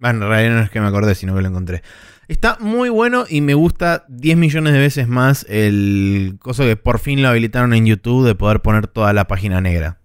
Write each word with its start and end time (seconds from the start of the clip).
Bueno, 0.00 0.24
en 0.24 0.30
realidad 0.30 0.54
no 0.56 0.62
es 0.62 0.70
que 0.70 0.80
me 0.80 0.88
acordé, 0.88 1.14
sino 1.14 1.34
que 1.34 1.42
lo 1.42 1.48
encontré. 1.48 1.82
Está 2.26 2.56
muy 2.60 2.88
bueno 2.88 3.24
y 3.28 3.40
me 3.40 3.54
gusta 3.54 4.04
10 4.08 4.36
millones 4.36 4.72
de 4.72 4.78
veces 4.78 5.08
más 5.08 5.44
el 5.48 6.36
coso 6.40 6.64
que 6.64 6.76
por 6.76 6.98
fin 6.98 7.22
lo 7.22 7.28
habilitaron 7.28 7.74
en 7.74 7.86
YouTube 7.86 8.26
de 8.26 8.34
poder 8.34 8.60
poner 8.60 8.86
toda 8.86 9.12
la 9.12 9.26
página 9.26 9.60
negra. 9.60 9.98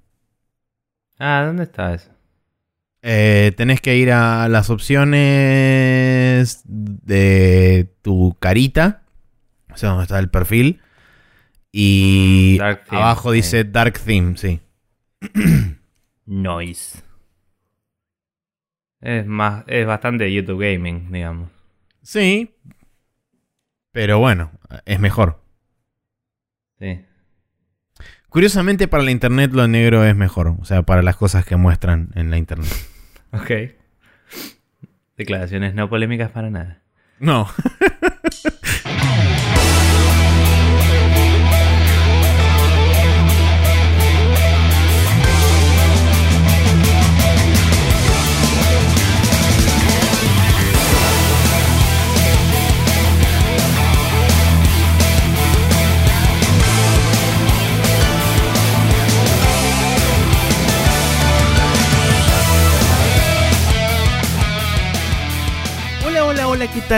Ah, 1.18 1.44
¿dónde 1.46 1.64
está 1.64 1.94
eso? 1.94 2.10
Eh, 3.04 3.54
tenés 3.56 3.80
que 3.82 3.96
ir 3.96 4.12
a 4.12 4.50
las 4.50 4.72
opciones 4.72 6.62
de 6.66 7.94
tu 8.02 8.36
carita, 8.40 9.04
o 9.72 9.78
sea, 9.78 9.90
donde 9.90 10.04
está 10.06 10.18
el 10.18 10.30
perfil, 10.30 10.82
y 11.72 12.58
Dark 12.58 12.86
theme, 12.86 13.02
abajo 13.02 13.30
sí. 13.30 13.36
dice 13.36 13.64
Dark 13.66 14.00
Theme, 14.00 14.36
sí. 14.38 14.60
Noise. 16.26 17.04
Es 19.02 19.26
más, 19.26 19.64
es 19.68 19.86
bastante 19.86 20.32
YouTube 20.34 20.62
Gaming, 20.62 21.12
digamos. 21.12 21.50
Sí, 22.02 22.56
pero 23.92 24.20
bueno, 24.20 24.52
es 24.86 25.00
mejor. 25.00 25.42
Sí. 26.80 27.06
Curiosamente 28.28 28.90
para 28.90 29.04
la 29.04 29.12
internet 29.12 29.54
lo 29.54 29.68
negro 29.70 30.04
es 30.04 30.16
mejor, 30.16 30.48
o 30.60 30.66
sea, 30.66 30.82
para 30.82 31.02
las 31.02 31.16
cosas 31.16 31.46
que 31.46 31.56
muestran 31.56 32.10
en 32.16 32.30
la 32.30 32.38
internet. 32.38 32.72
Ok. 33.32 33.52
Declaraciones 35.18 35.76
no 35.76 35.90
polémicas 35.90 36.32
para 36.32 36.50
nada. 36.50 36.82
No. 37.20 37.50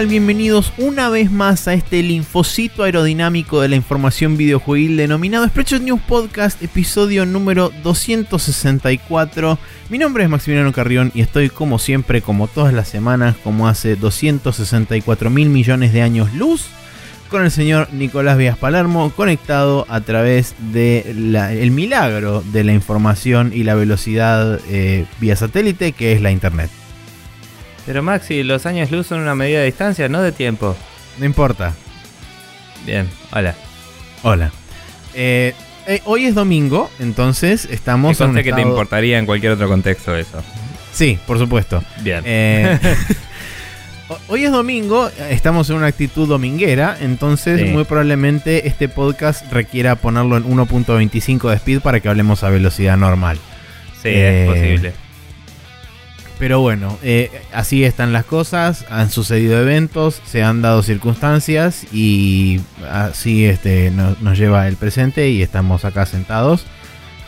Bienvenidos 0.06 0.74
una 0.78 1.10
vez 1.10 1.32
más 1.32 1.68
a 1.68 1.74
este 1.74 2.04
linfocito 2.04 2.84
aerodinámico 2.84 3.62
de 3.62 3.68
la 3.68 3.76
información 3.76 4.38
videojuegil 4.38 4.96
denominado 4.96 5.48
Spreadshot 5.48 5.82
News 5.82 6.02
Podcast, 6.08 6.62
episodio 6.62 7.26
número 7.26 7.72
264. 7.84 9.58
Mi 9.90 9.98
nombre 9.98 10.24
es 10.24 10.30
Maximiliano 10.30 10.72
Carrión 10.72 11.12
y 11.16 11.22
estoy 11.22 11.50
como 11.50 11.80
siempre, 11.80 12.22
como 12.22 12.48
todas 12.48 12.76
las 12.76 12.88
semanas, 12.88 13.38
como 13.44 13.68
hace 13.68 13.96
264 13.96 15.32
mil 15.32 15.50
millones 15.50 15.92
de 15.94 16.04
años 16.04 16.32
luz, 16.36 16.68
con 17.30 17.44
el 17.44 17.50
señor 17.50 17.92
Nicolás 17.92 18.38
Vías 18.38 18.58
Palermo, 18.58 19.12
conectado 19.16 19.88
a 19.90 20.02
través 20.02 20.54
del 20.72 21.72
milagro 21.72 22.44
de 22.54 22.64
la 22.64 22.74
información 22.74 23.52
y 23.54 23.64
la 23.64 23.74
velocidad 23.74 24.60
eh, 24.70 25.06
vía 25.20 25.36
satélite, 25.36 25.92
que 25.92 26.14
es 26.14 26.22
la 26.22 26.30
internet. 26.30 26.70
Pero 27.88 28.04
Maxi, 28.04 28.44
los 28.44 28.66
años 28.68 28.92
luz 28.92 29.08
son 29.08 29.22
una 29.22 29.34
medida 29.34 29.60
de 29.62 29.66
distancia, 29.66 30.08
no 30.10 30.22
de 30.22 30.32
tiempo. 30.32 30.76
No 31.18 31.26
importa. 31.26 31.74
Bien, 32.86 33.10
hola. 33.32 33.56
Hola. 34.24 34.52
Eh, 35.16 35.54
eh, 35.88 36.02
hoy 36.06 36.26
es 36.26 36.36
domingo, 36.36 36.92
entonces 37.00 37.66
estamos 37.72 38.20
en 38.22 38.28
un 38.28 38.34
consta 38.36 38.44
que 38.44 38.54
te 38.54 38.62
importaría 38.62 39.18
en 39.18 39.26
cualquier 39.26 39.54
otro 39.54 39.68
contexto 39.68 40.16
eso. 40.16 40.44
Sí, 40.92 41.18
por 41.26 41.40
supuesto. 41.40 41.82
Bien. 42.02 42.22
Eh, 42.26 42.78
ho- 44.10 44.20
hoy 44.28 44.44
es 44.46 44.52
domingo, 44.52 45.08
eh, 45.08 45.30
estamos 45.32 45.70
en 45.70 45.78
una 45.78 45.88
actitud 45.88 46.28
dominguera, 46.28 46.98
entonces 47.00 47.62
Sí. 47.62 47.66
muy 47.68 47.86
probablemente 47.86 48.68
este 48.68 48.90
podcast 48.90 49.50
requiera 49.52 49.96
ponerlo 49.96 50.36
en 50.38 50.44
1.25 50.44 51.50
de 51.50 51.56
speed 51.56 51.80
para 51.82 52.00
que 52.02 52.10
hablemos 52.10 52.44
a 52.44 52.50
velocidad 52.50 52.98
normal. 52.98 53.38
sí, 54.04 54.10
eh, 54.10 54.44
es 54.44 54.50
posible. 54.50 54.94
Pero 56.40 56.60
bueno, 56.60 56.98
eh, 57.02 57.32
así 57.52 57.84
están 57.84 58.14
las 58.14 58.24
cosas, 58.24 58.86
han 58.92 59.10
sucedido 59.10 59.60
eventos, 59.60 60.22
se 60.26 60.44
han 60.44 60.62
dado 60.62 60.84
circunstancias 60.84 61.86
y 61.92 62.60
así 62.92 63.46
este, 63.46 63.90
no- 63.90 64.16
nos 64.22 64.38
lleva 64.38 64.68
el 64.68 64.76
presente 64.76 65.30
y 65.32 65.42
estamos 65.42 65.84
acá 65.84 66.06
sentados 66.06 66.66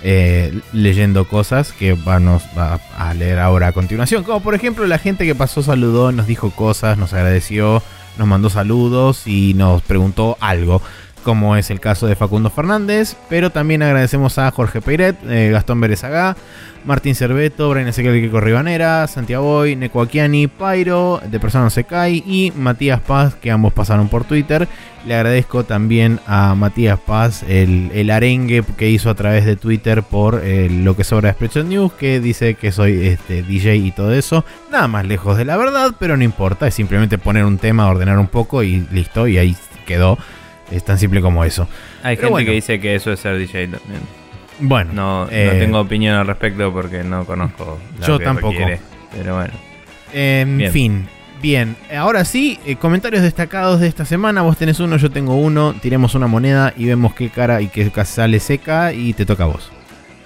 eh, 0.04 0.58
leyendo 0.74 1.28
cosas 1.28 1.72
que 1.74 1.94
vamos 1.94 2.44
a 2.56 3.14
leer 3.16 3.40
ahora 3.40 3.68
a 3.70 3.72
continuación. 3.72 4.24
Como 4.24 4.42
por 4.42 4.54
ejemplo 4.54 4.86
la 4.86 5.00
gente 5.00 5.26
que 5.26 5.34
pasó 5.36 5.64
saludó, 5.64 6.12
nos 6.12 6.28
dijo 6.28 6.52
cosas, 6.52 6.98
nos 7.00 7.12
agradeció, 7.14 7.82
nos 8.18 8.28
mandó 8.28 8.50
saludos 8.52 9.26
y 9.26 9.56
nos 9.56 9.82
preguntó 9.82 10.38
algo. 10.40 10.82
Como 11.24 11.56
es 11.56 11.70
el 11.70 11.80
caso 11.80 12.08
de 12.08 12.16
Facundo 12.16 12.50
Fernández, 12.50 13.16
pero 13.30 13.50
también 13.50 13.84
agradecemos 13.84 14.38
a 14.38 14.50
Jorge 14.52 14.82
Peiret, 14.82 15.18
eh, 15.28 15.50
Gastón 15.52 15.82
Berezagá, 15.82 16.36
Martín 16.86 17.14
Cerveto, 17.14 17.70
Brian 17.70 17.88
Ezequiel 17.88 18.22
Kiko 18.22 18.40
Ribanera, 18.40 19.06
Santiago 19.08 19.44
Boy, 19.44 19.78
Pairo, 20.58 21.22
de 21.30 21.40
Persona 21.40 21.66
No 21.66 21.70
Se 21.70 21.84
Cae 21.84 22.24
y 22.26 22.54
Matías 22.56 23.02
Paz, 23.02 23.36
que 23.36 23.52
ambos 23.52 23.74
pasaron 23.74 24.08
por 24.08 24.24
Twitter. 24.24 24.68
Le 25.06 25.16
agradezco 25.16 25.64
también 25.64 26.20
a 26.26 26.56
Matías 26.56 27.00
Paz 27.00 27.44
el, 27.48 27.92
el 27.94 28.10
arengue 28.10 28.64
que 28.78 28.90
hizo 28.90 29.10
a 29.10 29.16
través 29.16 29.46
de 29.46 29.56
Twitter 29.56 30.04
por 30.04 30.42
eh, 30.44 30.70
lo 30.70 30.96
que 30.96 31.04
sobra 31.04 31.36
de 31.40 31.64
News, 31.64 31.94
que 31.94 32.20
dice 32.20 32.56
que 32.56 32.72
soy 32.72 33.08
este, 33.08 33.44
DJ 33.44 33.78
y 33.78 33.92
todo 33.92 34.14
eso. 34.14 34.46
Nada 34.72 34.88
más 34.88 35.06
lejos 35.06 35.38
de 35.38 35.46
la 35.46 35.58
verdad, 35.58 35.96
pero 36.00 36.18
no 36.18 36.24
importa, 36.24 36.68
es 36.68 36.74
simplemente 36.74 37.18
poner 37.18 37.46
un 37.46 37.58
tema, 37.58 37.88
ordenar 37.88 38.20
un 38.20 38.28
poco 38.28 38.64
y 38.64 38.88
listo, 38.92 39.28
y 39.28 39.38
ahí 39.38 39.56
quedó. 39.86 40.18
Es 40.72 40.84
tan 40.84 40.98
simple 40.98 41.22
como 41.22 41.44
eso. 41.44 41.68
Hay 42.04 42.16
pero 42.16 42.28
gente 42.28 42.32
bueno. 42.32 42.46
que 42.48 42.52
dice 42.54 42.80
que 42.80 42.96
eso 42.96 43.12
es 43.12 43.20
ser 43.20 43.38
DJ 43.38 43.68
también. 43.68 44.02
Bueno, 44.60 44.92
No, 44.94 45.28
eh, 45.32 45.56
tengo 45.60 45.80
opinión 45.80 46.16
al 46.16 46.28
respecto 46.28 46.72
porque 46.74 47.04
no 47.04 47.26
conozco 47.26 47.80
lo 48.00 48.06
Yo 48.08 48.20
que 48.20 48.26
tampoco. 48.26 48.52
requiere, 48.52 48.80
Pero 49.18 49.36
bueno. 49.36 49.54
En 50.14 50.58
Bien. 50.58 50.72
fin, 50.72 51.08
bien. 51.42 51.76
Ahora 51.96 52.26
sí, 52.26 52.60
eh, 52.66 52.76
comentarios 52.76 53.22
destacados 53.24 53.80
de 53.80 53.88
esta 53.88 54.06
semana. 54.06 54.42
Vos 54.42 54.58
tenés 54.58 54.80
uno, 54.80 54.98
yo 54.98 55.10
tengo 55.12 55.36
uno. 55.36 55.74
Tiremos 55.82 56.14
una 56.16 56.28
moneda 56.28 56.74
y 56.76 56.86
vemos 56.86 57.14
qué 57.14 57.30
cara 57.30 57.62
y 57.62 57.68
qué 57.68 57.90
sale 58.06 58.40
seca 58.40 58.92
y 58.94 59.14
te 59.14 59.26
toca 59.26 59.44
a 59.46 59.48
vos. 59.48 59.72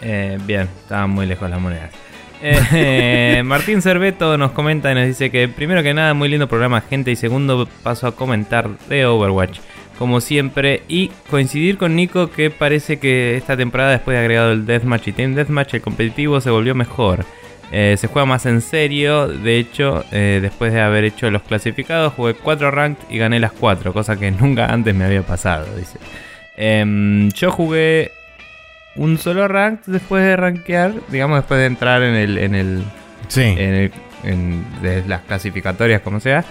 Eh, 0.02 0.38
bien, 0.46 0.68
estaban 0.82 1.10
muy 1.12 1.26
lejos 1.26 1.50
las 1.50 1.60
monedas. 1.62 1.90
Eh, 2.46 3.42
Martín 3.46 3.82
Cerveto 3.82 4.38
nos 4.38 4.52
comenta 4.52 4.92
y 4.92 4.96
nos 4.96 5.06
dice 5.08 5.32
que 5.32 5.48
primero 5.48 5.82
que 5.82 5.94
nada, 5.94 6.14
muy 6.14 6.28
lindo 6.28 6.50
programa, 6.50 6.82
gente. 6.82 7.10
Y 7.12 7.16
segundo, 7.16 7.70
paso 7.84 8.06
a 8.08 8.16
comentar 8.18 8.70
de 8.90 9.06
Overwatch, 9.06 9.60
como 10.04 10.20
siempre. 10.20 10.84
Y 10.90 11.12
coincidir 11.30 11.78
con 11.78 11.96
Nico 11.96 12.30
que 12.30 12.50
parece 12.50 13.00
que 13.00 13.38
esta 13.38 13.56
temporada, 13.56 13.92
después 13.92 14.16
de 14.16 14.20
agregado 14.20 14.52
el 14.52 14.66
Deathmatch 14.66 15.08
y 15.08 15.12
Team 15.14 15.34
Deathmatch, 15.34 15.76
el 15.76 15.82
competitivo 15.82 16.42
se 16.42 16.50
volvió 16.50 16.76
mejor. 16.76 17.24
Eh, 17.72 17.96
se 17.98 18.08
juega 18.08 18.26
más 18.26 18.46
en 18.46 18.60
serio. 18.60 19.30
De 19.30 19.58
hecho, 19.58 20.04
eh, 20.12 20.40
después 20.42 20.74
de 20.74 20.82
haber 20.82 21.06
hecho 21.06 21.32
los 21.32 21.42
clasificados, 21.44 22.12
jugué 22.12 22.34
4 22.34 22.70
ranked 22.70 23.02
y 23.10 23.18
gané 23.18 23.40
las 23.40 23.54
4, 23.54 23.94
cosa 23.94 24.20
que 24.20 24.30
nunca 24.42 24.66
antes 24.66 24.94
me 24.94 25.06
había 25.06 25.22
pasado, 25.22 25.66
dice. 25.78 25.98
Em, 26.58 27.30
yo 27.32 27.50
jugué 27.50 28.12
un 28.96 29.18
solo 29.18 29.48
rank 29.48 29.84
después 29.86 30.22
de 30.24 30.36
rankear, 30.36 30.92
digamos 31.08 31.38
después 31.38 31.62
de 31.62 31.66
entrar 31.68 32.04
en 32.04 32.14
el 32.16 32.38
en 32.38 32.56
el 32.56 32.84
Sí. 33.30 33.42
en, 33.42 33.74
el- 33.74 33.92
en- 34.26 34.66
de 34.82 35.04
las 35.08 35.22
clasificatorias 35.22 36.02
como 36.02 36.20
sea 36.20 36.44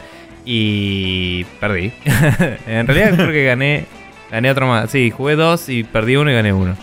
y 0.45 1.45
perdí. 1.61 1.93
en 2.67 2.87
realidad 2.87 3.15
creo 3.15 3.33
que 3.33 3.45
gané 3.45 3.87
gané 4.31 4.51
otro 4.51 4.67
más. 4.67 4.91
Sí, 4.91 5.11
jugué 5.11 5.37
dos 5.37 5.69
y 5.69 5.85
perdí 5.85 6.17
uno 6.17 6.31
y 6.31 6.35
gané 6.35 6.53
uno. 6.53 6.77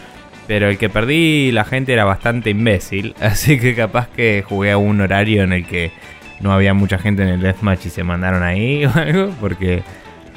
Pero 0.48 0.70
el 0.70 0.78
que 0.78 0.90
perdí 0.90 1.52
la 1.52 1.66
gente 1.66 1.94
era 1.94 2.06
bastante 2.06 2.52
imbécil, 2.52 3.16
así 3.22 3.60
que 3.60 3.76
capaz 3.76 4.08
que 4.08 4.44
jugué 4.48 4.72
a 4.72 4.78
un 4.78 5.02
horario 5.02 5.44
en 5.44 5.54
el 5.54 5.66
que 5.66 5.92
no 6.40 6.54
había 6.54 6.74
mucha 6.74 6.98
gente 6.98 7.24
en 7.24 7.30
el 7.30 7.42
deathmatch 7.42 7.88
y 7.88 7.90
se 7.90 8.04
mandaron 8.04 8.44
ahí 8.44 8.86
o 8.86 8.94
algo 8.96 9.34
porque 9.42 9.84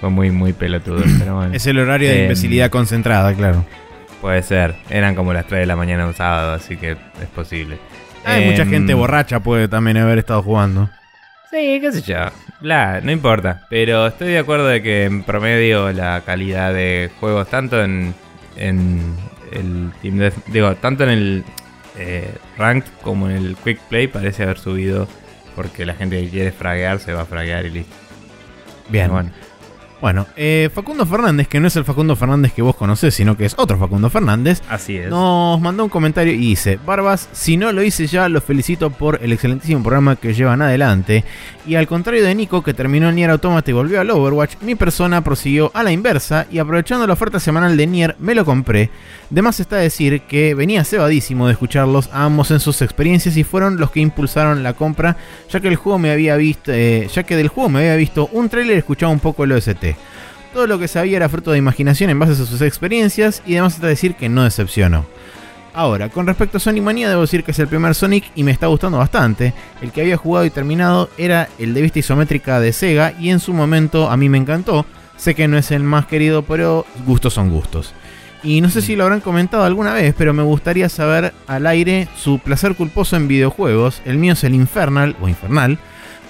fue 0.01 0.11
muy 0.11 0.31
muy 0.31 0.53
pelotudo, 0.53 1.05
pero 1.19 1.37
bueno. 1.37 1.55
es 1.55 1.67
el 1.67 1.79
horario 1.79 2.09
de 2.09 2.17
em, 2.17 2.23
imbecilidad 2.25 2.71
concentrada, 2.71 3.33
claro. 3.35 3.65
Puede 4.21 4.43
ser. 4.45 4.77
Eran 4.89 5.17
como 5.17 5.33
las 5.33 5.47
3 5.47 5.61
de 5.61 5.67
la 5.67 5.75
mañana 5.75 6.07
un 6.07 6.15
sábado, 6.15 6.55
así 6.55 6.77
que 6.77 6.93
es 6.93 7.29
posible. 7.35 7.79
Hay 8.25 8.45
mucha 8.47 8.63
Em, 8.63 8.71
gente 8.71 8.95
borracha 8.95 9.41
puede 9.41 9.67
también 9.67 9.97
haber 9.97 10.19
estado 10.19 10.43
jugando. 10.43 10.89
Sí, 11.53 11.79
qué 11.81 11.93
sé 11.93 12.03
yo. 12.03 12.17
Bla, 12.61 13.01
no 13.03 13.13
importa. 13.13 13.67
Pero 13.69 14.07
estoy 14.07 14.29
de 14.33 14.39
acuerdo 14.39 14.67
de 14.67 14.83
que 14.83 15.05
en 15.05 15.23
promedio 15.23 15.93
la 15.93 16.23
calidad 16.25 16.73
de 16.73 17.11
juegos, 17.21 17.49
tanto 17.49 17.83
en, 17.83 18.15
en 18.57 19.15
el 19.53 19.93
Team 20.01 20.19
Death- 20.19 20.45
digo, 20.47 20.75
tanto 20.77 21.05
en 21.05 21.11
el 21.11 21.45
eh, 21.99 22.35
Ranked 22.57 22.91
como 23.03 23.29
en 23.29 23.37
el 23.37 23.57
Quick 23.63 23.79
Play, 23.83 24.07
parece 24.09 24.45
haber 24.45 24.59
subido. 24.59 25.07
Porque 25.55 25.85
la 25.85 25.93
gente 25.95 26.19
que 26.23 26.31
quiere 26.31 26.51
fraguear 26.53 26.99
se 26.99 27.13
va 27.13 27.23
a 27.23 27.27
fraguear 27.27 27.67
y 27.67 27.71
listo. 27.71 27.95
Bien. 28.89 29.11
Bueno, 29.11 29.31
Bueno, 30.03 30.27
eh, 30.37 30.69
Facundo 30.75 31.07
Fernández, 31.07 31.47
que 31.47 31.61
no 31.61 31.69
es 31.69 31.77
el 31.77 31.85
Facundo 31.85 32.17
Fernández 32.17 32.53
que 32.53 32.61
vos 32.61 32.75
conocés, 32.75 33.15
sino 33.15 33.37
que 33.37 33.45
es 33.45 33.55
otro 33.57 33.79
Facundo 33.79 34.11
Fernández, 34.11 34.61
Así 34.69 34.97
es. 34.97 35.09
nos 35.09 35.61
mandó 35.61 35.85
un 35.85 35.91
comentario 35.91 36.33
y 36.33 36.39
dice, 36.39 36.77
Barbas, 36.85 37.29
si 37.31 37.57
no 37.57 37.71
lo 37.71 37.85
hice 37.85 38.09
ya, 38.09 38.29
los 38.29 38.43
felicito 38.43 38.91
por 38.91 39.21
el 39.23 39.33
excelentísimo 39.33 39.81
programa 39.81 40.17
que 40.17 40.35
llevan 40.35 40.61
adelante. 40.61 41.25
Y 41.69 41.77
al 41.77 41.87
contrario 41.87 42.25
de 42.25 42.35
Nico, 42.35 42.65
que 42.65 42.75
terminó 42.75 43.11
en 43.11 43.15
Nier 43.15 43.31
Automata 43.31 43.71
y 43.71 43.75
volvió 43.75 44.01
al 44.01 44.11
Overwatch, 44.11 44.57
mi 44.63 44.75
persona 44.75 45.23
prosiguió 45.23 45.71
a 45.73 45.85
la 45.85 45.93
inversa 45.93 46.47
y 46.51 46.59
aprovechando 46.59 47.07
la 47.07 47.13
oferta 47.13 47.39
semanal 47.39 47.77
de 47.77 47.87
Nier, 47.87 48.17
me 48.19 48.35
lo 48.35 48.45
compré. 48.45 48.91
De 49.33 49.41
más 49.41 49.61
está 49.61 49.77
decir 49.77 50.21
que 50.29 50.55
venía 50.55 50.85
cebadísimo 50.85 51.47
de 51.47 51.55
escucharlos 51.55 52.11
a 52.13 52.27
ambos 52.27 52.51
en 52.51 52.61
sus 52.61 52.83
experiencias 52.83 53.35
y 53.39 53.45
fueron 53.45 53.79
los 53.79 53.91
que 53.91 54.01
impulsaron 54.01 54.63
la 54.63 54.75
compra, 54.75 55.17
ya 55.49 55.59
que 55.59 55.69
el 55.69 55.77
juego 55.77 55.99
me 55.99 56.11
había 56.11 56.37
visto, 56.37 56.71
eh, 56.71 57.09
ya 57.11 57.23
que 57.23 57.35
del 57.35 57.49
juego 57.49 57.71
me 57.71 57.79
había 57.79 57.97
visto 57.97 58.29
un 58.33 58.51
trailer 58.51 58.77
y 58.77 58.81
escuchaba 58.81 59.11
un 59.11 59.21
poco 59.21 59.45
el 59.45 59.53
OST. 59.53 59.97
Todo 60.53 60.67
lo 60.67 60.79
que 60.79 60.87
sabía 60.87 61.17
era 61.17 61.31
fruto 61.31 61.51
de 61.51 61.57
imaginación 61.57 62.11
en 62.11 62.19
base 62.19 62.33
a 62.33 62.45
sus 62.45 62.61
experiencias 62.61 63.43
y 63.47 63.55
además 63.55 63.77
está 63.77 63.87
decir 63.87 64.17
que 64.17 64.29
no 64.29 64.45
decepcionó. 64.45 65.07
Ahora, 65.73 66.11
con 66.11 66.27
respecto 66.27 66.59
a 66.59 66.61
Sonic 66.61 66.83
Mania, 66.83 67.09
debo 67.09 67.23
decir 67.23 67.43
que 67.43 67.53
es 67.53 67.59
el 67.59 67.69
primer 67.69 67.95
Sonic 67.95 68.31
y 68.35 68.43
me 68.43 68.51
está 68.51 68.67
gustando 68.67 68.99
bastante. 68.99 69.55
El 69.81 69.93
que 69.93 70.03
había 70.03 70.19
jugado 70.19 70.45
y 70.45 70.51
terminado 70.51 71.09
era 71.17 71.49
el 71.59 71.73
de 71.73 71.81
vista 71.81 72.01
isométrica 72.01 72.61
de 72.61 72.75
Sega 72.75 73.15
y 73.19 73.31
en 73.31 73.41
su 73.41 73.55
momento 73.55 74.11
a 74.11 74.17
mí 74.19 74.29
me 74.29 74.37
encantó. 74.37 74.85
Sé 75.17 75.35
que 75.35 75.49
no 75.49 75.57
es 75.57 75.71
el 75.71 75.85
más 75.85 76.05
querido, 76.05 76.43
pero 76.43 76.85
gustos 77.07 77.33
son 77.33 77.49
gustos. 77.49 77.95
Y 78.45 78.61
no 78.61 78.71
sé 78.71 78.83
si 78.83 78.97
lo 78.97 79.05
habrán 79.05 79.21
comentado 79.21 79.65
alguna 79.65 79.95
vez, 79.95 80.15
pero 80.19 80.33
me 80.33 80.43
gustaría 80.43 80.89
saber 80.89 81.33
al 81.47 81.67
aire 81.67 82.09
su 82.17 82.41
placer 82.41 82.75
culposo 82.75 83.17
en 83.17 83.29
videojuegos. 83.29 84.03
El 84.05 84.19
mío 84.19 84.33
es 84.33 84.43
el 84.43 84.55
Infernal 84.55 85.17
o 85.21 85.29
Infernal, 85.29 85.79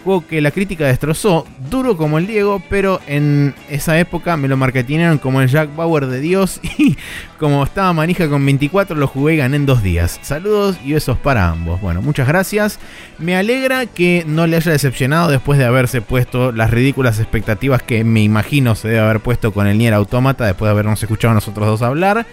juego 0.03 0.27
que 0.27 0.41
la 0.41 0.51
crítica 0.51 0.87
destrozó, 0.87 1.47
duro 1.71 1.97
como 1.97 2.19
el 2.19 2.27
Diego, 2.27 2.63
pero 2.69 3.01
en 3.07 3.55
esa 3.71 3.99
época 3.99 4.37
me 4.37 4.49
lo 4.49 4.57
marketinearon 4.57 5.19
como 5.19 5.41
el 5.41 5.49
Jack 5.49 5.75
Bauer 5.75 6.07
de 6.07 6.21
Dios 6.21 6.61
y 6.79 6.97
como 7.39 7.65
estaba 7.65 7.93
manija 7.93 8.29
con 8.29 8.45
24 8.45 8.97
lo 8.97 9.07
jugué 9.07 9.35
y 9.35 9.37
gané 9.39 9.57
en 9.57 9.67
dos 9.67 9.83
días. 9.83 10.19
Saludos 10.23 10.79
y 10.85 10.93
besos 10.93 11.19
para 11.19 11.49
ambos. 11.49 11.81
Bueno, 11.81 12.03
muchas 12.03 12.29
gracias. 12.29 12.79
Me 13.19 13.37
alegra 13.37 13.87
que 13.87 14.25
no 14.27 14.47
le 14.47 14.57
haya 14.57 14.73
decepcionado 14.73 15.31
después 15.31 15.59
de 15.59 15.65
haberse 15.65 16.03
puesto 16.03 16.53
las 16.53 16.71
ridículas 16.71 17.19
expectativas 17.19 17.83
que 17.83 18.05
me 18.05 18.23
imagino 18.23 18.75
se 18.75 18.89
debe 18.89 19.01
haber 19.01 19.21
puesto 19.21 19.53
con 19.53 19.67
el 19.67 19.79
Nier 19.79 19.95
Automata 19.95 20.45
después 20.45 20.69
de 20.69 20.73
habernos 20.73 21.03
escuchado 21.03 21.33
a 21.33 21.35
nosotros 21.35 21.67
dos 21.67 21.83
hablar. 21.83 22.27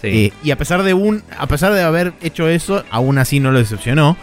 Sí. 0.00 0.08
Eh, 0.08 0.32
y 0.42 0.50
a 0.50 0.56
pesar 0.56 0.82
de 0.82 0.94
un, 0.94 1.22
a 1.36 1.46
pesar 1.46 1.74
de 1.74 1.82
haber 1.82 2.14
hecho 2.22 2.48
eso, 2.48 2.84
aún 2.90 3.18
así 3.18 3.38
no 3.38 3.52
lo 3.52 3.58
decepcionó. 3.58 4.16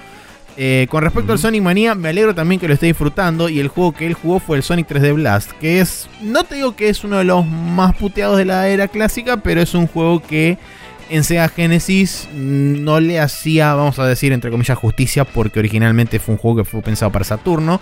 Eh, 0.59 0.88
con 0.89 1.04
respecto 1.04 1.33
al 1.33 1.38
Sonic 1.38 1.62
Mania, 1.62 1.94
me 1.94 2.09
alegro 2.09 2.33
también 2.33 2.59
que 2.59 2.68
lo 2.68 2.74
esté 2.74 2.88
disfrutando. 2.88 3.48
Y 3.48 3.59
el 3.59 3.68
juego 3.68 3.92
que 3.92 4.07
él 4.07 4.15
jugó 4.15 4.39
fue 4.39 4.57
el 4.57 4.63
Sonic 4.63 4.89
3D 4.89 5.13
Blast. 5.13 5.51
Que 5.54 5.80
es. 5.80 6.09
No 6.21 6.44
te 6.44 6.56
digo 6.56 6.75
que 6.75 6.89
es 6.89 7.04
uno 7.04 7.18
de 7.18 7.24
los 7.24 7.45
más 7.45 7.95
puteados 7.95 8.38
de 8.38 8.45
la 8.45 8.68
era 8.68 8.88
clásica. 8.88 9.38
Pero 9.38 9.62
es 9.62 9.75
un 9.75 9.88
juego 9.88 10.21
que 10.21 10.57
en 11.09 11.24
Sega 11.24 11.48
Genesis 11.48 12.27
mm, 12.33 12.83
no 12.83 13.00
le 13.00 13.19
hacía, 13.19 13.74
vamos 13.75 14.00
a 14.00 14.07
decir, 14.07 14.33
entre 14.33 14.50
comillas, 14.50 14.77
justicia. 14.77 15.25
Porque 15.25 15.59
originalmente 15.59 16.19
fue 16.19 16.33
un 16.33 16.39
juego 16.39 16.57
que 16.57 16.63
fue 16.63 16.81
pensado 16.81 17.12
para 17.12 17.24
Saturno. 17.24 17.80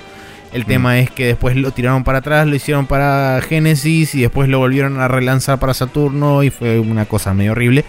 El 0.51 0.66
tema 0.66 1.00
es 1.00 1.10
que 1.10 1.25
después 1.25 1.56
lo 1.56 1.72
tiraron 1.72 2.04
para 2.04 2.19
atrás, 2.19 2.48
lo 2.48 2.56
hicieron 2.56 2.88
para 2.88 3.42
Genesis 3.42 4.16
y 4.16 4.22
después 4.22 4.48
lo 4.48 4.60
volvieron 4.60 5.01
a 5.01 5.07
relanzar 5.10 5.60
para 5.60 5.74
Saturno 5.74 6.44
y 6.44 6.50
fue 6.50 6.80
una 6.80 7.06
cosa 7.06 7.33
medio 7.33 7.51
horrible. 7.51 7.83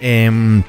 Em, 0.00 0.62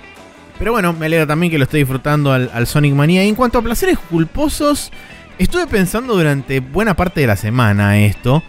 pero 0.62 0.74
bueno, 0.74 0.94
me 0.94 1.08
alegra 1.08 1.26
también 1.26 1.50
que 1.50 1.58
lo 1.58 1.64
esté 1.64 1.78
disfrutando 1.78 2.32
al, 2.32 2.52
al 2.54 2.68
Sonic 2.68 2.94
Mania. 2.94 3.26
Y 3.26 3.30
en 3.30 3.34
cuanto 3.34 3.58
a 3.58 3.64
placeres 3.64 3.98
culposos, 3.98 4.92
estuve 5.40 5.66
pensando 5.66 6.16
durante 6.16 6.60
buena 6.60 6.94
parte 6.96 7.20
de 7.22 7.26
la 7.26 7.36
semana 7.36 7.98
esto. 7.98 8.44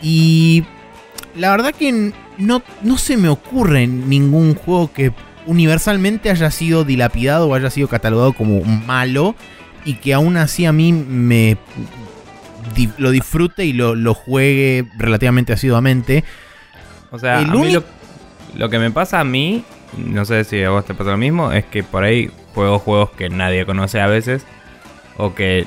Y 0.00 0.62
la 1.34 1.50
verdad 1.50 1.74
que 1.76 2.12
no, 2.38 2.62
no 2.82 2.98
se 2.98 3.16
me 3.16 3.28
ocurre 3.28 3.88
ningún 3.88 4.54
juego 4.54 4.92
que 4.92 5.10
universalmente 5.44 6.30
haya 6.30 6.52
sido 6.52 6.84
dilapidado 6.84 7.48
o 7.48 7.54
haya 7.56 7.68
sido 7.68 7.88
catalogado 7.88 8.32
como 8.32 8.62
malo. 8.62 9.34
Y 9.84 9.94
que 9.94 10.14
aún 10.14 10.36
así 10.36 10.66
a 10.66 10.72
mí 10.72 10.92
me 10.92 11.56
di- 12.76 12.90
lo 12.96 13.10
disfrute 13.10 13.64
y 13.64 13.72
lo, 13.72 13.96
lo 13.96 14.14
juegue 14.14 14.86
relativamente 14.98 15.52
asiduamente. 15.52 16.22
O 17.10 17.18
sea, 17.18 17.40
a 17.40 17.44
mí 17.66 17.72
lo 18.54 18.70
que 18.70 18.78
me 18.78 18.92
pasa 18.92 19.18
a 19.18 19.24
mí, 19.24 19.64
no 19.96 20.24
sé 20.24 20.44
si 20.44 20.62
a 20.62 20.70
vos 20.70 20.84
te 20.84 20.94
pasa 20.94 21.10
lo 21.10 21.16
mismo, 21.16 21.52
es 21.52 21.64
que 21.64 21.82
por 21.82 22.04
ahí 22.04 22.30
juego 22.54 22.78
juegos 22.78 23.10
que 23.10 23.28
nadie 23.28 23.64
conoce 23.66 24.00
a 24.00 24.06
veces. 24.06 24.46
O 25.16 25.34
que 25.34 25.66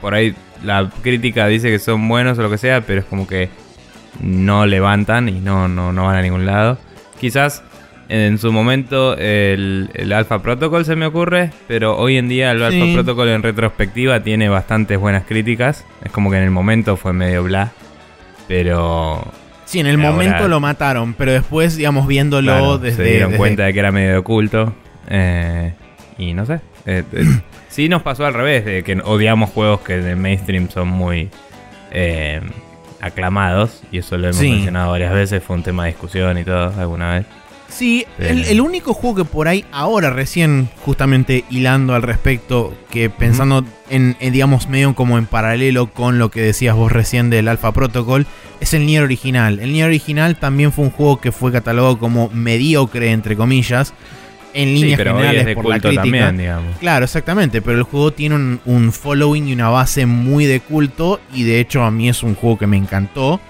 por 0.00 0.14
ahí 0.14 0.34
la 0.62 0.90
crítica 1.02 1.46
dice 1.46 1.70
que 1.70 1.78
son 1.78 2.06
buenos 2.08 2.38
o 2.38 2.42
lo 2.42 2.50
que 2.50 2.58
sea, 2.58 2.80
pero 2.80 3.00
es 3.00 3.06
como 3.06 3.26
que 3.26 3.48
no 4.20 4.66
levantan 4.66 5.28
y 5.28 5.40
no, 5.40 5.68
no, 5.68 5.92
no 5.92 6.06
van 6.06 6.16
a 6.16 6.22
ningún 6.22 6.46
lado. 6.46 6.78
Quizás 7.20 7.62
en 8.08 8.38
su 8.38 8.52
momento 8.52 9.16
el, 9.16 9.90
el 9.94 10.12
Alpha 10.12 10.40
Protocol 10.40 10.84
se 10.84 10.96
me 10.96 11.06
ocurre, 11.06 11.50
pero 11.68 11.96
hoy 11.96 12.16
en 12.16 12.28
día 12.28 12.50
el 12.52 12.58
Sí. 12.58 12.80
Alpha 12.80 12.94
Protocol 12.94 13.28
en 13.28 13.42
retrospectiva 13.42 14.22
tiene 14.22 14.48
bastantes 14.48 14.98
buenas 14.98 15.24
críticas. 15.24 15.84
Es 16.02 16.10
como 16.10 16.30
que 16.30 16.38
en 16.38 16.44
el 16.44 16.50
momento 16.50 16.96
fue 16.96 17.12
medio 17.12 17.42
bla. 17.44 17.72
Pero 18.48 19.22
Sí, 19.68 19.80
en 19.80 19.86
el 19.86 19.96
Ahora- 19.96 20.10
momento 20.12 20.48
lo 20.48 20.60
mataron, 20.60 21.12
pero 21.12 21.30
después, 21.32 21.76
digamos, 21.76 22.06
viéndolo 22.06 22.52
Claro, 22.52 22.78
desde. 22.78 22.96
se 23.04 23.10
dieron 23.10 23.30
desde- 23.32 23.38
cuenta 23.38 23.64
de 23.64 23.72
que 23.74 23.78
era 23.78 23.92
medio 23.92 24.18
oculto. 24.20 24.74
eh, 25.10 25.72
y 26.16 26.32
no 26.34 26.46
sé. 26.46 26.60
eh, 26.86 27.02
eh, 27.12 27.24
sí 27.68 27.88
nos 27.90 28.00
pasó 28.02 28.24
al 28.24 28.32
revés, 28.34 28.64
de 28.64 28.82
que 28.82 28.98
odiamos 29.04 29.50
juegos 29.50 29.80
que 29.80 29.98
de 29.98 30.16
mainstream 30.16 30.68
son 30.70 30.88
muy 30.88 31.28
eh, 31.92 32.40
aclamados. 33.00 33.82
Y 33.92 33.98
eso 33.98 34.16
lo 34.18 34.24
hemos 34.28 34.36
Sí. 34.38 34.50
mencionado 34.50 34.90
varias 34.92 35.12
veces. 35.12 35.42
Fue 35.42 35.56
un 35.56 35.62
tema 35.62 35.84
de 35.84 35.90
discusión 35.90 36.36
y 36.38 36.44
todo 36.44 36.72
alguna 36.80 37.14
vez. 37.14 37.26
Sí, 37.68 38.06
Pero- 38.16 38.30
el, 38.30 38.44
el 38.44 38.60
único 38.60 38.94
juego 38.94 39.16
que 39.16 39.24
por 39.24 39.46
ahí 39.46 39.64
ahora 39.72 40.10
recién 40.10 40.68
justamente 40.84 41.44
hilando 41.50 41.94
al 41.94 42.02
respecto, 42.02 42.74
que 42.90 43.10
pensando 43.10 43.64
en, 43.90 44.16
en, 44.20 44.32
digamos 44.32 44.68
medio 44.68 44.94
como 44.94 45.18
en 45.18 45.26
paralelo 45.26 45.88
con 45.88 46.18
lo 46.18 46.30
que 46.30 46.40
decías 46.40 46.74
vos 46.74 46.90
recién 46.90 47.28
del 47.30 47.46
Alpha 47.46 47.72
Protocol, 47.72 48.26
es 48.60 48.72
el 48.74 48.86
Nier 48.86 49.02
original. 49.04 49.60
El 49.60 49.72
Nier 49.72 49.86
original 49.86 50.36
también 50.36 50.72
fue 50.72 50.84
un 50.86 50.90
juego 50.90 51.20
que 51.20 51.30
fue 51.30 51.52
catalogado 51.52 51.98
como 51.98 52.30
mediocre 52.30 53.10
entre 53.12 53.36
comillas 53.36 53.92
en 54.54 54.68
Sí, 54.70 54.74
líneas 54.80 54.96
pero 54.96 55.10
hoy 55.12 55.16
generales 55.18 55.40
es 55.42 55.46
de 55.46 55.54
por 55.54 55.64
la 55.66 55.74
culto 55.74 55.88
crítica. 55.88 56.02
también, 56.02 56.38
digamos. 56.38 56.76
Claro, 56.78 57.04
exactamente, 57.04 57.60
pero 57.60 57.76
el 57.76 57.82
juego 57.84 58.12
tiene 58.12 58.34
un, 58.34 58.60
un 58.64 58.92
following 58.92 59.46
y 59.46 59.52
una 59.52 59.68
base 59.68 60.06
muy 60.06 60.46
de 60.46 60.60
culto 60.60 61.20
y 61.34 61.42
de 61.44 61.60
hecho 61.60 61.82
a 61.82 61.90
mí 61.90 62.08
es 62.08 62.22
un 62.22 62.34
juego 62.34 62.56
que 62.58 62.66
me 62.66 62.78
encantó 62.78 63.40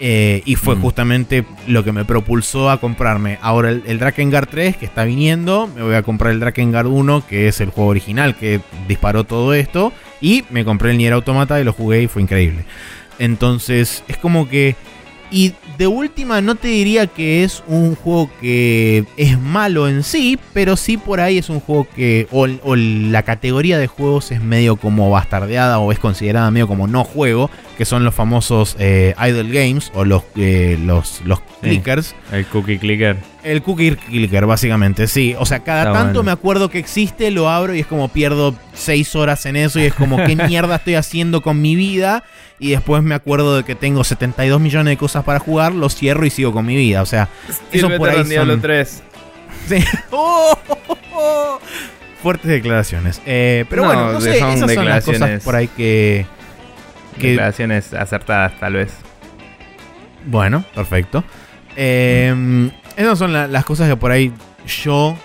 eh, 0.00 0.42
y 0.44 0.54
fue 0.54 0.76
Mm. 0.76 0.80
justamente 0.82 1.44
lo 1.66 1.82
que 1.84 1.92
me 1.92 2.04
propulsó 2.04 2.70
a 2.70 2.78
comprarme 2.80 3.38
ahora 3.42 3.70
el, 3.70 3.82
el 3.86 3.98
Drakengard 3.98 4.48
3 4.48 4.76
que 4.76 4.86
está 4.86 5.04
viniendo, 5.04 5.68
me 5.74 5.82
voy 5.82 5.94
a 5.94 6.02
comprar 6.02 6.32
el 6.32 6.40
Drakengard 6.40 6.86
1 6.86 7.26
que 7.26 7.48
es 7.48 7.60
el 7.60 7.70
juego 7.70 7.90
original 7.90 8.36
que 8.36 8.60
disparó 8.86 9.24
todo 9.24 9.54
esto 9.54 9.92
y 10.20 10.44
me 10.50 10.64
compré 10.64 10.92
el 10.92 10.98
Nier 10.98 11.12
Automata 11.14 11.60
y 11.60 11.64
lo 11.64 11.72
jugué 11.72 12.02
y 12.02 12.06
fue 12.08 12.22
increíble. 12.22 12.64
Entonces 13.18 14.04
es 14.08 14.16
como 14.16 14.48
que... 14.48 14.76
Y 15.30 15.52
de 15.76 15.86
última 15.86 16.40
no 16.40 16.54
te 16.54 16.68
diría 16.68 17.06
que 17.06 17.44
es 17.44 17.62
un 17.66 17.96
juego 17.96 18.30
que 18.40 19.04
es 19.18 19.38
malo 19.38 19.86
en 19.86 20.02
sí, 20.02 20.38
pero 20.54 20.74
sí 20.74 20.96
por 20.96 21.20
ahí 21.20 21.36
es 21.36 21.50
un 21.50 21.60
juego 21.60 21.86
que 21.94 22.26
o, 22.30 22.46
o 22.62 22.76
la 22.76 23.22
categoría 23.24 23.76
de 23.76 23.88
juegos 23.88 24.30
es 24.32 24.40
medio 24.42 24.76
como 24.76 25.10
bastardeada 25.10 25.80
o 25.80 25.92
es 25.92 25.98
considerada 25.98 26.50
medio 26.50 26.66
como 26.66 26.86
no 26.86 27.04
juego, 27.04 27.50
que 27.78 27.84
son 27.84 28.04
los 28.04 28.12
famosos 28.14 28.74
eh, 28.80 29.14
idle 29.18 29.44
games 29.44 29.90
o 29.94 30.04
los, 30.04 30.24
eh, 30.36 30.76
los, 30.84 31.22
los 31.24 31.38
Sí. 31.38 31.44
clickers. 31.70 32.14
El 32.32 32.44
cookie 32.46 32.78
clicker. 32.78 33.16
El 33.44 33.62
cookie 33.62 33.94
clicker, 33.96 34.46
básicamente, 34.46 35.06
sí. 35.06 35.34
O 35.38 35.46
sea, 35.46 35.60
cada 35.60 35.82
Está 35.84 35.92
tanto 35.92 36.08
bueno. 36.18 36.22
me 36.24 36.32
acuerdo 36.32 36.68
que 36.70 36.78
existe, 36.78 37.30
lo 37.30 37.48
abro 37.48 37.74
y 37.74 37.80
es 37.80 37.86
como 37.86 38.08
pierdo 38.08 38.54
seis 38.74 39.14
horas 39.16 39.46
en 39.46 39.56
eso 39.56 39.78
y 39.80 39.84
es 39.84 39.94
como, 39.94 40.16
¿qué 40.24 40.34
mierda 40.48 40.76
estoy 40.76 40.96
haciendo 40.96 41.40
con 41.40 41.62
mi 41.62 41.74
vida? 41.76 42.24
Y 42.58 42.70
después 42.70 43.02
me 43.04 43.14
acuerdo 43.14 43.56
de 43.56 43.62
que 43.64 43.74
tengo 43.76 44.02
72 44.04 44.60
millones 44.60 44.90
de 44.92 44.96
cosas 44.96 45.24
para 45.24 45.38
jugar, 45.38 45.72
lo 45.72 45.88
cierro 45.88 46.26
y 46.26 46.30
sigo 46.30 46.52
con 46.52 46.66
mi 46.66 46.74
vida. 46.76 47.00
O 47.02 47.06
sea, 47.06 47.28
eso 47.72 47.88
por 47.96 48.10
ahí 48.10 48.24
son... 48.24 48.60
3. 48.60 49.02
Sí. 49.68 49.84
¡Oh! 50.10 50.58
Fuertes 52.22 52.50
declaraciones. 52.50 53.20
Eh, 53.26 53.64
pero 53.70 53.82
No, 53.82 53.88
bueno, 53.88 54.12
no 54.12 54.20
sé, 54.20 54.36
esas 54.38 54.72
son 54.74 54.84
las 54.84 55.04
cosas 55.04 55.42
por 55.44 55.54
ahí 55.54 55.68
que... 55.68 56.26
que 57.18 57.28
Declaraciones 57.30 57.92
acertadas, 57.94 58.58
tal 58.60 58.74
vez. 58.74 58.92
Bueno, 60.26 60.64
perfecto. 60.74 61.24
Eh, 61.76 62.70
esas 62.96 63.18
son 63.18 63.32
la- 63.32 63.46
las 63.46 63.64
cosas 63.64 63.88
que 63.88 63.96
por 63.96 64.10
ahí 64.10 64.32
yo, 64.84 65.16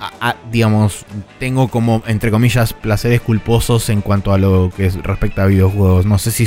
a- 0.00 0.30
a- 0.30 0.36
digamos, 0.50 1.04
tengo 1.38 1.68
como, 1.68 2.02
entre 2.06 2.30
comillas, 2.30 2.72
placeres 2.72 3.20
culposos 3.20 3.88
en 3.88 4.00
cuanto 4.00 4.32
a 4.32 4.38
lo 4.38 4.70
que 4.76 4.86
es- 4.86 5.02
respecta 5.02 5.42
a 5.42 5.46
videojuegos. 5.46 6.06
No 6.06 6.18
sé 6.18 6.30
si 6.30 6.46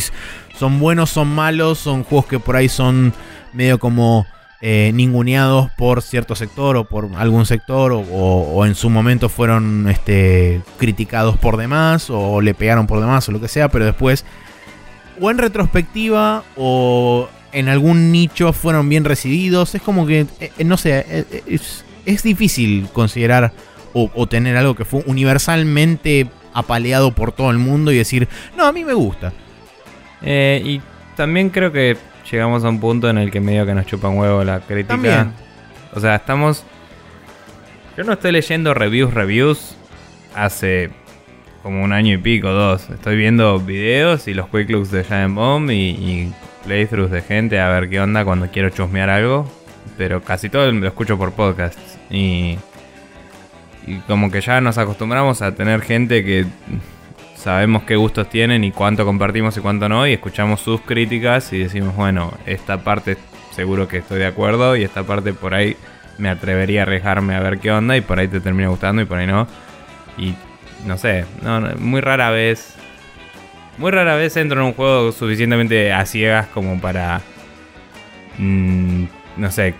son 0.57 0.79
buenos, 0.79 1.09
son 1.09 1.27
malos, 1.27 1.79
son 1.79 2.03
juegos 2.03 2.27
que 2.27 2.39
por 2.39 2.55
ahí 2.55 2.69
son 2.69 3.13
medio 3.53 3.79
como 3.79 4.25
eh, 4.63 4.91
ninguneados 4.93 5.71
por 5.75 6.03
cierto 6.03 6.35
sector 6.35 6.77
o 6.77 6.83
por 6.85 7.09
algún 7.17 7.47
sector 7.47 7.91
o, 7.93 7.99
o- 8.01 8.53
o 8.53 8.65
en 8.67 8.75
su 8.75 8.91
momento 8.91 9.27
fueron 9.27 9.89
este, 9.89 10.61
criticados 10.77 11.35
por 11.37 11.57
demás 11.57 12.11
o 12.11 12.41
le 12.41 12.53
pegaron 12.53 12.85
por 12.85 12.99
demás 12.99 13.27
o 13.27 13.31
lo 13.31 13.41
que 13.41 13.47
sea, 13.47 13.69
pero 13.69 13.85
después 13.85 14.23
o 15.21 15.31
en 15.31 15.37
retrospectiva 15.37 16.43
o 16.57 17.29
en 17.53 17.69
algún 17.69 18.11
nicho 18.11 18.51
fueron 18.51 18.89
bien 18.89 19.05
recibidos. 19.05 19.75
Es 19.75 19.81
como 19.81 20.05
que, 20.05 20.25
eh, 20.39 20.51
no 20.65 20.77
sé, 20.77 21.25
es, 21.45 21.85
es 22.05 22.23
difícil 22.23 22.89
considerar 22.91 23.53
o, 23.93 24.27
tener 24.27 24.55
algo 24.57 24.75
que 24.75 24.85
fue 24.85 25.03
universalmente 25.05 26.29
apaleado 26.53 27.13
por 27.13 27.31
todo 27.31 27.51
el 27.51 27.57
mundo 27.57 27.91
y 27.91 27.97
decir, 27.97 28.27
no, 28.55 28.65
a 28.65 28.71
mí 28.71 28.83
me 28.83 28.93
gusta. 28.93 29.33
Eh, 30.21 30.61
y 30.63 30.81
también 31.15 31.49
creo 31.49 31.71
que 31.71 31.97
llegamos 32.29 32.63
a 32.63 32.69
un 32.69 32.79
punto 32.79 33.09
en 33.09 33.17
el 33.17 33.31
que 33.31 33.41
medio 33.41 33.65
que 33.65 33.73
nos 33.73 33.85
chupa 33.85 34.07
un 34.07 34.17
huevo 34.17 34.43
la 34.43 34.61
crítica. 34.61 35.31
O 35.93 35.99
sea, 35.99 36.15
estamos... 36.15 36.63
Yo 37.97 38.05
no 38.05 38.13
estoy 38.13 38.31
leyendo 38.31 38.73
reviews, 38.73 39.13
reviews 39.13 39.75
hace 40.33 40.89
como 41.63 41.83
un 41.83 41.93
año 41.93 42.13
y 42.15 42.17
pico, 42.17 42.49
dos. 42.49 42.89
Estoy 42.89 43.17
viendo 43.17 43.59
videos 43.59 44.27
y 44.27 44.33
los 44.33 44.47
quick 44.47 44.69
looks 44.69 44.91
de 44.91 45.03
Giant 45.03 45.35
Bomb 45.35 45.69
y, 45.71 45.89
y 45.89 46.33
playthroughs 46.63 47.11
de 47.11 47.21
gente 47.21 47.59
a 47.59 47.69
ver 47.69 47.89
qué 47.89 47.99
onda 47.99 48.25
cuando 48.25 48.47
quiero 48.49 48.69
chusmear 48.69 49.09
algo. 49.09 49.49
Pero 49.97 50.21
casi 50.21 50.49
todo 50.49 50.71
lo 50.71 50.87
escucho 50.87 51.17
por 51.17 51.33
podcasts. 51.33 51.97
Y 52.09 52.57
y 53.85 53.97
como 53.99 54.29
que 54.31 54.41
ya 54.41 54.61
nos 54.61 54.77
acostumbramos 54.77 55.41
a 55.41 55.55
tener 55.55 55.81
gente 55.81 56.23
que 56.23 56.45
sabemos 57.35 57.83
qué 57.83 57.95
gustos 57.95 58.29
tienen 58.29 58.63
y 58.63 58.71
cuánto 58.71 59.05
compartimos 59.05 59.57
y 59.57 59.61
cuánto 59.61 59.89
no, 59.89 60.05
y 60.07 60.13
escuchamos 60.13 60.61
sus 60.61 60.81
críticas 60.81 61.51
y 61.53 61.59
decimos, 61.59 61.95
bueno, 61.95 62.31
esta 62.45 62.83
parte 62.83 63.17
seguro 63.51 63.87
que 63.87 63.97
estoy 63.97 64.19
de 64.19 64.27
acuerdo 64.27 64.75
y 64.75 64.83
esta 64.83 65.03
parte 65.03 65.33
por 65.33 65.53
ahí 65.53 65.75
me 66.17 66.29
atrevería 66.29 66.81
a 66.81 66.83
arriesgarme 66.83 67.35
a 67.35 67.39
ver 67.39 67.59
qué 67.59 67.71
onda 67.71 67.97
y 67.97 68.01
por 68.01 68.19
ahí 68.19 68.27
te 68.27 68.39
termina 68.39 68.69
gustando 68.69 69.01
y 69.01 69.05
por 69.05 69.17
ahí 69.17 69.27
no. 69.27 69.47
Y 70.17 70.35
no 70.85 70.97
sé, 70.97 71.25
muy 71.79 72.01
rara 72.01 72.29
vez, 72.31 72.75
muy 73.77 73.91
rara 73.91 74.15
vez 74.15 74.35
entro 74.37 74.61
en 74.61 74.67
un 74.67 74.73
juego 74.73 75.11
suficientemente 75.11 75.93
a 75.93 76.05
ciegas 76.05 76.47
como 76.47 76.79
para, 76.79 77.21
mm, 78.37 79.05
no 79.37 79.51
sé, 79.51 79.75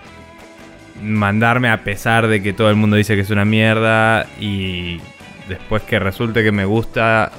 mandarme 1.01 1.69
a 1.69 1.83
pesar 1.83 2.27
de 2.27 2.41
que 2.41 2.53
todo 2.53 2.69
el 2.69 2.75
mundo 2.75 2.95
dice 2.95 3.15
que 3.15 3.21
es 3.21 3.29
una 3.29 3.45
mierda 3.45 4.27
y 4.39 4.99
después 5.49 5.81
que 5.83 5.99
resulte 5.99 6.43
que 6.43 6.51
me 6.51 6.65
gusta, 6.65 7.31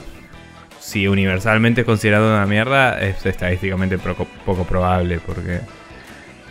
si 0.81 1.07
universalmente 1.07 1.83
es 1.83 1.87
considerado 1.87 2.29
una 2.29 2.47
mierda, 2.47 3.01
es 3.01 3.25
estadísticamente 3.25 3.99
poco, 3.99 4.65
probable 4.65 5.21
porque 5.25 5.61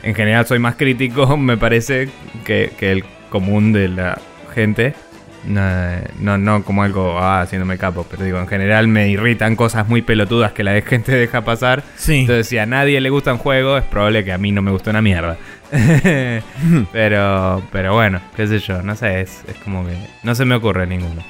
en 0.03 0.15
general 0.15 0.45
soy 0.45 0.59
más 0.59 0.75
crítico, 0.75 1.37
me 1.37 1.57
parece, 1.57 2.09
que, 2.45 2.71
el 2.79 3.03
común 3.29 3.73
de 3.73 3.87
la 3.89 4.19
gente. 4.53 4.93
No, 5.43 6.37
no, 6.37 6.63
como 6.63 6.83
algo 6.83 7.17
ah, 7.17 7.41
haciéndome 7.41 7.77
capo, 7.77 8.05
pero 8.09 8.23
digo, 8.23 8.39
en 8.39 8.47
general 8.47 8.87
me 8.87 9.09
irritan 9.09 9.55
cosas 9.55 9.87
muy 9.87 10.01
pelotudas 10.01 10.51
que 10.51 10.63
la 10.63 10.79
gente 10.85 11.15
deja 11.15 11.41
pasar. 11.41 11.83
Entonces, 12.07 12.47
si 12.47 12.57
a 12.57 12.65
nadie 12.65 13.01
le 13.01 13.09
gusta 13.09 13.33
un 13.33 13.39
juego, 13.39 13.77
es 13.77 13.83
probable 13.83 14.23
que 14.23 14.33
a 14.33 14.37
mí 14.37 14.51
no 14.51 14.61
me 14.61 14.71
guste 14.71 14.91
una 14.91 15.01
mierda. 15.01 15.37
pero, 16.91 17.63
pero 17.71 17.93
bueno, 17.93 18.21
qué 18.35 18.45
sé 18.45 18.59
yo, 18.59 18.81
no 18.83 18.95
sé, 18.95 19.21
es, 19.21 19.43
como 19.63 19.85
que 19.85 19.95
no 20.23 20.35
se 20.35 20.45
me 20.45 20.55
ocurre 20.55 20.85
ninguno. 20.85 21.23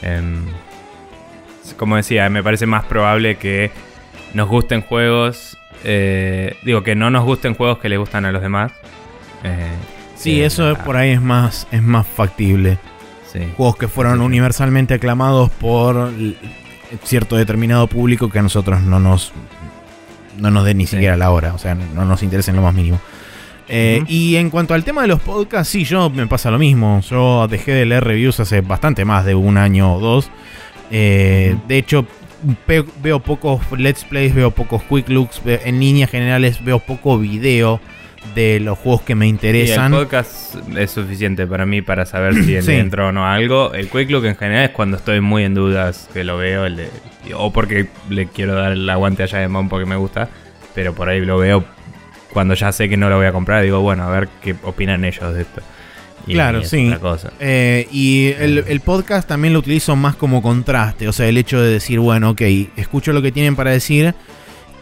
Em, 0.00 0.44
como 1.76 1.96
decía, 1.96 2.28
me 2.30 2.42
parece 2.42 2.66
más 2.66 2.84
probable 2.84 3.36
que 3.36 3.70
nos 4.32 4.48
gusten 4.48 4.80
juegos, 4.82 5.58
eh, 5.84 6.56
digo, 6.62 6.82
que 6.82 6.94
no 6.94 7.10
nos 7.10 7.24
gusten 7.24 7.54
juegos 7.54 7.78
que 7.78 7.88
le 7.88 7.96
gustan 7.98 8.24
a 8.24 8.32
los 8.32 8.40
demás. 8.40 8.72
Eh, 9.44 9.74
sí, 10.14 10.42
eso 10.42 10.76
por 10.84 10.96
ahí 10.96 11.10
es 11.10 11.22
más, 11.22 11.66
es 11.72 11.82
más 11.82 12.06
factible. 12.06 12.78
Juegos 13.56 13.76
que 13.76 13.88
fueron 13.88 14.20
universalmente 14.20 14.94
aclamados 14.94 15.50
por 15.50 16.12
cierto 17.04 17.36
determinado 17.36 17.86
público 17.86 18.30
que 18.30 18.40
a 18.40 18.42
nosotros 18.42 18.80
no 18.82 18.98
nos 18.98 19.32
no 20.38 20.50
nos 20.50 20.64
dé 20.64 20.74
ni 20.74 20.86
siquiera 20.86 21.16
la 21.16 21.30
hora, 21.30 21.54
o 21.54 21.58
sea, 21.58 21.74
no 21.74 22.04
nos 22.04 22.22
interesa 22.22 22.50
en 22.50 22.56
lo 22.56 22.62
más 22.62 22.74
mínimo. 22.74 22.98
Eh, 23.72 24.02
y 24.08 24.34
en 24.34 24.50
cuanto 24.50 24.74
al 24.74 24.82
tema 24.82 25.02
de 25.02 25.08
los 25.08 25.20
podcasts, 25.20 25.70
sí, 25.70 25.84
yo 25.84 26.10
me 26.10 26.26
pasa 26.26 26.50
lo 26.50 26.58
mismo. 26.58 27.00
Yo 27.08 27.46
dejé 27.46 27.72
de 27.72 27.86
leer 27.86 28.02
reviews 28.02 28.40
hace 28.40 28.62
bastante 28.62 29.04
más 29.04 29.24
de 29.24 29.36
un 29.36 29.58
año 29.58 29.94
o 29.94 30.00
dos. 30.00 30.28
Eh, 30.90 31.56
de 31.68 31.78
hecho, 31.78 32.04
veo 32.66 33.20
pocos 33.20 33.60
let's 33.78 34.04
plays, 34.04 34.34
veo 34.34 34.50
pocos 34.50 34.82
quick 34.82 35.08
looks. 35.08 35.40
En 35.44 35.78
líneas 35.78 36.10
generales 36.10 36.64
veo 36.64 36.80
poco 36.80 37.16
video 37.18 37.80
de 38.34 38.60
los 38.60 38.78
juegos 38.78 39.02
que 39.02 39.14
me 39.14 39.26
interesan. 39.26 39.92
el 39.92 40.00
podcast 40.00 40.54
es 40.76 40.90
suficiente 40.90 41.46
para 41.46 41.66
mí 41.66 41.82
para 41.82 42.06
saber 42.06 42.34
si 42.44 42.60
sí. 42.62 42.72
entró 42.72 43.08
o 43.08 43.12
no 43.12 43.26
algo. 43.26 43.72
El 43.74 43.88
quick 43.88 44.10
look 44.10 44.24
en 44.26 44.36
general 44.36 44.64
es 44.66 44.70
cuando 44.70 44.96
estoy 44.96 45.20
muy 45.20 45.44
en 45.44 45.54
dudas 45.54 46.08
que 46.12 46.24
lo 46.24 46.36
veo. 46.36 46.66
o 47.34 47.52
porque 47.52 47.88
le 48.08 48.26
quiero 48.26 48.54
dar 48.54 48.72
el 48.72 48.88
aguante 48.88 49.22
allá 49.22 49.38
de 49.38 49.48
Mon 49.48 49.68
porque 49.68 49.86
me 49.86 49.96
gusta. 49.96 50.28
Pero 50.74 50.94
por 50.94 51.08
ahí 51.08 51.20
lo 51.20 51.38
veo 51.38 51.64
cuando 52.32 52.54
ya 52.54 52.72
sé 52.72 52.88
que 52.88 52.96
no 52.96 53.10
lo 53.10 53.16
voy 53.16 53.26
a 53.26 53.32
comprar, 53.32 53.62
digo, 53.62 53.80
bueno, 53.80 54.04
a 54.04 54.10
ver 54.10 54.28
qué 54.42 54.54
opinan 54.62 55.04
ellos 55.04 55.34
de 55.34 55.42
esto. 55.42 55.60
claro, 56.26 56.64
sí. 56.64 56.92
Eh, 57.40 57.88
y 57.90 58.28
el, 58.38 58.80
podcast 58.80 59.28
también 59.28 59.52
lo 59.52 59.58
utilizo 59.58 59.96
más 59.96 60.16
como 60.16 60.42
contraste, 60.42 61.08
o 61.08 61.12
sea, 61.12 61.26
el 61.26 61.36
hecho 61.36 61.60
de 61.60 61.70
decir, 61.72 61.98
bueno, 61.98 62.30
ok, 62.30 62.42
escucho 62.76 63.12
lo 63.12 63.22
que 63.22 63.32
tienen 63.32 63.56
para 63.56 63.70
decir 63.70 64.14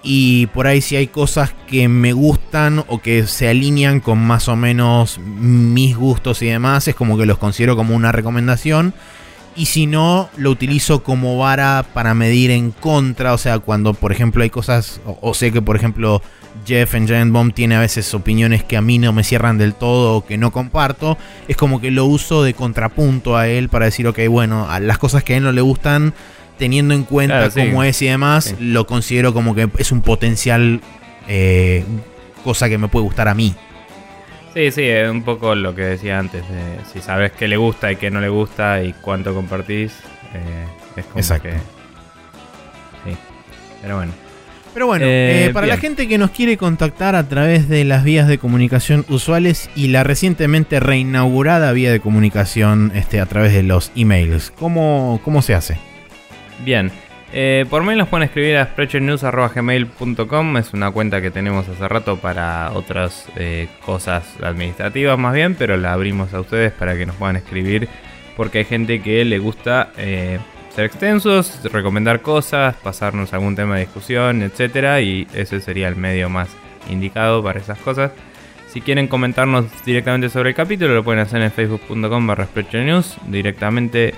y 0.02 0.46
por 0.48 0.66
ahí 0.66 0.80
si 0.80 0.96
hay 0.96 1.08
cosas 1.08 1.54
que 1.66 1.88
me 1.88 2.12
gustan 2.12 2.84
o 2.86 3.00
que 3.00 3.26
se 3.26 3.48
alinean 3.48 4.00
con 4.00 4.18
más 4.18 4.48
o 4.48 4.56
menos 4.56 5.18
mis 5.18 5.96
gustos 5.96 6.42
y 6.42 6.46
demás, 6.46 6.88
es 6.88 6.94
como 6.94 7.18
que 7.18 7.26
los 7.26 7.38
considero 7.38 7.76
como 7.76 7.94
una 7.94 8.12
recomendación. 8.12 8.94
Y 9.56 9.66
si 9.66 9.86
no, 9.86 10.28
lo 10.36 10.50
utilizo 10.50 11.02
como 11.02 11.36
vara 11.36 11.84
para 11.92 12.14
medir 12.14 12.52
en 12.52 12.70
contra. 12.70 13.34
O 13.34 13.38
sea, 13.38 13.58
cuando 13.58 13.92
por 13.92 14.12
ejemplo 14.12 14.44
hay 14.44 14.50
cosas, 14.50 15.00
o 15.04 15.34
sé 15.34 15.50
que 15.50 15.60
por 15.60 15.74
ejemplo 15.74 16.22
Jeff 16.66 16.94
en 16.94 17.06
Giant 17.06 17.32
Bomb 17.32 17.52
tiene 17.52 17.76
a 17.76 17.80
veces 17.80 18.12
opiniones 18.14 18.64
que 18.64 18.76
a 18.76 18.82
mí 18.82 18.98
no 18.98 19.12
me 19.12 19.24
cierran 19.24 19.58
del 19.58 19.74
todo 19.74 20.16
o 20.16 20.26
que 20.26 20.38
no 20.38 20.50
comparto, 20.50 21.18
es 21.48 21.56
como 21.56 21.80
que 21.80 21.90
lo 21.90 22.04
uso 22.04 22.42
de 22.42 22.54
contrapunto 22.54 23.36
a 23.36 23.48
él 23.48 23.68
para 23.68 23.86
decir, 23.86 24.06
ok, 24.06 24.20
bueno, 24.28 24.70
a 24.70 24.80
las 24.80 24.98
cosas 24.98 25.24
que 25.24 25.34
a 25.34 25.36
él 25.38 25.44
no 25.44 25.52
le 25.52 25.60
gustan, 25.60 26.14
teniendo 26.58 26.94
en 26.94 27.04
cuenta 27.04 27.50
cómo 27.50 27.82
es 27.84 28.02
y 28.02 28.06
demás, 28.06 28.54
lo 28.60 28.86
considero 28.86 29.32
como 29.32 29.54
que 29.54 29.68
es 29.78 29.92
un 29.92 30.02
potencial 30.02 30.80
eh, 31.28 31.84
cosa 32.44 32.68
que 32.68 32.78
me 32.78 32.88
puede 32.88 33.04
gustar 33.04 33.28
a 33.28 33.34
mí. 33.34 33.54
Sí, 34.54 34.70
sí, 34.72 34.82
es 34.82 35.08
un 35.10 35.22
poco 35.22 35.54
lo 35.54 35.74
que 35.74 35.82
decía 35.82 36.18
antes, 36.18 36.42
si 36.92 37.00
sabes 37.00 37.32
qué 37.32 37.46
le 37.46 37.56
gusta 37.56 37.92
y 37.92 37.96
qué 37.96 38.10
no 38.10 38.20
le 38.20 38.28
gusta 38.28 38.82
y 38.82 38.92
cuánto 38.94 39.34
compartís, 39.34 39.92
eh, 40.34 40.66
es 40.96 41.04
como 41.06 41.18
Exacto. 41.18 41.48
que... 41.48 41.54
Sí, 43.04 43.16
pero 43.82 43.96
bueno. 43.96 44.12
Pero 44.74 44.86
bueno, 44.86 45.06
eh, 45.06 45.46
eh, 45.46 45.50
para 45.52 45.66
la 45.66 45.76
gente 45.76 46.08
que 46.08 46.18
nos 46.18 46.30
quiere 46.30 46.56
contactar 46.56 47.14
a 47.14 47.28
través 47.28 47.68
de 47.68 47.84
las 47.84 48.04
vías 48.04 48.28
de 48.28 48.38
comunicación 48.38 49.04
usuales 49.08 49.70
y 49.74 49.88
la 49.88 50.04
recientemente 50.04 50.78
reinaugurada 50.80 51.72
vía 51.72 51.90
de 51.90 52.00
comunicación 52.00 52.92
este, 52.94 53.20
a 53.20 53.26
través 53.26 53.52
de 53.52 53.62
los 53.62 53.90
emails, 53.96 54.52
¿cómo, 54.56 55.20
cómo 55.24 55.42
se 55.42 55.54
hace? 55.54 55.78
Bien, 56.64 56.90
eh, 57.32 57.66
por 57.68 57.82
mail 57.84 57.98
nos 57.98 58.08
pueden 58.08 58.26
escribir 58.26 58.56
a 58.56 58.66
sprechernews.gmail.com 58.66 60.56
Es 60.56 60.72
una 60.72 60.90
cuenta 60.90 61.20
que 61.20 61.30
tenemos 61.30 61.68
hace 61.68 61.86
rato 61.88 62.16
para 62.18 62.72
otras 62.72 63.26
cosas 63.84 64.36
administrativas 64.42 65.18
más 65.18 65.34
bien, 65.34 65.54
pero 65.54 65.76
la 65.76 65.92
abrimos 65.92 66.34
a 66.34 66.40
ustedes 66.40 66.72
para 66.72 66.96
que 66.96 67.06
nos 67.06 67.16
puedan 67.16 67.36
escribir 67.36 67.88
porque 68.36 68.58
hay 68.58 68.64
gente 68.64 69.02
que 69.02 69.24
le 69.24 69.38
gusta 69.38 69.90
extensos, 70.84 71.60
recomendar 71.72 72.22
cosas, 72.22 72.74
pasarnos 72.76 73.32
algún 73.32 73.56
tema 73.56 73.74
de 73.74 73.82
discusión, 73.82 74.42
etcétera, 74.42 75.00
y 75.00 75.26
ese 75.34 75.60
sería 75.60 75.88
el 75.88 75.96
medio 75.96 76.28
más 76.28 76.48
indicado 76.90 77.42
para 77.42 77.60
esas 77.60 77.78
cosas. 77.78 78.12
Si 78.68 78.80
quieren 78.80 79.08
comentarnos 79.08 79.66
directamente 79.84 80.28
sobre 80.28 80.50
el 80.50 80.54
capítulo, 80.54 80.94
lo 80.94 81.04
pueden 81.04 81.20
hacer 81.20 81.40
en 81.40 81.50
facebook.com 81.50 82.26
barra 82.26 82.46
directamente 83.26 84.14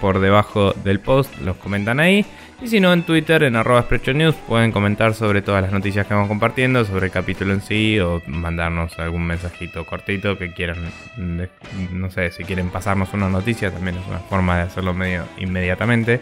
por 0.00 0.20
debajo 0.20 0.72
del 0.84 1.00
post, 1.00 1.40
los 1.40 1.56
comentan 1.56 2.00
ahí. 2.00 2.24
Y 2.62 2.68
si 2.68 2.78
no, 2.78 2.92
en 2.92 3.04
Twitter, 3.04 3.42
en 3.42 3.56
arroba 3.56 3.86
News, 4.14 4.34
pueden 4.46 4.70
comentar 4.70 5.14
sobre 5.14 5.40
todas 5.40 5.62
las 5.62 5.72
noticias 5.72 6.06
que 6.06 6.12
vamos 6.12 6.28
compartiendo, 6.28 6.84
sobre 6.84 7.06
el 7.06 7.12
capítulo 7.12 7.54
en 7.54 7.62
sí, 7.62 7.98
o 7.98 8.20
mandarnos 8.26 8.98
algún 8.98 9.26
mensajito 9.26 9.86
cortito 9.86 10.36
que 10.36 10.52
quieran, 10.52 10.76
no 11.16 12.10
sé, 12.10 12.30
si 12.32 12.44
quieren 12.44 12.68
pasarnos 12.68 13.14
una 13.14 13.30
noticia, 13.30 13.70
también 13.70 13.96
es 13.96 14.06
una 14.06 14.18
forma 14.18 14.58
de 14.58 14.62
hacerlo 14.64 14.92
medio 14.92 15.24
inmediatamente. 15.38 16.20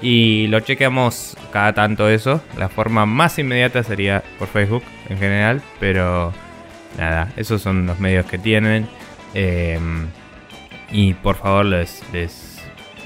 Y 0.00 0.46
lo 0.48 0.60
chequeamos 0.60 1.36
cada 1.52 1.72
tanto 1.74 2.08
eso. 2.08 2.42
La 2.58 2.68
forma 2.68 3.04
más 3.06 3.38
inmediata 3.38 3.82
sería 3.82 4.22
por 4.38 4.48
Facebook 4.48 4.82
en 5.08 5.18
general, 5.18 5.62
pero 5.80 6.32
nada, 6.98 7.30
esos 7.36 7.60
son 7.60 7.86
los 7.86 7.98
medios 8.00 8.26
que 8.26 8.38
tienen. 8.38 8.88
Em, 9.34 10.06
y 10.90 11.14
por 11.14 11.36
favor 11.36 11.66
les, 11.66 12.02
les 12.12 12.53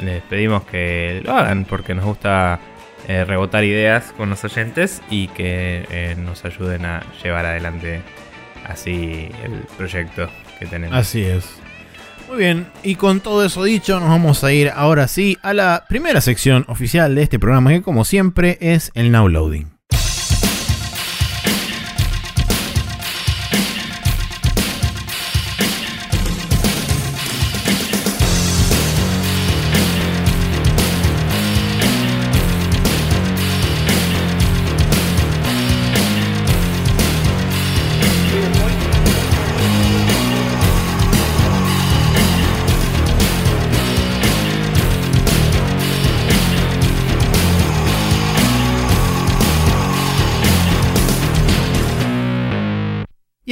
les 0.02 0.22
pedimos 0.22 0.64
que 0.64 1.22
lo 1.24 1.32
hagan 1.32 1.64
porque 1.64 1.94
nos 1.94 2.04
gusta 2.04 2.60
eh, 3.06 3.24
rebotar 3.24 3.64
ideas 3.64 4.12
con 4.16 4.30
los 4.30 4.44
oyentes 4.44 5.02
y 5.10 5.28
que 5.28 5.86
eh, 5.90 6.14
nos 6.18 6.44
ayuden 6.44 6.84
a 6.84 7.02
llevar 7.22 7.46
adelante 7.46 8.02
así 8.66 9.30
el 9.44 9.64
proyecto 9.76 10.28
que 10.58 10.66
tenemos. 10.66 10.96
Así 10.96 11.24
es. 11.24 11.48
Muy 12.28 12.36
bien, 12.36 12.66
y 12.82 12.96
con 12.96 13.20
todo 13.20 13.42
eso 13.42 13.64
dicho, 13.64 13.98
nos 14.00 14.10
vamos 14.10 14.44
a 14.44 14.52
ir 14.52 14.70
ahora 14.74 15.08
sí 15.08 15.38
a 15.42 15.54
la 15.54 15.86
primera 15.88 16.20
sección 16.20 16.66
oficial 16.68 17.14
de 17.14 17.22
este 17.22 17.38
programa, 17.38 17.70
que 17.70 17.80
como 17.80 18.04
siempre 18.04 18.58
es 18.60 18.90
el 18.94 19.10
Now 19.10 19.28
Loading. 19.28 19.77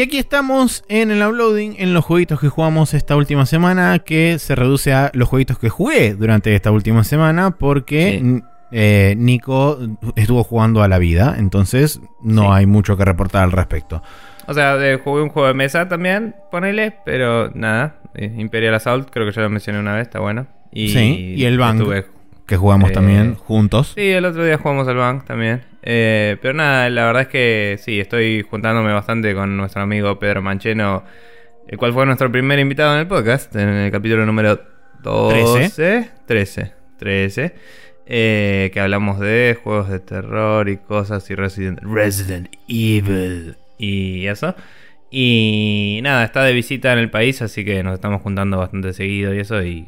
Aquí 0.07 0.19
estamos 0.19 0.85
en 0.89 1.11
el 1.11 1.23
uploading, 1.27 1.77
en 1.79 1.95
los 1.95 2.05
jueguitos 2.05 2.41
que 2.41 2.49
jugamos 2.49 2.95
esta 2.95 3.15
última 3.17 3.47
semana, 3.47 3.99
que 4.01 4.39
se 4.39 4.55
reduce 4.55 4.93
a 4.93 5.11
los 5.15 5.29
jueguitos 5.29 5.59
que 5.59 5.69
jugué 5.69 6.15
durante 6.15 6.55
esta 6.55 6.71
última 6.71 7.05
semana, 7.05 7.53
porque 7.53 8.21
Sí. 8.23 8.43
eh, 8.73 9.15
Nico 9.17 9.79
estuvo 10.17 10.43
jugando 10.45 10.83
a 10.83 10.89
la 10.89 10.99
vida, 10.99 11.37
entonces 11.39 12.01
no 12.23 12.43
Sí. 12.43 12.49
hay 12.53 12.67
mucho 12.67 12.97
que 12.97 13.05
reportar 13.05 13.45
al 13.45 13.53
respecto. 13.53 14.03
O 14.49 14.55
sea, 14.55 14.77
de- 14.77 14.97
jugué 14.99 15.23
un 15.23 15.29
juego 15.29 15.49
de 15.49 15.55
mesa 15.55 15.89
también, 15.89 16.35
ponele, 16.51 16.97
pero 17.05 17.51
nada. 17.55 17.97
eh, 18.19 18.33
Imperial 18.39 18.75
Assault, 18.75 19.11
creo 19.11 19.27
que 19.27 19.33
ya 19.33 19.43
lo 19.43 19.51
mencioné 19.51 19.79
una 19.79 19.93
vez, 19.95 20.03
está 20.07 20.21
bueno. 20.21 20.47
Y, 20.73 20.89
Sí, 20.89 21.35
y 21.37 21.45
el 21.45 21.59
Bang. 21.59 21.77
estuve- 21.77 22.07
Que 22.47 22.57
jugamos 22.57 22.91
Eh, 22.91 22.95
también 22.95 23.35
juntos. 23.35 23.93
Sí, 23.97 24.09
el 24.11 24.25
otro 24.25 24.45
día 24.45 24.59
jugamos 24.59 24.87
al 24.89 24.97
Bang 24.97 25.25
también. 25.25 25.63
Eh, 25.83 26.37
pero 26.41 26.55
nada, 26.55 26.89
la 26.91 27.07
verdad 27.07 27.23
es 27.23 27.29
que 27.29 27.77
sí, 27.81 28.01
estoy 28.01 28.43
juntándome 28.49 28.93
bastante 28.93 29.35
con 29.35 29.57
nuestro 29.57 29.83
amigo 29.83 30.19
Pedro 30.19 30.43
Mancheno, 30.43 31.05
el 31.69 31.79
cual 31.79 31.93
fue 31.93 32.07
nuestro 32.07 32.31
primer 32.31 32.59
invitado 32.59 32.95
en 32.95 33.01
el 33.01 33.07
podcast, 33.07 33.55
en 33.57 33.69
el 33.69 33.91
capítulo 33.91 34.25
número 34.27 34.61
12. 35.03 36.11
13. 36.27 36.73
13. 36.99 37.55
eh, 38.07 38.71
que 38.73 38.81
hablamos 38.81 39.19
de 39.19 39.59
juegos 39.63 39.89
de 39.89 39.99
terror 40.01 40.69
y 40.69 40.77
cosas 40.77 41.29
y 41.31 41.35
Resident, 41.35 41.81
Resident 41.83 42.49
Evil 42.69 43.57
y 43.79 44.27
eso. 44.27 44.55
Y 45.11 46.01
nada, 46.03 46.25
está 46.25 46.43
de 46.45 46.53
visita 46.53 46.93
en 46.93 46.99
el 46.99 47.11
país, 47.11 47.43
así 47.43 47.65
que 47.65 47.83
nos 47.83 47.95
estamos 47.95 48.23
juntando 48.23 48.59
bastante 48.59 48.93
seguido 48.93 49.35
y 49.35 49.39
eso. 49.41 49.63
Y 49.63 49.87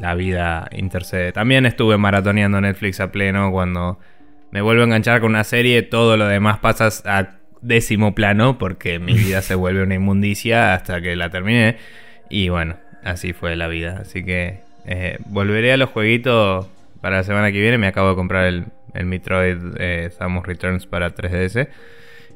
la 0.00 0.14
vida 0.14 0.68
intercede. 0.72 1.32
También 1.32 1.66
estuve 1.66 1.96
maratoneando 1.96 2.60
Netflix 2.60 3.00
a 3.00 3.10
pleno 3.12 3.50
cuando 3.50 3.98
me 4.50 4.60
vuelvo 4.60 4.82
a 4.82 4.84
enganchar 4.84 5.20
con 5.20 5.30
una 5.30 5.44
serie, 5.44 5.82
todo 5.82 6.16
lo 6.16 6.26
demás 6.26 6.58
pasa 6.58 6.88
a 7.04 7.36
décimo 7.62 8.14
plano 8.14 8.58
porque 8.58 8.98
mi 8.98 9.12
vida 9.18 9.42
se 9.42 9.54
vuelve 9.54 9.82
una 9.82 9.94
inmundicia 9.94 10.74
hasta 10.74 11.00
que 11.00 11.16
la 11.16 11.30
terminé. 11.30 11.76
Y 12.28 12.48
bueno, 12.48 12.76
así 13.04 13.32
fue 13.32 13.56
la 13.56 13.68
vida. 13.68 13.98
Así 14.00 14.24
que 14.24 14.60
eh, 14.84 15.18
volveré 15.26 15.72
a 15.72 15.76
los 15.76 15.90
jueguitos 15.90 16.68
para 17.00 17.18
la 17.18 17.24
semana 17.24 17.52
que 17.52 17.60
viene. 17.60 17.78
Me 17.78 17.86
acabo 17.86 18.10
de 18.10 18.14
comprar 18.14 18.46
el, 18.46 18.66
el 18.94 19.06
Metroid 19.06 19.58
eh, 19.78 20.10
Samus 20.16 20.46
Returns 20.46 20.86
para 20.86 21.14
3DS. 21.14 21.68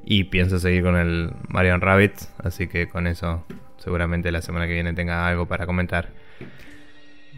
Y 0.05 0.25
pienso 0.25 0.59
seguir 0.59 0.83
con 0.83 0.97
el 0.97 1.33
Mario 1.49 1.77
Rabbit. 1.79 2.15
Así 2.43 2.67
que 2.69 2.89
con 2.89 3.07
eso 3.07 3.45
seguramente 3.79 4.31
la 4.31 4.43
semana 4.43 4.67
que 4.67 4.75
viene 4.75 4.93
tenga 4.93 5.27
algo 5.27 5.47
para 5.47 5.67
comentar. 5.67 6.09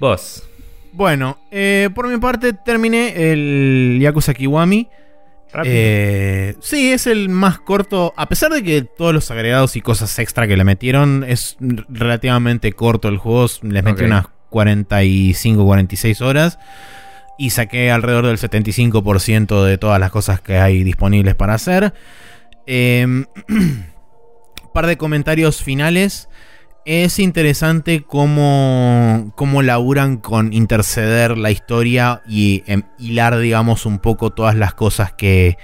Vos. 0.02 0.42
Bueno, 0.90 1.38
eh, 1.52 1.88
por 1.94 2.08
mi 2.08 2.18
parte 2.18 2.52
terminé 2.52 3.30
el 3.30 4.00
Yakuza 4.02 4.34
Kiwami. 4.34 4.88
Rápido. 5.52 5.74
Eh, 5.76 6.56
sí, 6.60 6.90
es 6.90 7.06
el 7.06 7.28
más 7.28 7.60
corto. 7.60 8.12
A 8.16 8.28
pesar 8.28 8.50
de 8.50 8.64
que 8.64 8.82
todos 8.82 9.14
los 9.14 9.30
agregados 9.30 9.76
y 9.76 9.80
cosas 9.80 10.18
extra 10.18 10.48
que 10.48 10.56
le 10.56 10.64
metieron, 10.64 11.24
es 11.28 11.56
relativamente 11.88 12.72
corto 12.72 13.06
el 13.06 13.18
juego. 13.18 13.46
Les 13.62 13.84
metí 13.84 14.02
unas 14.02 14.26
45, 14.50 15.64
46 15.64 16.20
horas. 16.20 16.58
Y 17.38 17.50
saqué 17.50 17.92
alrededor 17.92 18.26
del 18.26 18.38
75% 18.38 19.64
de 19.64 19.78
todas 19.78 20.00
las 20.00 20.10
cosas 20.10 20.40
que 20.40 20.58
hay 20.58 20.82
disponibles 20.82 21.36
para 21.36 21.54
hacer. 21.54 21.94
Eh, 22.66 23.24
par 24.74 24.88
de 24.88 24.96
comentarios 24.96 25.62
finales. 25.62 26.28
Es 26.84 27.20
interesante 27.20 28.02
cómo, 28.02 29.32
cómo 29.36 29.62
laburan 29.62 30.16
con 30.16 30.52
interceder 30.52 31.38
la 31.38 31.52
historia 31.52 32.22
y 32.26 32.64
em, 32.66 32.82
hilar, 32.98 33.38
digamos, 33.38 33.86
un 33.86 34.00
poco 34.00 34.30
todas 34.30 34.56
las 34.56 34.74
cosas 34.74 35.12
que, 35.12 35.58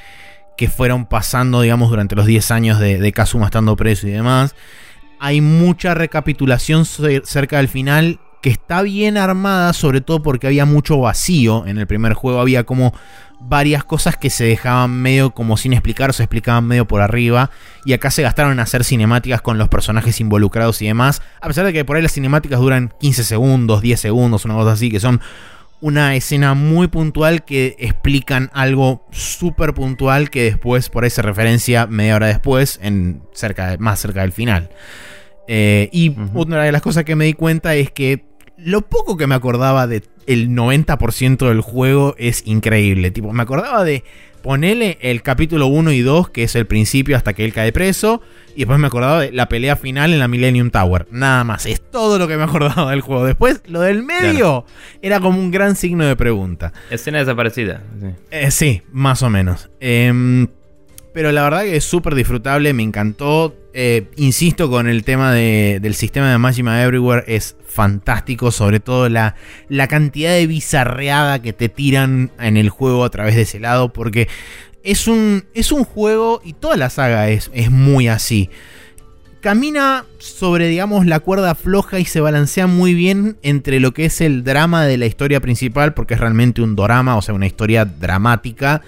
que 0.56 0.68
fueron 0.68 1.06
pasando, 1.06 1.60
digamos, 1.60 1.90
durante 1.90 2.14
los 2.14 2.26
10 2.26 2.52
años 2.52 2.78
de, 2.78 2.98
de 2.98 3.12
Kazuma 3.12 3.46
estando 3.46 3.74
preso 3.74 4.06
y 4.06 4.12
demás. 4.12 4.54
Hay 5.18 5.40
mucha 5.40 5.94
recapitulación 5.94 6.84
cer- 6.84 7.24
cerca 7.24 7.56
del 7.56 7.66
final 7.66 8.20
que 8.40 8.50
está 8.50 8.82
bien 8.82 9.16
armada, 9.16 9.72
sobre 9.72 10.00
todo 10.00 10.22
porque 10.22 10.46
había 10.46 10.66
mucho 10.66 10.98
vacío 11.00 11.66
en 11.66 11.78
el 11.78 11.88
primer 11.88 12.12
juego. 12.14 12.40
Había 12.40 12.62
como 12.62 12.94
varias 13.40 13.84
cosas 13.84 14.16
que 14.16 14.30
se 14.30 14.44
dejaban 14.44 14.90
medio 14.90 15.30
como 15.30 15.56
sin 15.56 15.72
explicar 15.72 16.10
o 16.10 16.12
se 16.12 16.22
explicaban 16.24 16.66
medio 16.66 16.86
por 16.86 17.00
arriba. 17.00 17.50
Y 17.84 17.92
acá 17.92 18.10
se 18.10 18.22
gastaron 18.22 18.52
en 18.52 18.60
hacer 18.60 18.84
cinemáticas 18.84 19.40
con 19.42 19.58
los 19.58 19.68
personajes 19.68 20.20
involucrados 20.20 20.82
y 20.82 20.86
demás. 20.86 21.22
A 21.40 21.46
pesar 21.48 21.64
de 21.64 21.72
que 21.72 21.84
por 21.84 21.96
ahí 21.96 22.02
las 22.02 22.12
cinemáticas 22.12 22.58
duran 22.60 22.92
15 23.00 23.24
segundos, 23.24 23.80
10 23.80 24.00
segundos, 24.00 24.44
una 24.44 24.54
cosa 24.54 24.72
así, 24.72 24.90
que 24.90 25.00
son 25.00 25.20
una 25.80 26.16
escena 26.16 26.54
muy 26.54 26.88
puntual 26.88 27.44
que 27.44 27.76
explican 27.78 28.50
algo 28.52 29.06
súper 29.12 29.74
puntual 29.74 30.28
que 30.28 30.42
después 30.42 30.88
por 30.88 31.04
ahí 31.04 31.10
se 31.10 31.22
referencia 31.22 31.86
media 31.86 32.16
hora 32.16 32.26
después, 32.26 32.80
en 32.82 33.22
cerca 33.32 33.68
de- 33.70 33.78
más 33.78 34.00
cerca 34.00 34.22
del 34.22 34.32
final. 34.32 34.70
Eh, 35.46 35.88
y 35.92 36.14
una 36.34 36.62
de 36.64 36.72
las 36.72 36.82
cosas 36.82 37.04
que 37.04 37.14
me 37.16 37.24
di 37.26 37.32
cuenta 37.32 37.74
es 37.76 37.90
que 37.90 38.27
lo 38.58 38.82
poco 38.82 39.16
que 39.16 39.26
me 39.26 39.34
acordaba 39.34 39.86
de 39.86 40.02
el 40.26 40.50
90% 40.50 41.48
del 41.48 41.60
juego 41.62 42.14
es 42.18 42.46
increíble. 42.46 43.10
Tipo, 43.10 43.32
me 43.32 43.42
acordaba 43.42 43.82
de 43.82 44.04
ponerle 44.42 44.98
el 45.00 45.22
capítulo 45.22 45.66
1 45.68 45.92
y 45.92 46.00
2, 46.00 46.30
que 46.30 46.42
es 46.42 46.54
el 46.54 46.66
principio 46.66 47.16
hasta 47.16 47.32
que 47.32 47.44
él 47.44 47.52
cae 47.52 47.72
preso. 47.72 48.20
Y 48.54 48.60
después 48.60 48.78
me 48.78 48.88
acordaba 48.88 49.22
de 49.22 49.32
la 49.32 49.48
pelea 49.48 49.76
final 49.76 50.12
en 50.12 50.18
la 50.18 50.28
Millennium 50.28 50.70
Tower. 50.70 51.06
Nada 51.10 51.44
más, 51.44 51.64
es 51.66 51.80
todo 51.80 52.18
lo 52.18 52.28
que 52.28 52.36
me 52.36 52.42
acordaba 52.42 52.90
del 52.90 53.00
juego. 53.00 53.24
Después, 53.24 53.62
lo 53.66 53.80
del 53.80 54.02
medio 54.02 54.66
era 55.00 55.20
como 55.20 55.38
un 55.38 55.50
gran 55.50 55.76
signo 55.76 56.04
de 56.04 56.16
pregunta. 56.16 56.72
Escena 56.90 57.18
desaparecida. 57.18 57.82
sí. 58.00 58.06
Eh, 58.30 58.50
sí, 58.50 58.82
más 58.92 59.22
o 59.22 59.30
menos. 59.30 59.70
Em, 59.80 60.48
pero 61.18 61.32
la 61.32 61.42
verdad 61.42 61.62
que 61.62 61.74
es 61.74 61.82
súper 61.82 62.14
disfrutable, 62.14 62.72
me 62.72 62.84
encantó. 62.84 63.52
Eh, 63.74 64.04
insisto 64.14 64.70
con 64.70 64.86
el 64.86 65.02
tema 65.02 65.32
de- 65.32 65.80
del 65.82 65.96
sistema 65.96 66.30
de 66.30 66.38
Majima 66.38 66.80
Everywhere, 66.80 67.24
es 67.26 67.56
fantástico, 67.66 68.52
sobre 68.52 68.78
todo 68.78 69.08
la, 69.08 69.34
la 69.68 69.88
cantidad 69.88 70.30
de 70.30 70.46
bizarreada 70.46 71.42
que 71.42 71.52
te 71.52 71.68
tiran 71.68 72.30
en 72.38 72.56
el 72.56 72.70
juego 72.70 73.04
a 73.04 73.10
través 73.10 73.34
de 73.34 73.42
ese 73.42 73.58
lado, 73.58 73.92
porque 73.92 74.28
es 74.84 75.08
un, 75.08 75.44
es 75.54 75.72
un 75.72 75.82
juego, 75.82 76.40
y 76.44 76.52
toda 76.52 76.76
la 76.76 76.88
saga 76.88 77.28
es, 77.30 77.50
es 77.52 77.68
muy 77.72 78.06
así. 78.06 78.48
Camina 79.40 80.04
sobre, 80.18 80.68
digamos, 80.68 81.04
la 81.04 81.18
cuerda 81.18 81.56
floja 81.56 81.98
y 81.98 82.04
se 82.04 82.20
balancea 82.20 82.68
muy 82.68 82.94
bien 82.94 83.38
entre 83.42 83.80
lo 83.80 83.92
que 83.92 84.04
es 84.04 84.20
el 84.20 84.44
drama 84.44 84.84
de 84.86 84.96
la 84.98 85.06
historia 85.06 85.40
principal, 85.40 85.94
porque 85.94 86.14
es 86.14 86.20
realmente 86.20 86.62
un 86.62 86.76
drama, 86.76 87.16
o 87.16 87.22
sea, 87.22 87.34
una 87.34 87.46
historia 87.48 87.84
dramática, 87.84 88.82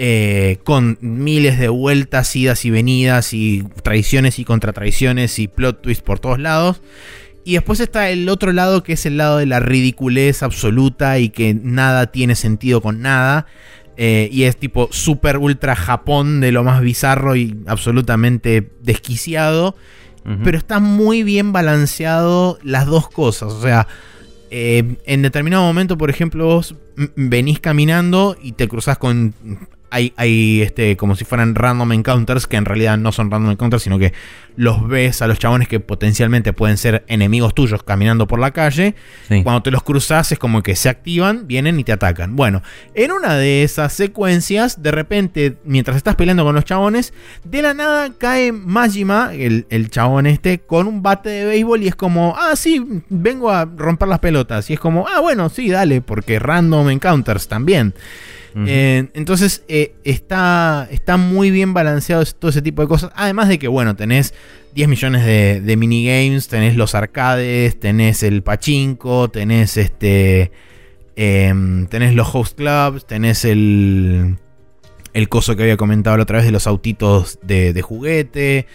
eh, 0.00 0.58
con 0.62 0.96
miles 1.00 1.58
de 1.58 1.68
vueltas, 1.68 2.36
idas 2.36 2.64
y 2.64 2.70
venidas, 2.70 3.34
y 3.34 3.64
traiciones 3.82 4.38
y 4.38 4.44
contratraiciones, 4.44 5.40
y 5.40 5.48
plot 5.48 5.82
twist 5.82 6.04
por 6.04 6.20
todos 6.20 6.38
lados. 6.38 6.80
Y 7.44 7.54
después 7.54 7.80
está 7.80 8.08
el 8.08 8.28
otro 8.28 8.52
lado, 8.52 8.84
que 8.84 8.92
es 8.92 9.06
el 9.06 9.16
lado 9.16 9.38
de 9.38 9.46
la 9.46 9.58
ridiculez 9.58 10.44
absoluta 10.44 11.18
y 11.18 11.30
que 11.30 11.52
nada 11.52 12.12
tiene 12.12 12.36
sentido 12.36 12.80
con 12.80 13.02
nada. 13.02 13.46
Eh, 13.96 14.28
y 14.30 14.44
es 14.44 14.56
tipo 14.56 14.88
super 14.92 15.38
ultra 15.38 15.74
Japón 15.74 16.38
de 16.38 16.52
lo 16.52 16.62
más 16.62 16.80
bizarro 16.80 17.34
y 17.34 17.58
absolutamente 17.66 18.70
desquiciado. 18.80 19.74
Pero 20.44 20.58
está 20.58 20.78
muy 20.78 21.22
bien 21.22 21.52
balanceado 21.52 22.58
las 22.62 22.86
dos 22.86 23.08
cosas. 23.08 23.50
O 23.50 23.62
sea, 23.62 23.88
eh, 24.50 24.96
en 25.06 25.22
determinado 25.22 25.64
momento, 25.64 25.98
por 25.98 26.10
ejemplo, 26.10 26.44
vos 26.44 26.76
venís 27.16 27.60
caminando 27.60 28.36
y 28.40 28.52
te 28.52 28.68
cruzas 28.68 28.98
con. 28.98 29.34
Hay, 29.90 30.12
hay 30.16 30.62
este, 30.62 30.96
como 30.96 31.16
si 31.16 31.24
fueran 31.24 31.54
random 31.54 31.92
encounters, 31.92 32.46
que 32.46 32.56
en 32.56 32.64
realidad 32.64 32.98
no 32.98 33.12
son 33.12 33.30
random 33.30 33.52
encounters, 33.52 33.82
sino 33.82 33.98
que 33.98 34.12
los 34.56 34.86
ves 34.88 35.22
a 35.22 35.28
los 35.28 35.38
chabones 35.38 35.68
que 35.68 35.80
potencialmente 35.80 36.52
pueden 36.52 36.76
ser 36.76 37.04
enemigos 37.06 37.54
tuyos 37.54 37.82
caminando 37.82 38.26
por 38.26 38.40
la 38.40 38.50
calle. 38.50 38.94
Sí. 39.28 39.42
Cuando 39.42 39.62
te 39.62 39.70
los 39.70 39.82
cruzas 39.82 40.32
es 40.32 40.38
como 40.38 40.62
que 40.62 40.74
se 40.76 40.88
activan, 40.88 41.46
vienen 41.46 41.78
y 41.78 41.84
te 41.84 41.92
atacan. 41.92 42.36
Bueno, 42.36 42.62
en 42.94 43.12
una 43.12 43.36
de 43.36 43.62
esas 43.62 43.92
secuencias, 43.92 44.82
de 44.82 44.90
repente, 44.90 45.56
mientras 45.64 45.96
estás 45.96 46.16
peleando 46.16 46.44
con 46.44 46.54
los 46.54 46.64
chabones, 46.64 47.12
de 47.44 47.62
la 47.62 47.74
nada 47.74 48.12
cae 48.18 48.52
Majima, 48.52 49.30
el, 49.32 49.66
el 49.70 49.90
chabón 49.90 50.26
este, 50.26 50.58
con 50.58 50.86
un 50.86 51.02
bate 51.02 51.28
de 51.30 51.44
béisbol 51.44 51.82
y 51.82 51.88
es 51.88 51.96
como, 51.96 52.34
ah, 52.36 52.56
sí, 52.56 52.84
vengo 53.08 53.50
a 53.50 53.64
romper 53.64 54.08
las 54.08 54.18
pelotas. 54.18 54.68
Y 54.70 54.74
es 54.74 54.80
como, 54.80 55.06
ah, 55.08 55.20
bueno, 55.20 55.48
sí, 55.48 55.70
dale, 55.70 56.00
porque 56.00 56.38
random 56.38 56.90
encounters 56.90 57.48
también. 57.48 57.94
Eh, 58.54 59.08
entonces 59.14 59.64
eh, 59.68 59.94
está, 60.04 60.88
está 60.90 61.16
muy 61.16 61.50
bien 61.50 61.74
balanceado 61.74 62.24
todo 62.24 62.50
ese 62.50 62.62
tipo 62.62 62.82
de 62.82 62.88
cosas. 62.88 63.10
Además 63.14 63.48
de 63.48 63.58
que, 63.58 63.68
bueno, 63.68 63.96
tenés 63.96 64.34
10 64.74 64.88
millones 64.88 65.24
de, 65.24 65.76
minigames, 65.76 66.48
tenés 66.48 66.76
los 66.76 66.94
arcades, 66.94 67.78
tenés 67.78 68.22
el 68.22 68.42
pachinko, 68.42 69.28
tenés 69.28 69.76
este. 69.76 70.52
em, 71.16 71.86
los 72.14 72.34
host 72.34 72.56
clubs, 72.56 73.06
tenés 73.06 73.44
el. 73.44 74.36
El 75.14 75.28
coso 75.28 75.56
que 75.56 75.62
había 75.62 75.76
comentado 75.76 76.16
la 76.16 76.24
otra 76.24 76.36
vez 76.36 76.46
de 76.46 76.52
los 76.52 76.66
autitos 76.66 77.38
de, 77.42 77.72
de 77.72 77.82
juguete. 77.82 78.66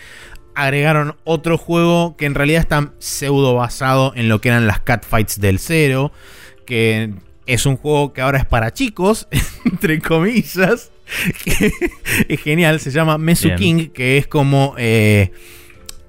Agregaron 0.55 1.15
otro 1.23 1.57
juego 1.57 2.17
que 2.17 2.25
en 2.25 2.35
realidad 2.35 2.61
está 2.61 2.91
pseudo 2.99 3.55
basado 3.55 4.13
en 4.15 4.29
lo 4.29 4.41
que 4.41 4.49
eran 4.49 4.67
las 4.67 4.81
catfights 4.81 5.39
del 5.39 5.59
cero. 5.59 6.11
Que 6.65 7.13
es 7.45 7.65
un 7.65 7.77
juego 7.77 8.13
que 8.13 8.21
ahora 8.21 8.39
es 8.39 8.45
para 8.45 8.73
chicos, 8.73 9.27
entre 9.65 9.99
comillas. 9.99 10.91
que 11.43 11.71
es 12.27 12.41
genial, 12.41 12.79
se 12.79 12.91
llama 12.91 13.17
Mesu 13.17 13.47
Bien. 13.47 13.57
King, 13.57 13.87
que 13.89 14.17
es 14.17 14.27
como 14.27 14.73
eh, 14.77 15.31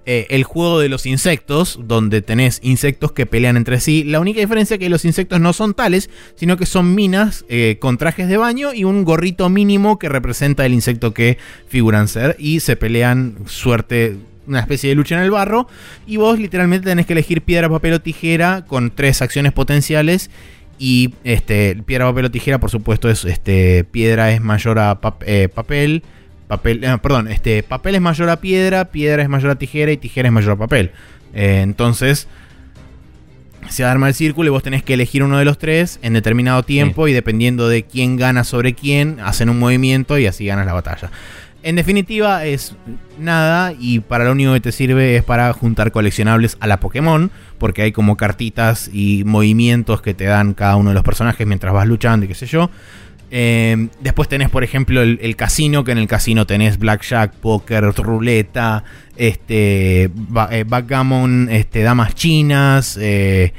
eh, 0.06 0.26
el 0.30 0.44
juego 0.44 0.80
de 0.80 0.90
los 0.90 1.06
insectos, 1.06 1.80
donde 1.82 2.20
tenés 2.20 2.60
insectos 2.62 3.12
que 3.12 3.24
pelean 3.24 3.56
entre 3.56 3.80
sí. 3.80 4.04
La 4.04 4.20
única 4.20 4.40
diferencia 4.40 4.74
es 4.74 4.80
que 4.80 4.90
los 4.90 5.04
insectos 5.06 5.40
no 5.40 5.54
son 5.54 5.72
tales, 5.72 6.10
sino 6.34 6.58
que 6.58 6.66
son 6.66 6.94
minas 6.94 7.46
eh, 7.48 7.78
con 7.80 7.96
trajes 7.96 8.28
de 8.28 8.36
baño 8.36 8.74
y 8.74 8.84
un 8.84 9.04
gorrito 9.04 9.48
mínimo 9.48 9.98
que 9.98 10.10
representa 10.10 10.66
el 10.66 10.74
insecto 10.74 11.14
que 11.14 11.38
figuran 11.68 12.08
ser. 12.08 12.36
Y 12.38 12.60
se 12.60 12.76
pelean 12.76 13.36
suerte 13.46 14.16
una 14.46 14.60
especie 14.60 14.90
de 14.90 14.94
lucha 14.94 15.16
en 15.16 15.22
el 15.22 15.30
barro. 15.30 15.68
Y 16.06 16.18
vos 16.18 16.38
literalmente 16.38 16.90
tenés 16.90 17.06
que 17.06 17.14
elegir 17.14 17.40
piedra, 17.40 17.70
papel 17.70 17.94
o 17.94 18.00
tijera 18.02 18.66
con 18.66 18.90
tres 18.90 19.22
acciones 19.22 19.52
potenciales. 19.52 20.30
Y 20.78 21.14
este, 21.24 21.76
piedra, 21.86 22.06
papel 22.06 22.26
o 22.26 22.30
tijera, 22.30 22.58
por 22.58 22.70
supuesto, 22.70 23.08
es 23.08 23.24
este, 23.24 23.84
piedra 23.84 24.32
es 24.32 24.40
mayor 24.40 24.78
a 24.78 24.98
eh, 25.26 25.48
papel. 25.52 26.02
Papel, 26.48 26.84
eh, 26.84 26.98
perdón, 27.02 27.28
este, 27.28 27.62
papel 27.62 27.94
es 27.94 28.00
mayor 28.00 28.28
a 28.28 28.40
piedra, 28.40 28.86
piedra 28.86 29.22
es 29.22 29.28
mayor 29.28 29.50
a 29.50 29.54
tijera 29.56 29.92
y 29.92 29.96
tijera 29.96 30.28
es 30.28 30.32
mayor 30.32 30.52
a 30.52 30.56
papel. 30.56 30.90
Eh, 31.32 31.60
entonces, 31.62 32.28
se 33.68 33.84
arma 33.84 34.08
el 34.08 34.14
círculo 34.14 34.48
y 34.48 34.50
vos 34.50 34.62
tenés 34.62 34.82
que 34.82 34.94
elegir 34.94 35.22
uno 35.22 35.38
de 35.38 35.44
los 35.44 35.58
tres 35.58 35.98
en 36.02 36.12
determinado 36.12 36.62
tiempo 36.62 37.08
y 37.08 37.12
dependiendo 37.12 37.68
de 37.68 37.84
quién 37.84 38.16
gana 38.16 38.44
sobre 38.44 38.74
quién, 38.74 39.18
hacen 39.20 39.48
un 39.48 39.58
movimiento 39.58 40.18
y 40.18 40.26
así 40.26 40.46
ganas 40.46 40.66
la 40.66 40.74
batalla. 40.74 41.10
En 41.64 41.76
definitiva, 41.76 42.44
es 42.44 42.76
nada 43.18 43.72
y 43.78 44.00
para 44.00 44.26
lo 44.26 44.32
único 44.32 44.52
que 44.52 44.60
te 44.60 44.70
sirve 44.70 45.16
es 45.16 45.24
para 45.24 45.50
juntar 45.54 45.92
coleccionables 45.92 46.58
a 46.60 46.66
la 46.66 46.78
Pokémon, 46.78 47.30
porque 47.56 47.80
hay 47.80 47.90
como 47.90 48.18
cartitas 48.18 48.90
y 48.92 49.24
movimientos 49.24 50.02
que 50.02 50.12
te 50.12 50.24
dan 50.24 50.52
cada 50.52 50.76
uno 50.76 50.90
de 50.90 50.94
los 50.94 51.02
personajes 51.02 51.46
mientras 51.46 51.72
vas 51.72 51.88
luchando 51.88 52.26
y 52.26 52.28
qué 52.28 52.34
sé 52.34 52.44
yo. 52.44 52.70
Eh, 53.30 53.88
después 54.00 54.28
tenés, 54.28 54.50
por 54.50 54.62
ejemplo, 54.62 55.00
el, 55.00 55.36
casino, 55.36 55.84
que 55.84 55.92
en 55.92 55.98
el 55.98 56.06
casino 56.06 56.46
tenés 56.46 56.78
blackjack, 56.78 57.32
póker, 57.32 57.82
ruleta, 57.96 58.84
este, 59.16 60.10
eh, 60.50 60.64
backgammon, 60.66 61.48
este, 61.50 61.82
damas 61.82 62.14
chinas. 62.14 62.98
Eh, 63.00 63.54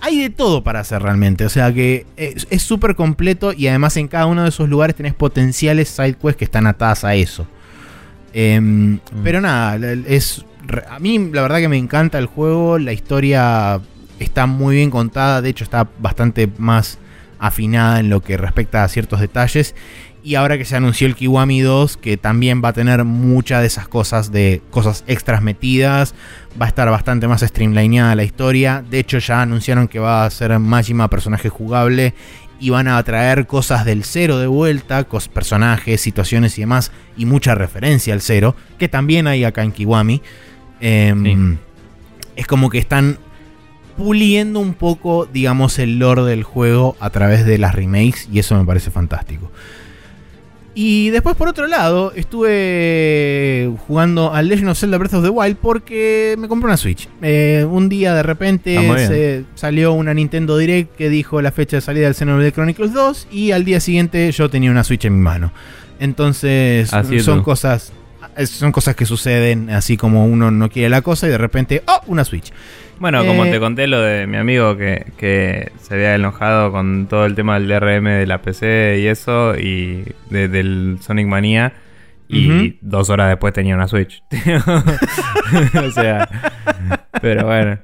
hay 0.00 0.20
de 0.20 0.30
todo 0.30 0.62
para 0.62 0.80
hacer 0.80 1.02
realmente. 1.02 1.44
O 1.44 1.48
sea 1.48 1.72
que 1.72 2.06
es 2.16 2.62
súper 2.62 2.94
completo 2.94 3.52
y 3.52 3.68
además 3.68 3.96
en 3.96 4.08
cada 4.08 4.26
uno 4.26 4.42
de 4.42 4.48
esos 4.48 4.68
lugares 4.68 4.96
tenés 4.96 5.14
potenciales 5.14 5.88
sidequests 5.88 6.36
que 6.36 6.44
están 6.44 6.66
atadas 6.66 7.04
a 7.04 7.14
eso. 7.14 7.46
Em, 8.32 8.94
mm. 8.94 9.00
Pero 9.24 9.40
nada, 9.40 9.76
es, 10.06 10.44
a 10.90 10.98
mí 10.98 11.18
la 11.32 11.42
verdad 11.42 11.58
que 11.58 11.68
me 11.68 11.78
encanta 11.78 12.18
el 12.18 12.26
juego. 12.26 12.78
La 12.78 12.92
historia 12.92 13.80
está 14.18 14.46
muy 14.46 14.76
bien 14.76 14.90
contada. 14.90 15.42
De 15.42 15.48
hecho 15.48 15.64
está 15.64 15.88
bastante 15.98 16.48
más 16.58 16.98
afinada 17.38 18.00
en 18.00 18.08
lo 18.10 18.22
que 18.22 18.36
respecta 18.36 18.84
a 18.84 18.88
ciertos 18.88 19.20
detalles. 19.20 19.74
Y 20.26 20.34
ahora 20.34 20.58
que 20.58 20.64
se 20.64 20.74
anunció 20.74 21.06
el 21.06 21.14
Kiwami 21.14 21.60
2, 21.60 21.98
que 21.98 22.16
también 22.16 22.60
va 22.60 22.70
a 22.70 22.72
tener 22.72 23.04
muchas 23.04 23.60
de 23.60 23.68
esas 23.68 23.86
cosas 23.86 24.32
de 24.32 24.60
cosas 24.72 25.04
extras 25.06 25.40
metidas, 25.40 26.16
va 26.60 26.66
a 26.66 26.68
estar 26.68 26.90
bastante 26.90 27.28
más 27.28 27.42
streamlineada 27.42 28.12
la 28.16 28.24
historia. 28.24 28.82
De 28.90 28.98
hecho, 28.98 29.18
ya 29.18 29.42
anunciaron 29.42 29.86
que 29.86 30.00
va 30.00 30.24
a 30.24 30.30
ser 30.30 30.58
Majima 30.58 31.08
personaje 31.08 31.48
jugable 31.48 32.12
y 32.58 32.70
van 32.70 32.88
a 32.88 33.00
traer 33.04 33.46
cosas 33.46 33.84
del 33.84 34.02
cero 34.02 34.38
de 34.38 34.48
vuelta, 34.48 35.06
personajes, 35.32 36.00
situaciones 36.00 36.58
y 36.58 36.62
demás, 36.62 36.90
y 37.16 37.24
mucha 37.24 37.54
referencia 37.54 38.12
al 38.12 38.20
cero, 38.20 38.56
que 38.80 38.88
también 38.88 39.28
hay 39.28 39.44
acá 39.44 39.62
en 39.62 39.70
Kiwami. 39.70 40.22
Em, 40.80 41.56
es 42.34 42.48
como 42.48 42.68
que 42.68 42.78
están 42.78 43.20
puliendo 43.96 44.58
un 44.58 44.74
poco, 44.74 45.28
digamos, 45.32 45.78
el 45.78 46.00
lore 46.00 46.24
del 46.24 46.42
juego 46.42 46.96
a 46.98 47.10
través 47.10 47.46
de 47.46 47.58
las 47.58 47.76
remakes 47.76 48.28
y 48.32 48.40
eso 48.40 48.56
me 48.56 48.64
parece 48.64 48.90
fantástico. 48.90 49.52
Y 50.78 51.08
después, 51.08 51.36
por 51.36 51.48
otro 51.48 51.66
lado, 51.68 52.12
estuve 52.14 53.72
jugando 53.86 54.34
al 54.34 54.46
Legend 54.46 54.68
of 54.68 54.78
Zelda 54.78 54.98
Breath 54.98 55.14
of 55.14 55.24
the 55.24 55.30
Wild 55.30 55.56
porque 55.56 56.34
me 56.36 56.48
compré 56.48 56.66
una 56.66 56.76
Switch. 56.76 57.08
Eh, 57.22 57.66
un 57.66 57.88
día 57.88 58.14
de 58.14 58.22
repente 58.22 58.78
se 59.06 59.44
salió 59.54 59.94
una 59.94 60.12
Nintendo 60.12 60.58
Direct 60.58 60.94
que 60.94 61.08
dijo 61.08 61.40
la 61.40 61.50
fecha 61.50 61.78
de 61.78 61.80
salida 61.80 62.04
del 62.04 62.14
Xenoblade 62.14 62.52
Chronicles 62.52 62.92
2 62.92 63.28
y 63.32 63.52
al 63.52 63.64
día 63.64 63.80
siguiente 63.80 64.30
yo 64.32 64.50
tenía 64.50 64.70
una 64.70 64.84
Switch 64.84 65.06
en 65.06 65.14
mi 65.16 65.22
mano. 65.22 65.50
Entonces, 65.98 66.90
son 67.24 67.42
cosas 67.42 67.94
son 68.44 68.70
cosas 68.70 68.94
que 68.94 69.06
suceden 69.06 69.70
así 69.70 69.96
como 69.96 70.26
uno 70.26 70.50
no 70.50 70.68
quiere 70.68 70.90
la 70.90 71.00
cosa 71.00 71.26
y 71.26 71.30
de 71.30 71.38
repente, 71.38 71.82
¡oh! 71.86 72.00
Una 72.06 72.22
Switch. 72.22 72.52
Bueno, 72.98 73.26
como 73.26 73.44
eh, 73.44 73.50
te 73.50 73.60
conté 73.60 73.86
lo 73.86 74.00
de 74.00 74.26
mi 74.26 74.36
amigo 74.36 74.76
que, 74.76 75.12
que, 75.18 75.72
se 75.80 75.94
había 75.94 76.14
enojado 76.14 76.72
con 76.72 77.06
todo 77.06 77.26
el 77.26 77.34
tema 77.34 77.58
del 77.58 77.68
DRM 77.68 78.04
de 78.04 78.26
la 78.26 78.40
PC 78.40 79.00
y 79.00 79.06
eso, 79.06 79.54
y 79.56 80.04
del 80.30 80.98
Sonic 81.00 81.26
Mania, 81.26 81.74
y 82.28 82.78
dos 82.80 83.10
horas 83.10 83.28
después 83.28 83.52
tenía 83.52 83.74
una 83.74 83.88
Switch. 83.88 84.22
o 85.86 85.90
sea, 85.90 86.28
pero 87.20 87.46
bueno, 87.46 87.78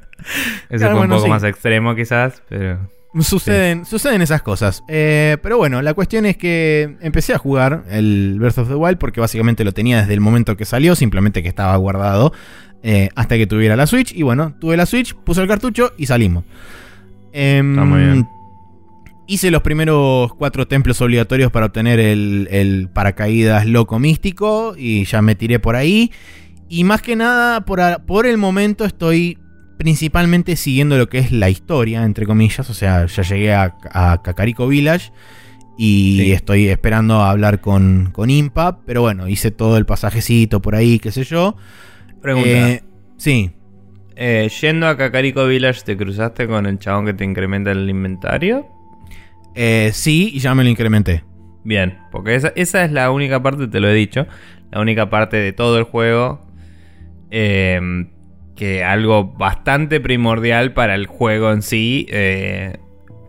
eso 0.70 0.90
fue 0.90 1.00
un 1.00 1.08
poco 1.08 1.28
más 1.28 1.44
extremo 1.44 1.94
quizás, 1.94 2.42
pero... 2.48 2.90
Suceden, 3.20 3.84
suceden 3.84 4.22
esas 4.22 4.40
cosas. 4.40 4.82
Eh, 4.88 5.36
pero 5.42 5.58
bueno, 5.58 5.82
la 5.82 5.92
cuestión 5.92 6.24
es 6.24 6.38
que 6.38 6.96
empecé 7.02 7.34
a 7.34 7.38
jugar 7.38 7.84
el 7.90 8.36
Breath 8.38 8.56
of 8.56 8.68
the 8.68 8.74
Wild 8.74 8.96
porque 8.96 9.20
básicamente 9.20 9.64
lo 9.64 9.72
tenía 9.72 10.00
desde 10.00 10.14
el 10.14 10.20
momento 10.20 10.56
que 10.56 10.64
salió, 10.64 10.94
simplemente 10.96 11.42
que 11.42 11.48
estaba 11.50 11.76
guardado 11.76 12.32
eh, 12.82 13.10
hasta 13.14 13.36
que 13.36 13.46
tuviera 13.46 13.76
la 13.76 13.86
Switch. 13.86 14.12
Y 14.14 14.22
bueno, 14.22 14.54
tuve 14.60 14.76
la 14.76 14.86
Switch, 14.86 15.14
puse 15.14 15.40
el 15.40 15.48
cartucho 15.48 15.92
y 15.96 16.06
salimos. 16.06 16.44
Em, 17.32 17.72
Está 17.72 17.84
muy 17.84 18.00
bien. 18.00 18.28
Hice 19.26 19.50
los 19.50 19.62
primeros 19.62 20.34
cuatro 20.34 20.66
templos 20.66 21.00
obligatorios 21.00 21.50
para 21.52 21.66
obtener 21.66 22.00
el, 22.00 22.88
paracaídas 22.92 23.66
loco 23.66 23.98
místico 23.98 24.74
y 24.76 25.04
ya 25.04 25.22
me 25.22 25.34
tiré 25.34 25.58
por 25.58 25.76
ahí. 25.76 26.10
Y 26.68 26.84
más 26.84 27.02
que 27.02 27.16
nada, 27.16 27.64
por, 27.64 27.80
por 28.04 28.26
el 28.26 28.36
momento 28.36 28.84
estoy 28.84 29.38
principalmente 29.78 30.56
siguiendo 30.56 30.98
lo 30.98 31.08
que 31.08 31.18
es 31.18 31.32
la 31.32 31.50
historia, 31.50 32.04
entre 32.04 32.26
comillas. 32.26 32.68
O 32.68 32.74
sea, 32.74 33.06
ya 33.06 33.22
llegué 33.22 33.54
a, 33.54 33.76
a 33.92 34.22
Kakariko 34.22 34.66
Village 34.66 35.12
y 35.78 36.32
estoy 36.32 36.68
esperando 36.68 37.20
a 37.20 37.30
hablar 37.30 37.60
con, 37.60 38.10
con 38.12 38.28
Impa. 38.28 38.80
Pero 38.84 39.02
bueno, 39.02 39.28
hice 39.28 39.50
todo 39.50 39.76
el 39.78 39.86
pasajecito 39.86 40.60
por 40.60 40.74
ahí, 40.74 40.98
qué 40.98 41.10
sé 41.10 41.24
yo. 41.24 41.56
Pregunta. 42.22 42.48
Eh, 42.48 42.82
sí. 43.16 43.50
Eh, 44.14 44.48
yendo 44.60 44.86
a 44.86 44.96
Kakariko 44.96 45.46
Village, 45.46 45.82
¿te 45.84 45.96
cruzaste 45.96 46.46
con 46.46 46.66
el 46.66 46.78
chabón 46.78 47.06
que 47.06 47.14
te 47.14 47.24
incrementa 47.24 47.72
el 47.72 47.88
inventario? 47.90 48.66
Eh, 49.54 49.90
sí, 49.92 50.30
y 50.32 50.38
ya 50.38 50.54
me 50.54 50.62
lo 50.62 50.70
incrementé. 50.70 51.24
Bien, 51.64 51.98
porque 52.10 52.34
esa, 52.34 52.52
esa, 52.56 52.84
es 52.84 52.92
la 52.92 53.10
única 53.10 53.42
parte, 53.42 53.68
te 53.68 53.80
lo 53.80 53.88
he 53.88 53.94
dicho, 53.94 54.26
la 54.70 54.80
única 54.80 55.10
parte 55.10 55.36
de 55.36 55.52
todo 55.52 55.78
el 55.78 55.84
juego 55.84 56.40
eh, 57.30 57.80
que 58.56 58.84
algo 58.84 59.24
bastante 59.24 60.00
primordial 60.00 60.72
para 60.72 60.94
el 60.94 61.06
juego 61.06 61.50
en 61.50 61.62
sí 61.62 62.06
eh, 62.10 62.76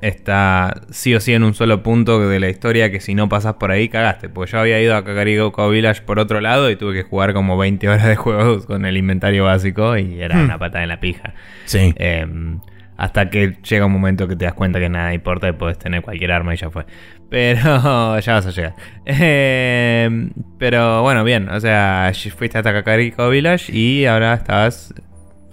está 0.03 0.81
sí 0.89 1.15
o 1.15 1.21
sí 1.21 1.33
en 1.33 1.43
un 1.43 1.53
solo 1.53 1.81
punto 1.81 2.27
de 2.27 2.39
la 2.39 2.49
historia 2.49 2.91
que 2.91 2.99
si 2.99 3.15
no 3.15 3.29
pasas 3.29 3.53
por 3.53 3.71
ahí 3.71 3.87
cagaste. 3.87 4.27
Porque 4.27 4.51
yo 4.51 4.59
había 4.59 4.79
ido 4.81 4.95
a 4.95 5.03
Kakariko 5.05 5.69
Village 5.69 6.01
por 6.01 6.19
otro 6.19 6.41
lado 6.41 6.69
y 6.69 6.75
tuve 6.75 6.93
que 6.93 7.03
jugar 7.03 7.33
como 7.33 7.57
20 7.57 7.87
horas 7.87 8.05
de 8.05 8.15
juego 8.17 8.63
con 8.67 8.85
el 8.85 8.97
inventario 8.97 9.45
básico 9.45 9.97
y 9.97 10.21
era 10.21 10.37
hmm. 10.37 10.43
una 10.43 10.59
patada 10.59 10.83
en 10.83 10.89
la 10.89 10.99
pija. 10.99 11.33
Sí. 11.65 11.93
Em, 11.97 12.59
hasta 12.97 13.29
que 13.29 13.57
llega 13.63 13.85
un 13.85 13.93
momento 13.93 14.27
que 14.27 14.35
te 14.35 14.45
das 14.45 14.53
cuenta 14.53 14.79
que 14.79 14.89
nada 14.89 15.13
importa 15.13 15.47
y 15.47 15.53
puedes 15.53 15.79
tener 15.79 16.01
cualquier 16.01 16.33
arma 16.33 16.53
y 16.53 16.57
ya 16.57 16.69
fue. 16.69 16.85
Pero 17.29 18.19
ya 18.19 18.33
vas 18.33 18.45
a 18.45 18.51
llegar. 18.51 18.75
Em, 19.05 20.29
pero 20.59 21.01
bueno, 21.01 21.23
bien. 21.23 21.49
O 21.49 21.59
sea, 21.59 22.11
fuiste 22.35 22.59
hasta 22.59 22.71
Kakariko 22.71 23.27
Village 23.29 23.75
y 23.75 24.05
ahora 24.05 24.35
estás 24.35 24.93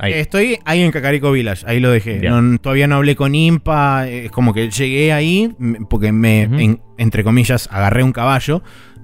Estoy 0.02 0.58
ahí 0.64 0.82
en 0.82 0.90
Kakariko 0.90 1.32
Village, 1.32 1.64
ahí 1.66 1.80
lo 1.80 1.90
dejé. 1.90 2.20
todavía 2.60 2.86
no 2.86 2.96
hablé 2.96 3.16
con 3.16 3.34
Impa, 3.34 4.08
es 4.08 4.30
como 4.30 4.54
que 4.54 4.70
llegué 4.70 5.12
ahí 5.12 5.54
porque 5.88 6.12
me, 6.12 6.78
entre 6.98 7.24
comillas, 7.24 7.68
agarré 7.70 8.02
un 8.02 8.12
caballo. 8.12 8.62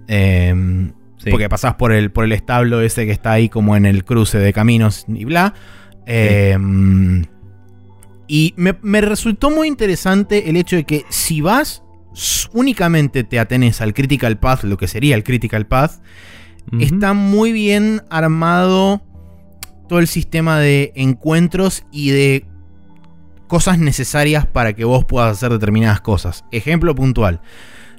Em, 0.08 0.92
porque 1.30 1.48
pasás 1.48 1.74
por 1.74 1.92
el, 1.92 2.12
por 2.12 2.24
el 2.24 2.32
establo 2.32 2.80
ese 2.80 3.04
que 3.04 3.12
está 3.12 3.32
ahí 3.32 3.48
como 3.48 3.76
en 3.76 3.84
el 3.84 4.04
cruce 4.04 4.38
de 4.38 4.52
caminos 4.52 5.04
y 5.08 5.24
bla. 5.24 5.54
Em, 6.06 7.24
y 8.28 8.54
me, 8.56 9.00
resultó 9.00 9.50
muy 9.50 9.68
interesante 9.68 10.48
el 10.50 10.56
hecho 10.56 10.76
de 10.76 10.84
que 10.84 11.04
si 11.08 11.40
vas, 11.40 11.82
únicamente 12.52 13.24
te 13.24 13.38
atenes 13.38 13.80
al 13.80 13.94
Critical 13.94 14.38
Path, 14.38 14.64
lo 14.64 14.76
que 14.76 14.88
sería 14.88 15.14
el 15.14 15.24
Critical 15.24 15.66
Path, 15.66 16.00
está 16.80 17.12
muy 17.12 17.52
bien 17.52 18.02
armado 18.10 19.02
todo 19.88 19.98
el 19.98 20.06
sistema 20.06 20.58
de 20.58 20.92
encuentros 20.94 21.84
y 21.92 22.10
de 22.10 22.44
cosas 23.46 23.78
necesarias 23.78 24.46
para 24.46 24.72
que 24.72 24.84
vos 24.84 25.04
puedas 25.04 25.32
hacer 25.32 25.52
determinadas 25.52 26.00
cosas. 26.00 26.44
Ejemplo 26.50 26.94
puntual. 26.94 27.40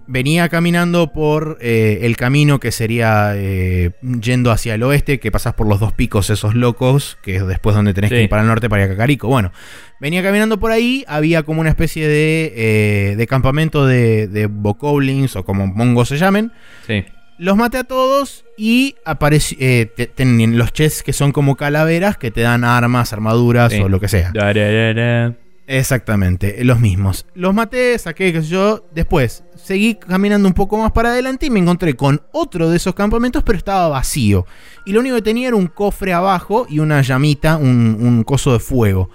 Venía 0.09 0.47
caminando 0.47 1.11
por 1.11 1.57
eh, 1.59 1.99
el 2.03 2.15
camino 2.15 2.61
que 2.61 2.71
sería 2.71 3.33
eh, 3.35 3.91
yendo 4.21 4.51
hacia 4.51 4.75
el 4.75 4.83
oeste, 4.83 5.19
que 5.19 5.33
pasás 5.33 5.53
por 5.53 5.67
los 5.67 5.81
dos 5.81 5.91
picos 5.91 6.29
esos 6.29 6.55
locos, 6.55 7.17
que 7.21 7.35
es 7.35 7.45
después 7.45 7.75
donde 7.75 7.93
tenés 7.93 8.11
que 8.11 8.23
ir 8.23 8.29
para 8.29 8.41
el 8.41 8.47
norte 8.47 8.69
para 8.69 8.85
ir 8.85 8.89
a 8.89 8.93
Cacarico. 8.93 9.27
Bueno, 9.27 9.51
venía 9.99 10.23
caminando 10.23 10.61
por 10.61 10.71
ahí, 10.71 11.03
había 11.09 11.43
como 11.43 11.59
una 11.59 11.71
especie 11.71 12.07
de, 12.07 12.53
eh, 12.55 13.15
de 13.17 13.27
campamento 13.27 13.85
de, 13.85 14.29
de 14.29 14.47
bokoblins 14.47 15.35
o 15.35 15.43
como 15.43 15.67
mongos 15.67 16.07
se 16.07 16.17
llamen. 16.17 16.53
Sí 16.87 17.03
Los 17.39 17.55
maté 17.55 17.77
a 17.77 17.83
todos 17.83 18.45
y 18.57 18.95
apareció. 19.05 19.57
Eh, 19.61 19.85
te- 19.95 20.25
los 20.25 20.73
chests 20.73 21.03
que 21.03 21.13
son 21.13 21.31
como 21.31 21.55
calaveras 21.55 22.17
que 22.17 22.31
te 22.31 22.41
dan 22.41 22.63
armas, 22.63 23.13
armaduras 23.13 23.71
Sí. 23.73 23.79
o 23.79 23.89
lo 23.89 23.99
que 23.99 24.07
sea. 24.07 24.31
Da, 24.33 24.53
da, 24.53 24.71
da, 24.71 24.93
da. 24.93 25.33
Exactamente, 25.69 26.63
los 26.63 26.79
mismos. 26.79 27.25
Los 27.35 27.53
maté, 27.53 27.99
saqué, 27.99 28.31
qué 28.33 28.41
sé 28.41 28.47
yo. 28.47 28.85
Después 28.95 29.43
seguí 29.57 29.95
caminando 29.95 30.47
un 30.47 30.53
poco 30.53 30.77
más 30.77 30.91
para 30.93 31.09
adelante 31.09 31.45
y 31.45 31.49
me 31.49 31.59
encontré 31.59 31.93
con 31.93 32.21
otro 32.31 32.69
de 32.69 32.77
esos 32.77 32.95
campamentos, 32.95 33.43
pero 33.43 33.57
estaba 33.57 33.89
vacío. 33.89 34.45
Y 34.85 34.93
lo 34.93 35.01
único 35.01 35.15
que 35.17 35.21
tenía 35.21 35.49
era 35.49 35.57
un 35.57 35.67
cofre 35.67 36.13
abajo 36.13 36.65
y 36.69 36.79
una 36.79 37.01
llamita, 37.01 37.57
un, 37.57 37.97
un 37.99 38.23
coso 38.23 38.53
de 38.53 38.59
fuego. 38.59 39.09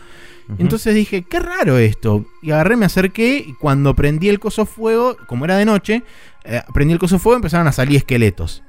Entonces 0.58 0.94
dije, 0.94 1.22
qué 1.22 1.40
raro 1.40 1.78
esto. 1.78 2.26
Y 2.42 2.50
agarré, 2.50 2.76
me 2.76 2.84
acerqué 2.84 3.42
y 3.48 3.54
cuando 3.54 3.94
prendí 3.94 4.28
el 4.28 4.38
coso 4.38 4.66
fuego, 4.66 5.16
como 5.26 5.46
era 5.46 5.56
de 5.56 5.64
noche, 5.64 6.02
eh, 6.44 6.62
prendí 6.74 6.92
el 6.92 6.98
coso 6.98 7.18
fuego 7.18 7.36
empezaron 7.36 7.66
a 7.68 7.72
salir 7.72 7.96
esqueletos. 7.96 8.62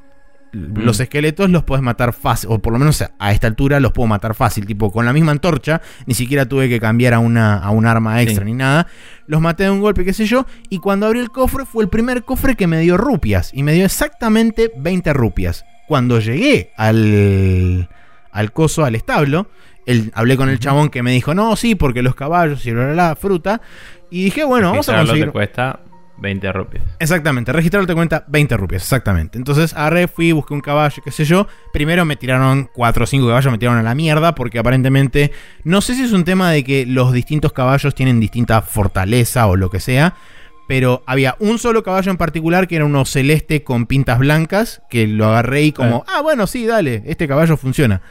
Los 0.51 0.99
esqueletos 0.99 1.49
los 1.49 1.63
puedes 1.63 1.81
matar 1.81 2.13
fácil, 2.13 2.51
o 2.51 2.59
por 2.59 2.73
lo 2.73 2.77
menos 2.79 3.03
a 3.17 3.31
esta 3.31 3.47
altura 3.47 3.79
los 3.79 3.91
puedo 3.91 4.05
matar 4.05 4.35
fácil, 4.35 4.67
tipo 4.67 4.91
con 4.91 5.03
la 5.03 5.11
misma 5.11 5.31
antorcha, 5.31 5.81
ni 6.05 6.13
siquiera 6.13 6.45
tuve 6.47 6.69
que 6.69 6.79
cambiar 6.79 7.15
a, 7.15 7.19
una, 7.19 7.57
a 7.57 7.71
un 7.71 7.87
arma 7.87 8.21
extra 8.21 8.43
Sí. 8.45 8.51
ni 8.51 8.55
nada. 8.57 8.85
Los 9.25 9.41
maté 9.41 9.63
de 9.63 9.71
un 9.71 9.81
golpe, 9.81 10.05
qué 10.05 10.13
sé 10.13 10.27
yo, 10.27 10.45
y 10.69 10.77
cuando 10.77 11.07
abrí 11.07 11.19
el 11.21 11.31
cofre 11.31 11.65
fue 11.65 11.83
el 11.83 11.89
primer 11.89 12.23
cofre 12.23 12.55
que 12.55 12.67
me 12.67 12.79
dio 12.81 12.97
rupias, 12.97 13.49
y 13.51 13.63
me 13.63 13.73
dio 13.73 13.83
exactamente 13.83 14.71
20 14.77 15.11
rupias. 15.13 15.65
Cuando 15.87 16.19
llegué 16.19 16.71
al, 16.77 17.89
al 18.31 18.51
coso, 18.51 18.85
al 18.85 18.93
establo, 18.93 19.47
el- 19.87 20.11
hablé 20.13 20.37
con 20.37 20.49
el 20.49 20.59
chabón 20.59 20.89
que 20.89 21.01
me 21.01 21.13
dijo, 21.13 21.33
no, 21.33 21.55
sí, 21.55 21.73
porque 21.73 22.03
los 22.03 22.13
caballos 22.13 22.63
y 22.67 22.71
bla, 22.73 22.91
bla, 22.93 23.15
fruta. 23.15 23.59
Y 24.11 24.25
dije, 24.25 24.43
bueno, 24.43 24.69
vamos 24.69 24.87
a 24.87 24.97
conseguir... 24.97 25.25
te 25.25 25.31
cuesta 25.31 25.79
20 26.17 26.51
rupias. 26.51 26.83
Exactamente, 26.99 27.51
registrarlo 27.51 27.87
te 27.87 27.93
cuenta 27.93 28.23
20 28.27 28.57
rupias, 28.57 28.83
exactamente. 28.83 29.37
Entonces 29.37 29.73
agarré, 29.73 30.07
fui, 30.07 30.31
busqué 30.31 30.53
un 30.53 30.61
caballo, 30.61 31.01
qué 31.03 31.11
sé 31.11 31.25
yo. 31.25 31.47
Primero 31.71 32.05
me 32.05 32.15
tiraron 32.15 32.69
4 32.73 33.03
o 33.03 33.07
5 33.07 33.27
caballos, 33.27 33.51
me 33.51 33.57
tiraron 33.57 33.79
a 33.79 33.83
la 33.83 33.95
mierda, 33.95 34.35
porque 34.35 34.59
aparentemente, 34.59 35.31
no 35.63 35.81
sé 35.81 35.95
si 35.95 36.03
es 36.03 36.11
un 36.11 36.23
tema 36.23 36.51
de 36.51 36.63
que 36.63 36.85
los 36.85 37.11
distintos 37.13 37.53
caballos 37.53 37.95
tienen 37.95 38.19
distinta 38.19 38.61
fortaleza 38.61 39.47
o 39.47 39.55
lo 39.55 39.69
que 39.69 39.79
sea, 39.79 40.15
pero 40.67 41.03
había 41.05 41.35
un 41.39 41.59
solo 41.59 41.83
caballo 41.83 42.11
en 42.11 42.17
particular 42.17 42.67
que 42.67 42.77
era 42.77 42.85
uno 42.85 43.05
celeste 43.05 43.63
con 43.63 43.85
pintas 43.85 44.19
blancas, 44.19 44.81
que 44.89 45.07
lo 45.07 45.27
agarré 45.27 45.63
y 45.63 45.71
como, 45.71 46.05
ah, 46.07 46.21
bueno, 46.21 46.47
sí, 46.47 46.65
dale, 46.65 47.03
este 47.05 47.27
caballo 47.27 47.57
funciona. 47.57 48.01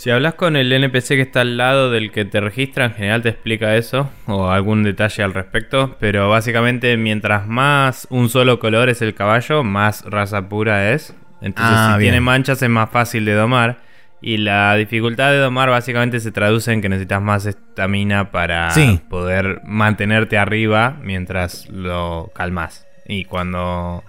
Si 0.00 0.08
hablas 0.10 0.32
con 0.32 0.56
el 0.56 0.72
NPC 0.72 1.08
que 1.08 1.20
está 1.20 1.42
al 1.42 1.58
lado 1.58 1.90
del 1.90 2.10
que 2.10 2.24
te 2.24 2.40
registra, 2.40 2.86
en 2.86 2.94
general 2.94 3.20
te 3.20 3.28
explica 3.28 3.76
eso 3.76 4.10
o 4.26 4.48
algún 4.48 4.82
detalle 4.82 5.22
al 5.22 5.34
respecto, 5.34 5.98
pero 6.00 6.30
básicamente 6.30 6.96
mientras 6.96 7.46
más 7.46 8.06
un 8.08 8.30
solo 8.30 8.58
color 8.58 8.88
es 8.88 9.02
el 9.02 9.14
caballo, 9.14 9.62
más 9.62 10.02
raza 10.06 10.48
pura 10.48 10.92
es. 10.92 11.14
Entonces 11.42 11.74
Ah, 11.76 11.90
si 11.92 11.98
bien. 11.98 12.12
tiene 12.12 12.20
manchas 12.22 12.62
es 12.62 12.70
más 12.70 12.88
fácil 12.88 13.26
de 13.26 13.34
domar 13.34 13.80
y 14.22 14.38
la 14.38 14.74
dificultad 14.76 15.32
de 15.32 15.36
domar 15.38 15.68
básicamente 15.68 16.18
se 16.20 16.32
traduce 16.32 16.72
en 16.72 16.80
que 16.80 16.88
necesitas 16.88 17.20
más 17.20 17.44
estamina 17.44 18.30
para 18.30 18.70
Sí. 18.70 19.02
poder 19.10 19.60
mantenerte 19.64 20.38
arriba 20.38 20.96
mientras 21.02 21.68
lo 21.68 22.30
calmas. 22.34 22.86
Y 23.06 23.26
cuando 23.26 24.02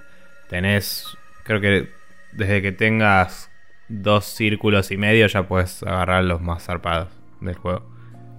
tenés, 0.50 1.06
creo 1.44 1.60
que 1.60 1.90
desde 2.32 2.62
que 2.62 2.72
tengas 2.72 3.51
dos 3.92 4.26
círculos 4.26 4.92
y 4.92 4.98
medio 4.98 5.28
ya 5.28 5.44
puedes 5.44 5.84
agarrar 5.84 6.24
los 6.24 6.42
más 6.42 6.64
zarpados 6.64 7.10
del 7.42 7.56
juego. 7.56 7.84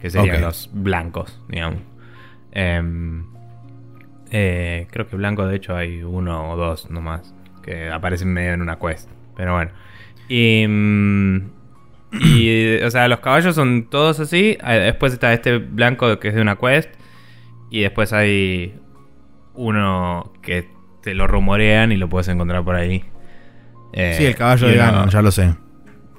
Que 0.00 0.10
serían 0.10 0.40
los 0.40 0.68
blancos, 0.72 1.40
digamos. 1.48 1.80
Em, 2.50 3.24
eh, 4.30 4.88
creo 4.90 5.06
que 5.06 5.16
blanco 5.16 5.46
de 5.46 5.56
hecho 5.56 5.76
hay 5.76 6.02
uno 6.02 6.50
o 6.50 6.56
dos 6.56 6.90
nomás. 6.90 7.34
Que 7.62 7.90
aparecen 7.90 8.32
medio 8.32 8.52
en 8.52 8.62
una 8.62 8.78
quest. 8.78 9.08
Pero 9.36 9.54
bueno. 9.54 9.70
Y... 10.28 10.66
mm, 10.66 11.50
y, 12.12 12.82
o 12.82 12.90
sea, 12.90 13.08
los 13.08 13.20
caballos 13.20 13.54
son 13.54 13.84
todos 13.88 14.20
así. 14.20 14.58
Eh, 14.66 14.80
Después 14.84 15.12
está 15.12 15.32
este 15.32 15.58
blanco 15.58 16.18
que 16.18 16.28
es 16.28 16.34
de 16.34 16.42
una 16.42 16.56
quest. 16.56 16.90
Y 17.70 17.80
después 17.80 18.12
hay 18.12 18.74
uno 19.54 20.32
que 20.42 20.68
te 21.02 21.14
lo 21.14 21.26
rumorean 21.26 21.92
y 21.92 21.96
lo 21.96 22.08
puedes 22.08 22.28
encontrar 22.28 22.64
por 22.64 22.74
ahí. 22.74 23.04
Eh, 23.92 24.14
sí, 24.16 24.24
el 24.24 24.34
caballo 24.36 24.68
de 24.68 24.76
Ganon, 24.76 25.08
ya 25.10 25.22
lo 25.22 25.30
sé. 25.30 25.54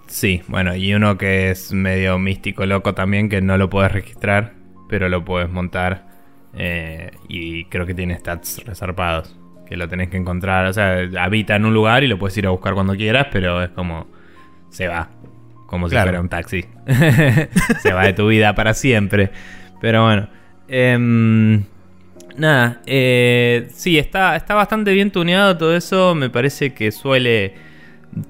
Sí, 0.08 0.42
bueno, 0.48 0.76
y 0.76 0.94
uno 0.94 1.18
que 1.18 1.50
es 1.52 1.74
medio 1.74 2.20
místico 2.20 2.66
loco 2.66 2.94
también, 2.94 3.30
que 3.30 3.42
no 3.42 3.58
lo 3.58 3.70
puedes 3.70 3.92
registrar, 3.92 4.54
pero 4.90 5.10
lo 5.10 5.26
puedes 5.26 5.50
montar. 5.50 6.08
eh, 6.56 7.12
y 7.28 7.66
creo 7.66 7.86
que 7.88 7.96
tiene 7.96 8.18
stats 8.20 8.64
resarpados, 8.66 9.36
que 9.66 9.76
lo 9.78 9.88
tenés 9.88 10.10
que 10.10 10.18
encontrar. 10.18 10.68
O 10.68 10.74
sea, 10.74 10.98
habita 11.20 11.56
en 11.56 11.66
un 11.66 11.74
lugar 11.74 12.04
y 12.04 12.08
lo 12.08 12.20
puedes 12.20 12.38
ir 12.38 12.46
a 12.48 12.52
buscar 12.52 12.74
cuando 12.76 12.96
quieras, 12.96 13.28
pero 13.32 13.64
es 13.64 13.70
como. 13.72 14.08
Se 14.70 14.88
va. 14.88 15.10
Como 15.68 15.90
si 15.90 15.98
fuera 15.98 16.22
un 16.22 16.30
taxi. 16.30 16.66
se 17.82 17.94
va 17.94 18.06
de 18.06 18.14
tu 18.14 18.28
vida 18.28 18.54
para 18.56 18.74
siempre. 18.76 19.32
Pero 19.82 20.04
bueno. 20.06 20.30
em, 20.68 21.64
nada, 22.38 22.82
eh, 22.86 23.68
sí, 23.74 23.98
está, 23.98 24.36
está 24.36 24.56
bastante 24.56 24.92
bien 24.94 25.12
tuneado 25.12 25.58
todo 25.58 25.76
eso. 25.76 26.16
Me 26.16 26.30
parece 26.30 26.74
que 26.74 26.92
suele 26.92 27.54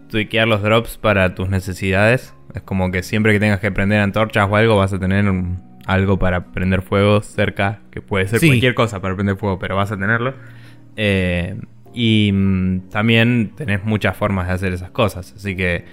tuiquear 0.09 0.47
los 0.47 0.61
drops 0.61 0.97
para 0.97 1.35
tus 1.35 1.49
necesidades. 1.49 2.33
Es 2.53 2.61
como 2.61 2.91
que 2.91 3.03
siempre 3.03 3.33
que 3.33 3.39
tengas 3.39 3.59
que 3.59 3.71
prender 3.71 3.99
antorchas 3.99 4.47
o 4.49 4.55
algo, 4.55 4.77
vas 4.77 4.93
a 4.93 4.99
tener 4.99 5.27
un- 5.29 5.61
algo 5.85 6.17
para 6.17 6.45
prender 6.53 6.81
fuego 6.81 7.21
cerca, 7.21 7.79
que 7.91 8.01
puede 8.01 8.27
ser 8.27 8.39
Sí. 8.39 8.47
cualquier 8.47 8.73
cosa 8.75 9.01
para 9.01 9.15
prender 9.15 9.35
fuego, 9.37 9.59
pero 9.59 9.75
vas 9.75 9.91
a 9.91 9.97
tenerlo. 9.97 10.33
Eh, 10.95 11.55
y 11.93 12.31
mm, 12.33 12.89
también 12.89 13.51
tenés 13.55 13.83
muchas 13.83 14.15
formas 14.15 14.47
de 14.47 14.53
hacer 14.53 14.73
esas 14.73 14.91
cosas, 14.91 15.33
así 15.35 15.55
que 15.55 15.83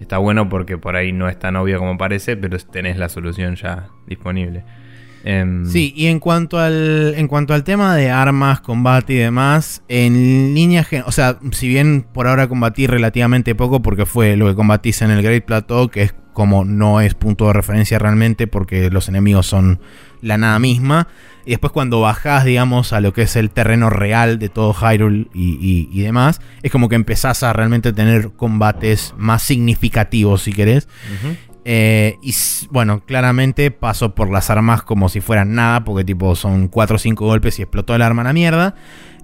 está 0.00 0.18
bueno 0.18 0.48
porque 0.48 0.76
por 0.78 0.96
ahí 0.96 1.12
no 1.12 1.28
es 1.28 1.38
tan 1.38 1.56
obvio 1.56 1.78
como 1.78 1.96
parece, 1.96 2.36
pero 2.36 2.58
tenés 2.58 2.96
la 2.98 3.08
solución 3.08 3.54
ya 3.56 3.88
disponible. 4.06 4.64
Em, 5.28 5.66
Sí, 5.66 5.92
y 5.96 6.06
en 6.06 6.20
cuanto 6.20 6.58
al 6.60 7.14
en 7.16 7.26
cuanto 7.26 7.52
al 7.52 7.64
tema 7.64 7.96
de 7.96 8.10
armas, 8.10 8.60
combate 8.60 9.14
y 9.14 9.16
demás, 9.16 9.82
en 9.88 10.54
línea 10.54 10.84
gen- 10.84 11.02
o 11.04 11.10
sea, 11.10 11.38
si 11.50 11.66
bien 11.66 12.06
por 12.12 12.28
ahora 12.28 12.46
combatí 12.48 12.86
relativamente 12.86 13.56
poco 13.56 13.82
porque 13.82 14.06
fue 14.06 14.36
lo 14.36 14.46
que 14.46 14.54
combatís 14.54 15.02
en 15.02 15.10
el 15.10 15.22
Great 15.22 15.44
Plateau, 15.44 15.88
que 15.88 16.02
es 16.04 16.14
como 16.32 16.64
no 16.64 17.00
es 17.00 17.14
punto 17.14 17.48
de 17.48 17.54
referencia 17.54 17.98
realmente 17.98 18.46
porque 18.46 18.88
los 18.90 19.08
enemigos 19.08 19.46
son 19.46 19.80
la 20.22 20.38
nada 20.38 20.58
misma, 20.60 21.08
y 21.44 21.50
después 21.50 21.72
cuando 21.72 22.00
bajás, 22.00 22.44
digamos, 22.44 22.92
a 22.92 23.00
lo 23.00 23.12
que 23.12 23.22
es 23.22 23.34
el 23.36 23.50
terreno 23.50 23.90
real 23.90 24.38
de 24.38 24.48
todo 24.48 24.74
Hyrule 24.74 25.26
y, 25.34 25.58
y- 25.60 25.88
y 25.92 26.02
demás, 26.02 26.40
es 26.62 26.70
como 26.70 26.88
que 26.88 26.94
empezás 26.94 27.42
a 27.42 27.52
realmente 27.52 27.92
tener 27.92 28.30
combates 28.36 29.12
más 29.18 29.42
significativos, 29.42 30.42
si 30.42 30.52
querés. 30.52 30.88
Eh, 31.68 32.18
y 32.22 32.32
bueno, 32.70 33.00
claramente 33.04 33.72
paso 33.72 34.14
por 34.14 34.30
las 34.30 34.50
armas 34.50 34.82
como 34.82 35.08
si 35.08 35.20
fueran 35.20 35.54
nada, 35.56 35.82
porque 35.82 36.04
tipo 36.04 36.36
son 36.36 36.68
4 36.68 36.94
o 36.94 36.98
5 37.00 37.26
golpes 37.26 37.58
y 37.58 37.62
explotó 37.62 37.92
el 37.96 38.02
arma 38.02 38.22
a 38.22 38.26
la 38.26 38.32
mierda. 38.32 38.76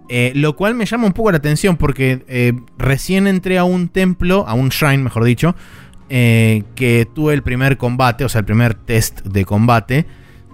Eh, 0.08 0.32
lo 0.34 0.56
cual 0.56 0.74
me 0.74 0.84
llama 0.84 1.06
un 1.06 1.12
poco 1.12 1.30
la 1.30 1.36
atención 1.38 1.76
porque 1.76 2.24
eh, 2.26 2.52
recién 2.78 3.28
entré 3.28 3.58
a 3.58 3.64
un 3.64 3.88
templo, 3.88 4.44
a 4.48 4.54
un 4.54 4.70
shrine 4.70 5.04
mejor 5.04 5.22
dicho, 5.22 5.54
que 6.08 7.08
tuve 7.14 7.32
el 7.32 7.42
primer 7.42 7.78
combate, 7.78 8.24
o 8.24 8.28
sea, 8.28 8.40
el 8.40 8.44
primer 8.44 8.74
test 8.74 9.22
de 9.22 9.44
combate, 9.46 10.04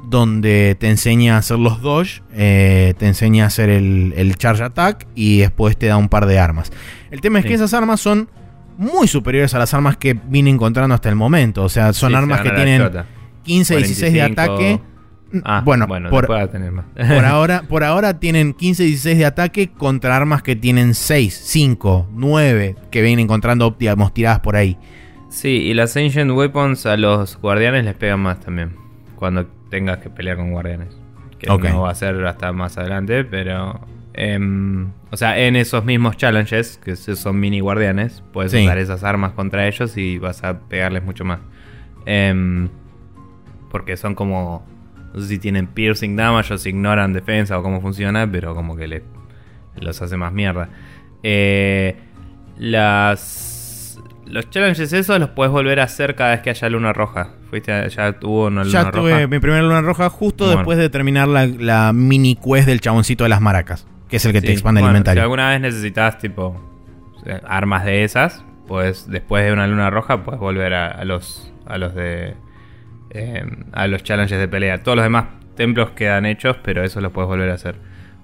donde 0.05 0.77
te 0.79 0.89
enseña 0.89 1.35
a 1.35 1.39
hacer 1.39 1.59
los 1.59 1.81
dodge, 1.83 2.23
te 2.33 2.95
enseña 3.07 3.45
a 3.45 3.47
hacer 3.49 3.69
el, 3.71 4.13
el 4.17 4.37
charge 4.37 4.63
attack 4.63 5.09
y 5.17 5.39
después 5.39 5.77
te 5.77 5.87
da 5.87 5.97
un 5.97 6.09
par 6.09 6.27
de 6.27 6.39
armas. 6.39 6.71
El 7.11 7.21
tema 7.21 7.39
es 7.41 7.43
Sí. 7.45 7.49
que 7.49 7.55
esas 7.57 7.75
armas 7.75 7.99
son 8.01 8.29
muy 8.79 9.07
superiores 9.09 9.53
a 9.55 9.59
las 9.59 9.75
armas 9.75 9.99
que 9.99 10.15
vine 10.15 10.49
encontrando 10.49 10.95
hasta 10.95 11.11
el 11.11 11.17
momento. 11.17 11.65
O 11.65 11.69
sea, 11.69 11.93
son 11.93 12.11
Sí, 12.13 12.17
armas 12.17 12.39
se 12.39 12.45
que 12.45 12.51
tienen 12.55 12.81
chota. 12.83 13.05
15, 13.43 13.77
16 13.77 14.13
de 14.13 14.19
45. 14.21 14.43
ataque. 14.43 14.81
Ah, 15.45 15.61
bueno, 15.63 15.87
bueno, 15.87 16.09
por, 16.09 16.27
más. 16.27 16.49
por 16.49 17.25
ahora, 17.27 17.63
por 17.69 17.85
ahora 17.85 18.19
tienen 18.19 18.55
15, 18.55 18.85
16 18.85 19.19
de 19.19 19.27
ataque 19.27 19.69
contra 19.71 20.17
armas 20.17 20.43
que 20.43 20.57
tienen 20.57 20.95
6, 20.95 21.39
5, 21.45 22.09
9 22.15 22.77
que 22.91 23.03
vienen 23.03 23.25
encontrando, 23.25 23.77
digamos, 23.79 24.15
tiradas 24.15 24.41
por 24.41 24.57
ahí. 24.57 24.79
Sí, 25.29 25.49
y 25.49 25.75
las 25.75 25.95
Ancient 25.99 26.31
Weapons 26.31 26.87
a 26.87 26.97
los 26.97 27.37
guardianes 27.39 27.85
les 27.85 27.95
pegan 27.95 28.21
más 28.21 28.41
también. 28.41 28.75
Cuando 29.17 29.47
tengas 29.71 29.99
que 29.99 30.09
pelear 30.09 30.39
con 30.39 30.51
guardianes. 30.53 30.97
Que 31.39 31.51
Ok. 31.51 31.65
no 31.65 31.83
va 31.83 31.91
a 31.91 31.95
ser 31.95 32.25
hasta 32.27 32.53
más 32.53 32.79
adelante, 32.79 33.25
pero. 33.25 33.81
Em, 34.15 34.91
o 35.11 35.17
sea, 35.17 35.39
en 35.39 35.57
esos 35.57 35.85
mismos 35.85 36.17
challenges, 36.17 36.79
que 36.85 36.97
son 36.97 37.39
mini 37.41 37.61
guardianes, 37.61 38.23
puedes 38.33 38.53
Sí. 38.53 38.63
usar 38.65 38.79
esas 38.79 39.05
armas 39.05 39.33
contra 39.33 39.67
ellos 39.69 39.97
y 39.97 40.19
vas 40.19 40.43
a 40.45 40.59
pegarles 40.61 41.03
mucho 41.05 41.25
más. 41.25 41.41
Em, 42.07 42.69
porque 43.71 43.97
son 43.97 44.15
como. 44.15 44.67
No 45.15 45.21
sé 45.23 45.29
si 45.29 45.39
tienen 45.39 45.67
piercing 45.67 46.17
damage 46.17 46.55
o 46.55 46.59
si 46.59 46.69
ignoran 46.71 47.13
defensa 47.13 47.59
o 47.59 47.63
cómo 47.63 47.81
funciona, 47.81 48.31
pero 48.31 48.55
como 48.55 48.77
que 48.77 48.87
le, 48.89 49.03
los 49.81 50.01
hace 50.03 50.17
más 50.17 50.33
mierda. 50.33 50.69
Eh, 51.23 51.97
las. 52.59 53.99
Los 54.27 54.51
challenges 54.51 54.93
esos 54.93 55.19
los 55.19 55.31
puedes 55.31 55.51
volver 55.51 55.81
a 55.81 55.85
hacer 55.85 56.15
cada 56.15 56.33
vez 56.33 56.41
que 56.43 56.51
haya 56.51 56.69
luna 56.69 56.93
roja. 56.93 57.31
Fuiste 57.49 57.73
a- 57.73 57.89
ya 57.89 58.13
tuvo 58.13 58.49
una 58.49 58.63
luna 58.63 58.83
Ya 58.85 58.91
tuve 58.91 59.13
roja. 59.15 59.27
mi 59.27 59.39
primera 59.39 59.63
luna 59.63 59.81
roja 59.81 60.11
justo 60.11 60.45
Bueno. 60.45 60.59
después 60.59 60.77
de 60.77 60.91
terminar 60.91 61.29
la, 61.29 61.47
la 61.47 61.93
mini 61.95 62.37
quest 62.37 62.67
del 62.67 62.81
chaboncito 62.83 63.25
de 63.25 63.31
las 63.31 63.41
maracas, 63.41 63.87
que 64.09 64.17
es 64.17 64.25
el 64.25 64.33
que 64.33 64.41
te 64.41 64.53
expande 64.53 64.81
bueno, 64.81 64.91
el 64.91 64.97
inventario. 64.97 65.21
Si 65.21 65.23
alguna 65.23 65.51
vez 65.51 65.61
necesitas, 65.61 66.19
tipo, 66.19 66.61
armas 67.45 67.85
de 67.85 68.05
esas, 68.05 68.45
pues 68.67 69.09
después 69.09 69.45
de 69.45 69.53
una 69.53 69.67
luna 69.67 69.91
roja, 69.91 70.23
puedes 70.25 70.41
volver 70.41 70.75
a, 70.75 71.05
los 71.05 71.53
a 71.67 71.79
los 71.79 71.95
de 71.95 72.35
eh, 73.11 73.45
a 73.73 73.87
los 73.87 74.03
challenges 74.03 74.39
de 74.39 74.49
pelea. 74.49 74.83
Todos 74.83 74.97
los 74.97 75.05
demás 75.05 75.27
templos 75.57 75.91
quedan 75.91 76.27
hechos, 76.27 76.57
pero 76.63 76.85
eso 76.85 77.01
los 77.01 77.13
puedes 77.13 77.29
volver 77.29 77.51
a 77.51 77.55
hacer. 77.55 77.77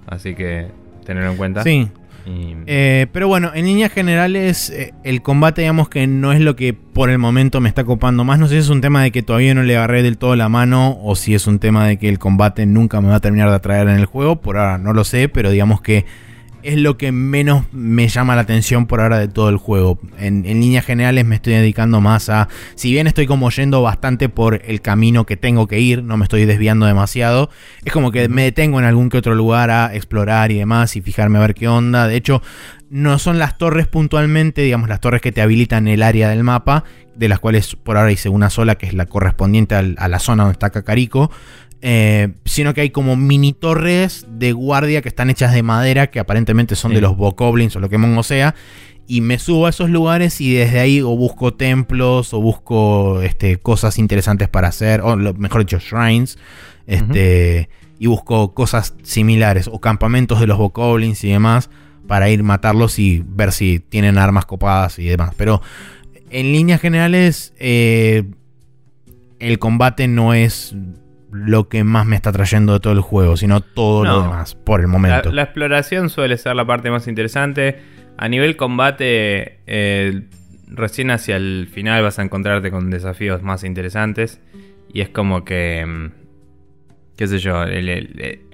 Así 0.06 0.34
que 0.34 0.68
tenerlo 1.04 1.30
en 1.30 1.36
cuenta. 1.36 1.62
Sí. 1.62 1.90
Eh, 2.26 3.06
pero 3.12 3.28
bueno, 3.28 3.52
en 3.54 3.66
líneas 3.66 3.92
generales, 3.92 4.70
eh, 4.70 4.94
el 5.04 5.22
combate, 5.22 5.62
digamos 5.62 5.88
que 5.88 6.06
no 6.06 6.32
es 6.32 6.40
lo 6.40 6.56
que 6.56 6.72
por 6.72 7.10
el 7.10 7.18
momento 7.18 7.60
me 7.60 7.68
está 7.68 7.84
copando 7.84 8.24
más. 8.24 8.38
No 8.38 8.46
sé 8.46 8.54
si 8.54 8.60
es 8.60 8.68
un 8.68 8.80
tema 8.80 9.02
de 9.02 9.10
que 9.10 9.22
todavía 9.22 9.54
no 9.54 9.62
le 9.62 9.76
agarré 9.76 10.02
del 10.02 10.18
todo 10.18 10.34
la 10.36 10.48
mano 10.48 10.98
o 11.02 11.16
si 11.16 11.34
es 11.34 11.46
un 11.46 11.58
tema 11.58 11.86
de 11.86 11.98
que 11.98 12.08
el 12.08 12.18
combate 12.18 12.66
nunca 12.66 13.00
me 13.00 13.08
va 13.08 13.16
a 13.16 13.20
terminar 13.20 13.50
de 13.50 13.56
atraer 13.56 13.88
en 13.88 13.96
el 13.96 14.06
juego. 14.06 14.40
Por 14.40 14.56
ahora 14.56 14.78
no 14.78 14.92
lo 14.92 15.04
sé, 15.04 15.28
pero 15.28 15.50
digamos 15.50 15.80
que 15.80 16.06
es 16.64 16.78
lo 16.78 16.96
que 16.96 17.12
menos 17.12 17.64
me 17.72 18.08
llama 18.08 18.34
la 18.34 18.42
atención 18.42 18.86
por 18.86 19.00
ahora 19.00 19.18
de 19.18 19.28
todo 19.28 19.50
el 19.50 19.58
juego. 19.58 19.98
En, 20.18 20.42
líneas 20.42 20.84
generales 20.84 21.24
me 21.24 21.36
estoy 21.36 21.52
dedicando 21.52 22.00
más 22.00 22.28
a, 22.30 22.48
si 22.74 22.90
bien 22.90 23.06
estoy 23.06 23.26
como 23.26 23.50
yendo 23.50 23.82
bastante 23.82 24.28
por 24.28 24.62
el 24.64 24.80
camino 24.80 25.26
que 25.26 25.36
tengo 25.36 25.66
que 25.66 25.78
ir, 25.78 26.02
no 26.02 26.16
me 26.16 26.24
estoy 26.24 26.46
desviando 26.46 26.86
demasiado, 26.86 27.50
es 27.84 27.92
como 27.92 28.10
que 28.10 28.28
me 28.28 28.42
detengo 28.44 28.78
en 28.78 28.86
algún 28.86 29.10
que 29.10 29.18
otro 29.18 29.34
lugar 29.34 29.70
a 29.70 29.94
explorar 29.94 30.50
y 30.50 30.58
demás 30.58 30.96
y 30.96 31.02
fijarme 31.02 31.38
a 31.38 31.42
ver 31.42 31.54
qué 31.54 31.68
onda. 31.68 32.08
De 32.08 32.16
hecho, 32.16 32.42
no 32.88 33.18
son 33.18 33.38
las 33.38 33.58
torres 33.58 33.86
puntualmente, 33.86 34.62
digamos 34.62 34.88
las 34.88 35.00
torres 35.00 35.20
que 35.20 35.32
te 35.32 35.42
habilitan 35.42 35.88
el 35.88 36.02
área 36.02 36.28
del 36.30 36.44
mapa, 36.44 36.84
de 37.14 37.28
las 37.28 37.40
cuales 37.40 37.76
por 37.76 37.96
ahora 37.96 38.12
hice 38.12 38.28
una 38.28 38.50
sola, 38.50 38.76
que 38.76 38.86
es 38.86 38.94
la 38.94 39.06
correspondiente 39.06 39.74
a 39.74 40.08
la 40.08 40.18
zona 40.18 40.44
donde 40.44 40.54
está 40.54 40.70
Cacarico. 40.70 41.30
Eh, 41.86 42.32
sino 42.46 42.72
que 42.72 42.80
hay 42.80 42.88
como 42.88 43.14
mini 43.14 43.52
torres 43.52 44.26
de 44.26 44.52
guardia 44.52 45.02
que 45.02 45.08
están 45.10 45.28
hechas 45.28 45.52
de 45.52 45.62
madera, 45.62 46.06
que 46.06 46.18
aparentemente 46.18 46.76
son 46.76 46.94
de 46.94 47.02
los 47.02 47.14
Bokoblins 47.14 47.76
o 47.76 47.80
lo 47.80 47.90
que 47.90 47.98
mongo 47.98 48.22
sea. 48.22 48.54
Y 49.06 49.20
me 49.20 49.38
subo 49.38 49.66
a 49.66 49.68
esos 49.68 49.90
lugares 49.90 50.40
y 50.40 50.54
desde 50.54 50.80
ahí 50.80 51.02
o 51.02 51.14
busco 51.14 51.52
templos 51.52 52.32
o 52.32 52.40
busco 52.40 53.20
este, 53.20 53.58
cosas 53.58 53.98
interesantes 53.98 54.48
para 54.48 54.68
hacer, 54.68 55.02
o 55.02 55.14
mejor 55.14 55.60
dicho, 55.60 55.78
shrines. 55.78 56.38
Este, 56.86 57.68
Y 57.98 58.06
busco 58.06 58.54
cosas 58.54 58.94
similares 59.02 59.68
o 59.70 59.78
campamentos 59.78 60.40
de 60.40 60.46
los 60.46 60.56
Bokoblins 60.56 61.22
y 61.22 61.28
demás 61.28 61.68
para 62.08 62.30
ir 62.30 62.42
matarlos 62.42 62.98
y 62.98 63.22
ver 63.26 63.52
si 63.52 63.78
tienen 63.78 64.16
armas 64.16 64.46
copadas 64.46 64.98
y 64.98 65.04
demás. 65.04 65.34
Pero 65.36 65.60
en 66.30 66.50
líneas 66.50 66.80
generales, 66.80 67.52
eh, 67.58 68.24
el 69.38 69.58
combate 69.58 70.08
no 70.08 70.32
es 70.32 70.74
lo 71.34 71.68
que 71.68 71.82
más 71.82 72.06
me 72.06 72.14
está 72.14 72.30
trayendo 72.30 72.74
de 72.74 72.80
todo 72.80 72.92
el 72.92 73.00
juego, 73.00 73.36
sino 73.36 73.60
todo 73.60 74.04
lo 74.04 74.22
demás, 74.22 74.54
por 74.54 74.80
el 74.80 74.86
momento. 74.86 75.32
La, 75.32 75.42
exploración 75.42 76.08
suele 76.08 76.38
ser 76.38 76.54
la 76.54 76.64
parte 76.64 76.90
más 76.90 77.08
interesante. 77.08 77.80
A 78.16 78.28
nivel 78.28 78.56
combate, 78.56 79.58
eh, 79.66 80.22
recién 80.68 81.10
hacia 81.10 81.34
el 81.34 81.68
final 81.72 82.04
vas 82.04 82.20
a 82.20 82.22
encontrarte 82.22 82.70
con 82.70 82.88
desafíos 82.88 83.42
más 83.42 83.64
interesantes. 83.64 84.40
Y 84.92 85.00
es 85.00 85.08
como 85.08 85.44
que, 85.44 85.84
mm, 85.84 86.12
qué 87.16 87.26
sé 87.26 87.40
yo, 87.40 87.64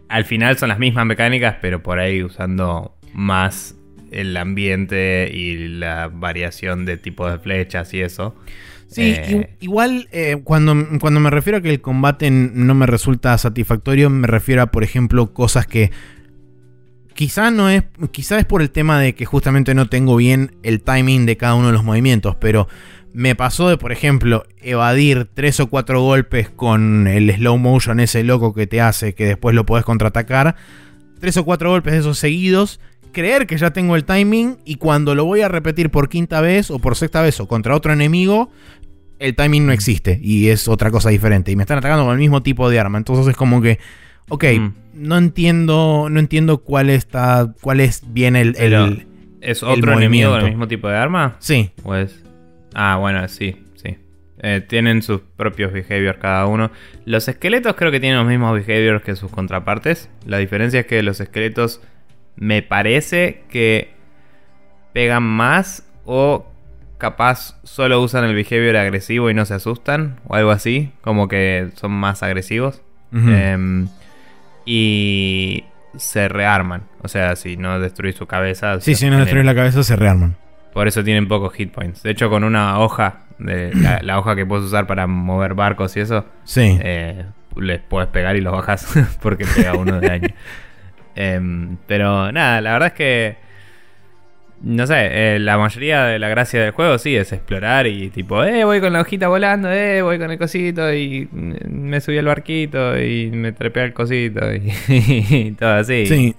al 0.09 0.25
final 0.25 0.57
son 0.57 0.71
las 0.71 0.79
mismas 0.79 1.05
mecánicas, 1.05 1.57
pero 1.61 1.83
por 1.83 1.99
ahí 1.99 2.23
usando 2.23 2.97
más 3.12 3.77
el 4.11 4.35
ambiente 4.38 5.31
y 5.33 5.69
la 5.69 6.09
variación 6.09 6.87
de 6.87 6.97
tipo 6.97 7.31
de 7.31 7.38
flechas 7.38 7.93
y 7.93 8.01
eso. 8.01 8.35
Sí, 8.90 9.03
eh, 9.03 9.57
igual 9.61 10.09
eh, 10.11 10.40
cuando, 10.42 10.74
cuando 10.98 11.20
me 11.20 11.31
refiero 11.31 11.59
a 11.59 11.61
que 11.61 11.70
el 11.70 11.81
combate 11.81 12.29
no 12.33 12.74
me 12.74 12.87
resulta 12.87 13.38
satisfactorio, 13.38 14.11
me 14.11 14.26
refiero 14.26 14.62
a, 14.62 14.66
por 14.66 14.83
ejemplo, 14.83 15.33
cosas 15.33 15.68
que 15.68 15.92
quizá 17.14 17.53
no 17.53 17.70
es, 17.70 17.85
quizá 18.11 18.40
es 18.40 18.46
por 18.46 18.62
el 18.62 18.70
tema 18.70 18.98
de 18.98 19.14
que 19.14 19.26
justamente 19.26 19.74
no 19.74 19.88
tengo 19.88 20.16
bien 20.16 20.57
el 20.64 20.83
timing 20.83 21.24
de 21.24 21.37
cada 21.37 21.55
uno 21.55 21.68
de 21.68 21.72
los 21.72 21.85
movimientos, 21.85 22.35
pero 22.35 22.66
me 23.12 23.37
pasó 23.37 23.68
de, 23.68 23.76
por 23.76 23.92
ejemplo, 23.92 24.44
evadir 24.61 25.29
tres 25.33 25.61
o 25.61 25.68
cuatro 25.68 26.03
golpes 26.03 26.50
con 26.50 27.07
el 27.07 27.33
slow 27.33 27.59
motion 27.59 28.00
ese 28.00 28.24
loco 28.24 28.55
que 28.55 28.66
te 28.66 28.81
hace 28.81 29.14
que 29.14 29.24
después 29.24 29.55
lo 29.55 29.66
podés 29.66 29.85
contraatacar, 29.85 30.57
tres 31.20 31.37
o 31.37 31.44
cuatro 31.44 31.70
golpes 31.70 31.92
de 31.92 32.00
esos 32.00 32.18
seguidos 32.18 32.81
creer 33.11 33.46
que 33.46 33.59
ya 33.59 33.72
tengo 33.72 33.96
el 33.96 34.05
timing 34.05 34.59
y 34.64 34.76
cuando 34.76 35.14
lo 35.14 35.24
voy 35.24 35.42
a 35.42 35.48
repetir 35.48 35.90
por 35.90 36.09
quinta 36.09 36.40
vez 36.40 36.70
o 36.70 36.79
por 36.79 36.96
sexta 36.96 37.22
vez 37.22 37.40
o 37.40 37.48
contra 37.48 37.74
otro 37.74 37.92
enemigo, 37.92 38.50
el 39.20 39.37
timing 39.37 39.66
no 39.66 39.72
existe 39.72 40.18
y 40.20 40.48
es 40.48 40.66
otra 40.66 40.90
cosa 40.90 41.11
diferente. 41.11 41.52
Y 41.52 41.56
me 41.56 41.62
están 41.62 41.78
atacando 41.78 42.04
con 42.04 42.14
el 42.14 42.18
mismo 42.18 42.42
tipo 42.42 42.68
de 42.68 42.80
arma. 42.80 42.98
Entonces 42.98 43.28
es 43.28 43.37
como 43.37 43.61
que, 43.61 43.78
ok, 44.28 44.44
mm. 44.59 44.72
no 44.94 45.18
entiendo, 45.18 46.09
no 46.11 46.18
entiendo 46.18 46.59
cuál 46.59 46.90
está, 46.90 47.52
cuál 47.61 47.80
es 47.80 48.02
bien 48.12 48.35
el, 48.35 48.56
el 48.59 49.06
¿Es 49.40 49.62
otro 49.62 49.92
enemigo 49.92 50.30
con 50.30 50.40
el 50.40 50.46
mismo 50.46 50.66
tipo 50.66 50.88
de 50.88 50.96
arma? 50.96 51.37
Sí. 51.38 51.70
Pues, 51.83 52.24
ah, 52.74 52.96
bueno, 52.96 53.26
sí, 53.28 53.62
sí. 53.74 53.98
Eh, 54.42 54.62
tienen 54.66 55.02
sus 55.02 55.20
propios 55.37 55.72
behaviors 55.72 56.18
cada 56.18 56.46
uno. 56.46 56.70
Los 57.04 57.28
esqueletos 57.28 57.76
creo 57.76 57.92
que 57.92 58.00
tienen 58.00 58.18
los 58.18 58.26
mismos 58.26 58.54
behaviors 58.54 59.02
que 59.02 59.16
sus 59.16 59.30
contrapartes. 59.30 60.09
La 60.26 60.38
diferencia 60.38 60.80
es 60.80 60.87
que 60.87 61.02
los 61.02 61.20
esqueletos 61.20 61.83
me 62.37 62.62
parece 62.62 63.44
que 63.50 63.92
pegan 64.94 65.22
más 65.22 65.87
o 66.06 66.50
capaz 67.01 67.59
solo 67.65 68.01
usan 68.01 68.25
el 68.25 68.35
behavior 68.35 68.77
agresivo 68.77 69.29
y 69.31 69.35
no 69.35 69.45
se 69.45 69.55
asustan 69.55 70.21
o 70.29 70.37
algo 70.37 70.53
así, 70.53 70.93
como 71.01 71.27
que 71.27 71.71
son 71.75 71.91
más 71.91 72.23
agresivos. 72.23 72.83
Em, 73.13 73.89
y 74.65 75.65
se 75.97 76.29
rearman, 76.29 76.85
o 77.03 77.09
sea, 77.09 77.35
si 77.35 77.57
no 77.57 77.81
destruís 77.81 78.15
su 78.15 78.27
cabeza... 78.27 78.81
Sí, 78.81 78.95
si 78.95 79.11
no 79.11 79.19
destruís 79.19 79.45
la 79.45 79.57
cabeza 79.57 79.83
se 79.83 79.97
rearman. 79.97 80.37
Por 80.73 80.87
eso 80.87 81.03
tienen 81.03 81.27
pocos 81.27 81.53
hit 81.55 81.73
points. 81.73 82.05
De 82.05 82.13
hecho, 82.13 82.31
con 82.31 82.45
una 82.45 82.79
hoja, 82.79 83.23
de 83.39 83.73
la, 84.03 84.19
hoja 84.21 84.37
que 84.37 84.47
puedes 84.47 84.67
usar 84.67 84.87
para 84.87 85.09
mover 85.09 85.55
barcos 85.55 85.97
y 85.97 86.01
eso, 86.01 86.25
sí. 86.45 86.79
Eh, 86.81 87.25
les 87.57 87.81
puedes 87.81 88.09
pegar 88.11 88.37
y 88.37 88.41
los 88.41 88.53
bajas 88.53 88.87
porque 89.23 89.45
pega 89.45 89.75
uno 89.75 89.99
de 89.99 90.09
daño. 90.09 90.29
Em, 91.17 91.77
pero 91.89 92.31
nada, 92.31 92.61
la 92.61 92.73
verdad 92.73 92.87
es 92.87 92.95
que 92.95 93.37
no 94.62 94.87
sé, 94.87 95.35
eh, 95.35 95.38
la 95.38 95.57
mayoría 95.57 96.05
de 96.05 96.18
la 96.18 96.29
gracia 96.29 96.61
del 96.61 96.73
juego 96.73 96.99
sí 96.99 97.16
es 97.16 97.33
explorar 97.33 97.87
y 97.87 98.11
tipo, 98.11 98.44
eh, 98.44 98.64
voy 98.64 98.81
con 98.81 98.92
la 98.92 99.01
hojita 99.01 99.29
volando, 99.29 99.70
eh, 99.70 100.03
voy 100.03 100.18
con 100.18 100.31
el 100.31 100.38
cosito 100.38 100.92
y 100.92 101.29
me 101.33 102.01
subí 102.01 102.18
al 102.18 102.27
barquito 102.27 103.01
y 103.01 103.31
me 103.31 103.53
trepé 103.53 103.81
al 103.81 103.92
cosito 103.94 104.40
y, 104.53 105.53
todo 105.59 105.70
así. 105.70 106.07
Sí, 106.07 106.35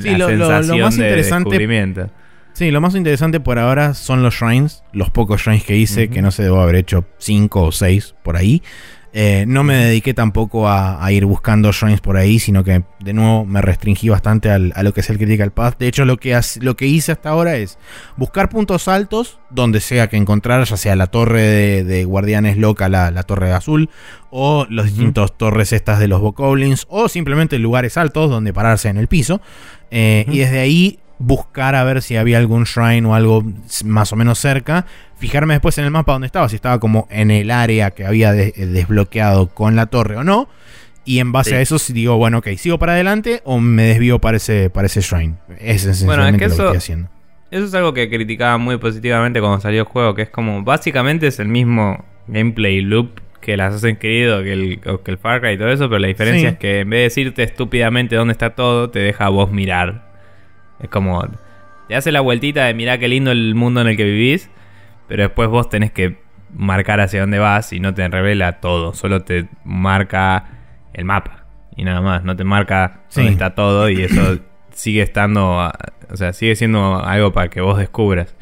sí 0.00 0.16
lo, 0.16 0.28
más 0.36 0.98
interesante. 0.98 2.10
Sí, 2.54 2.70
lo 2.70 2.80
más 2.80 2.94
interesante 2.96 3.38
por 3.40 3.58
ahora 3.58 3.94
son 3.94 4.22
los 4.22 4.34
shrines, 4.34 4.82
los 4.92 5.10
pocos 5.10 5.42
shrines 5.42 5.64
que 5.64 5.76
hice, 5.76 6.08
que 6.08 6.22
no 6.22 6.32
sé, 6.32 6.42
debo 6.42 6.60
haber 6.60 6.74
hecho 6.74 7.06
5 7.18 7.62
o 7.62 7.72
6 7.72 8.16
por 8.22 8.36
ahí. 8.36 8.62
Eh, 9.14 9.44
no 9.46 9.62
me 9.62 9.74
dediqué 9.74 10.14
tampoco 10.14 10.68
a, 10.68 11.06
ir 11.12 11.26
buscando 11.26 11.70
shrines 11.70 12.00
por 12.00 12.16
ahí, 12.16 12.38
sino 12.38 12.64
que 12.64 12.82
de 13.00 13.12
nuevo 13.12 13.44
me 13.44 13.60
restringí 13.60 14.08
bastante 14.08 14.50
a 14.50 14.58
lo 14.58 14.94
que 14.94 15.00
es 15.00 15.10
el 15.10 15.18
Critical 15.18 15.52
Path. 15.52 15.78
De 15.78 15.86
hecho, 15.86 16.06
lo 16.06 16.16
que, 16.16 16.38
lo 16.60 16.76
que 16.76 16.86
hice 16.86 17.12
hasta 17.12 17.28
ahora 17.28 17.56
es 17.56 17.78
buscar 18.16 18.48
puntos 18.48 18.88
altos 18.88 19.38
donde 19.50 19.80
sea 19.80 20.08
que 20.08 20.16
encontrar, 20.16 20.64
ya 20.64 20.78
sea 20.78 20.96
la 20.96 21.08
torre 21.08 21.84
de, 21.84 22.04
Guardianes 22.06 22.56
Loca, 22.56 22.88
la, 22.88 23.22
torre 23.24 23.52
azul, 23.52 23.90
o 24.30 24.66
los 24.70 24.86
distintos 24.86 25.36
torres 25.36 25.74
estas 25.74 25.98
de 25.98 26.08
los 26.08 26.22
Bokoblins, 26.22 26.86
o 26.88 27.08
simplemente 27.08 27.58
lugares 27.58 27.98
altos 27.98 28.30
donde 28.30 28.54
pararse 28.54 28.88
en 28.88 28.96
el 28.96 29.08
piso. 29.08 29.42
Eh, 29.90 30.24
y 30.28 30.38
desde 30.38 30.60
ahí 30.60 30.98
buscar 31.18 31.74
a 31.74 31.84
ver 31.84 32.02
si 32.02 32.16
había 32.16 32.38
algún 32.38 32.64
shrine 32.64 33.06
o 33.06 33.14
algo 33.14 33.44
más 33.84 34.12
o 34.12 34.16
menos 34.16 34.38
cerca. 34.38 34.86
Fijarme 35.16 35.54
después 35.54 35.78
en 35.78 35.84
el 35.84 35.90
mapa 35.90 36.12
donde 36.12 36.26
estaba, 36.26 36.48
si 36.48 36.56
estaba 36.56 36.80
como 36.80 37.06
en 37.10 37.30
el 37.30 37.50
área 37.50 37.92
que 37.92 38.04
había 38.04 38.32
desbloqueado 38.32 39.48
con 39.48 39.76
la 39.76 39.86
torre 39.86 40.16
o 40.16 40.24
no. 40.24 40.48
Y 41.04 41.18
en 41.18 41.32
base 41.32 41.56
a 41.56 41.60
eso 41.60 41.76
digo, 41.92 42.16
bueno, 42.16 42.38
ok, 42.38 42.48
¿sigo 42.56 42.78
para 42.78 42.92
adelante 42.92 43.40
o 43.44 43.58
me 43.58 43.84
desvío 43.84 44.20
para 44.20 44.36
ese, 44.36 44.70
para 44.70 44.86
ese 44.86 45.00
shrine? 45.00 45.34
Es 45.58 45.84
esencialmente 45.84 46.32
lo 46.32 46.38
que 46.38 46.44
estoy 46.44 46.76
haciendo. 46.76 47.08
Eso 47.50 47.64
es 47.66 47.74
algo 47.74 47.92
que 47.92 48.08
criticaba 48.08 48.56
muy 48.56 48.78
positivamente 48.78 49.40
cuando 49.40 49.60
salió 49.60 49.80
el 49.80 49.86
juego, 49.86 50.14
que 50.14 50.22
es 50.22 50.30
como, 50.30 50.62
básicamente 50.62 51.26
es 51.26 51.38
el 51.38 51.48
mismo 51.48 52.04
gameplay 52.26 52.80
loop 52.80 53.20
que 53.42 53.54
el 53.54 53.60
Assassin's 53.60 53.98
Creed 53.98 54.32
o 54.32 54.42
que 54.42 54.52
el, 54.52 54.80
que 54.80 55.10
el 55.10 55.18
Far 55.18 55.40
Cry 55.40 55.52
y 55.52 55.58
todo 55.58 55.68
eso, 55.68 55.88
pero 55.88 55.98
la 55.98 56.06
diferencia 56.06 56.50
es 56.50 56.58
que 56.58 56.80
en 56.80 56.90
vez 56.90 56.98
de 56.98 57.02
decirte 57.02 57.42
estúpidamente 57.42 58.16
dónde 58.16 58.32
está 58.32 58.50
todo, 58.50 58.88
te 58.88 59.00
deja 59.00 59.26
a 59.26 59.28
vos 59.28 59.50
mirar 59.50 60.11
es 60.82 60.88
como. 60.88 61.24
Te 61.88 61.96
hace 61.96 62.12
la 62.12 62.20
vueltita 62.20 62.64
de 62.64 62.74
mirar 62.74 62.98
qué 62.98 63.08
lindo 63.08 63.32
el 63.32 63.54
mundo 63.54 63.80
en 63.80 63.88
el 63.88 63.96
que 63.96 64.04
vivís. 64.04 64.50
Pero 65.08 65.24
después 65.24 65.48
vos 65.48 65.68
tenés 65.68 65.92
que 65.92 66.18
marcar 66.54 67.00
hacia 67.00 67.20
dónde 67.20 67.38
vas 67.38 67.72
y 67.72 67.80
no 67.80 67.92
te 67.94 68.06
revela 68.08 68.60
todo. 68.60 68.94
Solo 68.94 69.22
te 69.22 69.48
marca 69.64 70.44
el 70.92 71.04
mapa. 71.04 71.44
Y 71.76 71.84
nada 71.84 72.00
más. 72.00 72.24
No 72.24 72.36
te 72.36 72.44
marca 72.44 73.00
dónde 73.14 73.32
está 73.32 73.54
todo. 73.54 73.88
Y 73.88 74.02
eso 74.02 74.38
sigue 74.72 75.02
estando. 75.02 75.70
O 76.10 76.16
sea, 76.16 76.32
sigue 76.32 76.56
siendo 76.56 77.02
algo 77.04 77.32
para 77.32 77.48
que 77.48 77.60
vos 77.60 77.78
descubras. 77.78 78.34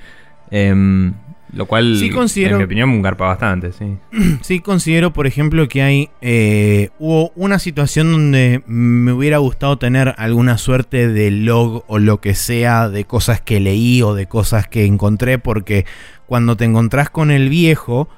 Em, 0.51 1.14
Lo 1.53 1.66
cual, 1.66 1.96
Sí 1.98 2.11
considero- 2.11 2.53
en 2.53 2.59
mi 2.59 2.64
opinión, 2.64 3.03
garpa 3.03 3.26
bastante, 3.26 3.72
sí. 3.72 3.96
Sí 4.42 4.61
considero, 4.61 5.12
por 5.12 5.26
ejemplo, 5.26 5.66
que 5.68 5.82
hay 5.82 6.09
eh, 6.20 6.90
hubo 6.98 7.32
una 7.34 7.59
situación 7.59 8.12
donde 8.12 8.62
me 8.66 9.12
hubiera 9.12 9.38
gustado 9.38 9.76
tener 9.78 10.14
alguna 10.18 10.59
suerte 10.59 11.09
de 11.09 11.30
log 11.32 11.84
o 11.88 11.98
lo 11.98 12.20
que 12.20 12.34
sea 12.34 12.88
de 12.88 13.05
cosas 13.05 13.40
que 13.40 13.59
leí 13.61 14.01
o 14.03 14.14
de 14.14 14.26
cosas 14.26 14.68
que 14.68 14.84
encontré, 14.84 15.38
porque 15.38 15.86
cuando 16.26 16.57
te 16.57 16.64
encontrás 16.64 17.11
con 17.11 17.30
el 17.32 17.48
viejo 17.48 18.09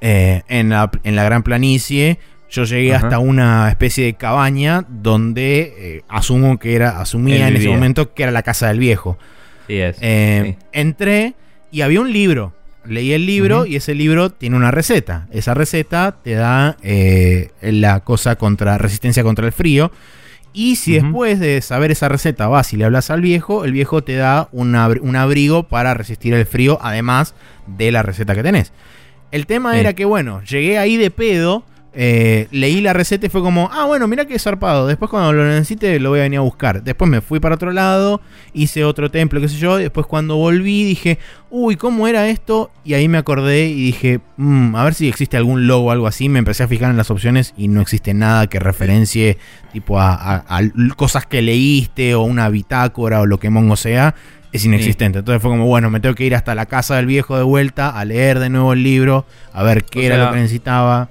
eh, 0.00 0.42
en, 0.48 0.70
la, 0.70 0.90
en 1.04 1.14
la 1.14 1.22
gran 1.24 1.42
planicie, 1.44 2.18
yo 2.50 2.64
llegué 2.64 2.94
Ajá. 2.96 3.06
hasta 3.06 3.18
una 3.20 3.68
especie 3.68 4.04
de 4.06 4.14
cabaña 4.14 4.84
donde 4.88 5.74
eh, 5.78 6.02
asumo 6.08 6.58
que 6.58 6.74
era, 6.74 7.00
asumía 7.00 7.46
en 7.46 7.54
ese 7.54 7.68
momento 7.68 8.12
que 8.14 8.24
era 8.24 8.32
la 8.32 8.42
casa 8.42 8.66
del 8.66 8.80
viejo. 8.80 9.16
Sí, 9.68 9.76
es. 9.76 9.96
Eh, 10.00 10.56
sí. 10.58 10.66
Entré 10.72 11.34
y 11.70 11.82
había 11.82 12.00
un 12.00 12.12
libro. 12.12 12.52
Leí 12.86 13.12
el 13.12 13.26
libro 13.26 13.66
y 13.66 13.76
ese 13.76 13.94
libro 13.94 14.30
tiene 14.30 14.56
una 14.56 14.70
receta. 14.70 15.26
Esa 15.30 15.52
receta 15.54 16.16
te 16.22 16.32
da 16.32 16.76
eh, 16.82 17.50
la 17.60 18.00
cosa 18.00 18.36
contra 18.36 18.78
resistencia 18.78 19.22
contra 19.22 19.46
el 19.46 19.52
frío. 19.52 19.92
Y 20.52 20.76
si 20.76 20.94
después 20.94 21.38
de 21.38 21.60
saber 21.60 21.90
esa 21.92 22.08
receta 22.08 22.48
vas 22.48 22.72
y 22.72 22.76
le 22.76 22.84
hablas 22.84 23.10
al 23.10 23.20
viejo, 23.20 23.64
el 23.64 23.72
viejo 23.72 24.02
te 24.02 24.16
da 24.16 24.48
un, 24.50 24.72
abri- 24.74 24.98
un 25.00 25.14
abrigo 25.14 25.64
para 25.68 25.94
resistir 25.94 26.34
el 26.34 26.44
frío, 26.46 26.78
además 26.82 27.34
de 27.68 27.92
la 27.92 28.02
receta 28.02 28.34
que 28.34 28.42
tenés. 28.42 28.72
El 29.30 29.46
tema 29.46 29.74
Sí. 29.74 29.78
era 29.80 29.92
que, 29.92 30.04
bueno, 30.06 30.42
llegué 30.42 30.76
ahí 30.78 30.96
de 30.96 31.12
pedo, 31.12 31.64
eh, 31.92 32.46
leí 32.52 32.80
la 32.80 32.92
receta 32.92 33.26
y 33.26 33.28
fue 33.28 33.40
como, 33.42 33.68
ah, 33.72 33.84
bueno, 33.86 34.06
mira 34.06 34.24
qué 34.24 34.38
zarpado. 34.38 34.86
Después 34.86 35.10
cuando 35.10 35.32
lo 35.32 35.44
necesite 35.44 35.98
lo 35.98 36.10
voy 36.10 36.20
a 36.20 36.22
venir 36.22 36.38
a 36.38 36.42
buscar. 36.42 36.82
Después 36.84 37.10
me 37.10 37.20
fui 37.20 37.40
para 37.40 37.56
otro 37.56 37.72
lado, 37.72 38.20
hice 38.52 38.84
otro 38.84 39.10
templo, 39.10 39.40
qué 39.40 39.48
sé 39.48 39.56
yo. 39.56 39.76
Después 39.76 40.06
cuando 40.06 40.36
volví 40.36 40.84
dije, 40.84 41.18
uy, 41.50 41.76
¿cómo 41.76 42.06
era 42.06 42.28
esto? 42.28 42.70
Y 42.84 42.94
ahí 42.94 43.08
me 43.08 43.18
acordé 43.18 43.66
y 43.66 43.74
dije, 43.86 44.20
"Mm, 44.36 44.76
a 44.76 44.84
ver 44.84 44.94
si 44.94 45.08
existe 45.08 45.36
algún 45.36 45.66
logo 45.66 45.86
o 45.86 45.90
algo 45.90 46.06
así. 46.06 46.28
Me 46.28 46.38
empecé 46.38 46.62
a 46.62 46.68
fijar 46.68 46.90
en 46.90 46.96
las 46.96 47.10
opciones 47.10 47.54
y 47.56 47.68
no 47.68 47.80
existe 47.80 48.14
nada 48.14 48.46
que 48.46 48.60
referencie 48.60 49.36
tipo 49.72 49.98
a, 50.00 50.12
a- 50.14 50.44
a 50.48 50.60
l- 50.60 50.72
cosas 50.96 51.26
que 51.26 51.42
leíste 51.42 52.14
o 52.14 52.22
una 52.22 52.48
bitácora 52.50 53.20
o 53.20 53.26
lo 53.26 53.38
que 53.40 53.50
mongo 53.50 53.76
sea. 53.76 54.14
Es 54.52 54.64
inexistente. 54.64 55.20
Entonces 55.20 55.40
fue 55.40 55.50
como, 55.52 55.66
bueno, 55.66 55.90
me 55.90 56.00
tengo 56.00 56.14
que 56.16 56.24
ir 56.24 56.34
hasta 56.34 56.56
la 56.56 56.66
casa 56.66 56.96
del 56.96 57.06
viejo 57.06 57.36
de 57.36 57.44
vuelta 57.44 57.88
a 57.90 58.04
leer 58.04 58.40
de 58.40 58.50
nuevo 58.50 58.72
el 58.72 58.82
libro, 58.82 59.24
a 59.52 59.62
ver 59.62 59.84
qué 59.84 60.00
O 60.00 60.02
era 60.02 60.16
sea, 60.16 60.24
lo 60.26 60.32
que 60.32 60.38
necesitaba. 60.40 61.08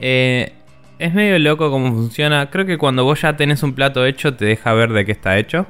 Eh, 0.00 0.52
es 0.98 1.14
medio 1.14 1.38
loco 1.38 1.70
cómo 1.70 1.88
funciona. 1.92 2.50
Creo 2.50 2.66
que 2.66 2.76
cuando 2.78 3.04
vos 3.04 3.20
ya 3.22 3.36
tenés 3.36 3.62
un 3.62 3.72
plato 3.74 4.04
hecho, 4.04 4.34
te 4.34 4.44
deja 4.44 4.72
ver 4.74 4.90
de 4.92 5.04
qué 5.06 5.12
está 5.12 5.38
hecho. 5.38 5.66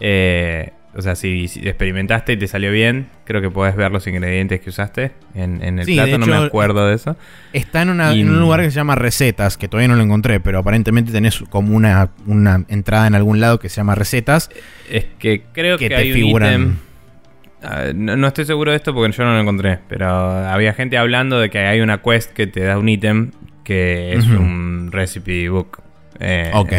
Eh, 0.00 0.70
o 0.94 1.02
sea, 1.02 1.14
si, 1.14 1.46
si 1.48 1.60
experimentaste 1.68 2.32
y 2.32 2.36
te 2.38 2.48
salió 2.48 2.72
bien, 2.72 3.08
creo 3.24 3.40
que 3.40 3.50
podés 3.50 3.76
ver 3.76 3.92
los 3.92 4.06
ingredientes 4.06 4.60
que 4.60 4.70
usaste 4.70 5.12
en, 5.34 5.62
en 5.62 5.78
el 5.78 5.84
Sí, 5.86 5.94
plato. 5.94 6.18
no 6.18 6.26
me 6.26 6.32
hecho, 6.36 6.44
acuerdo 6.44 6.88
de 6.88 6.94
eso. 6.94 7.16
Está 7.52 7.82
en, 7.82 7.90
una- 7.90 8.14
Y- 8.14 8.22
en 8.22 8.30
un 8.30 8.40
lugar 8.40 8.60
que 8.62 8.70
se 8.70 8.76
llama 8.76 8.94
Recetas, 8.96 9.56
que 9.56 9.68
todavía 9.68 9.88
no 9.88 9.96
lo 9.96 10.02
encontré, 10.02 10.40
pero 10.40 10.58
aparentemente 10.58 11.12
tenés 11.12 11.38
como 11.50 11.76
una, 11.76 12.10
una 12.26 12.64
entrada 12.68 13.06
en 13.06 13.14
algún 13.14 13.38
lado 13.38 13.60
que 13.60 13.68
se 13.68 13.76
llama 13.76 13.94
Recetas. 13.94 14.50
Es 14.90 15.06
que 15.18 15.42
creo 15.52 15.78
Que 15.78 15.84
que, 15.88 15.94
te 15.94 16.00
hay 16.00 16.12
figuran. 16.12 16.54
un 16.54 16.60
ítem. 16.62 16.76
Ah, 17.62 17.84
no, 17.94 18.16
no 18.16 18.26
estoy 18.28 18.44
seguro 18.46 18.70
de 18.70 18.76
esto 18.76 18.94
porque 18.94 19.12
yo 19.16 19.24
no 19.24 19.34
lo 19.34 19.40
encontré. 19.40 19.78
Pero 19.88 20.08
había 20.08 20.72
gente 20.74 20.96
hablando 20.96 21.38
de 21.38 21.50
que 21.50 21.58
hay 21.58 21.80
una 21.80 21.98
quest 22.02 22.32
que 22.32 22.46
te 22.46 22.62
da 22.64 22.78
un 22.78 22.88
ítem 22.88 23.30
que 23.68 24.14
es 24.14 24.26
un 24.26 24.88
recipe 24.90 25.48
book. 25.50 25.82
Eh, 26.18 26.50
Ok. 26.54 26.72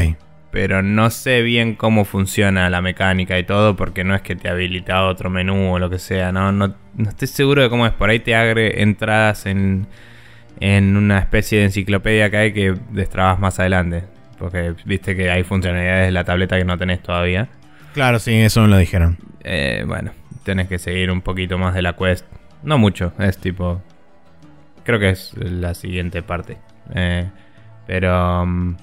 Pero 0.51 0.81
no 0.81 1.11
sé 1.11 1.43
bien 1.43 1.75
cómo 1.75 2.05
funciona 2.05 2.71
la 2.71 2.81
mecánica 2.81 3.37
y 3.37 3.43
todo, 3.43 3.75
porque 3.75 4.03
no 4.03 4.15
es 4.15 4.23
que 4.23 4.35
te 4.35 4.49
habilita 4.49 5.05
otro 5.05 5.29
menú 5.29 5.73
o 5.75 5.77
lo 5.77 5.91
que 5.91 5.99
sea, 5.99 6.31
¿no? 6.31 6.51
No, 6.51 6.73
no 6.95 7.09
estoy 7.09 7.27
seguro 7.27 7.61
de 7.61 7.69
cómo 7.69 7.85
es. 7.85 7.93
Por 7.93 8.09
ahí 8.09 8.19
te 8.19 8.33
agre 8.33 8.81
entradas 8.81 9.45
en, 9.45 9.85
en 10.59 10.97
una 10.97 11.19
especie 11.19 11.59
de 11.59 11.65
enciclopedia 11.65 12.31
que 12.31 12.37
hay 12.37 12.51
que 12.53 12.73
destrabas 12.89 13.39
más 13.39 13.59
adelante. 13.59 14.05
Porque 14.39 14.73
viste 14.85 15.15
que 15.15 15.29
hay 15.29 15.43
funcionalidades 15.43 16.07
de 16.07 16.11
la 16.13 16.23
tableta 16.23 16.57
que 16.57 16.65
no 16.65 16.79
tenés 16.79 17.03
todavía. 17.03 17.47
Claro, 17.93 18.17
sí, 18.17 18.33
eso 18.33 18.63
me 18.63 18.69
lo 18.69 18.77
dijeron. 18.77 19.19
Eh, 19.43 19.83
bueno, 19.85 20.13
tenés 20.43 20.67
que 20.67 20.79
seguir 20.79 21.11
un 21.11 21.21
poquito 21.21 21.59
más 21.59 21.75
de 21.75 21.83
la 21.83 21.93
quest. 21.93 22.25
No 22.63 22.79
mucho, 22.79 23.13
es 23.19 23.37
tipo. 23.37 23.83
Creo 24.83 24.99
que 24.99 25.11
es 25.11 25.35
la 25.37 25.75
siguiente 25.75 26.23
parte. 26.23 26.57
Eh, 26.93 27.29
pero. 27.87 28.45
mm, 28.45 28.75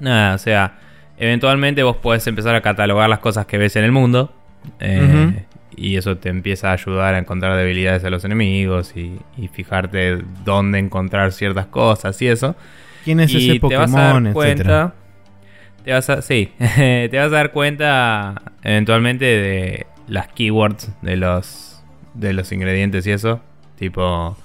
nada, 0.00 0.34
o 0.34 0.38
sea. 0.38 0.78
Eventualmente 1.16 1.84
vos 1.84 1.96
podés 1.98 2.26
empezar 2.26 2.56
a 2.56 2.60
catalogar 2.60 3.08
las 3.08 3.20
cosas 3.20 3.46
que 3.46 3.56
ves 3.56 3.76
en 3.76 3.84
el 3.84 3.92
mundo. 3.92 4.34
eh. 4.80 5.44
Y 5.76 5.96
eso 5.96 6.16
te 6.16 6.28
empieza 6.28 6.70
a 6.70 6.72
ayudar 6.74 7.14
a 7.14 7.18
encontrar 7.18 7.56
debilidades 7.56 8.02
de 8.02 8.10
los 8.10 8.24
enemigos 8.24 8.96
y, 8.96 9.18
y 9.36 9.48
fijarte 9.48 10.18
dónde 10.44 10.78
encontrar 10.78 11.32
ciertas 11.32 11.66
cosas 11.66 12.20
y 12.22 12.28
eso 12.28 12.54
¿Quién 13.04 13.20
es 13.20 13.32
y 13.32 13.50
ese 13.50 13.60
te 13.60 13.76
vas 13.76 13.94
a 13.94 14.00
dar 14.00 14.12
Pokémon, 14.12 14.32
cuenta 14.32 14.94
te 15.84 15.92
vas 15.92 16.08
a 16.10 16.22
sí 16.22 16.52
te 16.76 17.10
vas 17.12 17.26
a 17.26 17.30
dar 17.30 17.50
cuenta 17.52 18.40
eventualmente 18.62 19.24
de 19.24 19.86
las 20.06 20.28
keywords 20.28 20.90
de 21.02 21.16
los 21.16 21.82
de 22.14 22.32
los 22.32 22.52
ingredientes 22.52 23.06
y 23.06 23.10
eso 23.10 23.40
tipo 23.76 24.36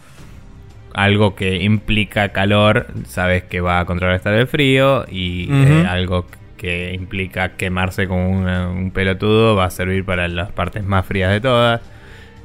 algo 0.94 1.36
que 1.36 1.58
implica 1.64 2.30
calor 2.30 2.88
sabes 3.06 3.44
que 3.44 3.62
va 3.62 3.80
a 3.80 3.86
contrarrestar 3.86 4.34
el 4.34 4.48
frío 4.48 5.06
y 5.10 5.48
eh, 5.52 5.86
algo 5.88 6.26
que 6.58 6.94
implica 6.94 7.50
quemarse 7.56 8.08
con 8.08 8.18
una- 8.20 8.70
un 8.70 8.92
pelotudo 8.92 9.56
va 9.56 9.66
a 9.66 9.70
servir 9.70 10.04
para 10.04 10.28
las 10.28 10.52
partes 10.52 10.84
más 10.84 11.06
frías 11.06 11.32
de 11.32 11.42
todas 11.42 11.82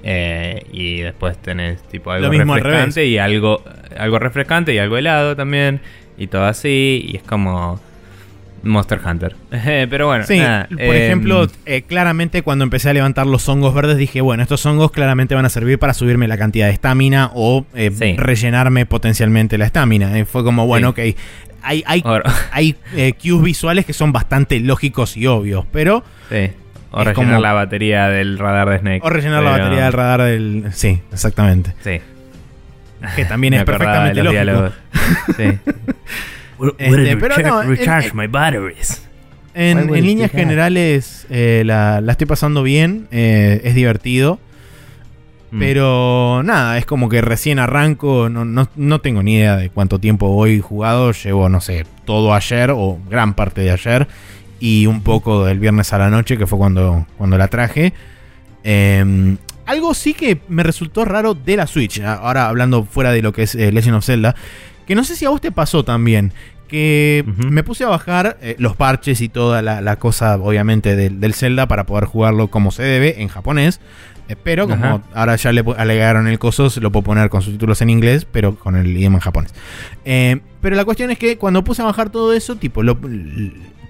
Eh, 0.07 0.67
y 0.71 1.01
después 1.01 1.39
tenés 1.39 1.83
tipo 1.85 2.11
algo 2.11 2.27
al 2.27 2.47
refrescante 2.61 3.07
y 3.07 3.17
algo 3.17 3.63
algo 3.97 4.19
refrescante 4.19 4.75
y 4.75 4.79
algo 4.79 4.99
helado 4.99 5.35
también 5.35 5.81
y 6.19 6.27
todo 6.27 6.45
así 6.45 7.03
y 7.11 7.17
es 7.17 7.23
como 7.23 7.81
Monster 8.65 9.01
Hunter 9.05 9.37
pero 9.91 10.07
bueno 10.07 10.25
Sí, 10.25 10.39
nada, 10.39 10.67
por 10.69 10.81
em, 10.81 10.93
ejemplo, 11.03 11.47
eh, 11.67 11.83
claramente 11.83 12.43
cuando 12.43 12.65
empecé 12.65 12.91
a 12.91 12.93
levantar 12.93 13.27
los 13.27 13.49
hongos 13.49 13.75
verdes 13.75 13.97
dije, 13.97 14.21
bueno, 14.21 14.43
estos 14.43 14.65
hongos 14.67 14.91
claramente 14.91 15.35
van 15.35 15.45
a 15.45 15.49
servir 15.49 15.79
para 15.79 15.95
subirme 15.95 16.27
la 16.29 16.39
cantidad 16.39 16.67
de 16.67 16.73
estamina 16.73 17.31
o 17.35 17.65
eh, 17.75 17.91
Sí. 17.97 18.17
rellenarme 18.17 18.87
potencialmente 18.87 19.59
la 19.59 19.67
estamina. 19.67 20.19
Eh, 20.19 20.25
fue 20.25 20.43
como, 20.45 20.67
bueno, 20.67 20.95
Sí. 20.97 21.11
ok, 21.13 21.17
hay, 21.63 21.83
hay, 21.87 22.03
ahora- 22.05 22.33
hay 22.53 22.77
eh, 22.97 23.15
cues 23.23 23.43
visuales 23.43 23.85
que 23.87 23.93
son 23.93 24.13
bastante 24.13 24.59
lógicos 24.61 25.17
y 25.17 25.27
obvios, 25.27 25.65
pero... 25.73 26.03
sí, 26.29 26.51
o 26.91 27.01
Es 27.01 27.07
rellenar 27.09 27.15
como- 27.15 27.41
la 27.41 27.53
batería 27.53 28.09
del 28.09 28.39
radar 28.39 28.69
de 28.71 28.79
Snake 28.79 29.01
O 29.03 29.11
rellenar 29.11 29.43
la 29.43 29.51
batería 29.51 29.85
del 29.85 29.93
radar 29.93 30.23
del... 30.23 30.65
Sí, 30.73 31.01
exactamente. 31.13 31.75
sí 31.83 32.01
Que 33.17 33.25
también 33.25 33.55
es 33.55 33.65
perfectamente 33.65 34.23
lógico. 34.23 34.71
Sí. 35.37 35.59
Este, 36.79 37.17
pero 37.17 37.37
no, 37.39 37.63
en- 37.63 37.69
recharge 37.69 38.09
en- 38.09 38.17
my 38.17 38.27
batteries. 38.27 39.03
En, 39.55 39.79
en 39.79 40.05
líneas 40.05 40.33
generales 40.33 41.27
eh, 41.31 41.63
la, 41.65 42.01
la 42.01 42.13
estoy 42.13 42.27
pasando 42.27 42.63
bien, 42.63 43.07
eh, 43.13 43.61
es 43.65 43.75
divertido. 43.75 44.41
Mm. 45.53 45.59
Pero 45.61 46.43
nada, 46.45 46.77
es 46.79 46.87
como 46.87 47.09
que 47.09 47.21
recién 47.21 47.61
arranco, 47.61 48.29
no, 48.29 48.45
no, 48.45 48.69
no 48.75 49.01
tengo 49.01 49.23
ni 49.23 49.37
idea 49.37 49.57
de 49.57 49.71
cuánto 49.71 50.01
tiempo 50.01 50.29
voy 50.31 50.59
jugado, 50.61 51.13
llevo, 51.13 51.49
no 51.49 51.61
sé, 51.61 51.87
todo 52.05 52.35
ayer 52.35 52.73
o 52.73 52.99
gran 53.09 53.35
parte 53.35 53.61
de 53.61 53.71
ayer 53.71 54.09
y 54.59 54.87
un 54.87 55.03
poco 55.03 55.45
del 55.45 55.61
viernes 55.61 55.93
a 55.93 55.99
la 55.99 56.11
noche, 56.11 56.37
que 56.37 56.47
fue 56.49 56.59
cuando, 56.59 57.07
cuando 57.17 57.39
la 57.39 57.47
traje. 57.47 57.93
Eh, 58.65 59.37
algo 59.67 59.95
sí 59.95 60.15
que 60.15 60.41
me 60.49 60.63
resultó 60.63 61.05
raro 61.05 61.35
de 61.35 61.57
la 61.57 61.67
Switch, 61.69 62.01
a- 62.01 62.15
ahora 62.15 62.49
hablando 62.49 62.85
fuera 62.85 63.13
de 63.13 63.23
lo 63.23 63.33
que 63.33 63.45
es 63.45 63.55
eh, 63.55 63.71
Legend 63.71 63.97
of 63.97 64.05
Zelda, 64.05 64.35
que 64.87 64.95
no 64.95 65.05
sé 65.05 65.17
si 65.17 65.25
a 65.25 65.31
vos 65.31 65.41
te 65.41 65.53
pasó 65.53 65.85
también, 65.85 66.33
que 66.69 67.25
me 67.39 67.63
puse 67.63 67.85
a 67.85 67.89
bajar 67.89 68.39
eh, 68.41 68.57
los 68.59 68.75
parches 68.75 69.21
y 69.21 69.29
toda 69.29 69.63
la, 69.63 69.81
la 69.81 69.97
cosa, 69.97 70.37
obviamente, 70.37 70.97
del, 70.97 71.21
del 71.21 71.35
Zelda 71.35 71.69
para 71.69 71.85
poder 71.85 72.07
jugarlo 72.07 72.49
como 72.49 72.71
se 72.71 72.83
debe, 72.83 73.23
en 73.23 73.29
japonés. 73.29 73.81
Eh, 74.29 74.37
pero 74.43 74.67
como 74.67 74.85
Ajá. 74.87 75.03
ahora 75.13 75.37
ya 75.37 75.53
le 75.53 75.63
alegaron 75.77 76.27
el 76.27 76.39
coso, 76.39 76.71
se 76.71 76.81
lo 76.81 76.91
puedo 76.91 77.05
poner 77.05 77.29
con 77.29 77.43
subtítulos 77.43 77.83
en 77.83 77.91
inglés, 77.91 78.27
pero 78.31 78.57
con 78.57 78.77
el 78.77 78.87
idioma 78.87 79.17
en 79.17 79.21
japonés. 79.21 79.55
Eh, 80.05 80.41
pero 80.63 80.77
la 80.77 80.85
cuestión 80.85 81.11
es 81.11 81.19
que 81.19 81.37
cuando 81.37 81.63
puse 81.63 81.83
a 81.83 81.85
bajar 81.85 82.11
todo 82.11 82.33
eso, 82.33 82.57
tipo, 82.57 82.83
lo, 82.83 82.99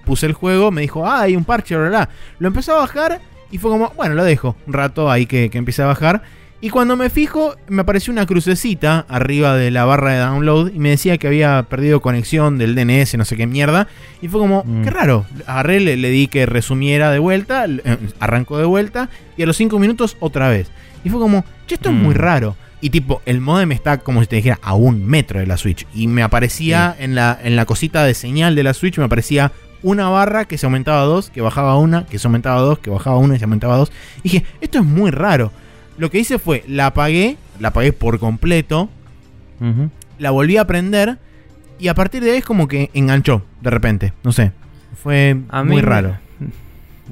puse 0.03 0.25
el 0.25 0.33
juego, 0.33 0.71
me 0.71 0.81
dijo, 0.81 1.07
ah, 1.07 1.21
hay 1.21 1.35
un 1.35 1.45
parche, 1.45 1.75
bla, 1.75 1.89
bla, 1.89 1.97
bla. 1.97 2.09
Lo 2.39 2.47
empecé 2.49 2.71
a 2.71 2.75
bajar 2.75 3.21
y 3.49 3.57
fue 3.57 3.71
como, 3.71 3.93
bueno, 3.95 4.15
lo 4.15 4.23
dejo 4.23 4.57
un 4.67 4.73
rato 4.73 5.09
ahí 5.09 5.25
que, 5.25 5.49
que 5.49 5.57
empiece 5.57 5.81
a 5.81 5.85
bajar. 5.85 6.23
Y 6.65 6.71
cuando 6.71 6.95
me 6.95 7.11
fijo, 7.11 7.53
me 7.67 7.83
apareció 7.83 8.11
una 8.11 8.25
crucecita 8.25 9.05
arriba 9.07 9.55
de 9.55 9.69
la 9.69 9.85
barra 9.85 10.13
de 10.13 10.17
download 10.17 10.71
y 10.73 10.79
me 10.79 10.89
decía 10.89 11.19
que 11.19 11.27
había 11.27 11.61
perdido 11.69 12.01
conexión 12.01 12.57
del 12.57 12.73
DNS, 12.73 13.19
no 13.19 13.23
sé 13.23 13.37
qué 13.37 13.45
mierda. 13.45 13.87
Y 14.19 14.29
fue 14.29 14.39
como, 14.39 14.63
Mm. 14.65 14.81
qué 14.83 14.89
raro. 14.89 15.27
Agarré, 15.45 15.79
le, 15.79 15.95
le 15.95 16.09
di 16.09 16.25
que 16.25 16.47
resumiera 16.47 17.11
de 17.11 17.19
vuelta, 17.19 17.65
eh, 17.67 17.97
arrancó 18.19 18.57
de 18.57 18.65
vuelta 18.65 19.09
y 19.37 19.43
a 19.43 19.45
los 19.45 19.57
5 19.57 19.77
minutos 19.77 20.17
otra 20.19 20.49
vez. 20.49 20.71
Y 21.03 21.09
fue 21.11 21.19
como, 21.19 21.45
che, 21.67 21.75
esto 21.75 21.89
es 21.89 21.95
Mm. 21.95 22.01
muy 22.01 22.15
raro. 22.15 22.55
Y 22.81 22.89
tipo, 22.89 23.21
el 23.27 23.41
modem 23.41 23.71
está 23.71 23.99
como 23.99 24.21
si 24.21 24.25
te 24.27 24.37
dijera 24.37 24.57
a 24.63 24.73
un 24.73 25.05
metro 25.05 25.39
de 25.39 25.45
la 25.45 25.57
Switch. 25.57 25.85
Y 25.93 26.07
me 26.07 26.23
aparecía 26.23 26.95
en, 26.97 27.13
la, 27.13 27.37
en 27.43 27.55
la 27.55 27.65
cosita 27.65 28.03
de 28.05 28.15
señal 28.15 28.55
de 28.55 28.63
la 28.63 28.73
Switch, 28.73 28.97
me 28.97 29.03
aparecía 29.05 29.51
una 29.83 30.09
barra 30.09 30.45
que 30.45 30.57
se 30.57 30.65
aumentaba 30.65 31.01
a 31.01 31.05
dos, 31.05 31.29
que 31.29 31.41
bajaba 31.41 31.73
a 31.73 31.77
una, 31.77 32.07
que 32.07 32.17
se 32.17 32.25
aumentaba 32.27 32.57
a 32.57 32.61
dos, 32.61 32.79
que 32.79 32.89
bajaba 32.89 33.17
a 33.17 33.19
una 33.19 33.35
y 33.35 33.37
se 33.37 33.43
aumentaba 33.45 33.75
a 33.75 33.77
dos. 33.77 33.91
Y 34.23 34.29
dije, 34.29 34.45
esto 34.61 34.79
es 34.79 34.83
muy 34.85 35.11
raro. 35.11 35.51
Lo 35.97 36.09
que 36.11 36.19
hice 36.19 36.39
fue, 36.39 36.63
la 36.67 36.87
apagué, 36.87 37.37
la 37.59 37.69
apagué 37.69 37.93
por 37.93 38.19
completo, 38.19 38.89
la 40.19 40.31
volví 40.31 40.57
a 40.57 40.65
prender 40.67 41.17
y 41.79 41.87
a 41.87 41.93
partir 41.93 42.23
de 42.23 42.31
ahí 42.31 42.37
es 42.37 42.45
como 42.45 42.67
que 42.67 42.89
enganchó 42.93 43.43
de 43.61 43.69
repente. 43.69 44.13
No 44.23 44.31
sé, 44.31 44.51
fue 45.01 45.35
muy 45.63 45.81
raro. 45.81 46.17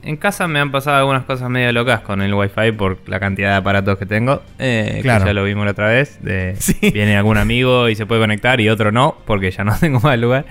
En 0.01 0.17
casa 0.17 0.47
me 0.47 0.59
han 0.59 0.71
pasado 0.71 0.97
algunas 0.97 1.23
cosas 1.23 1.49
medio 1.49 1.71
locas 1.71 2.01
con 2.01 2.21
el 2.21 2.33
wifi 2.33 2.71
por 2.71 2.97
la 3.07 3.19
cantidad 3.19 3.51
de 3.51 3.55
aparatos 3.57 3.97
que 3.97 4.05
tengo. 4.05 4.41
Eh, 4.57 4.99
claro. 5.01 5.25
ya 5.25 5.33
lo 5.33 5.43
vimos 5.43 5.65
la 5.65 5.71
otra 5.71 5.87
vez. 5.87 6.19
Viene 6.81 7.15
algún 7.15 7.37
amigo 7.37 7.87
y 7.89 7.95
se 7.95 8.05
puede 8.05 8.19
conectar 8.19 8.59
y 8.59 8.69
otro 8.69 8.91
no, 8.91 9.15
porque 9.25 9.51
ya 9.51 9.63
no 9.63 9.77
tengo 9.79 9.99
más 9.99 10.17
lugar. 10.17 10.45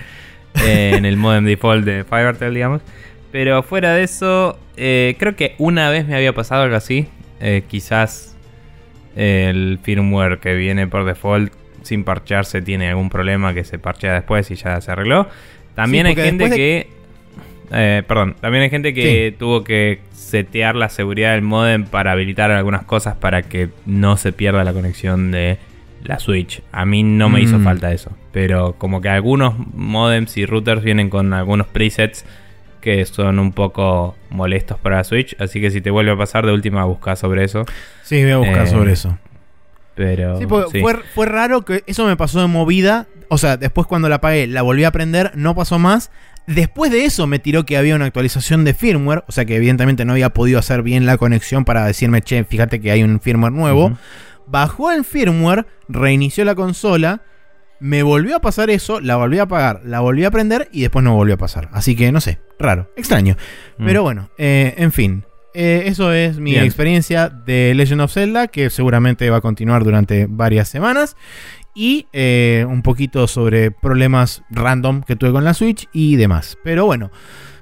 Eh, 0.65 0.93
en 0.95 1.05
el 1.05 1.17
modem 1.17 1.45
default 1.45 1.83
de 1.83 2.03
Fivertel, 2.03 2.53
digamos. 2.53 2.81
Pero 3.31 3.63
fuera 3.63 3.93
de 3.93 4.03
eso, 4.03 4.59
eh, 4.77 5.15
creo 5.19 5.35
que 5.35 5.55
una 5.57 5.89
vez 5.89 6.07
me 6.07 6.15
había 6.15 6.33
pasado 6.33 6.63
algo 6.63 6.75
así. 6.75 7.07
Quizás 7.67 8.35
el 9.15 9.79
firmware 9.83 10.39
que 10.39 10.55
viene 10.55 10.87
por 10.87 11.05
default 11.05 11.53
sin 11.81 12.03
parchearse 12.03 12.61
tiene 12.61 12.89
algún 12.89 13.09
problema 13.09 13.53
que 13.53 13.63
se 13.63 13.77
parchea 13.77 14.13
después 14.13 14.49
y 14.51 14.55
ya 14.55 14.79
se 14.81 14.91
arregló. 14.91 15.27
También 15.75 16.05
hay 16.05 16.15
gente 16.15 16.49
que 16.49 16.87
eh, 17.71 18.03
perdón, 18.07 18.35
también 18.39 18.63
hay 18.63 18.69
gente 18.69 18.93
que 18.93 19.35
tuvo 19.37 19.63
que 19.63 19.99
setear 20.13 20.75
la 20.75 20.89
seguridad 20.89 21.33
del 21.33 21.41
modem 21.41 21.85
para 21.85 22.11
habilitar 22.11 22.51
algunas 22.51 22.83
cosas 22.83 23.15
para 23.15 23.41
que 23.41 23.69
no 23.85 24.15
se 24.17 24.31
pierda 24.31 24.63
la 24.63 24.73
conexión 24.73 25.31
de 25.31 25.57
la 26.03 26.19
Switch. 26.19 26.61
A 26.71 26.85
mí 26.85 27.01
no 27.03 27.29
me 27.29 27.41
hizo 27.41 27.59
mm. 27.59 27.63
falta 27.63 27.91
eso. 27.91 28.11
Pero 28.31 28.75
como 28.77 29.01
que 29.01 29.09
algunos 29.09 29.55
modems 29.73 30.37
y 30.37 30.45
routers 30.45 30.83
vienen 30.83 31.09
con 31.09 31.33
algunos 31.33 31.67
presets 31.67 32.25
que 32.83 33.05
son 33.05 33.39
un 33.39 33.53
poco 33.53 34.17
molestos 34.29 34.77
para 34.77 34.97
la 34.97 35.03
Switch. 35.05 35.37
Así 35.39 35.61
que 35.61 35.71
si 35.71 35.79
te 35.79 35.89
vuelve 35.89 36.11
a 36.11 36.17
pasar, 36.17 36.45
de 36.45 36.51
última 36.51 36.83
busca 36.83 37.15
sobre 37.15 37.45
eso. 37.45 37.65
Sí, 38.03 38.21
voy 38.21 38.31
a 38.31 38.37
buscar 38.37 38.67
sobre 38.67 38.89
eh, 38.89 38.93
eso. 38.93 39.17
Pero. 39.95 40.37
Sí, 40.37 40.45
Fue, 40.81 40.97
fue 41.15 41.25
raro 41.25 41.63
que 41.63 41.83
eso 41.87 42.05
me 42.05 42.17
pasó 42.17 42.41
de 42.41 42.47
movida. 42.47 43.07
O 43.29 43.37
sea, 43.37 43.55
después 43.55 43.87
cuando 43.87 44.09
la 44.09 44.15
apagué, 44.15 44.47
la 44.47 44.63
volví 44.63 44.83
a 44.83 44.91
prender, 44.91 45.31
no 45.35 45.55
pasó 45.55 45.79
más. 45.79 46.11
Después 46.45 46.91
de 46.91 47.05
eso 47.05 47.25
me 47.25 47.39
tiró 47.39 47.65
que 47.65 47.77
había 47.77 47.95
una 47.95 48.05
actualización 48.05 48.65
de 48.65 48.73
firmware, 48.73 49.23
o 49.27 49.31
sea 49.31 49.45
que 49.45 49.55
evidentemente 49.55 50.03
no 50.03 50.11
había 50.11 50.31
podido 50.31 50.59
hacer 50.59 50.83
bien 50.83 51.05
la 51.05 51.17
conexión 51.17 51.63
para 51.63 51.85
decirme, 51.85 52.21
che, 52.21 52.43
fíjate 52.43 52.81
que 52.81 52.91
hay 52.91 53.01
un 53.01 53.21
firmware 53.21 53.53
nuevo. 53.53 53.97
Bajó 54.45 54.91
el 54.91 55.05
firmware, 55.05 55.65
reinició 55.87 56.43
la 56.43 56.53
consola, 56.53 57.21
me 57.83 58.01
volvió 58.01 58.37
a 58.37 58.39
pasar 58.39 58.69
eso, 58.69 59.01
la 59.01 59.17
volví 59.17 59.39
a 59.39 59.43
apagar, 59.43 59.81
la 59.83 59.99
volví 59.99 60.23
a 60.23 60.31
prender 60.31 60.69
y 60.71 60.83
después 60.83 61.03
no 61.03 61.15
volvió 61.15 61.35
a 61.35 61.37
pasar. 61.37 61.67
Así 61.73 61.97
que 61.97 62.13
no 62.13 62.21
sé, 62.21 62.39
raro, 62.57 62.89
extraño. 62.95 63.35
Mm. 63.77 63.85
Pero 63.85 64.03
bueno, 64.03 64.29
eh, 64.37 64.73
en 64.77 64.93
fin. 64.93 65.25
Eh, 65.53 65.83
eso 65.85 66.13
es 66.13 66.39
mi 66.39 66.55
experiencia 66.55 67.29
de 67.29 67.73
Legend 67.75 68.01
of 68.01 68.13
Zelda, 68.13 68.47
que 68.47 68.69
seguramente 68.69 69.29
va 69.29 69.37
a 69.37 69.41
continuar 69.41 69.83
durante 69.83 70.27
varias 70.27 70.69
semanas 70.69 71.17
y 71.75 72.07
eh, 72.13 72.65
un 72.67 72.83
poquito 72.83 73.27
sobre 73.27 73.69
problemas 73.69 74.43
random 74.49 75.03
que 75.03 75.17
tuve 75.17 75.33
con 75.33 75.43
la 75.43 75.53
Switch 75.53 75.89
y 75.91 76.15
demás. 76.15 76.57
Pero 76.63 76.85
bueno, 76.85 77.11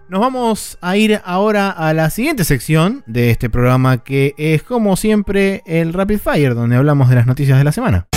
nos 0.07 0.21
vamos 0.21 0.77
a 0.81 0.97
ir 0.97 1.19
ahora 1.25 1.71
a 1.71 1.95
la 1.95 2.11
siguiente 2.11 2.45
sección 2.45 3.03
de 3.07 3.31
este 3.31 3.49
programa 3.49 4.03
que 4.03 4.35
es 4.37 4.61
como 4.61 4.95
siempre 4.97 5.63
el 5.65 5.93
Rapid 5.93 6.19
Fire, 6.19 6.53
donde 6.53 6.75
hablamos 6.75 7.09
de 7.09 7.15
las 7.15 7.25
noticias 7.25 7.57
de 7.57 7.63
la 7.63 7.71
semana. 7.71 8.07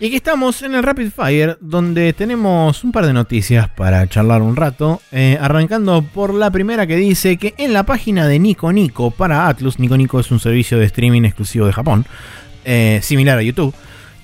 Y 0.00 0.06
aquí 0.06 0.14
estamos 0.14 0.62
en 0.62 0.76
el 0.76 0.84
Rapid 0.84 1.10
Fire, 1.10 1.58
donde 1.60 2.12
tenemos 2.12 2.84
un 2.84 2.92
par 2.92 3.04
de 3.04 3.12
noticias 3.12 3.68
para 3.68 4.06
charlar 4.08 4.42
un 4.42 4.54
rato. 4.54 5.02
Eh, 5.10 5.36
arrancando 5.40 6.02
por 6.02 6.32
la 6.32 6.52
primera 6.52 6.86
que 6.86 6.94
dice 6.94 7.36
que 7.36 7.54
en 7.58 7.72
la 7.72 7.82
página 7.82 8.28
de 8.28 8.38
Nico 8.38 8.72
Nico 8.72 9.10
para 9.10 9.48
Atlus, 9.48 9.80
Nico 9.80 9.96
Nico 9.96 10.20
es 10.20 10.30
un 10.30 10.38
servicio 10.38 10.78
de 10.78 10.84
streaming 10.84 11.24
exclusivo 11.24 11.66
de 11.66 11.72
Japón, 11.72 12.06
eh, 12.64 13.00
similar 13.02 13.38
a 13.38 13.42
YouTube. 13.42 13.74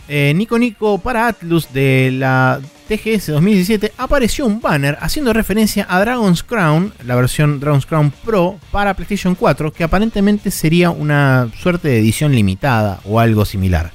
Eh, 0.06 0.32
Nico 0.36 0.60
Nico 0.60 0.98
para 0.98 1.26
Atlus 1.26 1.72
de 1.72 2.10
la 2.12 2.60
TGS 2.86 3.32
2017 3.32 3.94
apareció 3.98 4.46
un 4.46 4.60
banner 4.60 4.96
haciendo 5.00 5.32
referencia 5.32 5.88
a 5.88 5.98
Dragon's 5.98 6.44
Crown, 6.44 6.92
la 7.04 7.16
versión 7.16 7.58
Dragon's 7.58 7.86
Crown 7.86 8.12
Pro 8.24 8.60
para 8.70 8.94
PlayStation 8.94 9.34
4, 9.34 9.72
que 9.72 9.82
aparentemente 9.82 10.52
sería 10.52 10.90
una 10.90 11.48
suerte 11.58 11.88
de 11.88 11.98
edición 11.98 12.32
limitada 12.32 13.00
o 13.04 13.18
algo 13.18 13.44
similar. 13.44 13.90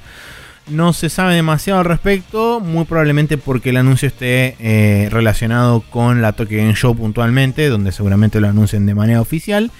No 0.70 0.92
se 0.92 1.08
sabe 1.08 1.34
demasiado 1.34 1.80
al 1.80 1.84
respecto, 1.84 2.60
muy 2.60 2.84
probablemente 2.84 3.38
porque 3.38 3.70
el 3.70 3.76
anuncio 3.76 4.06
esté 4.06 4.56
eh, 4.60 5.08
relacionado 5.10 5.80
con 5.80 6.22
la 6.22 6.32
Tokyo 6.32 6.58
Game 6.58 6.74
Show 6.74 6.96
puntualmente, 6.96 7.68
donde 7.68 7.90
seguramente 7.90 8.40
lo 8.40 8.48
anuncien 8.48 8.86
de 8.86 8.94
manera 8.94 9.20
oficial. 9.20 9.72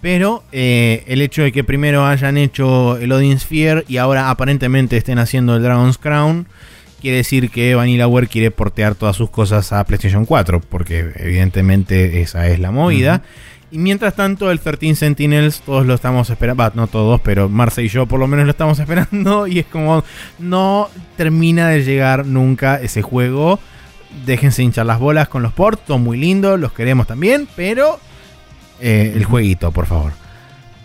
Pero 0.00 0.44
eh, 0.52 1.02
el 1.08 1.22
hecho 1.22 1.42
de 1.42 1.50
que 1.50 1.64
primero 1.64 2.06
hayan 2.06 2.36
hecho 2.36 2.98
el 2.98 3.10
Odin 3.10 3.38
Sphere 3.38 3.84
y 3.88 3.96
ahora 3.96 4.30
aparentemente 4.30 4.96
estén 4.96 5.18
haciendo 5.18 5.56
el 5.56 5.62
Dragon's 5.62 5.98
Crown, 5.98 6.46
quiere 7.00 7.16
decir 7.16 7.50
que 7.50 7.74
Vanillaware 7.74 8.28
quiere 8.28 8.52
portear 8.52 8.94
todas 8.94 9.16
sus 9.16 9.30
cosas 9.30 9.72
a 9.72 9.84
PlayStation 9.84 10.24
4, 10.24 10.60
porque 10.60 11.12
evidentemente 11.16 12.20
esa 12.20 12.46
es 12.46 12.60
la 12.60 12.70
movida. 12.70 13.22
Y 13.70 13.78
mientras 13.78 14.14
tanto, 14.14 14.50
el 14.50 14.60
13 14.60 14.94
Sentinels, 14.94 15.60
todos 15.60 15.84
lo 15.84 15.94
estamos 15.94 16.30
esperando. 16.30 16.70
no 16.74 16.86
todos, 16.86 17.20
pero 17.20 17.48
Marce 17.48 17.82
y 17.82 17.88
yo 17.88 18.06
por 18.06 18.18
lo 18.18 18.26
menos 18.26 18.46
lo 18.46 18.50
estamos 18.50 18.78
esperando. 18.78 19.46
Y 19.46 19.58
es 19.58 19.66
como, 19.66 20.04
no 20.38 20.88
termina 21.16 21.68
de 21.68 21.84
llegar 21.84 22.26
nunca 22.26 22.80
ese 22.80 23.02
juego. 23.02 23.58
Déjense 24.24 24.62
hinchar 24.62 24.86
las 24.86 24.98
bolas 24.98 25.28
con 25.28 25.42
los 25.42 25.52
ports, 25.52 25.82
son 25.86 26.02
muy 26.02 26.16
lindos, 26.16 26.58
los 26.58 26.72
queremos 26.72 27.06
también, 27.06 27.46
pero 27.54 28.00
eh, 28.80 29.12
el 29.14 29.24
jueguito, 29.24 29.70
por 29.70 29.84
favor. 29.84 30.12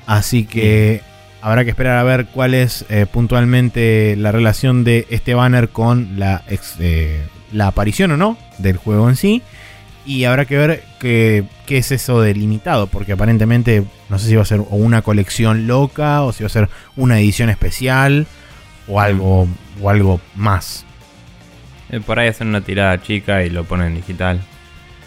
Así 0.05 0.43
que 0.43 1.01
habrá 1.41 1.63
que 1.63 1.69
esperar 1.69 1.97
a 1.97 2.03
ver 2.03 2.25
cuál 2.25 2.53
es 2.53 2.85
eh, 2.89 3.05
puntualmente 3.11 4.15
la 4.17 4.33
relación 4.33 4.83
de 4.83 5.07
este 5.09 5.33
banner 5.33 5.69
con 5.69 6.19
la, 6.19 6.43
eh, 6.79 7.25
la 7.53 7.67
aparición 7.67 8.11
o 8.11 8.17
no 8.17 8.37
del 8.57 8.75
juego 8.75 9.09
en 9.09 9.15
sí. 9.15 9.41
Y 10.05 10.25
habrá 10.25 10.45
que 10.45 10.57
ver 10.57 10.83
qué, 10.99 11.45
es 11.67 11.91
eso 11.91 12.21
de 12.21 12.33
limitado, 12.33 12.87
porque 12.87 13.13
aparentemente 13.13 13.83
no 14.09 14.19
sé 14.19 14.27
si 14.27 14.35
va 14.35 14.41
a 14.41 14.45
ser 14.45 14.61
una 14.69 15.01
colección 15.01 15.65
loca 15.65 16.23
o 16.23 16.33
si 16.33 16.43
va 16.43 16.47
a 16.47 16.49
ser 16.49 16.69
una 16.95 17.19
edición 17.19 17.49
especial 17.49 18.27
o 18.87 18.99
algo, 18.99 19.47
o 19.81 19.89
algo 19.89 20.19
más. 20.35 20.85
Eh, 21.93 21.99
por 21.99 22.19
ahí 22.19 22.27
hacen 22.27 22.47
una 22.47 22.61
tirada 22.61 23.01
chica 23.01 23.43
y 23.43 23.49
lo 23.49 23.65
ponen 23.65 23.93
digital. 23.93 24.41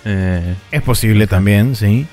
Eh, 0.05 0.55
es 0.71 0.83
posible 0.83 1.27
también, 1.27 1.75
sí. 1.75 2.07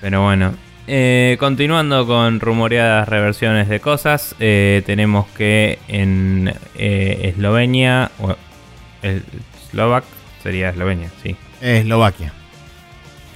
Pero 0.00 0.22
bueno, 0.22 0.54
eh, 0.88 1.36
continuando 1.38 2.04
con 2.04 2.40
rumoreadas 2.40 3.08
reversiones 3.08 3.68
de 3.68 3.78
cosas, 3.78 4.34
tenemos 4.38 5.26
que 5.28 5.78
en 5.86 6.52
Eslovenia, 6.74 8.10
o 8.18 8.34
el 9.02 9.22
Slovak 9.70 10.04
sería 10.42 10.70
Eslovenia, 10.70 11.10
sí, 11.22 11.36
Eslovaquia. 11.64 12.32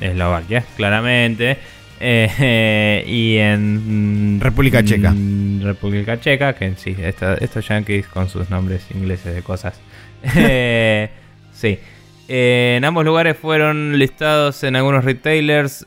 Eslovaquia, 0.01 0.65
claramente. 0.77 1.57
Eh, 1.99 3.05
y 3.07 3.39
en 3.39 4.39
República 4.41 4.85
Checa. 4.85 5.15
República 5.63 6.21
Checa, 6.21 6.53
que 6.53 6.75
sí, 6.77 6.95
estos 7.41 7.69
yankees 7.69 8.07
con 8.07 8.29
sus 8.29 8.51
nombres 8.51 8.87
ingleses 8.95 9.35
de 9.35 9.43
cosas. 9.43 9.81
Eh, 10.35 11.09
sí. 11.53 11.79
Eh, 12.27 12.75
en 12.77 12.85
ambos 12.85 13.05
lugares 13.05 13.37
fueron 13.37 13.97
listados 14.01 14.65
en 14.65 14.75
algunos 14.75 15.05
retailers 15.05 15.85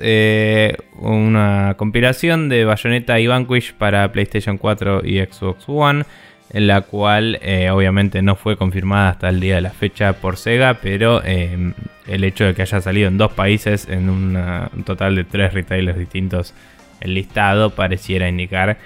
una 0.95 1.75
compilación 1.77 2.47
de 2.47 2.63
Bayonetta 2.63 3.19
y 3.19 3.27
Vanquish 3.27 3.73
para 3.73 4.09
PlayStation 4.13 4.57
4 4.57 5.01
y 5.03 5.19
Xbox 5.19 5.65
One 5.67 6.05
la 6.53 6.81
cual 6.81 7.39
eh, 7.41 7.69
obviamente 7.69 8.21
no 8.21 8.35
fue 8.35 8.57
confirmada 8.57 9.09
hasta 9.09 9.29
el 9.29 9.39
día 9.39 9.55
de 9.55 9.61
la 9.61 9.69
fecha 9.71 10.13
por 10.13 10.37
Sega, 10.37 10.75
pero 10.81 11.21
eh, 11.23 11.73
el 12.07 12.23
hecho 12.23 12.45
de 12.45 12.53
que 12.53 12.61
haya 12.61 12.81
salido 12.81 13.07
en 13.07 13.17
dos 13.17 13.31
países, 13.31 13.87
en 13.87 14.09
un 14.09 14.83
total 14.85 15.15
de 15.15 15.23
tres 15.23 15.53
retailers 15.53 15.97
distintos, 15.97 16.53
el 16.99 17.13
listado 17.13 17.69
pareciera 17.69 18.27
indicar 18.27 18.77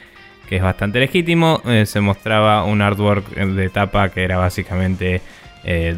que 0.47 0.57
es 0.57 0.61
bastante 0.61 0.99
legítimo. 0.99 1.61
Eh, 1.66 1.88
se 1.88 2.01
mostraba 2.01 2.63
un 2.66 2.82
artwork 2.82 3.34
de 3.36 3.70
tapa 3.70 4.09
que 4.09 4.24
era 4.24 4.38
básicamente 4.38 5.22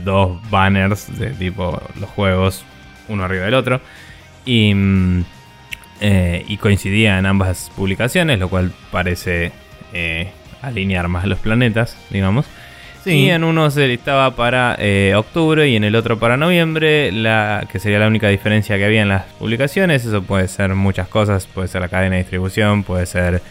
dos 0.05 0.39
banners 0.49 1.19
de 1.19 1.31
tipo 1.31 1.81
los 1.99 2.09
juegos 2.11 2.63
uno 3.09 3.25
arriba 3.25 3.43
del 3.43 3.53
otro. 3.53 3.81
Y 4.45 4.73
mm, 4.73 5.25
y 6.47 6.57
coincidía 6.57 7.19
en 7.19 7.25
ambas 7.25 7.69
publicaciones, 7.75 8.39
lo 8.39 8.47
cual 8.47 8.71
parece 8.91 9.51
alinear 10.67 11.07
más 11.07 11.25
los 11.25 11.39
planetas, 11.39 11.97
digamos. 12.09 12.45
Y 13.05 13.29
en 13.29 13.45
uno 13.45 13.71
se 13.71 13.87
listaba 13.87 14.35
para 14.35 14.75
eh, 14.79 15.13
octubre 15.15 15.69
y 15.69 15.77
en 15.77 15.85
el 15.85 15.95
otro 15.95 16.19
para 16.19 16.35
noviembre, 16.35 17.09
la, 17.13 17.65
que 17.71 17.79
sería 17.79 17.99
la 17.99 18.07
única 18.07 18.27
diferencia 18.27 18.77
que 18.77 18.83
había 18.83 19.01
en 19.01 19.07
las 19.07 19.23
publicaciones. 19.39 20.03
Eso 20.03 20.23
puede 20.23 20.49
ser 20.49 20.75
muchas 20.75 21.07
cosas, 21.07 21.47
puede 21.47 21.69
ser 21.69 21.79
la 21.79 21.87
cadena 21.87 22.17
de 22.17 22.23
distribución, 22.23 22.83
puede 22.83 23.05
ser 23.05 23.41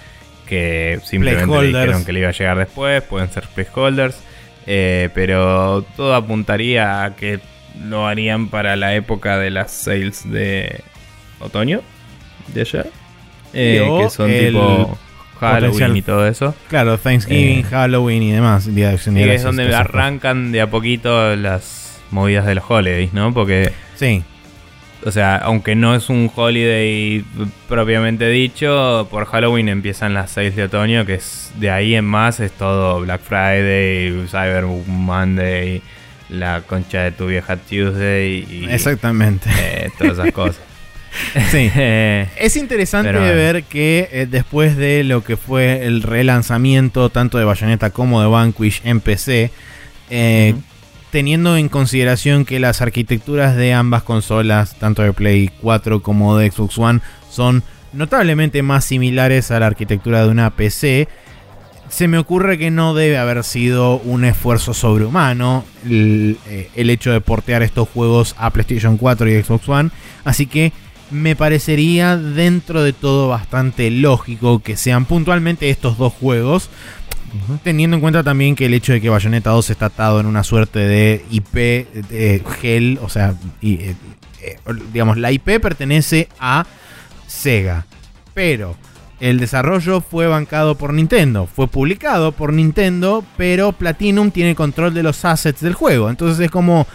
que 0.47 1.01
simplemente 1.03 1.67
dijeron 1.67 2.05
que 2.05 2.13
le 2.13 2.21
iba 2.21 2.29
a 2.29 2.33
llegar 2.33 2.59
después, 2.59 3.03
pueden 3.03 3.31
ser 3.31 3.45
placeholders. 3.55 4.19
pero 4.67 5.87
todo 5.97 6.15
apuntaría 6.15 7.05
a 7.05 7.17
que 7.17 7.41
lo 7.83 8.07
harían 8.07 8.49
para 8.49 8.77
la 8.77 8.95
época 8.95 9.39
de 9.39 9.51
las 9.51 9.73
sales 9.73 10.31
de 10.31 10.81
otoño 11.41 11.81
de 12.49 12.61
allá. 12.61 12.87
Eh, 13.53 13.89
que 14.03 14.11
son 14.11 14.31
tipo 14.31 14.99
Halloween 15.39 15.97
y 15.97 16.03
todo 16.03 16.27
eso. 16.27 16.55
Claro, 16.69 16.99
Thanksgiving, 16.99 17.61
eh, 17.61 17.65
Halloween 17.65 18.23
y 18.23 18.33
demás. 18.33 18.69
y 18.69 18.83
es 18.83 19.43
donde 19.43 19.75
arrancan 19.75 20.53
de 20.53 20.61
a 20.61 20.71
poquito 20.71 21.37
las 21.37 22.01
movidas 22.11 22.47
de 22.47 22.55
los 22.55 22.65
holidays, 22.69 23.13
¿no? 23.13 23.33
Porque. 23.33 23.73
Sí. 23.95 24.23
O 25.05 25.13
sea, 25.13 25.37
aunque 25.37 25.77
no 25.77 25.95
es 25.95 26.09
un 26.09 26.31
holiday 26.35 27.25
propiamente 27.69 28.29
dicho, 28.29 29.07
por 29.11 29.27
Halloween 29.27 29.69
empiezan 29.69 30.15
las 30.15 30.33
6 30.33 30.57
de 30.57 30.65
otoño, 30.65 31.07
que 31.07 31.15
es 31.15 31.53
de 31.61 31.71
ahí 31.71 31.95
en 31.95 32.05
más 32.05 32.41
es 32.41 32.51
todo 32.51 33.01
Black 33.03 33.21
Friday, 33.21 34.27
Cyber 34.27 34.65
Monday, 34.65 35.81
la 36.29 36.63
concha 36.63 37.03
de 37.03 37.13
tu 37.13 37.27
vieja 37.27 37.57
Tuesday 37.57 38.47
y 38.51 38.69
Exactamente. 38.69 39.49
Eh, 39.61 39.91
todas 39.97 40.15
esas 40.15 40.33
cosas. 40.33 40.61
Sí. 41.51 41.71
es 41.75 42.57
interesante 42.57 43.13
ver 43.13 43.65
que 43.65 44.09
eh, 44.13 44.27
después 44.29 44.77
de 44.77 45.05
lo 45.05 45.23
que 45.23 45.37
fue 45.37 45.87
el 45.87 46.03
relanzamiento 46.03 47.11
tanto 47.11 47.39
de 47.39 47.45
Bayonetta 47.45 47.91
como 47.91 48.21
de 48.21 48.27
Vanquish 48.27 48.83
en 48.85 49.01
PC, 49.01 49.51
eh, 50.11 50.55
teniendo 51.11 51.57
en 51.57 51.69
consideración 51.69 52.45
que 52.45 52.61
las 52.61 52.83
arquitecturas 52.83 53.57
de 53.57 53.73
ambas 53.73 54.03
consolas, 54.03 54.77
tanto 54.79 55.03
de 55.03 55.13
Play 55.13 55.51
4 55.61 56.03
como 56.03 56.37
de 56.37 56.51
Xbox 56.51 56.79
One, 56.79 57.01
son 57.31 57.63
notablemente 57.93 58.63
más 58.63 58.85
similares 58.85 59.51
a 59.51 59.61
la 59.61 59.67
arquitectura 59.67 60.23
de 60.23 60.29
una 60.29 60.51
PC, 60.51 61.09
se 61.89 62.09
me 62.09 62.19
ocurre 62.19 62.59
que 62.59 62.71
no 62.71 62.95
debe 62.95 63.17
haber 63.17 63.45
sido 63.45 63.99
un 63.99 64.25
esfuerzo 64.25 64.75
sobrehumano 64.75 65.65
el, 65.85 66.37
eh, 66.49 66.69
el, 66.75 66.91
hecho 66.91 67.13
de 67.13 67.21
portear 67.21 67.63
estos 67.63 67.89
juegos 67.89 68.35
a 68.39 68.51
PlayStation 68.51 68.97
4 68.97 69.29
y 69.29 69.43
Xbox 69.43 69.69
One. 69.69 69.91
Así 70.25 70.47
que 70.47 70.73
me 71.11 71.37
parecería 71.37 72.17
dentro 72.17 72.83
de 72.83 72.93
todo 72.93 73.29
bastante 73.29 73.91
lógico 73.91 74.61
que 74.61 74.77
sean 74.77 75.05
puntualmente 75.05 75.71
estos 75.71 75.99
dos 75.99 76.13
juegos. 76.13 76.71
Teniendo 77.63 77.97
en 77.97 78.01
cuenta 78.01 78.23
también 78.23 78.57
que 78.57 78.67
el 78.67 78.75
hecho 78.75 78.93
de 78.93 79.01
que 79.01 79.11
Bayonetta 79.11 79.51
2 79.51 79.71
está 79.71 79.87
atado 79.87 80.21
en 80.21 80.27
una 80.27 80.43
suerte 80.43 80.79
de 80.79 81.25
IP 81.31 81.55
de 82.09 82.43
gel, 82.61 82.99
o 83.03 83.11
sea, 83.11 83.35
eh, 83.61 83.95
eh, 84.41 84.57
digamos, 84.93 85.19
la 85.19 85.33
IP 85.33 85.61
pertenece 85.61 86.29
a 86.39 86.67
Sega, 87.27 87.85
pero 88.33 88.77
el 89.21 89.39
desarrollo 89.39 90.01
fue 90.01 90.27
bancado 90.27 90.77
por 90.77 90.93
Nintendo, 90.95 91.47
fue 91.47 91.69
publicado 91.69 92.33
por 92.33 92.53
Nintendo, 92.53 93.25
pero 93.37 93.73
Platinum 93.73 94.31
tiene 94.31 94.55
control 94.55 94.95
de 94.95 95.03
los 95.03 95.25
assets 95.25 95.61
del 95.61 95.75
juego. 95.75 96.11
Entonces 96.11 96.39
es 96.45 96.51
como 96.51 96.87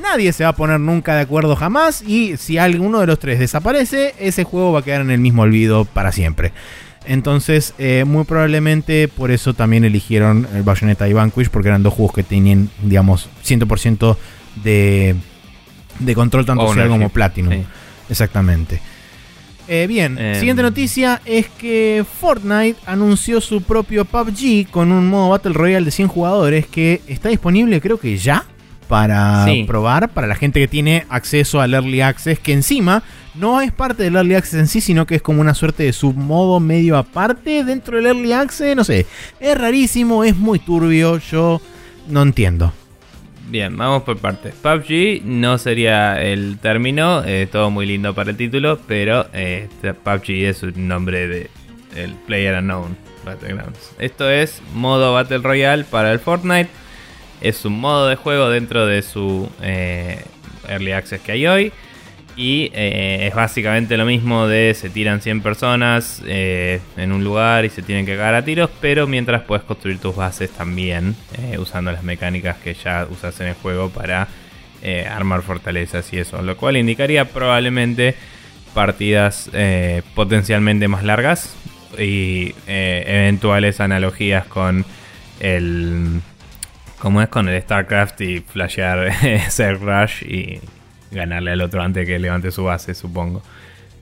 Nadie 0.00 0.32
se 0.32 0.44
va 0.44 0.50
a 0.50 0.56
poner 0.56 0.80
nunca 0.80 1.14
de 1.14 1.22
acuerdo 1.22 1.56
jamás 1.56 2.02
y 2.02 2.36
si 2.36 2.58
alguno 2.58 3.00
de 3.00 3.06
los 3.06 3.18
tres 3.18 3.38
desaparece, 3.38 4.14
ese 4.18 4.44
juego 4.44 4.72
va 4.72 4.80
a 4.80 4.82
quedar 4.82 5.00
en 5.00 5.10
el 5.10 5.18
mismo 5.18 5.42
olvido 5.42 5.84
para 5.84 6.12
siempre. 6.12 6.52
Entonces, 7.06 7.74
eh, 7.78 8.04
muy 8.06 8.24
probablemente 8.24 9.08
por 9.08 9.30
eso 9.30 9.54
también 9.54 9.84
eligieron 9.84 10.48
el 10.54 10.62
Bayonetta 10.62 11.08
y 11.08 11.12
Vanquish, 11.12 11.50
porque 11.50 11.68
eran 11.68 11.82
dos 11.82 11.94
juegos 11.94 12.14
que 12.14 12.22
tenían, 12.22 12.70
digamos, 12.82 13.28
100% 13.44 14.16
de, 14.62 15.14
de 15.98 16.14
control 16.14 16.46
tanto 16.46 16.66
social 16.66 16.88
como 16.88 17.10
Platinum. 17.10 17.64
Exactamente. 18.08 18.80
Eh, 19.66 19.86
bien, 19.86 20.18
em. 20.18 20.34
siguiente 20.34 20.62
noticia 20.62 21.22
es 21.24 21.48
que 21.48 22.04
Fortnite 22.20 22.78
anunció 22.84 23.40
su 23.40 23.62
propio 23.62 24.04
PUBG 24.04 24.68
con 24.70 24.92
un 24.92 25.08
modo 25.08 25.30
Battle 25.30 25.54
Royale 25.54 25.86
de 25.86 25.90
100 25.90 26.08
jugadores 26.08 26.66
que 26.66 27.00
está 27.06 27.30
disponible 27.30 27.80
creo 27.80 27.98
que 27.98 28.18
ya 28.18 28.44
para 28.88 29.46
probar, 29.66 30.10
para 30.10 30.26
la 30.26 30.34
gente 30.34 30.60
que 30.60 30.68
tiene 30.68 31.06
acceso 31.08 31.60
al 31.60 31.74
Early 31.74 32.00
Access, 32.00 32.38
que 32.38 32.52
encima 32.52 33.02
no 33.34 33.60
es 33.60 33.72
parte 33.72 34.04
del 34.04 34.16
Early 34.16 34.34
Access 34.34 34.60
en 34.60 34.68
sí, 34.68 34.80
sino 34.80 35.06
que 35.06 35.16
es 35.16 35.22
como 35.22 35.40
una 35.40 35.54
suerte 35.54 35.82
de 35.84 35.92
submodo 35.92 36.60
medio 36.60 36.96
aparte 36.96 37.64
dentro 37.64 37.96
del 37.96 38.06
Early 38.06 38.32
Access, 38.32 38.76
no 38.76 38.84
sé, 38.84 39.06
es 39.40 39.58
rarísimo, 39.58 40.24
es 40.24 40.36
muy 40.36 40.58
turbio, 40.58 41.18
yo 41.18 41.60
no 42.08 42.22
entiendo. 42.22 42.72
Bien, 43.48 43.76
vamos 43.76 44.04
por 44.04 44.16
partes. 44.18 44.54
PUBG 44.54 45.22
no 45.24 45.58
sería 45.58 46.20
el 46.22 46.58
término, 46.58 47.22
es 47.24 47.50
todo 47.50 47.70
muy 47.70 47.86
lindo 47.86 48.14
para 48.14 48.30
el 48.30 48.36
título, 48.36 48.78
pero 48.86 49.26
eh, 49.32 49.68
PUBG 49.82 50.30
es 50.46 50.62
un 50.62 50.88
nombre 50.88 51.28
de 51.28 51.50
el 51.94 52.12
Player 52.26 52.58
Unknown 52.58 52.96
Battlegrounds. 53.24 53.92
Esto 53.98 54.30
es 54.30 54.62
modo 54.74 55.12
Battle 55.12 55.38
Royale 55.38 55.84
para 55.84 56.12
el 56.12 56.18
Fortnite 56.18 56.68
es 57.44 57.66
un 57.66 57.78
modo 57.78 58.08
de 58.08 58.16
juego 58.16 58.48
dentro 58.48 58.86
de 58.86 59.02
su 59.02 59.48
eh, 59.60 60.24
Early 60.66 60.92
Access 60.92 61.20
que 61.20 61.32
hay 61.32 61.46
hoy. 61.46 61.72
Y 62.36 62.72
eh, 62.74 63.28
es 63.28 63.34
básicamente 63.34 63.96
lo 63.96 64.06
mismo 64.06 64.48
de 64.48 64.74
se 64.74 64.88
tiran 64.88 65.20
100 65.20 65.42
personas 65.42 66.20
eh, 66.26 66.80
en 66.96 67.12
un 67.12 67.22
lugar 67.22 67.64
y 67.64 67.70
se 67.70 67.82
tienen 67.82 68.06
que 68.06 68.16
cagar 68.16 68.34
a 68.34 68.44
tiros, 68.44 68.70
pero 68.80 69.06
mientras 69.06 69.42
puedes 69.42 69.62
construir 69.64 69.98
tus 69.98 70.16
bases 70.16 70.50
también, 70.50 71.14
usando 71.58 71.92
las 71.92 72.02
mecánicas 72.02 72.56
que 72.56 72.74
ya 72.74 73.06
usas 73.08 73.38
en 73.40 73.48
el 73.48 73.54
juego 73.54 73.90
para 73.90 74.26
armar 75.10 75.42
fortalezas 75.42 76.12
y 76.12 76.18
eso. 76.18 76.42
Lo 76.42 76.56
cual 76.56 76.76
indicaría 76.76 77.26
probablemente 77.26 78.16
partidas 78.74 79.48
potencialmente 80.16 80.88
más 80.88 81.04
largas 81.04 81.54
y 81.96 82.52
eventuales 82.66 83.78
analogías 83.80 84.44
con 84.46 84.84
el 85.38 86.20
como 87.04 87.20
es 87.20 87.28
con 87.28 87.50
el 87.50 87.60
StarCraft 87.60 88.18
y 88.22 88.40
flashear 88.40 89.12
ser 89.50 89.78
Rush 89.78 90.22
y 90.22 90.58
ganarle 91.10 91.50
al 91.50 91.60
otro 91.60 91.82
antes 91.82 92.06
que 92.06 92.18
levante 92.18 92.50
su 92.50 92.64
base, 92.64 92.94
supongo. 92.94 93.42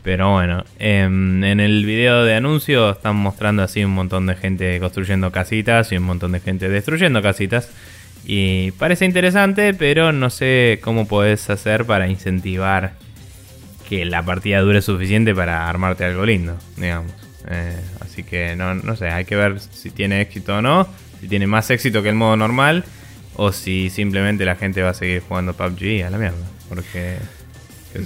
Pero 0.04 0.30
bueno, 0.30 0.64
em, 0.78 1.42
en 1.42 1.58
el 1.58 1.84
video 1.84 2.22
de 2.24 2.36
anuncio 2.36 2.90
están 2.90 3.16
mostrando 3.16 3.64
así 3.64 3.84
un 3.84 3.90
montón 3.90 4.26
de 4.26 4.36
gente 4.36 4.78
construyendo 4.78 5.32
casitas 5.32 5.90
y 5.90 5.96
un 5.96 6.04
montón 6.04 6.30
de 6.30 6.38
gente 6.38 6.68
destruyendo 6.68 7.20
casitas. 7.22 7.72
Y 8.24 8.70
parece 8.78 9.04
interesante, 9.04 9.74
pero 9.74 10.12
no 10.12 10.30
sé 10.30 10.78
cómo 10.80 11.08
puedes 11.08 11.50
hacer 11.50 11.84
para 11.84 12.06
incentivar 12.06 12.92
que 13.88 14.04
la 14.04 14.22
partida 14.24 14.60
dure 14.60 14.80
suficiente 14.80 15.34
para 15.34 15.68
armarte 15.68 16.04
algo 16.04 16.24
lindo, 16.24 16.56
digamos. 16.76 17.12
Eh, 17.48 17.80
así 17.98 18.22
que 18.22 18.54
no, 18.54 18.76
no 18.76 18.94
sé, 18.94 19.08
hay 19.08 19.24
que 19.24 19.34
ver 19.34 19.58
si 19.58 19.90
tiene 19.90 20.20
éxito 20.20 20.58
o 20.58 20.62
no 20.62 20.86
si 21.22 21.28
tiene 21.28 21.46
más 21.46 21.70
éxito 21.70 22.02
que 22.02 22.08
el 22.08 22.16
modo 22.16 22.36
normal 22.36 22.84
o 23.36 23.52
si 23.52 23.90
simplemente 23.90 24.44
la 24.44 24.56
gente 24.56 24.82
va 24.82 24.90
a 24.90 24.94
seguir 24.94 25.22
jugando 25.26 25.54
PUBG 25.54 26.04
a 26.04 26.10
la 26.10 26.18
mierda. 26.18 26.36
Porque. 26.68 27.16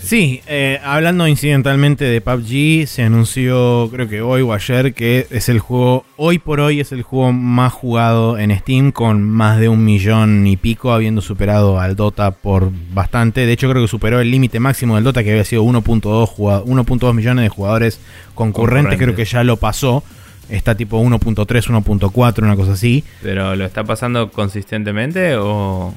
Sí, 0.03 0.43
eh, 0.49 0.81
hablando 0.85 1.27
incidentalmente 1.27 2.05
de 2.05 2.21
PUBG, 2.21 2.87
se 2.87 3.05
anunció, 3.05 3.89
creo 3.91 4.07
que 4.07 4.21
hoy 4.21 4.43
o 4.43 4.53
ayer, 4.53 4.93
que 4.93 5.27
es 5.31 5.49
el 5.49 5.61
juego, 5.61 6.05
hoy 6.17 6.39
por 6.39 6.61
hoy 6.61 6.81
es 6.81 6.93
el 6.93 7.03
juego 7.03 7.33
más 7.33 7.73
jugado 7.73 8.37
en 8.37 8.55
Steam, 8.59 8.93
con 8.93 9.23
más 9.23 9.59
de 9.59 9.71
un 9.71 9.83
millón 9.83 10.47
y 10.47 10.59
pico, 10.59 10.93
habiendo 10.93 11.23
superado 11.23 11.81
al 11.81 11.97
Dota 11.97 12.33
por 12.33 12.71
bastante. 12.93 13.47
De 13.47 13.53
hecho, 13.53 13.71
creo 13.71 13.83
que 13.83 13.89
superó 13.89 14.21
el 14.21 14.31
límite 14.31 14.61
máximo 14.61 14.97
del 14.97 15.05
Dota, 15.05 15.25
que 15.25 15.31
había 15.31 15.45
sido 15.45 15.63
1.2 15.63 17.15
millones 17.15 17.43
de 17.45 17.49
jugadores 17.49 17.99
concurrentes, 18.35 18.99
creo 18.99 19.15
que 19.15 19.25
ya 19.25 19.43
lo 19.43 19.57
pasó. 19.57 20.05
Está 20.49 20.77
tipo 20.77 21.01
1.3, 21.03 21.45
1.4, 21.45 22.43
una 22.43 22.57
cosa 22.57 22.73
así. 22.73 23.05
¿Pero 23.23 23.57
lo 23.57 23.65
está 23.65 23.85
pasando 23.85 24.31
consistentemente 24.31 25.37
o...? 25.37 25.93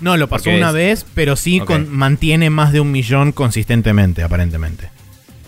No, 0.00 0.16
lo 0.16 0.28
pasó 0.28 0.50
una 0.50 0.72
vez, 0.72 1.06
pero 1.14 1.36
sí 1.36 1.62
mantiene 1.88 2.50
más 2.50 2.72
de 2.72 2.80
un 2.80 2.90
millón 2.90 3.30
consistentemente, 3.32 4.22
aparentemente. 4.22 4.90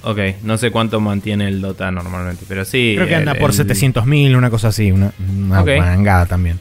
Ok, 0.05 0.19
no 0.43 0.59
sé 0.59 0.71
cuánto 0.71 1.01
mantiene 1.01 1.49
el 1.49 1.61
Dota 1.61 1.91
normalmente, 1.91 2.45
pero 2.47 2.65
sí. 2.65 2.93
Creo 2.95 3.09
que 3.09 3.17
anda 3.17 3.35
por 3.35 3.53
700.000, 3.53 4.37
una 4.37 4.51
cosa 4.51 4.69
así, 4.69 4.93
una, 4.93 5.13
una 5.19 6.27
también. 6.27 6.61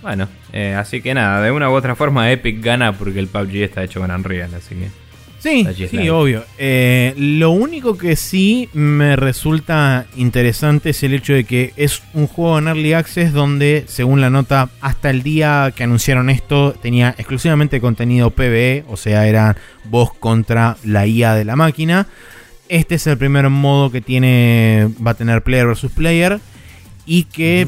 Bueno, 0.00 0.28
eh, 0.52 0.74
así 0.78 1.02
que 1.02 1.12
nada, 1.12 1.42
de 1.42 1.50
una 1.50 1.68
u 1.68 1.74
otra 1.74 1.94
forma 1.94 2.30
Epic 2.30 2.62
gana 2.64 2.96
porque 2.96 3.18
el 3.18 3.26
PUBG 3.26 3.56
está 3.56 3.84
hecho 3.84 4.00
con 4.00 4.10
Unreal, 4.10 4.54
así 4.54 4.74
que... 4.74 4.88
Sí, 5.40 5.66
sí, 5.90 6.08
obvio. 6.10 6.44
Eh, 6.58 7.14
lo 7.16 7.50
único 7.50 7.96
que 7.96 8.14
sí 8.14 8.68
me 8.74 9.16
resulta 9.16 10.06
interesante 10.16 10.90
es 10.90 11.02
el 11.02 11.14
hecho 11.14 11.32
de 11.32 11.44
que 11.44 11.72
es 11.76 12.02
un 12.12 12.26
juego 12.26 12.58
en 12.58 12.68
Early 12.68 12.92
Access 12.92 13.32
donde, 13.32 13.84
según 13.88 14.20
la 14.20 14.28
nota, 14.28 14.68
hasta 14.82 15.08
el 15.08 15.22
día 15.22 15.72
que 15.74 15.84
anunciaron 15.84 16.28
esto, 16.28 16.72
tenía 16.72 17.14
exclusivamente 17.16 17.80
contenido 17.80 18.30
PvE, 18.30 18.84
o 18.88 18.98
sea, 18.98 19.26
era 19.26 19.56
voz 19.84 20.12
contra 20.12 20.76
la 20.84 21.06
IA 21.06 21.34
de 21.34 21.46
la 21.46 21.56
máquina. 21.56 22.06
este 22.68 22.96
es 22.96 23.06
el 23.06 23.16
primer 23.16 23.48
modo 23.48 23.90
que 23.90 24.02
tiene 24.02 24.90
va 25.04 25.12
a 25.12 25.14
tener 25.14 25.42
player 25.42 25.66
versus 25.66 25.90
player 25.90 26.38
y 27.06 27.24
que 27.24 27.66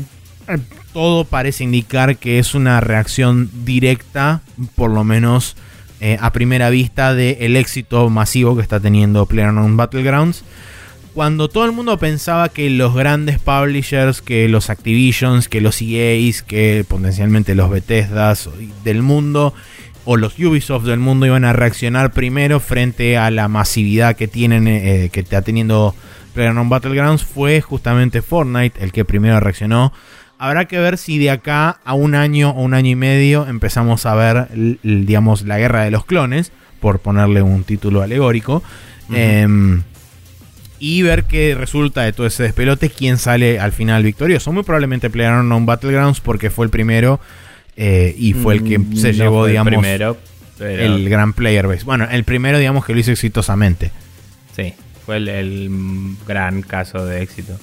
todo 0.93 1.25
parece 1.25 1.65
indicar 1.65 2.19
que 2.19 2.39
es 2.39 2.55
una 2.55 2.81
reacción 2.81 3.51
directa, 3.65 4.43
por 4.75 4.91
lo 4.91 5.05
menos 5.05 5.57
eh, 6.05 6.19
a 6.21 6.33
primera 6.33 6.69
vista, 6.69 7.15
del 7.15 7.55
éxito 7.55 8.11
masivo 8.11 8.57
que 8.57 8.63
está 8.63 8.81
teniendo 8.81 9.25
PlayerUnknown 9.27 9.77
Battlegrounds. 9.77 10.43
Cuando 11.15 11.49
todo 11.49 11.65
el 11.65 11.71
mundo 11.71 11.97
pensaba 11.97 12.49
que 12.49 12.69
los 12.71 12.93
grandes 12.93 13.39
publishers, 13.39 14.21
que 14.21 14.49
los 14.49 14.69
Activisions, 14.69 15.49
que 15.49 15.61
los 15.61 15.81
EAs, 15.81 16.43
que 16.43 16.85
potencialmente 16.89 17.55
los 17.55 17.71
Bethesdas 17.71 18.51
del 18.83 19.03
mundo 19.03 19.55
o 20.05 20.17
los 20.17 20.37
Ubisoft 20.41 20.87
del 20.87 20.99
mundo 20.99 21.25
iban 21.25 21.45
a 21.45 21.53
reaccionar 21.53 22.13
primero 22.13 22.59
frente 22.59 23.17
a 23.17 23.31
la 23.31 23.47
masividad 23.47 24.17
que 24.17 24.27
tienen 24.27 24.67
eh, 24.67 25.09
que 25.13 25.21
está 25.21 25.43
teniendo 25.43 25.95
PlayerUnknown 26.35 26.69
Battlegrounds, 26.69 27.25
fue 27.25 27.61
justamente 27.61 28.23
Fortnite 28.23 28.83
el 28.83 28.91
que 28.91 29.05
primero 29.05 29.39
reaccionó 29.39 29.93
Habrá 30.43 30.65
que 30.65 30.77
ver 30.81 30.99
si 30.99 31.19
de 31.19 31.31
acá 31.31 31.79
a 31.85 31.95
un 31.95 32.17
año 32.17 32.51
o 32.51 32.63
un 32.63 32.75
año 32.75 32.91
y 32.91 32.97
medio 32.97 33.47
empezamos 33.47 34.07
a 34.07 34.17
ver, 34.17 34.49
digamos, 34.83 35.43
la 35.43 35.57
guerra 35.57 35.85
de 35.85 35.93
los 35.93 36.05
clones, 36.05 36.51
por 36.81 36.99
ponerle 36.99 37.43
un 37.43 37.63
título 37.63 38.03
alegórico. 38.03 38.61
Em, 39.15 39.85
y 40.81 41.03
ver 41.03 41.27
qué 41.27 41.55
resulta 41.55 42.03
de 42.03 42.13
todo 42.13 42.27
ese 42.27 42.43
despelote, 42.43 42.91
quién 42.91 43.19
sale 43.19 43.61
al 43.61 43.71
final 43.71 44.03
victorioso. 44.03 44.53
Muy 44.53 44.65
probablemente 44.65 45.11
PlayerUnknown 45.11 45.65
Battlegrounds 45.65 46.19
porque 46.19 46.51
fue 46.51 46.65
el 46.65 46.73
primero 46.73 47.21
eh, 47.77 48.13
y 48.19 48.33
fue 48.33 48.55
el 48.55 48.65
que 48.65 48.81
mm, 48.81 48.97
se 48.97 49.13
llevó, 49.13 49.47
digamos, 49.47 49.73
el 50.59 51.09
gran 51.09 51.35
player 51.35 51.69
base. 51.69 51.85
Bueno, 51.85 52.09
el 52.11 52.25
primero, 52.25 52.59
digamos, 52.59 52.85
que 52.85 52.95
lo 52.95 52.99
hizo 52.99 53.13
exitosamente. 53.13 53.93
Sí, 54.57 54.75
fue 55.07 55.19
el 55.19 56.17
gran 56.27 56.63
caso 56.63 57.07
de 57.07 57.23
éxito. 57.23 57.57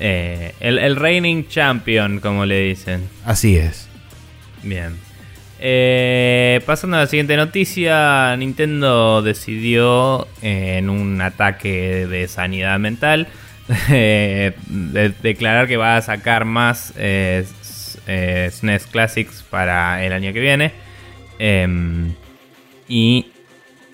Eh, 0.00 0.54
el, 0.60 0.96
reigning 0.96 1.48
champion, 1.48 2.20
como 2.20 2.46
le 2.46 2.60
dicen. 2.60 3.08
Así 3.24 3.56
es. 3.56 3.88
Bien. 4.62 4.96
Eh, 5.60 6.60
pasando 6.66 6.96
a 6.96 7.00
la 7.00 7.06
siguiente 7.06 7.36
noticia, 7.36 8.36
Nintendo 8.36 9.22
decidió 9.22 10.28
en 10.40 10.88
un 10.88 11.20
ataque 11.20 12.06
de 12.06 12.28
sanidad 12.28 12.78
mental 12.78 13.26
eh, 13.90 14.52
declarar 15.20 15.66
que 15.66 15.76
va 15.76 15.96
a 15.96 16.02
sacar 16.02 16.44
más 16.44 16.94
SNES 16.96 17.92
e 18.06 18.80
Classics 18.90 19.44
para 19.50 20.04
el 20.04 20.12
año 20.12 20.32
que 20.32 20.40
viene. 20.40 20.72
Em, 21.40 22.14
y 22.88 23.26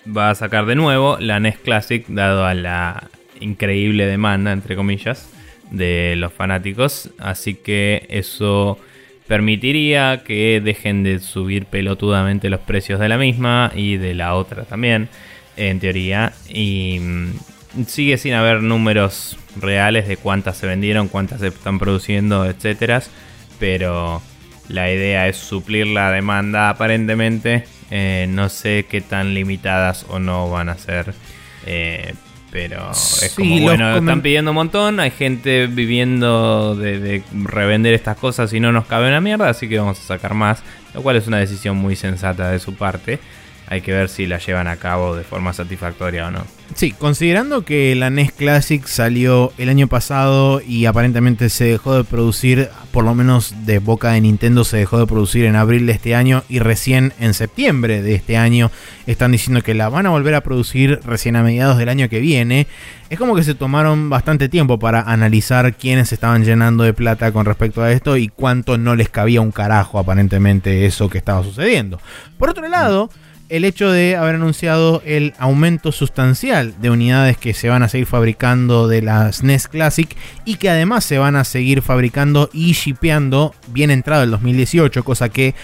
va 0.06 0.30
a 0.30 0.34
sacar 0.34 0.66
de 0.66 0.74
nuevo 0.74 1.16
la 1.18 1.40
NES 1.40 1.58
Classic 1.58 2.06
dado 2.08 2.44
a 2.44 2.52
la 2.54 3.08
increíble 3.40 4.06
demanda, 4.06 4.52
entre 4.52 4.76
comillas, 4.76 5.33
de 5.70 6.14
los 6.16 6.32
fanáticos. 6.32 7.10
Así 7.18 7.54
que 7.54 8.06
eso 8.08 8.78
permitiría 9.26 10.22
que 10.24 10.60
dejen 10.62 11.02
de 11.02 11.18
subir 11.20 11.66
pelotudamente 11.66 12.50
los 12.50 12.60
precios 12.60 13.00
de 13.00 13.08
la 13.08 13.18
misma 13.18 13.72
y 13.74 13.96
de 13.96 14.14
la 14.14 14.34
otra 14.34 14.64
también, 14.64 15.08
en 15.56 15.80
teoría. 15.80 16.32
Y 16.48 16.98
mm, 17.00 17.84
sigue 17.86 18.18
sin 18.18 18.34
haber 18.34 18.62
números 18.62 19.38
reales 19.60 20.08
de 20.08 20.16
cuántas 20.16 20.56
se 20.56 20.66
vendieron, 20.66 21.08
cuántas 21.08 21.40
se 21.40 21.48
están 21.48 21.78
produciendo, 21.78 22.44
etcétera. 22.44 23.02
Pero 23.58 24.20
la 24.68 24.90
idea 24.90 25.28
es 25.28 25.36
suplir 25.36 25.86
la 25.86 26.10
demanda 26.10 26.70
aparentemente. 26.70 27.64
Eh, 27.90 28.26
no 28.28 28.48
sé 28.48 28.86
qué 28.88 29.00
tan 29.00 29.34
limitadas 29.34 30.06
o 30.08 30.18
no 30.18 30.50
van 30.50 30.68
a 30.68 30.78
ser. 30.78 31.14
Eh, 31.66 32.14
pero 32.54 32.92
es 32.92 33.34
como, 33.36 33.60
bueno, 33.62 33.96
están 33.96 34.22
pidiendo 34.22 34.52
un 34.52 34.54
montón, 34.54 35.00
hay 35.00 35.10
gente 35.10 35.66
viviendo 35.66 36.76
de, 36.76 37.24
revender 37.32 37.94
estas 37.94 38.16
cosas 38.16 38.52
y 38.52 38.60
no 38.60 38.70
nos 38.70 38.86
cabe 38.86 39.08
una 39.08 39.20
mierda, 39.20 39.48
así 39.48 39.68
que 39.68 39.76
vamos 39.76 39.98
a 39.98 40.02
sacar 40.04 40.34
más, 40.34 40.62
lo 40.94 41.02
cual 41.02 41.16
es 41.16 41.26
una 41.26 41.38
decisión 41.38 41.76
muy 41.76 41.96
sensata 41.96 42.52
de 42.52 42.60
su 42.60 42.76
parte. 42.76 43.18
Hay 43.66 43.80
que 43.80 43.92
ver 43.92 44.08
si 44.08 44.26
la 44.26 44.38
llevan 44.38 44.68
a 44.68 44.76
cabo 44.76 45.16
de 45.16 45.24
forma 45.24 45.52
satisfactoria 45.52 46.28
o 46.28 46.30
no. 46.30 46.44
Sí, 46.74 46.90
considerando 46.92 47.64
que 47.64 47.94
la 47.94 48.10
NES 48.10 48.32
Classic 48.32 48.84
salió 48.86 49.52
el 49.58 49.68
año 49.68 49.86
pasado 49.86 50.60
y 50.60 50.86
aparentemente 50.86 51.48
se 51.48 51.66
dejó 51.66 51.94
de 51.94 52.04
producir, 52.04 52.68
por 52.90 53.04
lo 53.04 53.14
menos 53.14 53.54
de 53.64 53.78
boca 53.78 54.12
de 54.12 54.20
Nintendo 54.20 54.64
se 54.64 54.78
dejó 54.78 54.98
de 54.98 55.06
producir 55.06 55.44
en 55.44 55.56
abril 55.56 55.86
de 55.86 55.92
este 55.92 56.14
año 56.14 56.42
y 56.48 56.58
recién 56.58 57.12
en 57.20 57.32
septiembre 57.32 58.02
de 58.02 58.14
este 58.14 58.36
año 58.36 58.72
están 59.06 59.32
diciendo 59.32 59.62
que 59.62 59.74
la 59.74 59.88
van 59.88 60.06
a 60.06 60.10
volver 60.10 60.34
a 60.34 60.42
producir 60.42 61.00
recién 61.04 61.36
a 61.36 61.42
mediados 61.42 61.78
del 61.78 61.90
año 61.90 62.08
que 62.08 62.18
viene, 62.18 62.66
es 63.08 63.18
como 63.18 63.36
que 63.36 63.44
se 63.44 63.54
tomaron 63.54 64.10
bastante 64.10 64.48
tiempo 64.48 64.78
para 64.78 65.02
analizar 65.02 65.74
quiénes 65.76 66.12
estaban 66.12 66.44
llenando 66.44 66.82
de 66.82 66.94
plata 66.94 67.30
con 67.30 67.46
respecto 67.46 67.82
a 67.82 67.92
esto 67.92 68.16
y 68.16 68.28
cuánto 68.28 68.78
no 68.78 68.96
les 68.96 69.10
cabía 69.10 69.40
un 69.40 69.52
carajo 69.52 69.98
aparentemente 69.98 70.86
eso 70.86 71.08
que 71.08 71.18
estaba 71.18 71.44
sucediendo. 71.44 72.00
Por 72.38 72.50
otro 72.50 72.66
lado, 72.68 73.10
el 73.48 73.64
hecho 73.64 73.90
de 73.90 74.16
haber 74.16 74.36
anunciado 74.36 75.02
el 75.04 75.34
aumento 75.38 75.92
sustancial 75.92 76.74
de 76.80 76.90
unidades 76.90 77.36
que 77.36 77.54
se 77.54 77.68
van 77.68 77.82
a 77.82 77.88
seguir 77.88 78.06
fabricando 78.06 78.88
de 78.88 79.02
la 79.02 79.32
SNES 79.32 79.68
Classic 79.68 80.16
y 80.44 80.56
que 80.56 80.70
además 80.70 81.04
se 81.04 81.18
van 81.18 81.36
a 81.36 81.44
seguir 81.44 81.82
fabricando 81.82 82.48
y 82.52 82.72
shipeando 82.72 83.54
bien 83.68 83.90
entrado 83.90 84.22
el 84.22 84.30
2018, 84.30 85.04
cosa 85.04 85.28
que 85.28 85.54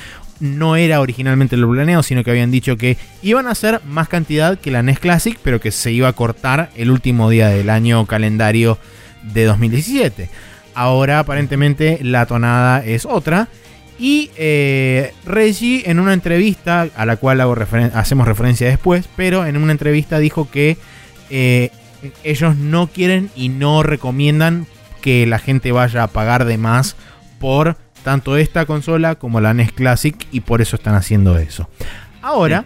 no 0.40 0.76
era 0.76 1.00
originalmente 1.00 1.56
lo 1.56 1.70
planeado, 1.70 2.02
sino 2.02 2.24
que 2.24 2.30
habían 2.30 2.50
dicho 2.50 2.76
que 2.76 2.96
iban 3.22 3.46
a 3.46 3.50
hacer 3.50 3.80
más 3.86 4.08
cantidad 4.08 4.58
que 4.58 4.70
la 4.70 4.82
NES 4.82 4.98
Classic, 4.98 5.38
pero 5.42 5.60
que 5.60 5.70
se 5.70 5.92
iba 5.92 6.08
a 6.08 6.14
cortar 6.14 6.70
el 6.76 6.90
último 6.90 7.30
día 7.30 7.48
del 7.48 7.70
año 7.70 8.06
calendario 8.06 8.78
de 9.22 9.44
2017. 9.44 10.30
Ahora 10.74 11.18
aparentemente 11.18 11.98
la 12.02 12.26
tonada 12.26 12.84
es 12.84 13.04
otra 13.04 13.48
y 14.00 14.30
eh, 14.36 15.12
Reggie 15.26 15.90
en 15.90 16.00
una 16.00 16.14
entrevista, 16.14 16.88
a 16.96 17.04
la 17.04 17.16
cual 17.16 17.42
hacemos 17.92 18.26
referencia 18.26 18.66
después, 18.66 19.06
pero 19.14 19.44
en 19.44 19.58
una 19.58 19.72
entrevista 19.72 20.18
dijo 20.18 20.50
que 20.50 20.78
eh, 21.28 21.70
ellos 22.24 22.56
no 22.56 22.86
quieren 22.86 23.30
y 23.36 23.50
no 23.50 23.82
recomiendan 23.82 24.66
que 25.02 25.26
la 25.26 25.38
gente 25.38 25.70
vaya 25.70 26.02
a 26.02 26.06
pagar 26.06 26.46
de 26.46 26.56
más 26.56 26.96
por 27.38 27.76
tanto 28.02 28.38
esta 28.38 28.64
consola 28.64 29.16
como 29.16 29.42
la 29.42 29.52
NES 29.52 29.72
Classic 29.72 30.16
y 30.32 30.40
por 30.40 30.62
eso 30.62 30.76
están 30.76 30.94
haciendo 30.94 31.36
eso. 31.38 31.68
Ahora, 32.22 32.64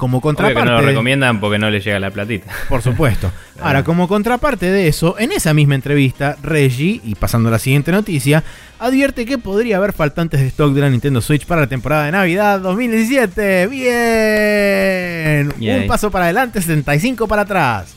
como 0.00 0.22
contraparte. 0.22 0.64
no 0.64 0.80
lo 0.80 0.86
recomiendan 0.86 1.40
porque 1.40 1.58
no 1.58 1.70
le 1.70 1.78
llega 1.78 2.00
la 2.00 2.10
platita. 2.10 2.50
Por 2.70 2.80
supuesto. 2.80 3.30
Ahora, 3.60 3.84
como 3.84 4.08
contraparte 4.08 4.70
de 4.70 4.88
eso, 4.88 5.18
en 5.18 5.30
esa 5.30 5.52
misma 5.52 5.74
entrevista, 5.74 6.38
Reggie, 6.42 7.02
y 7.04 7.14
pasando 7.14 7.50
a 7.50 7.52
la 7.52 7.58
siguiente 7.58 7.92
noticia, 7.92 8.42
advierte 8.78 9.26
que 9.26 9.36
podría 9.36 9.76
haber 9.76 9.92
faltantes 9.92 10.40
de 10.40 10.46
stock 10.46 10.72
de 10.72 10.80
la 10.80 10.88
Nintendo 10.88 11.20
Switch 11.20 11.44
para 11.44 11.60
la 11.60 11.66
temporada 11.66 12.06
de 12.06 12.12
Navidad 12.12 12.60
2017. 12.60 13.66
¡Bien! 13.66 15.52
Un 15.60 15.86
paso 15.86 16.10
para 16.10 16.24
adelante, 16.24 16.62
75 16.62 17.28
para 17.28 17.42
atrás. 17.42 17.94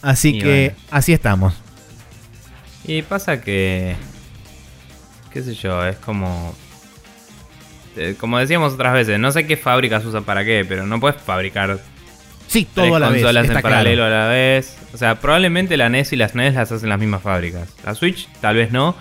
Así 0.00 0.38
que 0.38 0.74
así 0.90 1.12
estamos. 1.12 1.52
Y 2.84 3.02
pasa 3.02 3.42
que. 3.42 3.94
qué 5.30 5.42
sé 5.42 5.52
yo, 5.52 5.84
es 5.86 5.96
como 5.98 6.54
como 8.18 8.38
decíamos 8.38 8.74
otras 8.74 8.94
veces, 8.94 9.18
no 9.18 9.32
sé 9.32 9.46
qué 9.46 9.56
fábricas 9.56 10.04
usan 10.04 10.24
para 10.24 10.44
qué, 10.44 10.64
pero 10.68 10.86
no 10.86 11.00
puedes 11.00 11.20
fabricar 11.20 11.78
sí, 12.46 12.66
todo 12.72 12.96
a 12.96 12.98
la 12.98 13.08
consolas 13.08 13.48
en 13.48 13.60
paralelo 13.60 14.04
a 14.04 14.08
la 14.08 14.28
vez. 14.28 14.78
O 14.92 14.96
sea, 14.96 15.16
probablemente 15.16 15.76
la 15.76 15.88
NES 15.88 16.12
y 16.12 16.16
las 16.16 16.34
NES 16.34 16.54
las 16.54 16.72
hacen 16.72 16.88
las 16.88 16.98
mismas 16.98 17.22
fábricas. 17.22 17.74
La 17.84 17.94
Switch 17.94 18.28
tal 18.40 18.56
vez 18.56 18.72
no, 18.72 18.94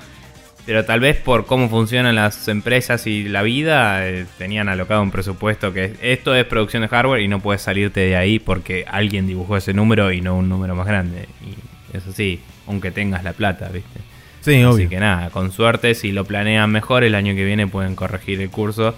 pero 0.65 0.85
tal 0.85 0.99
vez 0.99 1.17
por 1.17 1.45
cómo 1.45 1.69
funcionan 1.69 2.15
las 2.15 2.47
empresas 2.47 3.07
y 3.07 3.23
la 3.23 3.41
vida, 3.41 4.07
eh, 4.07 4.25
tenían 4.37 4.69
alocado 4.69 5.01
un 5.01 5.11
presupuesto 5.11 5.73
que 5.73 5.93
esto 6.01 6.35
es 6.35 6.45
producción 6.45 6.81
de 6.83 6.87
hardware 6.87 7.21
y 7.21 7.27
no 7.27 7.39
puedes 7.39 7.61
salirte 7.61 8.01
de 8.01 8.15
ahí 8.15 8.39
porque 8.39 8.85
alguien 8.87 9.27
dibujó 9.27 9.57
ese 9.57 9.73
número 9.73 10.11
y 10.11 10.21
no 10.21 10.37
un 10.37 10.49
número 10.49 10.75
más 10.75 10.87
grande. 10.87 11.27
Y 11.41 11.97
eso 11.97 12.11
sí, 12.11 12.39
aunque 12.67 12.91
tengas 12.91 13.23
la 13.23 13.33
plata, 13.33 13.69
¿viste? 13.69 14.10
Sí, 14.41 14.61
Así 14.61 14.87
que 14.87 14.99
nada, 14.99 15.29
con 15.29 15.51
suerte, 15.51 15.93
si 15.93 16.11
lo 16.11 16.25
planean 16.25 16.71
mejor, 16.71 17.03
el 17.03 17.15
año 17.15 17.35
que 17.35 17.45
viene 17.45 17.67
pueden 17.67 17.95
corregir 17.95 18.41
el 18.41 18.49
curso. 18.49 18.95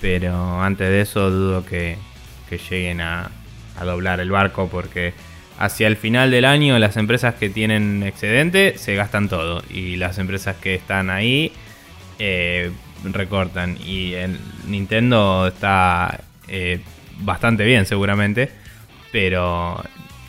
Pero 0.00 0.62
antes 0.62 0.88
de 0.88 1.00
eso, 1.00 1.30
dudo 1.30 1.64
que, 1.64 1.96
lleguen 2.70 3.00
a, 3.00 3.30
doblar 3.84 4.18
el 4.18 4.30
barco 4.30 4.68
porque 4.68 5.12
hacia 5.58 5.86
el 5.86 5.96
final 5.96 6.32
del 6.32 6.44
año 6.44 6.78
las 6.80 6.96
empresas 6.96 7.36
que 7.36 7.48
tienen 7.48 8.02
excedente 8.02 8.76
se 8.76 8.96
gastan 8.96 9.28
todo 9.28 9.62
y 9.70 9.96
las 9.96 10.18
empresas 10.18 10.56
que 10.56 10.74
están 10.74 11.10
ahí 11.10 11.52
eh, 12.18 12.72
recortan 13.04 13.78
y 13.84 14.14
el 14.14 14.36
Nintendo 14.66 15.46
está 15.46 16.22
eh, 16.48 16.80
bastante 17.20 17.64
bien 17.64 17.86
seguramente 17.86 18.50
pero 19.12 19.82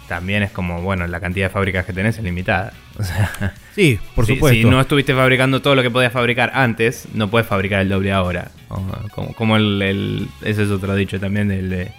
también 0.07 0.43
es 0.43 0.51
como, 0.51 0.81
bueno, 0.81 1.07
la 1.07 1.19
cantidad 1.19 1.47
de 1.47 1.53
fábricas 1.53 1.85
que 1.85 1.93
tenés 1.93 2.17
es 2.17 2.23
limitada. 2.23 2.73
sí, 3.79 3.99
por 4.15 4.25
supuesto. 4.25 4.57
Si 4.57 4.65
no 4.65 4.79
estuviste 4.81 5.13
fabricando 5.15 5.61
todo 5.61 5.75
lo 5.75 5.81
que 5.81 5.89
podías 5.91 6.11
fabricar 6.11 6.51
antes, 6.53 7.07
no 7.13 7.29
puedes 7.29 7.47
fabricar 7.47 7.79
el 7.81 7.89
doble 7.89 8.11
ahora. 8.11 8.51
Como, 8.67 9.33
como 9.33 9.55
el, 9.57 10.27
Ese 10.41 10.63
es 10.63 10.69
otro 10.69 10.95
dicho 10.95 11.19
también 11.19 11.47
del 11.47 11.69
de... 11.69 11.91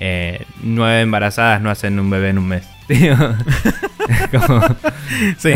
Eh, 0.00 0.44
nueve 0.62 1.00
embarazadas 1.02 1.60
no 1.62 1.70
hacen 1.70 1.98
un 2.00 2.10
bebé 2.10 2.30
en 2.30 2.38
un 2.38 2.48
mes. 2.48 2.64
Como- 4.30 4.64
Sí. 5.38 5.52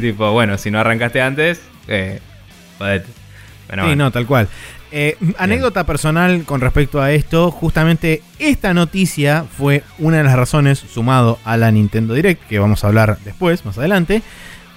tipo, 0.00 0.32
bueno, 0.32 0.58
si 0.58 0.70
no 0.70 0.78
arrancaste 0.80 1.20
antes, 1.22 1.60
eh, 1.86 2.20
jodete. 2.78 3.06
Pero 3.68 3.82
Sí, 3.82 3.86
bueno. 3.88 4.04
no, 4.04 4.10
tal 4.10 4.26
cual. 4.26 4.48
Eh, 4.90 5.16
anécdota 5.36 5.84
personal 5.84 6.44
con 6.44 6.60
respecto 6.62 7.02
a 7.02 7.12
esto, 7.12 7.50
justamente 7.50 8.22
esta 8.38 8.72
noticia 8.72 9.44
fue 9.44 9.82
una 9.98 10.16
de 10.18 10.24
las 10.24 10.34
razones, 10.36 10.78
sumado 10.78 11.38
a 11.44 11.56
la 11.58 11.70
Nintendo 11.70 12.14
Direct, 12.14 12.42
que 12.48 12.58
vamos 12.58 12.82
a 12.84 12.86
hablar 12.86 13.18
después, 13.24 13.64
más 13.66 13.76
adelante. 13.76 14.22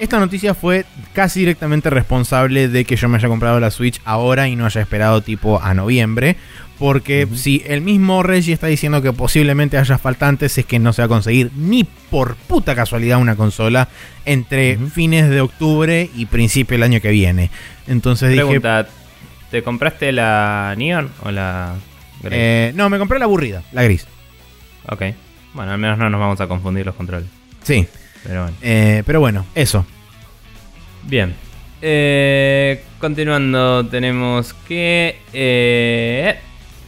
Esta 0.01 0.19
noticia 0.19 0.55
fue 0.55 0.85
casi 1.13 1.41
directamente 1.41 1.91
responsable 1.91 2.67
de 2.69 2.85
que 2.85 2.95
yo 2.95 3.07
me 3.07 3.17
haya 3.17 3.27
comprado 3.27 3.59
la 3.59 3.69
Switch 3.69 4.01
ahora 4.03 4.47
y 4.47 4.55
no 4.55 4.65
haya 4.65 4.81
esperado 4.81 5.21
tipo 5.21 5.61
a 5.61 5.75
noviembre. 5.75 6.37
Porque 6.79 7.27
si 7.35 7.61
el 7.67 7.81
mismo 7.81 8.23
Reggie 8.23 8.51
está 8.51 8.65
diciendo 8.65 9.03
que 9.03 9.13
posiblemente 9.13 9.77
haya 9.77 9.99
faltantes, 9.99 10.57
es 10.57 10.65
que 10.65 10.79
no 10.79 10.91
se 10.91 11.03
va 11.03 11.05
a 11.05 11.09
conseguir 11.09 11.51
ni 11.55 11.83
por 11.83 12.35
puta 12.35 12.73
casualidad 12.73 13.19
una 13.19 13.35
consola 13.35 13.89
entre 14.25 14.79
fines 14.91 15.29
de 15.29 15.39
octubre 15.39 16.09
y 16.15 16.25
principio 16.25 16.73
del 16.73 16.83
año 16.83 16.99
que 16.99 17.11
viene. 17.11 17.51
Entonces 17.85 18.31
dije, 18.31 18.43
Pregunta, 18.43 18.87
¿te 19.51 19.61
compraste 19.61 20.11
la 20.11 20.73
Neon 20.79 21.11
o 21.21 21.29
la 21.29 21.75
Grey? 22.23 22.39
Eh, 22.41 22.71
no, 22.73 22.89
me 22.89 22.97
compré 22.97 23.19
la 23.19 23.25
aburrida, 23.25 23.61
la 23.71 23.83
gris. 23.83 24.07
ok. 24.89 25.03
Bueno, 25.53 25.73
al 25.73 25.77
menos 25.77 25.99
no 25.99 26.09
nos 26.09 26.19
vamos 26.19 26.41
a 26.41 26.47
confundir 26.47 26.87
los 26.87 26.95
controles. 26.95 27.29
Sí, 27.61 27.85
Pero 28.23 28.43
bueno. 28.43 28.57
eh, 28.61 29.03
pero 29.05 29.19
bueno, 29.19 29.45
eso. 29.55 29.85
Bien. 31.03 31.33
Eh, 31.81 32.83
continuando, 32.99 33.85
tenemos 33.87 34.53
que. 34.67 35.19
eh, 35.33 36.39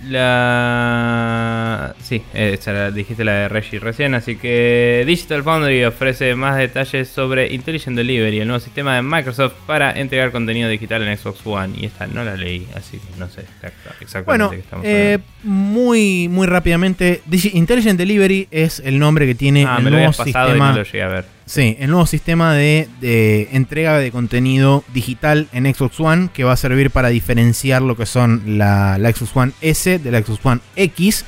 la. 0.03 1.95
Sí, 2.01 2.21
esa 2.33 2.71
la- 2.73 2.91
dijiste 2.91 3.23
la 3.23 3.33
de 3.33 3.47
Reggie 3.49 3.79
recién. 3.79 4.13
Así 4.15 4.35
que 4.35 5.03
Digital 5.07 5.43
Foundry 5.43 5.83
ofrece 5.85 6.35
más 6.35 6.57
detalles 6.57 7.09
sobre 7.09 7.53
Intelligent 7.53 7.95
Delivery, 7.97 8.39
el 8.39 8.47
nuevo 8.47 8.59
sistema 8.59 8.95
de 8.95 9.01
Microsoft 9.01 9.53
para 9.65 9.91
entregar 9.99 10.31
contenido 10.31 10.69
digital 10.69 11.03
en 11.07 11.17
Xbox 11.17 11.39
One. 11.45 11.73
Y 11.79 11.85
esta 11.85 12.07
no 12.07 12.23
la 12.23 12.35
leí, 12.35 12.67
así 12.75 12.97
que 12.97 13.19
no 13.19 13.27
sé 13.29 13.41
exacta- 13.41 13.95
exactamente 14.01 14.23
Bueno, 14.25 14.49
qué 14.51 14.57
estamos 14.57 14.85
eh, 14.87 15.19
muy, 15.43 16.27
muy 16.29 16.47
rápidamente, 16.47 17.21
Digi- 17.29 17.51
Intelligent 17.53 17.97
Delivery 17.97 18.47
es 18.51 18.79
el 18.85 18.99
nombre 18.99 19.25
que 19.25 19.35
tiene 19.35 19.65
Ah, 19.65 19.75
el 19.77 19.83
me 19.83 19.91
lo 19.91 19.97
nuevo 19.97 20.13
sistema. 20.13 20.55
y 20.55 20.59
no 20.59 20.73
lo 20.73 20.83
llegué 20.83 21.03
a 21.03 21.07
ver. 21.07 21.25
Sí, 21.45 21.75
el 21.79 21.89
nuevo 21.91 22.05
sistema 22.05 22.53
de, 22.53 22.87
de 23.01 23.49
entrega 23.51 23.97
de 23.97 24.11
contenido 24.11 24.83
digital 24.93 25.47
en 25.51 25.71
Xbox 25.73 25.99
One 25.99 26.29
que 26.33 26.43
va 26.45 26.53
a 26.53 26.57
servir 26.57 26.89
para 26.89 27.09
diferenciar 27.09 27.81
lo 27.81 27.97
que 27.97 28.05
son 28.05 28.57
la, 28.57 28.97
la 28.97 29.11
Xbox 29.11 29.35
One 29.35 29.51
S 29.61 29.99
de 29.99 30.11
la 30.11 30.21
Xbox 30.21 30.39
One 30.45 30.61
X 30.77 31.25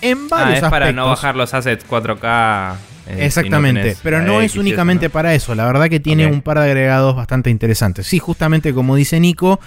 en 0.00 0.28
varios 0.28 0.62
Ah, 0.62 0.66
es 0.66 0.70
para 0.70 0.92
no 0.92 1.02
aspectos. 1.04 1.08
bajar 1.10 1.36
los 1.36 1.54
assets 1.54 1.86
4K. 1.88 2.74
eh, 3.06 3.12
si 3.14 3.18
no 3.18 3.24
Exactamente, 3.24 3.96
pero 4.02 4.20
no 4.20 4.42
X 4.42 4.52
es 4.52 4.56
únicamente 4.56 5.06
¿no? 5.06 5.12
para 5.12 5.32
eso, 5.34 5.54
la 5.54 5.64
verdad 5.64 5.88
que 5.88 6.00
tiene 6.00 6.26
un 6.26 6.42
par 6.42 6.58
de 6.58 6.64
agregados 6.64 7.14
bastante 7.14 7.50
interesantes. 7.50 8.06
Sí, 8.08 8.18
justamente 8.18 8.74
como 8.74 8.96
dice 8.96 9.20
Nico, 9.20 9.60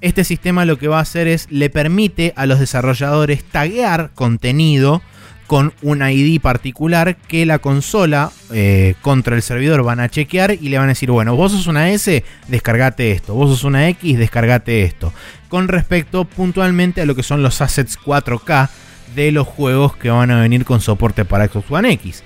este 0.00 0.24
sistema 0.24 0.64
lo 0.64 0.78
que 0.78 0.88
va 0.88 0.98
a 0.98 1.02
hacer 1.02 1.28
es 1.28 1.46
le 1.50 1.68
permite 1.68 2.32
a 2.34 2.46
los 2.46 2.60
desarrolladores 2.60 3.44
taguear 3.44 4.10
contenido 4.14 5.02
con 5.48 5.72
un 5.80 6.02
ID 6.06 6.40
particular 6.42 7.16
que 7.16 7.46
la 7.46 7.58
consola 7.58 8.30
eh, 8.52 8.94
contra 9.00 9.34
el 9.34 9.40
servidor 9.40 9.82
van 9.82 9.98
a 9.98 10.10
chequear 10.10 10.52
y 10.52 10.68
le 10.68 10.76
van 10.76 10.88
a 10.88 10.90
decir, 10.90 11.10
bueno, 11.10 11.34
vos 11.36 11.52
sos 11.52 11.66
una 11.66 11.88
S, 11.88 12.22
descargate 12.48 13.12
esto, 13.12 13.32
vos 13.32 13.48
sos 13.48 13.64
una 13.64 13.88
X, 13.88 14.18
descargate 14.18 14.82
esto. 14.82 15.10
Con 15.48 15.66
respecto 15.68 16.26
puntualmente 16.26 17.00
a 17.00 17.06
lo 17.06 17.14
que 17.14 17.22
son 17.22 17.42
los 17.42 17.62
assets 17.62 17.98
4K 17.98 18.68
de 19.16 19.32
los 19.32 19.48
juegos 19.48 19.96
que 19.96 20.10
van 20.10 20.30
a 20.30 20.42
venir 20.42 20.66
con 20.66 20.82
soporte 20.82 21.24
para 21.24 21.48
Xbox 21.48 21.70
One 21.70 21.92
X. 21.92 22.22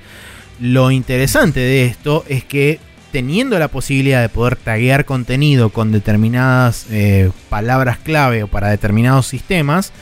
Lo 0.59 0.91
interesante 0.91 1.61
de 1.61 1.85
esto 1.85 2.25
es 2.29 2.43
que 2.43 2.81
teniendo 3.13 3.57
la 3.61 3.69
posibilidad 3.69 4.21
de 4.21 4.31
poder 4.31 4.57
taguear 4.57 5.05
contenido 5.05 5.71
con 5.71 5.93
determinadas 5.93 6.87
eh, 6.91 7.31
palabras 7.49 7.99
clave 7.99 8.43
o 8.43 8.49
para 8.49 8.69
determinados 8.69 9.29
sistemas, 9.29 9.93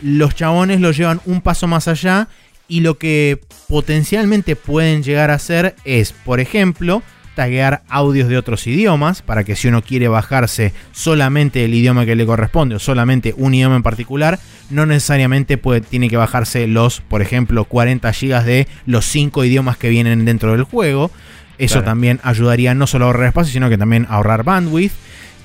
los 0.00 0.34
chabones 0.34 0.80
lo 0.80 0.90
llevan 0.92 1.20
un 1.26 1.42
paso 1.42 1.66
más 1.66 1.86
allá 1.88 2.28
y 2.68 2.80
lo 2.80 2.98
que 2.98 3.40
potencialmente 3.68 4.56
pueden 4.56 5.02
llegar 5.02 5.30
a 5.30 5.34
hacer 5.34 5.76
es, 5.84 6.12
por 6.12 6.40
ejemplo, 6.40 7.02
taguear 7.34 7.82
audios 7.88 8.28
de 8.28 8.38
otros 8.38 8.66
idiomas 8.66 9.20
para 9.22 9.44
que 9.44 9.56
si 9.56 9.68
uno 9.68 9.82
quiere 9.82 10.08
bajarse 10.08 10.72
solamente 10.92 11.64
el 11.64 11.74
idioma 11.74 12.06
que 12.06 12.16
le 12.16 12.24
corresponde 12.24 12.76
o 12.76 12.78
solamente 12.78 13.34
un 13.36 13.52
idioma 13.54 13.76
en 13.76 13.82
particular, 13.82 14.40
no 14.70 14.86
necesariamente 14.86 15.58
puede, 15.58 15.82
tiene 15.82 16.08
que 16.08 16.16
bajarse 16.16 16.66
los, 16.66 17.02
por 17.02 17.20
ejemplo, 17.22 17.64
40 17.64 18.10
GB 18.10 18.42
de 18.44 18.66
los 18.86 19.04
5 19.04 19.44
idiomas 19.44 19.76
que 19.76 19.90
vienen 19.90 20.24
dentro 20.24 20.52
del 20.52 20.62
juego. 20.64 21.10
Eso 21.58 21.74
Claro. 21.74 21.86
también 21.86 22.20
ayudaría 22.22 22.74
no 22.74 22.86
solo 22.86 23.04
a 23.04 23.08
ahorrar 23.08 23.28
espacio, 23.28 23.52
sino 23.52 23.68
que 23.68 23.78
también 23.78 24.06
a 24.08 24.14
ahorrar 24.16 24.42
bandwidth. 24.42 24.92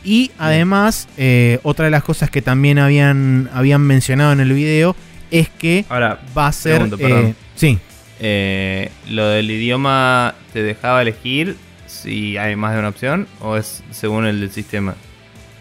Y 0.03 0.31
además, 0.39 1.07
eh, 1.17 1.59
otra 1.63 1.85
de 1.85 1.91
las 1.91 2.03
cosas 2.03 2.29
que 2.31 2.41
también 2.41 2.79
habían, 2.79 3.49
habían 3.53 3.81
mencionado 3.81 4.31
en 4.31 4.39
el 4.39 4.51
video 4.53 4.95
es 5.31 5.49
que 5.49 5.85
Ahora, 5.89 6.19
va 6.37 6.47
a 6.47 6.51
ser... 6.51 6.89
Eh, 6.99 7.33
sí, 7.55 7.79
eh, 8.19 8.91
¿lo 9.09 9.27
del 9.27 9.49
idioma 9.49 10.35
te 10.53 10.61
dejaba 10.61 11.01
elegir 11.01 11.57
si 11.87 12.37
hay 12.37 12.55
más 12.55 12.73
de 12.73 12.79
una 12.79 12.89
opción 12.89 13.27
o 13.39 13.57
es 13.57 13.83
según 13.91 14.25
el 14.25 14.39
del 14.41 14.51
sistema? 14.51 14.95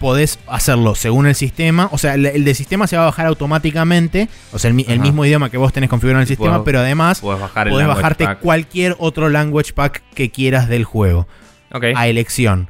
podés 0.00 0.38
hacerlo 0.46 0.94
según 0.94 1.26
el 1.26 1.34
sistema. 1.34 1.88
O 1.92 1.98
sea, 1.98 2.14
el, 2.14 2.26
el 2.26 2.44
del 2.44 2.54
sistema 2.56 2.86
se 2.86 2.96
va 2.96 3.02
a 3.02 3.06
bajar 3.06 3.26
automáticamente. 3.26 4.28
O 4.50 4.58
sea, 4.58 4.68
el, 4.70 4.74
mismo 4.74 5.24
idioma 5.24 5.50
que 5.50 5.58
vos 5.58 5.72
tenés 5.72 5.90
configurado 5.90 6.20
en 6.20 6.22
el 6.22 6.26
Y 6.26 6.34
sistema, 6.34 6.52
puedo- 6.52 6.64
pero 6.64 6.78
además 6.80 7.20
bajar 7.20 7.68
podés 7.68 7.86
language 7.86 8.02
bajarte 8.02 8.24
pack. 8.24 8.40
cualquier 8.40 8.96
otro 8.98 9.28
language 9.28 9.74
pack 9.74 10.02
que 10.14 10.30
quieras 10.30 10.68
del 10.68 10.84
juego. 10.84 11.28
Ok. 11.72 11.84
a 11.94 12.08
elección. 12.08 12.68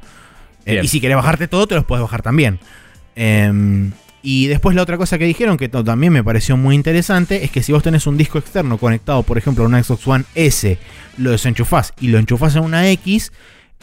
Eh, 0.65 0.81
y 0.83 0.87
si 0.89 1.01
querés 1.01 1.17
bajarte 1.17 1.47
todo, 1.47 1.65
te 1.65 1.73
los 1.73 1.85
puedes 1.85 2.03
bajar 2.03 2.21
también. 2.21 2.59
Em, 3.15 3.91
y 4.23 4.47
después 4.47 4.75
la 4.75 4.83
otra 4.83 4.97
cosa 4.97 5.17
que 5.17 5.25
dijeron, 5.25 5.57
que 5.57 5.69
también 5.69 6.13
me 6.13 6.23
pareció 6.23 6.57
muy 6.57 6.75
interesante, 6.75 7.43
es 7.43 7.51
que 7.51 7.63
si 7.63 7.71
vos 7.71 7.81
tenés 7.81 8.05
un 8.07 8.17
disco 8.17 8.37
externo 8.37 8.77
conectado, 8.77 9.23
por 9.23 9.37
ejemplo, 9.37 9.63
a 9.63 9.67
una 9.67 9.83
Xbox 9.83 10.07
One 10.07 10.25
S, 10.35 10.77
lo 11.17 11.31
desenchufás 11.31 11.93
y 11.99 12.07
lo 12.07 12.19
enchufás 12.19 12.55
en 12.55 12.63
una 12.63 12.89
X, 12.91 13.31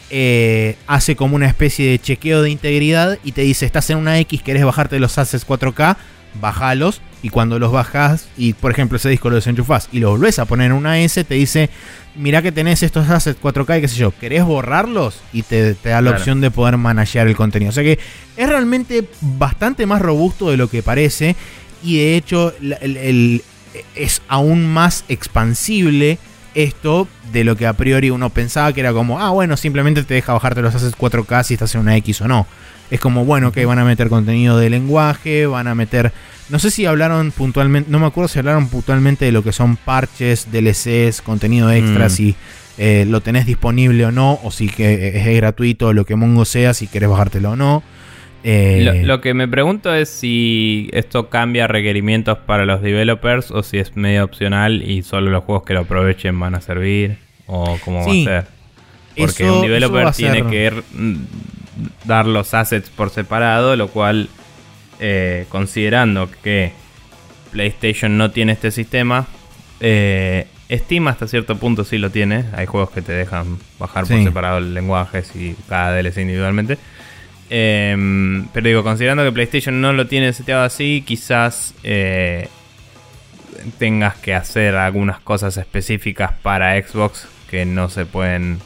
eh, 0.09 0.77
hace 0.87 1.15
como 1.15 1.35
una 1.35 1.47
especie 1.47 1.91
de 1.91 1.99
chequeo 1.99 2.41
de 2.41 2.49
integridad 2.49 3.19
y 3.23 3.33
te 3.33 3.41
dice, 3.41 3.65
estás 3.65 3.89
en 3.89 3.97
una 3.97 4.17
X, 4.19 4.41
querés 4.41 4.63
bajarte 4.63 4.99
los 4.99 5.17
assets 5.17 5.45
4K, 5.45 5.97
bajalos 6.41 7.01
y 7.21 7.29
cuando 7.29 7.59
los 7.59 7.71
bajas 7.71 8.29
y 8.37 8.53
por 8.53 8.71
ejemplo 8.71 8.97
ese 8.97 9.09
disco 9.09 9.29
lo 9.29 9.35
desenchufás 9.35 9.89
y 9.91 9.99
lo 9.99 10.11
volvés 10.11 10.39
a 10.39 10.45
poner 10.45 10.67
en 10.67 10.77
una 10.77 10.99
S, 10.99 11.23
te 11.23 11.33
dice, 11.35 11.69
mirá 12.15 12.41
que 12.41 12.51
tenés 12.51 12.81
estos 12.83 13.09
assets 13.09 13.39
4K 13.41 13.77
y 13.77 13.81
qué 13.81 13.87
sé 13.87 13.95
yo, 13.97 14.11
¿querés 14.17 14.45
borrarlos? 14.45 15.19
Y 15.33 15.41
te, 15.43 15.73
te 15.75 15.89
da 15.89 16.01
la 16.01 16.09
Claro. 16.11 16.17
opción 16.17 16.39
de 16.41 16.51
poder 16.51 16.77
manejar 16.77 17.27
el 17.27 17.35
contenido. 17.35 17.69
O 17.69 17.73
sea 17.73 17.83
que 17.83 17.99
es 18.37 18.47
realmente 18.49 19.03
bastante 19.21 19.85
más 19.85 20.01
robusto 20.01 20.49
de 20.49 20.57
lo 20.57 20.69
que 20.69 20.81
parece 20.83 21.35
y 21.83 21.97
de 21.97 22.15
hecho 22.15 22.53
el- 22.81 23.43
es 23.95 24.21
aún 24.27 24.65
más 24.71 25.03
expansible 25.09 26.17
esto 26.55 27.07
de 27.31 27.43
lo 27.43 27.55
que 27.55 27.67
a 27.67 27.73
priori 27.73 28.09
uno 28.09 28.29
pensaba 28.29 28.73
que 28.73 28.79
era 28.81 28.93
como, 28.93 29.19
ah, 29.19 29.29
bueno, 29.31 29.57
simplemente 29.57 30.03
te 30.03 30.13
deja 30.15 30.33
bajarte 30.33 30.61
los 30.61 30.73
assets 30.75 30.97
4K 30.97 31.43
si 31.43 31.53
estás 31.53 31.73
en 31.75 31.81
una 31.81 31.95
X 31.97 32.21
o 32.21 32.27
no. 32.27 32.47
Es 32.91 32.99
como, 32.99 33.23
bueno, 33.23 33.51
que 33.51 33.65
van 33.65 33.77
a 33.77 33.85
meter 33.85 34.09
contenido 34.09 34.57
de 34.57 34.69
lenguaje, 34.69 35.45
van 35.45 35.67
a 35.67 35.75
meter... 35.75 36.11
No 36.49 36.57
sé 36.57 36.71
si 36.71 36.87
hablaron 36.87 37.31
puntualmente, 37.31 37.91
no 37.91 37.99
me 37.99 38.07
acuerdo 38.07 38.27
si 38.27 38.39
hablaron 38.39 38.67
puntualmente 38.69 39.25
de 39.25 39.31
lo 39.31 39.43
que 39.43 39.51
son 39.51 39.75
parches, 39.77 40.47
DLCs, 40.51 41.21
contenido 41.21 41.71
extra, 41.71 42.07
Mm. 42.07 42.09
si 42.09 42.35
eh, 42.79 43.05
lo 43.07 43.21
tenés 43.21 43.45
disponible 43.45 44.05
o 44.05 44.11
no, 44.11 44.39
o 44.43 44.49
si 44.49 44.69
que 44.69 45.17
es 45.19 45.35
gratuito, 45.35 45.93
lo 45.93 46.05
que 46.05 46.15
Mongo 46.15 46.45
sea, 46.45 46.73
si 46.73 46.87
querés 46.87 47.09
bajártelo 47.09 47.51
o 47.51 47.55
no. 47.55 47.83
Eh, 48.43 48.81
Lo, 48.83 48.93
lo 49.15 49.21
que 49.21 49.33
me 49.33 49.47
pregunto 49.47 49.93
es 49.93 50.09
si 50.09 50.89
esto 50.93 51.29
cambia 51.29 51.67
requerimientos 51.67 52.37
para 52.37 52.65
los 52.65 52.81
developers 52.81 53.51
o 53.51 53.63
si 53.63 53.77
es 53.79 53.95
medio 53.97 54.23
opcional 54.23 54.81
y 54.81 55.03
solo 55.03 55.29
los 55.29 55.43
juegos 55.43 55.63
que 55.65 55.73
lo 55.73 55.81
aprovechen 55.81 56.39
van 56.39 56.55
a 56.55 56.61
servir 56.61 57.17
o 57.47 57.77
cómo 57.83 58.03
Sí. 58.09 58.25
va 58.25 58.37
a 58.39 58.41
ser. 58.43 58.51
Porque 59.17 59.43
Eso- 59.43 59.55
un 59.55 59.61
developer 59.61 60.11
tiene 60.11 60.45
que 60.47 60.71
dar 62.05 62.25
los 62.25 62.53
assets 62.53 62.89
por 62.89 63.09
separado, 63.09 63.75
lo 63.75 63.89
cual, 63.89 64.29
eh, 64.99 65.45
considerando 65.49 66.29
que 66.43 66.71
PlayStation 67.51 68.17
no 68.17 68.31
tiene 68.31 68.53
este 68.53 68.71
sistema, 68.71 69.27
eh, 69.79 70.47
Steam 70.71 71.07
hasta 71.07 71.27
cierto 71.27 71.57
punto 71.57 71.83
sí 71.83 71.97
lo 71.97 72.11
tiene. 72.11 72.45
Hay 72.53 72.67
juegos 72.67 72.91
que 72.91 73.01
te 73.01 73.11
dejan 73.11 73.57
bajar 73.79 74.05
por 74.05 74.21
separado 74.23 74.59
el 74.59 74.73
lenguaje 74.75 75.23
y 75.35 75.55
cada 75.67 75.91
DLC 75.95 76.21
individualmente. 76.21 76.77
Em, 77.49 78.47
pero 78.53 78.67
digo, 78.67 78.83
considerando 78.83 79.23
que 79.23 79.31
PlayStation 79.31 79.81
no 79.81 79.93
lo 79.93 80.07
tiene 80.07 80.33
seteado 80.33 80.63
así, 80.63 81.03
quizás 81.05 81.73
eh, 81.83 82.47
tengas 83.77 84.15
que 84.15 84.35
hacer 84.35 84.75
algunas 84.75 85.19
cosas 85.19 85.57
específicas 85.57 86.31
para 86.41 86.79
Xbox 86.81 87.27
que 87.49 87.65
no 87.65 87.89
se 87.89 88.05
pueden 88.05 88.59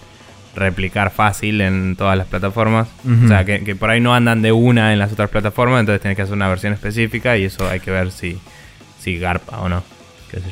replicar 0.56 1.12
fácil 1.12 1.62
en 1.62 1.96
todas 1.96 2.18
las 2.18 2.28
plataformas. 2.28 2.88
O 3.26 3.28
sea, 3.28 3.46
que, 3.46 3.64
que 3.64 3.76
por 3.76 3.90
ahí 3.90 4.02
no 4.02 4.14
andan 4.14 4.42
de 4.42 4.52
una 4.52 4.94
en 4.94 5.00
las 5.00 5.12
otras 5.12 5.30
plataformas, 5.30 5.80
entonces 5.80 6.02
tienes 6.02 6.16
que 6.16 6.24
hacer 6.24 6.36
una 6.36 6.48
versión 6.48 6.74
específica 6.74 7.38
y 7.38 7.46
eso 7.46 7.68
hay 7.68 7.80
que 7.80 7.90
ver 7.90 8.12
si, 8.12 8.38
si 9.00 9.18
garpa 9.18 9.62
o 9.62 9.70
no. 9.70 9.84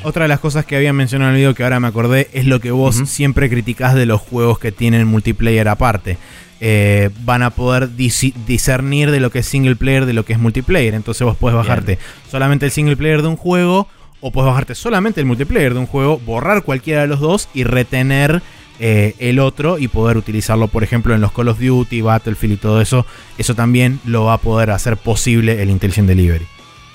Otra 0.04 0.24
de 0.24 0.28
las 0.28 0.40
cosas 0.40 0.64
que 0.64 0.76
había 0.76 0.92
mencionado 0.92 1.30
en 1.30 1.34
el 1.34 1.40
video 1.40 1.54
que 1.54 1.64
ahora 1.64 1.80
me 1.80 1.88
acordé 1.88 2.28
es 2.32 2.46
lo 2.46 2.60
que 2.60 2.70
vos 2.70 2.96
siempre 3.06 3.48
criticás 3.48 3.94
de 3.94 4.06
los 4.06 4.20
juegos 4.20 4.58
que 4.58 4.72
tienen 4.72 5.06
multiplayer 5.06 5.68
aparte. 5.68 6.18
Eh, 6.64 7.10
van 7.24 7.42
a 7.42 7.50
poder 7.50 7.96
discernir 7.96 9.10
de 9.10 9.18
lo 9.18 9.32
que 9.32 9.40
es 9.40 9.46
single 9.46 9.74
player 9.74 10.06
de 10.06 10.12
lo 10.12 10.24
que 10.24 10.32
es 10.32 10.38
multiplayer. 10.38 10.94
Entonces 10.94 11.24
vos 11.24 11.36
podés 11.36 11.56
bajarte 11.56 11.98
solamente 12.30 12.66
el 12.66 12.70
single 12.70 12.96
player 12.96 13.20
de 13.20 13.26
un 13.26 13.36
juego 13.36 13.88
o 14.20 14.30
puedes 14.30 14.48
bajarte 14.48 14.76
solamente 14.76 15.20
el 15.20 15.26
multiplayer 15.26 15.74
de 15.74 15.80
un 15.80 15.86
juego, 15.86 16.20
borrar 16.20 16.62
cualquiera 16.62 17.00
de 17.00 17.08
los 17.08 17.18
dos 17.18 17.48
y 17.52 17.64
retener 17.64 18.42
eh, 18.78 19.16
el 19.18 19.40
otro 19.40 19.76
y 19.78 19.88
poder 19.88 20.16
utilizarlo, 20.16 20.68
por 20.68 20.84
ejemplo, 20.84 21.14
en 21.16 21.20
los 21.20 21.32
Call 21.32 21.48
of 21.48 21.58
Duty, 21.58 22.00
Battlefield 22.00 22.54
y 22.54 22.56
todo 22.58 22.80
eso. 22.80 23.06
Eso 23.38 23.56
también 23.56 23.98
lo 24.04 24.26
va 24.26 24.34
a 24.34 24.38
poder 24.38 24.70
hacer 24.70 24.96
posible 24.96 25.60
el 25.60 25.68
Intelligent 25.68 26.06
Delivery. 26.06 26.46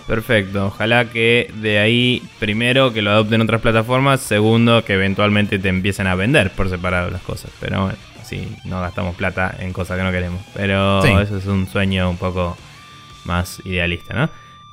Perfecto, 0.08 0.68
ojalá 0.68 1.10
que 1.10 1.52
de 1.62 1.80
ahí, 1.80 2.24
primero, 2.40 2.94
que 2.94 3.02
lo 3.02 3.12
adopten 3.12 3.42
otras 3.42 3.60
plataformas, 3.60 4.22
segundo, 4.22 4.86
que 4.86 4.94
eventualmente 4.94 5.60
te 5.60 5.68
empiecen 5.68 6.08
a 6.08 6.16
vender 6.16 6.52
por 6.52 6.70
separado 6.70 7.12
las 7.12 7.22
cosas. 7.22 7.52
Pero 7.60 7.82
bueno, 7.82 7.98
así 8.28 8.48
no 8.66 8.82
gastamos 8.82 9.16
plata 9.16 9.56
en 9.60 9.72
cosas 9.72 9.98
que 9.98 10.04
no 10.04 10.12
queremos. 10.12 10.42
Pero 10.54 11.04
eso 11.22 11.38
es 11.38 11.46
un 11.46 11.68
sueño 11.68 12.10
un 12.10 12.18
poco 12.18 12.58
más 13.24 13.62
idealista, 13.64 14.14
¿no? 14.14 14.30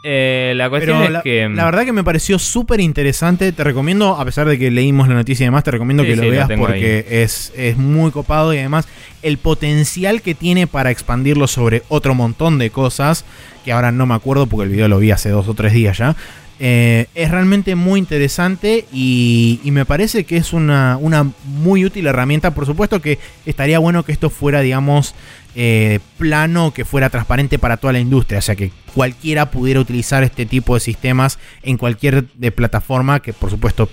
Eh, 0.07 0.52
la 0.57 0.68
cuestión 0.68 1.02
es 1.02 1.22
que. 1.22 1.48
La 1.48 1.64
verdad 1.64 1.84
que 1.84 1.92
me 1.92 2.05
pareció 2.05 2.38
súper 2.38 2.80
interesante. 2.80 3.52
Te 3.52 3.64
recomiendo, 3.64 4.16
a 4.16 4.24
pesar 4.24 4.46
de 4.46 4.59
que 4.59 4.70
leímos 4.70 5.09
la 5.09 5.14
noticia 5.14 5.44
y 5.44 5.46
demás, 5.46 5.64
te 5.64 5.70
recomiendo 5.70 6.02
que 6.02 6.16
lo 6.16 6.28
veas 6.28 6.50
porque 6.59 7.07
es, 7.09 7.52
es 7.57 7.78
muy 7.78 8.11
copado 8.11 8.52
y 8.52 8.59
además 8.59 8.86
el 9.22 9.38
potencial 9.38 10.20
que 10.20 10.34
tiene 10.34 10.66
para 10.66 10.90
expandirlo 10.90 11.46
sobre 11.46 11.84
otro 11.88 12.14
montón 12.14 12.59
de 12.59 12.68
cosas. 12.70 13.24
Que 13.64 13.72
ahora 13.72 13.92
no 13.92 14.05
me 14.05 14.14
acuerdo 14.14 14.46
porque 14.46 14.64
el 14.64 14.70
video 14.70 14.88
lo 14.88 14.98
vi 14.98 15.11
hace 15.11 15.30
dos 15.30 15.48
o 15.48 15.55
tres 15.55 15.72
días 15.72 15.96
ya. 15.96 16.16
Eh, 16.61 17.07
es 17.16 17.30
realmente 17.32 17.74
muy 17.74 17.98
interesante 17.98 18.86
y, 18.92 19.61
me 19.64 19.84
parece 19.84 20.24
que 20.24 20.36
es 20.36 20.52
una, 20.52 20.96
una, 21.00 21.30
muy 21.44 21.84
útil 21.84 22.07
herramienta. 22.07 22.52
Por 22.55 22.66
supuesto 22.66 23.00
que 23.02 23.18
estaría 23.44 23.78
bueno 23.78 24.05
que 24.05 24.12
esto 24.12 24.30
fuera, 24.30 24.61
digamos, 24.61 25.14
eh, 25.57 25.98
plano, 26.18 26.72
que 26.72 26.84
fuera 26.84 27.11
transparente 27.11 27.59
para 27.59 27.76
toda 27.76 27.92
la 27.92 28.00
industria. 28.00 28.38
O 28.38 28.42
sea, 28.42 28.55
que 28.55 28.70
cualquiera 28.94 29.50
pudiera 29.50 29.80
utilizar 29.80 30.22
este 30.22 30.46
tipo 30.46 30.74
de 30.74 30.80
sistemas 30.80 31.38
en 31.62 31.76
cualquier 31.76 32.28
de 32.34 32.52
plataforma, 32.52 33.20
que 33.20 33.32
por 33.32 33.50
supuesto 33.50 33.88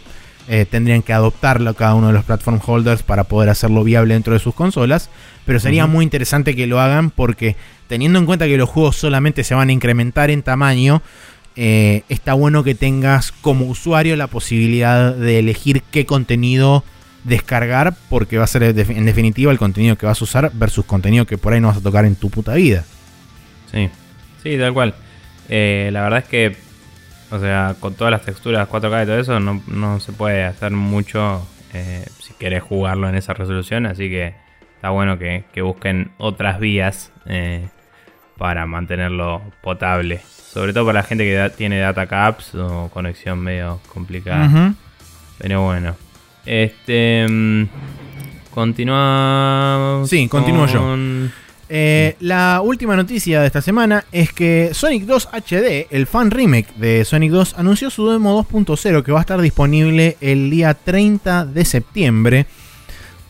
eh, 0.48 0.66
tendrían 0.70 1.02
que 1.02 1.14
adoptarlo 1.14 1.74
cada 1.76 1.96
uno 1.96 2.08
de 2.08 2.14
los 2.14 2.26
platform 2.26 2.60
holders 2.66 3.04
para 3.04 3.24
poder 3.24 3.50
hacerlo 3.50 3.84
viable 3.84 4.14
dentro 4.14 4.34
de 4.34 4.40
sus 4.40 4.54
consolas. 4.54 5.10
Pero 5.46 5.60
sería 5.60 5.88
muy 5.88 6.04
interesante 6.04 6.56
que 6.56 6.68
lo 6.68 6.80
hagan 6.80 7.10
porque 7.10 7.56
teniendo 7.88 8.20
en 8.20 8.26
cuenta 8.26 8.46
que 8.46 8.58
los 8.58 8.70
juegos 8.70 8.96
solamente 8.96 9.44
se 9.44 9.56
van 9.56 9.70
a 9.70 9.72
incrementar 9.72 10.30
en 10.30 10.44
tamaño, 10.44 11.02
eh, 11.56 12.04
está 12.08 12.34
bueno 12.34 12.64
que 12.64 12.76
tengas 12.76 13.32
como 13.32 13.66
usuario 13.66 14.16
la 14.16 14.28
posibilidad 14.28 15.14
de 15.14 15.40
elegir 15.40 15.84
qué 15.92 16.06
contenido 16.06 16.84
descargar 17.24 17.94
porque 18.10 18.38
va 18.38 18.46
a 18.46 18.48
ser 18.48 18.64
en 18.64 19.06
definitiva 19.06 19.52
el 19.52 19.60
contenido 19.60 19.98
que 19.98 20.06
vas 20.06 20.22
a 20.22 20.24
usar 20.24 20.52
versus 20.54 20.86
contenido 20.86 21.26
que 21.26 21.38
por 21.38 21.54
ahí 21.54 21.60
no 21.60 21.68
vas 21.68 21.78
a 21.78 21.82
tocar 21.82 22.06
en 22.06 22.16
tu 22.16 22.30
puta 22.30 22.54
vida. 22.54 22.86
Sí, 23.72 23.90
sí, 24.42 24.58
tal 24.58 24.74
cual. 24.74 24.96
Eh, 25.50 25.90
la 25.92 26.04
verdad 26.04 26.20
es 26.20 26.26
que, 26.26 26.56
o 27.30 27.40
sea, 27.40 27.76
con 27.80 27.96
todas 27.96 28.12
las 28.12 28.24
texturas 28.24 28.68
4K 28.70 29.04
y 29.04 29.06
todo 29.06 29.20
eso, 29.20 29.40
no, 29.40 30.00
se 30.00 30.14
puede 30.14 30.46
hacer 30.46 30.72
mucho 30.72 31.46
eh, 31.74 32.06
si 32.20 32.34
querés 32.34 32.64
jugarlo 32.64 33.10
en 33.10 33.16
esa 33.16 33.34
resolución, 33.34 33.86
así 33.86 34.10
que 34.10 34.34
está 34.76 34.90
bueno 34.90 35.20
que, 35.20 35.44
busquen 35.62 36.12
otras 36.18 36.60
vías 36.60 37.12
para 38.42 38.66
mantenerlo 38.66 39.40
potable. 39.62 40.20
Sobre 40.52 40.74
todo 40.74 40.88
para 40.88 41.02
la 41.02 41.04
gente 41.04 41.24
que 41.26 41.52
tiene 41.56 41.78
data 41.78 42.08
caps 42.08 42.56
o 42.56 42.90
conexión 42.92 43.38
medio 43.38 43.80
complicada. 43.94 44.74
Pero 45.38 45.62
bueno. 45.62 45.96
Este. 46.44 47.28
Mm, 47.30 47.66
continúa. 48.50 50.02
Sí, 50.08 50.28
continúo 50.28 50.66
yo. 50.66 50.98
Eh, 51.70 52.16
la 52.20 52.62
última 52.64 52.96
noticia 52.96 53.42
de 53.42 53.46
esta 53.46 53.62
semana 53.62 54.06
es 54.12 54.34
que 54.34 54.72
Sonic 54.74 55.04
2 55.04 55.30
HD, 55.32 55.86
el 55.92 56.08
fan 56.08 56.32
remake 56.32 56.74
de 56.78 57.06
Sonic 57.06 57.32
2, 57.32 57.60
anunció 57.60 57.92
su 57.92 58.10
demo 58.10 58.44
2.0 58.44 59.04
que 59.04 59.12
va 59.12 59.20
a 59.20 59.22
estar 59.22 59.40
disponible 59.40 60.18
el 60.20 60.50
día 60.50 60.74
30 60.74 61.46
de 61.46 61.64
septiembre. 61.64 62.48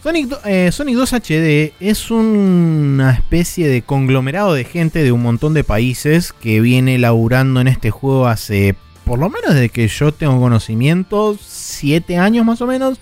Sonic, 0.04 0.30
2 0.30 0.40
eh, 0.46 0.72
HD 0.72 1.74
es 1.80 2.10
una 2.10 3.12
especie 3.12 3.68
de 3.68 3.84
conglomerado 3.84 4.56
de 4.56 4.64
gente 4.64 5.04
de 5.04 5.12
un 5.12 5.22
montón 5.22 5.54
de 5.54 5.64
países 5.64 6.34
que 6.34 6.60
viene 6.60 6.98
laburando 6.98 7.62
en 7.62 7.68
este 7.68 7.92
juego 7.92 8.26
hace, 8.26 8.76
por 9.06 9.20
lo 9.20 9.30
menos 9.30 9.54
desde 9.54 9.70
que 9.70 9.88
yo 9.88 10.12
tengo 10.12 10.40
conocimiento, 10.40 11.38
7 11.40 12.18
años 12.18 12.44
más 12.48 12.62
o 12.62 12.68
menos. 12.68 13.00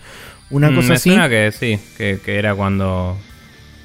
Una 0.49 0.71
mm, 0.71 0.75
cosa 0.75 0.93
así. 0.95 1.09
que 1.09 1.53
sí, 1.57 1.79
que, 1.97 2.19
que, 2.19 2.37
era 2.37 2.53
cuando, 2.53 3.17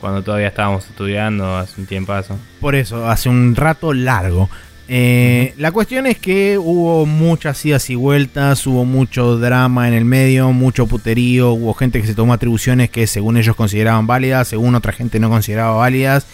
cuando 0.00 0.22
todavía 0.22 0.48
estábamos 0.48 0.84
estudiando 0.88 1.56
hace 1.56 1.80
un 1.80 1.86
tiempo. 1.86 2.14
Por 2.60 2.74
eso, 2.74 3.08
hace 3.08 3.28
un 3.28 3.54
rato 3.54 3.92
largo. 3.92 4.50
Eh, 4.86 5.54
la 5.56 5.72
cuestión 5.72 6.06
es 6.06 6.18
que 6.18 6.58
hubo 6.58 7.06
muchas 7.06 7.64
idas 7.64 7.88
y 7.88 7.94
vueltas, 7.94 8.66
hubo 8.66 8.84
mucho 8.84 9.38
drama 9.38 9.88
en 9.88 9.94
el 9.94 10.04
medio, 10.04 10.52
mucho 10.52 10.86
puterío, 10.86 11.52
hubo 11.52 11.72
gente 11.72 12.00
que 12.00 12.06
se 12.06 12.14
tomó 12.14 12.34
atribuciones 12.34 12.90
que 12.90 13.06
según 13.06 13.38
ellos 13.38 13.56
consideraban 13.56 14.06
válidas, 14.06 14.48
según 14.48 14.74
otra 14.74 14.92
gente 14.92 15.18
no 15.18 15.30
consideraba 15.30 15.76
válidas. 15.76 16.26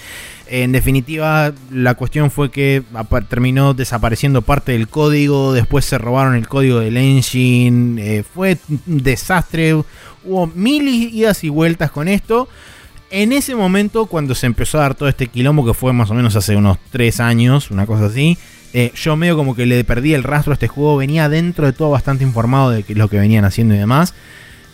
En 0.48 0.72
definitiva, 0.72 1.52
la 1.70 1.94
cuestión 1.94 2.32
fue 2.32 2.50
que 2.50 2.82
terminó 3.28 3.72
desapareciendo 3.72 4.42
parte 4.42 4.72
del 4.72 4.88
código, 4.88 5.52
después 5.52 5.84
se 5.84 5.96
robaron 5.96 6.34
el 6.34 6.48
código 6.48 6.80
del 6.80 6.96
engine, 6.96 8.16
eh, 8.16 8.24
fue 8.24 8.58
un 8.68 9.00
desastre, 9.04 9.74
hubo 9.74 10.48
mil 10.48 10.88
idas 10.88 11.44
y 11.44 11.50
vueltas 11.50 11.92
con 11.92 12.08
esto. 12.08 12.48
En 13.10 13.32
ese 13.32 13.56
momento, 13.56 14.06
cuando 14.06 14.36
se 14.36 14.46
empezó 14.46 14.78
a 14.78 14.82
dar 14.82 14.94
todo 14.94 15.08
este 15.08 15.26
quilombo, 15.26 15.66
que 15.66 15.74
fue 15.74 15.92
más 15.92 16.10
o 16.10 16.14
menos 16.14 16.36
hace 16.36 16.54
unos 16.54 16.78
3 16.92 17.18
años, 17.18 17.72
una 17.72 17.84
cosa 17.84 18.06
así, 18.06 18.38
eh, 18.72 18.92
yo 18.94 19.16
medio 19.16 19.36
como 19.36 19.56
que 19.56 19.66
le 19.66 19.82
perdí 19.82 20.14
el 20.14 20.22
rastro 20.22 20.52
a 20.52 20.54
este 20.54 20.68
juego, 20.68 20.96
venía 20.96 21.28
dentro 21.28 21.66
de 21.66 21.72
todo 21.72 21.90
bastante 21.90 22.22
informado 22.22 22.70
de 22.70 22.84
lo 22.94 23.08
que 23.08 23.18
venían 23.18 23.44
haciendo 23.44 23.74
y 23.74 23.78
demás. 23.78 24.14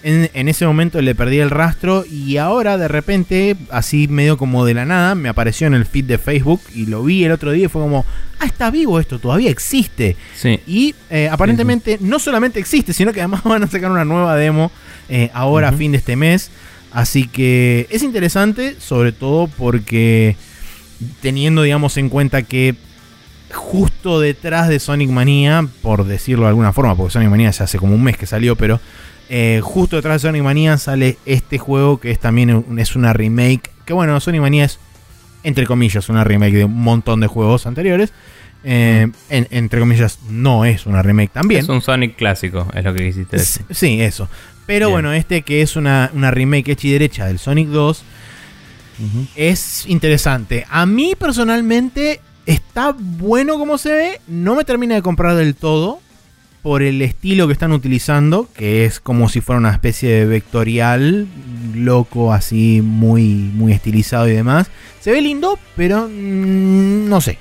En, 0.03 0.49
ese 0.49 0.65
momento 0.67 1.01
le 1.01 1.17
perdí 1.17 1.39
el 1.39 1.51
rastro 1.51 2.05
y 2.09 2.37
ahora 2.37 2.79
de 2.79 2.87
repente, 2.87 3.57
así 3.71 4.07
medio 4.07 4.37
como 4.37 4.65
de 4.65 4.75
la 4.75 4.85
nada, 4.85 5.17
me 5.17 5.29
apareció 5.29 5.67
en 5.67 5.75
el 5.75 5.85
feed 5.85 6.05
de 6.05 6.19
Facebook 6.19 6.61
y 6.73 6.87
lo 6.87 7.03
vi 7.03 7.25
el 7.25 7.33
otro 7.33 7.51
día 7.51 7.65
y 7.65 7.69
fue 7.69 7.83
como, 7.83 8.05
ah, 8.39 8.45
está 8.45 8.71
vivo 8.71 9.01
esto, 9.01 9.19
todavía 9.19 9.51
existe. 9.51 10.17
Y 10.65 10.95
eh, 11.11 11.29
aparentemente 11.29 11.99
no 12.01 12.21
solamente 12.21 12.61
existe, 12.61 12.93
sino 12.93 13.13
que 13.13 13.21
además 13.21 13.43
van 13.45 13.65
a 13.65 13.67
sacar 13.67 13.91
una 13.91 14.05
nueva 14.05 14.37
demo 14.37 14.71
eh, 15.09 15.31
ahora 15.35 15.71
a 15.71 15.73
fin 15.73 15.91
de 15.91 15.99
este 15.99 16.15
mes. 16.15 16.53
Así 16.97 17.29
que 17.29 17.87
es 17.91 18.03
interesante, 18.03 18.75
sobre 18.81 19.13
todo 19.13 19.49
porque 19.49 20.35
teniendo, 21.21 21.61
digamos, 21.61 21.99
en 21.99 22.09
cuenta 22.09 22.41
que 22.41 22.75
justo 23.53 24.19
detrás 24.19 24.71
de 24.71 24.79
Sonic 24.79 25.11
Mania, 25.11 25.69
por 25.83 26.07
decirlo 26.07 26.45
de 26.45 26.49
alguna 26.49 26.73
forma, 26.73 26.97
porque 26.97 27.13
Sonic 27.13 27.29
Mania 27.29 27.51
ya 27.51 27.65
hace 27.65 27.77
como 27.77 27.95
un 27.95 28.03
mes 28.03 28.17
que 28.17 28.25
salió, 28.25 28.57
pero 28.57 28.81
eh, 29.29 29.61
justo 29.63 29.97
detrás 29.97 30.23
de 30.23 30.29
Sonic 30.31 30.43
Mania 30.43 30.79
sale 30.79 31.19
este 31.27 31.59
juego 31.59 32.01
que 32.01 32.13
es 32.13 32.19
también 32.19 32.65
es 32.79 32.97
una 32.97 33.13
remake. 33.13 33.71
Que 33.85 33.93
bueno, 33.93 34.19
Sonic 34.19 34.41
Mania 34.41 34.65
es, 34.65 34.79
entre 35.43 35.67
comillas, 35.67 36.09
una 36.09 36.25
remake 36.25 36.55
de 36.55 36.65
un 36.65 36.81
montón 36.81 37.21
de 37.21 37.27
juegos 37.27 37.67
anteriores. 37.67 38.15
Eh, 38.65 39.07
entre 39.29 39.81
comillas, 39.81 40.19
no 40.31 40.65
es 40.65 40.87
una 40.87 41.03
remake 41.03 41.31
también. 41.31 41.61
Es 41.61 41.69
un 41.69 41.83
Sonic 41.83 42.17
clásico, 42.17 42.67
es 42.73 42.83
lo 42.83 42.95
que 42.95 43.05
quisiste 43.05 43.37
decir. 43.37 43.67
Sí, 43.71 44.01
eso. 44.01 44.31
Pero 44.67 44.91
bueno, 44.91 45.13
este 45.13 45.43
que 45.43 45.63
es 45.63 45.77
una, 45.77 46.11
remake 46.31 46.73
hecha 46.73 46.89
y 46.89 46.93
derecha 46.93 47.27
del 47.27 47.39
Sonic 47.39 47.69
2 47.69 48.05
es 49.37 49.87
interesante. 49.87 50.67
A 50.69 50.87
mí 50.87 51.15
personalmente 51.19 52.21
está 52.47 52.95
bueno 52.99 53.59
como 53.59 53.79
se 53.79 53.93
ve. 53.93 54.21
No 54.27 54.55
me 54.55 54.65
termina 54.65 54.95
de 54.95 55.03
comprar 55.03 55.37
del 55.37 55.55
todo 55.55 56.01
por 56.63 56.83
el 56.83 57.01
estilo 57.01 57.47
que 57.47 57.53
están 57.53 57.71
utilizando, 57.71 58.49
que 58.57 58.85
es 58.85 58.99
como 58.99 59.29
si 59.29 59.41
fuera 59.41 59.61
una 59.61 59.71
especie 59.71 60.11
de 60.11 60.27
vectorial 60.27 61.29
loco, 61.75 62.33
así 62.33 62.81
muy, 62.83 63.23
muy 63.25 63.73
estilizado 63.73 64.29
y 64.29 64.33
demás. 64.33 64.69
Se 65.01 65.13
ve 65.13 65.21
lindo, 65.21 65.61
pero 65.77 66.09
mm, 66.09 67.09
no 67.09 67.21
sé. 67.21 67.39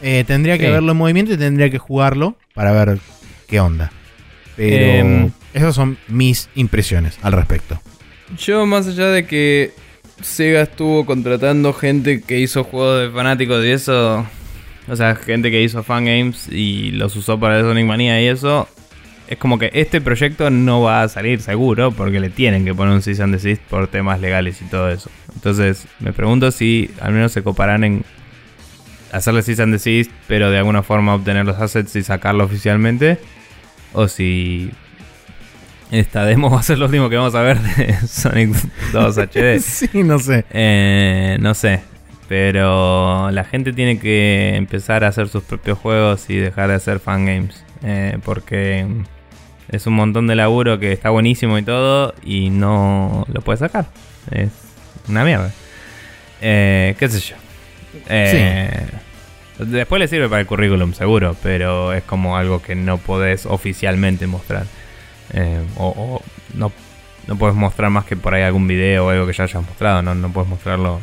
Eh, 0.00 0.22
tendría 0.28 0.58
que 0.58 0.70
verlo 0.70 0.92
en 0.92 0.98
movimiento 0.98 1.32
y 1.32 1.36
tendría 1.36 1.70
que 1.70 1.78
jugarlo 1.78 2.36
para 2.54 2.70
ver 2.70 3.00
qué 3.48 3.58
onda. 3.58 3.90
Pero 4.58 4.84
em, 4.84 5.30
esas 5.54 5.74
son 5.74 5.96
mis 6.08 6.50
impresiones 6.56 7.16
al 7.22 7.32
respecto. 7.32 7.80
Yo, 8.36 8.66
más 8.66 8.88
allá 8.88 9.06
de 9.06 9.24
que 9.24 9.70
Sega 10.20 10.62
estuvo 10.62 11.06
contratando 11.06 11.72
gente 11.72 12.20
que 12.20 12.40
hizo 12.40 12.64
juegos 12.64 13.02
de 13.02 13.10
fanáticos 13.10 13.64
y 13.64 13.70
eso, 13.70 14.26
o 14.88 14.96
sea, 14.96 15.14
gente 15.14 15.52
que 15.52 15.62
hizo 15.62 15.84
fangames 15.84 16.48
y 16.50 16.90
los 16.90 17.14
usó 17.14 17.38
para 17.38 17.58
el 17.58 17.64
Sonic 17.64 17.86
Mania 17.86 18.20
y 18.20 18.26
eso, 18.26 18.68
es 19.28 19.38
como 19.38 19.60
que 19.60 19.70
este 19.74 20.00
proyecto 20.00 20.50
no 20.50 20.82
va 20.82 21.02
a 21.02 21.08
salir 21.08 21.40
seguro 21.40 21.92
porque 21.92 22.18
le 22.18 22.28
tienen 22.28 22.64
que 22.64 22.74
poner 22.74 22.94
un 22.94 23.02
cease 23.02 23.22
and 23.22 23.32
desist 23.32 23.62
por 23.62 23.86
temas 23.86 24.20
legales 24.20 24.60
y 24.60 24.64
todo 24.64 24.90
eso. 24.90 25.08
Entonces, 25.34 25.86
me 26.00 26.12
pregunto 26.12 26.50
si 26.50 26.90
al 27.00 27.12
menos 27.12 27.30
se 27.30 27.44
coparán 27.44 27.84
en 27.84 28.04
hacerle 29.12 29.42
cease 29.42 29.62
and 29.62 29.72
desist, 29.72 30.10
pero 30.26 30.50
de 30.50 30.58
alguna 30.58 30.82
forma 30.82 31.14
obtener 31.14 31.46
los 31.46 31.58
assets 31.58 31.94
y 31.94 32.02
sacarlo 32.02 32.44
oficialmente 32.44 33.18
o 33.92 34.08
si 34.08 34.70
Esta 35.90 36.24
demo 36.24 36.50
va 36.54 36.60
a 36.60 36.62
ser 36.62 36.78
lo 36.78 36.86
último 36.86 37.08
que 37.08 37.16
vamos 37.16 37.34
a 37.34 37.42
ver 37.42 37.58
de 37.60 37.94
Sonic 38.06 38.54
2 38.92 39.18
HD. 39.18 39.58
sí, 39.60 40.02
no 40.02 40.18
sé. 40.18 40.44
Eh, 40.50 41.38
no 41.40 41.54
sé. 41.54 41.80
Pero 42.28 43.30
la 43.30 43.44
gente 43.44 43.72
tiene 43.72 43.98
que 43.98 44.54
empezar 44.56 45.02
a 45.02 45.08
hacer 45.08 45.28
sus 45.28 45.42
propios 45.42 45.78
juegos 45.78 46.28
y 46.28 46.36
dejar 46.36 46.68
de 46.68 46.74
hacer 46.74 47.00
fangames. 47.00 47.64
Eh, 47.82 48.18
porque 48.24 48.86
es 49.70 49.86
un 49.86 49.94
montón 49.94 50.26
de 50.26 50.34
laburo 50.34 50.78
que 50.78 50.92
está 50.92 51.10
buenísimo 51.10 51.56
y 51.58 51.62
todo 51.62 52.14
y 52.22 52.50
no 52.50 53.24
lo 53.32 53.40
puedes 53.40 53.60
sacar. 53.60 53.86
Es 54.30 54.50
una 55.08 55.24
mierda. 55.24 55.50
Eh, 56.40 56.94
¿Qué 56.98 57.08
sé 57.08 57.20
yo? 57.20 57.36
Eh, 58.08 58.88
Después 59.58 59.98
le 60.00 60.08
sirve 60.08 60.28
para 60.28 60.40
el 60.40 60.46
currículum, 60.46 60.92
seguro, 60.92 61.36
pero 61.42 61.92
es 61.92 62.02
como 62.04 62.36
algo 62.36 62.62
que 62.62 62.74
no 62.74 62.98
podés 62.98 63.44
oficialmente 63.46 64.26
mostrar. 64.26 64.64
Eh, 65.32 65.60
o, 65.76 65.88
o 65.88 66.22
no, 66.54 66.72
no 67.26 67.36
puedes 67.36 67.56
mostrar 67.56 67.90
más 67.90 68.04
que 68.04 68.16
por 68.16 68.34
ahí 68.34 68.42
algún 68.42 68.66
video 68.68 69.06
o 69.06 69.10
algo 69.10 69.26
que 69.26 69.32
ya 69.32 69.44
hayas 69.44 69.62
mostrado. 69.62 70.02
No, 70.02 70.14
no 70.14 70.32
puedes 70.32 70.48
mostrarlo 70.48 71.00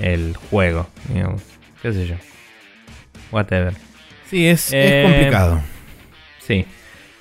el 0.00 0.36
juego, 0.50 0.88
digamos. 1.08 1.42
¿Qué 1.82 1.92
sé 1.92 2.06
yo? 2.06 2.14
Whatever. 3.32 3.74
Sí, 4.28 4.46
es, 4.46 4.72
Eh, 4.72 5.02
es 5.02 5.06
complicado. 5.10 5.60
Sí. 6.40 6.64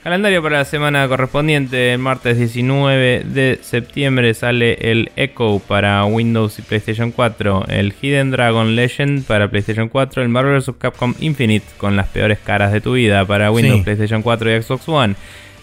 Calendario 0.04 0.42
para 0.42 0.60
la 0.60 0.66
semana 0.66 1.06
correspondiente, 1.10 1.92
el 1.92 2.00
martes 2.00 2.38
19 2.38 3.24
de 3.26 3.60
septiembre 3.62 4.34
sale 4.34 4.78
el 4.92 5.12
Echo 5.18 5.62
para 5.68 6.06
Windows 6.06 6.58
y 6.58 6.62
PlayStation 6.62 7.12
4, 7.12 7.66
el 7.68 7.94
Hidden 8.02 8.32
Dragon 8.32 8.78
Legend 8.78 9.26
para 9.26 9.50
PlayStation 9.50 9.90
4, 9.90 10.24
el 10.24 10.30
Marvel 10.30 10.58
vs. 10.62 10.72
Capcom 10.80 11.14
Infinite 11.20 11.66
con 11.78 11.98
las 11.98 12.08
peores 12.08 12.40
caras 12.40 12.72
de 12.72 12.80
tu 12.80 12.94
vida 12.94 13.26
para 13.26 13.52
Windows, 13.52 13.80
Sí. 13.80 13.84
PlayStation 13.84 14.22
4 14.22 14.56
y 14.56 14.62
Xbox 14.62 14.88
One, 14.88 15.16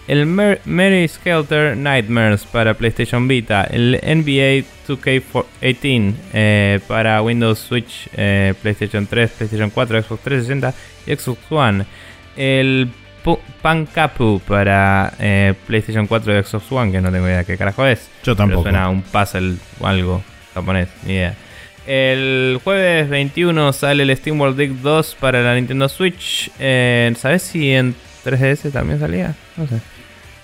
el 0.07 0.27
Mer- 0.27 0.61
Mary 0.65 1.07
Skelter 1.07 1.75
Nightmares 1.75 2.45
para 2.45 2.75
PlayStation 2.75 3.27
Vita, 3.27 3.63
el 3.63 3.99
NBA 4.03 4.63
2K18 4.87 6.13
eh, 6.33 6.79
para 6.87 7.23
Windows, 7.23 7.57
Switch, 7.57 8.07
eh, 8.15 8.53
PlayStation 8.61 9.07
3, 9.07 9.31
PlayStation 9.31 9.71
4, 9.71 10.03
Xbox 10.03 10.21
360 10.23 10.73
y 11.07 11.15
Xbox 11.15 11.39
One, 11.51 11.85
el 12.37 12.87
Pankapu 13.35 14.41
para 14.47 15.13
eh, 15.19 15.53
PlayStation 15.67 16.07
4 16.07 16.39
y 16.39 16.43
Xbox 16.43 16.71
One, 16.71 16.91
que 16.91 17.01
no 17.01 17.11
tengo 17.11 17.27
idea 17.27 17.43
qué 17.43 17.57
carajo 17.57 17.85
es. 17.85 18.07
Yo 18.23 18.33
Pero 18.33 18.35
tampoco. 18.35 18.61
suena 18.63 18.85
a 18.85 18.89
un 18.89 19.01
puzzle 19.01 19.55
o 19.79 19.87
algo 19.87 20.23
japonés, 20.53 20.87
ni 21.05 21.13
idea. 21.13 21.35
El 21.85 22.59
jueves 22.63 23.09
21 23.09 23.71
sale 23.73 24.03
el 24.03 24.15
SteamWorld 24.15 24.57
Dig 24.57 24.71
2 24.81 25.15
para 25.19 25.41
la 25.41 25.55
Nintendo 25.55 25.87
Switch. 25.89 26.49
Eh, 26.59 27.13
¿Sabes 27.17 27.43
si 27.43 27.71
en 27.71 27.95
3DS 28.25 28.71
también 28.71 28.99
salía? 28.99 29.35
No 29.55 29.67
sé. 29.67 29.75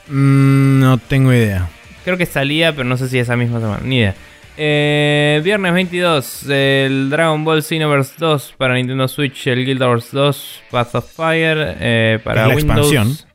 Mm, 0.08 0.80
no 0.80 0.98
tengo 0.98 1.34
idea. 1.34 1.68
Creo 2.04 2.18
que 2.18 2.26
salía, 2.26 2.72
pero 2.74 2.84
no 2.86 2.98
sé 2.98 3.10
si 3.10 3.20
esa 3.20 3.36
misma 3.36 3.60
semana. 3.60 3.82
Ni 3.84 3.98
idea. 4.00 4.16
Eh, 4.56 5.42
viernes 5.44 5.74
22, 5.74 6.46
el 6.50 7.10
Dragon 7.10 7.44
Ball 7.44 7.64
Xenoverse 7.64 8.14
2 8.20 8.54
para 8.58 8.76
Nintendo 8.76 9.08
Switch, 9.08 9.48
el 9.48 9.66
Guild 9.66 9.82
Wars 9.82 10.10
2, 10.12 10.62
Path 10.70 10.96
of 10.96 11.12
Fire 11.12 11.76
eh, 11.80 12.20
para 12.24 12.44
Es 12.44 12.48
la 12.50 12.56
Windows. 12.56 12.92
expansión. 12.94 13.30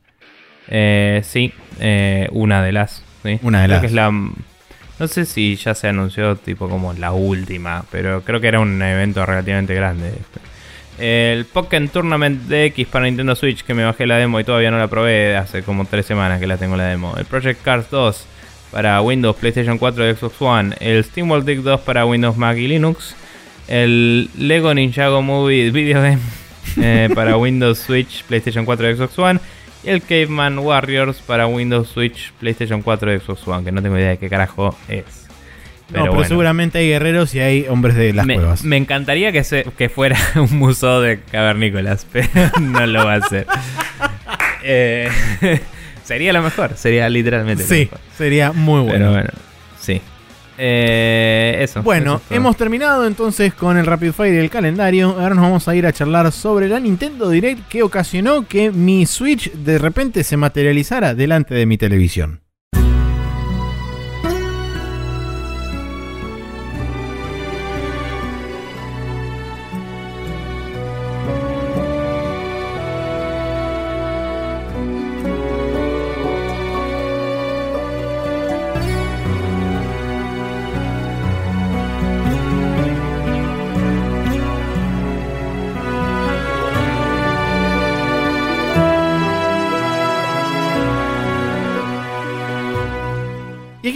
Eh, 0.69 1.21
sí, 1.25 1.53
eh, 1.81 2.29
una 2.31 2.62
de 2.62 2.73
las. 2.73 3.03
¿sí? 3.25 3.41
Una 3.43 3.62
de 3.62 3.66
Creo 3.66 3.75
las. 3.77 3.81
que 3.81 3.87
es 3.89 3.93
la. 3.93 4.11
No 4.11 5.07
sé 5.07 5.25
si 5.27 5.57
ya 5.57 5.75
se 5.75 5.89
anunció 5.89 6.37
tipo 6.37 6.69
como 6.69 6.93
la 6.93 7.12
última, 7.12 7.85
pero 7.91 8.23
creo 8.23 8.41
que 8.41 8.49
era 8.49 8.61
un 8.61 8.81
evento 8.81 9.25
relativamente 9.27 9.75
grande. 9.75 10.12
El 10.99 11.45
Pokémon 11.47 11.89
Tournament 11.89 12.43
DX 12.49 12.87
para 12.89 13.05
Nintendo 13.07 13.35
Switch, 13.37 13.62
que 13.62 13.75
me 13.75 13.85
bajé 13.85 14.07
la 14.07 14.16
demo 14.19 14.39
y 14.41 14.45
todavía 14.45 14.71
no 14.73 14.79
la 14.79 14.89
probé, 14.89 15.37
hace 15.37 15.62
como 15.62 15.85
tres 15.85 16.07
semanas 16.07 16.41
que 16.41 16.47
la 16.49 16.57
tengo 16.59 16.77
la 16.77 16.87
demo. 16.87 17.16
El 17.16 17.25
Project 17.25 17.62
Cars 17.62 17.89
2 17.91 18.27
para 18.71 19.01
Windows, 19.01 19.37
PlayStation 19.37 19.79
4 19.79 20.11
y 20.11 20.14
Xbox 20.14 20.43
One. 20.43 20.77
El 20.81 21.03
SteamWorld 21.05 21.47
Dig 21.47 21.62
2 21.62 21.81
para 21.81 22.05
Windows, 22.07 22.37
Mac 22.37 22.57
y 22.59 22.69
Linux. 22.69 23.14
El 23.66 24.31
Lego 24.39 24.73
Ninjago 24.75 25.21
Movie 25.23 25.71
Video 25.71 26.01
Game 26.03 26.19
eh, 26.77 27.09
para 27.14 27.37
Windows, 27.37 27.79
Switch, 27.79 28.25
PlayStation 28.25 28.64
4 28.64 28.91
y 28.91 28.95
Xbox 28.97 29.19
One. 29.19 29.41
Y 29.85 29.91
el 29.91 30.03
Caveman 30.03 30.59
Warriors 30.59 31.21
para 31.21 31.47
Windows, 31.47 31.89
Switch, 31.89 32.33
PlayStation 32.41 32.83
4 32.83 33.14
y 33.14 33.21
Xbox 33.21 33.47
One, 33.47 33.64
que 33.64 33.73
no 33.73 33.81
tengo 33.83 33.97
idea 33.99 34.11
de 34.11 34.19
qué 34.19 34.29
carajo 34.29 34.77
es. 34.89 35.05
no, 35.91 36.01
pero 36.03 36.12
bueno. 36.12 36.25
seguramente 36.29 36.79
hay 36.79 36.89
guerreros 36.89 37.35
y 37.35 37.41
hay 37.41 37.66
hombres 37.69 37.95
de 37.95 38.12
las 38.12 38.27
me, 38.27 38.35
cuevas. 38.35 38.64
me 38.64 38.77
encantaría 38.77 39.31
que, 39.33 39.45
se- 39.45 39.64
que 39.79 39.89
fuera 39.89 40.19
un 40.35 40.59
museo 40.59 41.01
de 41.01 41.21
cavernícolas, 41.31 42.07
pero 42.12 42.29
no 42.61 42.87
lo 42.87 43.05
va 43.07 43.14
a 43.14 43.16
hacer. 43.19 43.47
Eh, 44.64 45.11
sería 46.09 46.33
lo 46.33 46.43
mejor, 46.43 46.73
sería 46.77 47.09
literalmente 47.09 47.63
lo 47.65 47.69
sí, 47.69 47.81
mejor. 47.81 47.99
sería 48.17 48.53
muy 48.53 48.81
bueno. 48.81 48.93
Pero 48.93 49.11
bueno, 49.11 49.31
sí. 49.79 50.01
Eh, 50.61 51.59
eso. 51.61 51.83
Bueno, 51.83 52.15
eso 52.15 52.23
es 52.23 52.29
todo. 52.29 52.37
hemos 52.37 52.57
terminado 52.57 53.07
entonces 53.07 53.55
con 53.55 53.77
el 53.77 53.87
Rapid 53.87 54.13
Fire 54.13 54.35
y 54.35 54.39
el 54.39 54.51
calendario. 54.51 55.11
Ahora 55.11 55.35
nos 55.35 55.43
vamos 55.43 55.69
a 55.69 55.77
ir 55.77 55.87
a 55.87 55.93
charlar 55.93 56.33
sobre 56.33 56.69
la 56.69 56.81
Nintendo 56.81 57.29
Direct 57.29 57.69
que 57.69 57.83
ocasionó 57.83 58.49
que 58.49 58.73
mi 58.73 59.07
Switch 59.07 59.53
de 59.53 59.79
repente 59.79 60.25
se 60.25 60.37
materializara 60.37 61.15
delante 61.15 61.55
de 61.55 61.67
mi 61.67 61.79
televisión. 61.79 62.41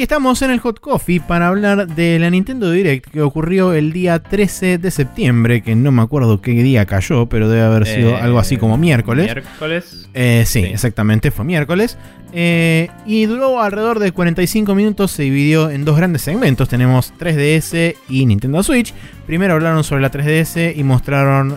Aquí 0.03 0.15
estamos 0.15 0.43
en 0.43 0.51
el 0.51 0.59
Hot 0.59 0.81
Coffee 0.81 1.21
para 1.21 1.47
hablar 1.47 1.87
de 1.87 2.19
la 2.19 2.29
Nintendo 2.29 2.73
Direct 2.73 3.09
que 3.09 3.23
ocurrió 3.23 3.73
el 3.73 3.93
día 3.93 4.19
13 4.21 4.79
de 4.79 4.91
septiembre, 4.91 5.63
que 5.63 5.77
no 5.77 5.93
me 5.93 6.03
acuerdo 6.03 6.41
qué 6.41 6.51
día 6.51 6.87
cayó, 6.87 7.27
pero 7.27 7.49
debe 7.49 7.63
haber 7.63 7.87
sido 7.87 8.11
Eh, 8.11 8.21
algo 8.21 8.41
así 8.41 8.57
como 8.57 8.77
miércoles. 8.77 9.27
Miércoles. 9.27 10.09
Eh, 10.13 10.43
sí, 10.45 10.63
Sí. 10.63 10.67
exactamente, 10.67 11.31
fue 11.31 11.45
miércoles. 11.45 11.97
Eh, 12.33 12.89
y 13.07 13.27
duró 13.27 13.61
alrededor 13.63 14.01
de 14.01 14.11
45 14.11 14.75
minutos, 14.75 15.13
se 15.13 15.23
dividió 15.23 15.71
en 15.71 15.85
dos 15.85 15.97
grandes 15.97 16.23
segmentos. 16.23 16.69
Tenemos 16.69 17.13
3DS 17.17 17.95
y 18.09 18.27
Nintendo 18.27 18.61
Switch. 18.65 18.93
Primero 19.29 19.55
hablaron 19.55 19.85
sobre 19.85 20.03
la 20.03 20.11
3DS 20.11 20.73
y 20.75 20.83
mostraron 20.83 21.57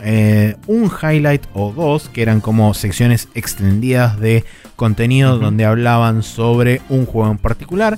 un 0.68 0.92
highlight 1.02 1.42
o 1.56 1.72
dos, 1.72 2.10
que 2.10 2.22
eran 2.22 2.42
como 2.42 2.76
secciones 2.76 3.28
extendidas 3.34 4.20
de 4.20 4.44
contenido 4.76 5.40
donde 5.40 5.66
hablaban 5.66 6.22
sobre 6.22 6.82
un 6.90 7.06
juego 7.08 7.32
en 7.32 7.38
particular. 7.40 7.98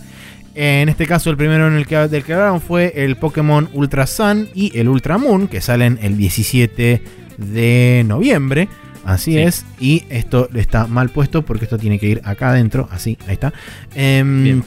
Eh, 0.57 0.81
En 0.81 0.89
este 0.89 1.05
caso, 1.05 1.29
el 1.29 1.37
primero 1.37 1.67
en 1.67 1.75
el 1.75 1.85
que, 1.85 1.95
del 2.07 2.23
que 2.23 2.33
hablaron 2.33 2.59
fue 2.61 2.91
el 2.95 3.15
Pokémon 3.15 3.69
Ultra 3.73 4.07
Sun 4.07 4.49
y 4.55 4.77
el 4.77 4.89
Ultra 4.89 5.17
Moon, 5.17 5.47
que 5.47 5.61
salen 5.61 5.99
el 6.01 6.17
17 6.17 7.01
de 7.37 8.03
noviembre. 8.07 8.67
Así 9.05 9.33
Sí. 9.33 9.37
es. 9.37 9.65
Y 9.79 10.03
esto 10.09 10.49
está 10.55 10.87
mal 10.87 11.09
puesto 11.09 11.43
porque 11.45 11.65
esto 11.65 11.77
tiene 11.77 11.99
que 11.99 12.07
ir 12.07 12.21
acá 12.25 12.49
adentro. 12.49 12.89
Así, 12.91 13.17
ahí 13.27 13.33
está. 13.33 13.53
Em, 13.95 14.43
Bien. 14.43 14.63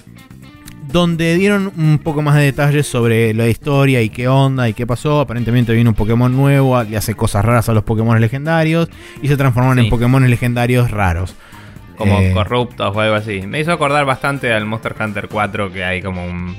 Donde 0.92 1.36
dieron 1.36 1.72
un 1.76 1.98
poco 2.02 2.20
más 2.20 2.34
de 2.34 2.42
detalles 2.42 2.84
sobre 2.86 3.32
la 3.32 3.46
historia 3.48 4.02
y 4.02 4.08
qué 4.08 4.26
onda 4.26 4.68
y 4.68 4.72
qué 4.74 4.86
pasó. 4.88 5.20
Aparentemente 5.20 5.72
viene 5.72 5.88
un 5.90 5.94
Pokémon 5.94 6.34
nuevo, 6.34 6.82
le 6.82 6.96
hace 6.96 7.14
cosas 7.14 7.44
raras 7.44 7.68
a 7.68 7.74
los 7.74 7.84
Pokémon 7.84 8.20
legendarios 8.20 8.88
y 9.22 9.28
se 9.28 9.36
transforman 9.36 9.78
Sí. 9.78 9.84
en 9.84 9.90
Pokémon 9.90 10.28
legendarios 10.28 10.90
raros. 10.90 11.36
Como 12.00 12.18
Eh, 12.20 12.32
corruptos 12.32 12.96
o 12.96 13.00
algo 13.00 13.14
así. 13.14 13.42
Me 13.46 13.60
hizo 13.60 13.72
acordar 13.72 14.04
bastante 14.04 14.52
al 14.52 14.64
Monster 14.64 14.94
Hunter 14.98 15.28
4, 15.28 15.72
que 15.72 15.84
hay 15.84 16.00
como 16.02 16.24
un, 16.24 16.56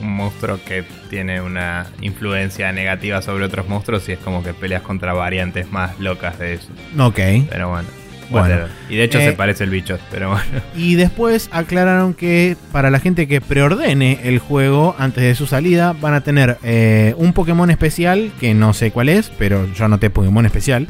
un 0.00 0.08
monstruo 0.08 0.58
que 0.64 0.84
tiene 1.08 1.40
una 1.40 1.86
influencia 2.00 2.70
negativa 2.72 3.22
sobre 3.22 3.44
otros 3.44 3.68
monstruos 3.68 4.08
y 4.08 4.12
es 4.12 4.18
como 4.18 4.42
que 4.42 4.52
peleas 4.54 4.82
contra 4.82 5.14
variantes 5.14 5.70
más 5.72 5.98
locas 5.98 6.38
de 6.38 6.54
eso. 6.54 6.68
Ok. 6.98 7.18
Pero 7.50 7.70
bueno. 7.70 7.88
Bueno. 8.30 8.66
y 8.88 8.96
de 8.96 9.04
hecho 9.04 9.18
Eh, 9.18 9.26
se 9.26 9.32
parece 9.32 9.64
el 9.64 9.70
bicho, 9.70 9.98
pero 10.10 10.30
bueno. 10.30 10.44
Y 10.76 10.94
después 10.96 11.48
aclararon 11.52 12.14
que 12.14 12.56
para 12.72 12.90
la 12.90 12.98
gente 13.00 13.26
que 13.28 13.40
preordene 13.40 14.20
el 14.24 14.38
juego 14.38 14.96
antes 14.98 15.22
de 15.22 15.34
su 15.34 15.46
salida 15.46 15.92
van 16.00 16.14
a 16.14 16.22
tener 16.22 16.58
eh, 16.62 17.14
un 17.18 17.32
Pokémon 17.32 17.70
especial, 17.70 18.32
que 18.40 18.52
no 18.54 18.72
sé 18.72 18.90
cuál 18.90 19.08
es, 19.08 19.30
pero 19.38 19.66
yo 19.74 19.84
anoté 19.84 20.10
Pokémon 20.10 20.44
especial. 20.46 20.88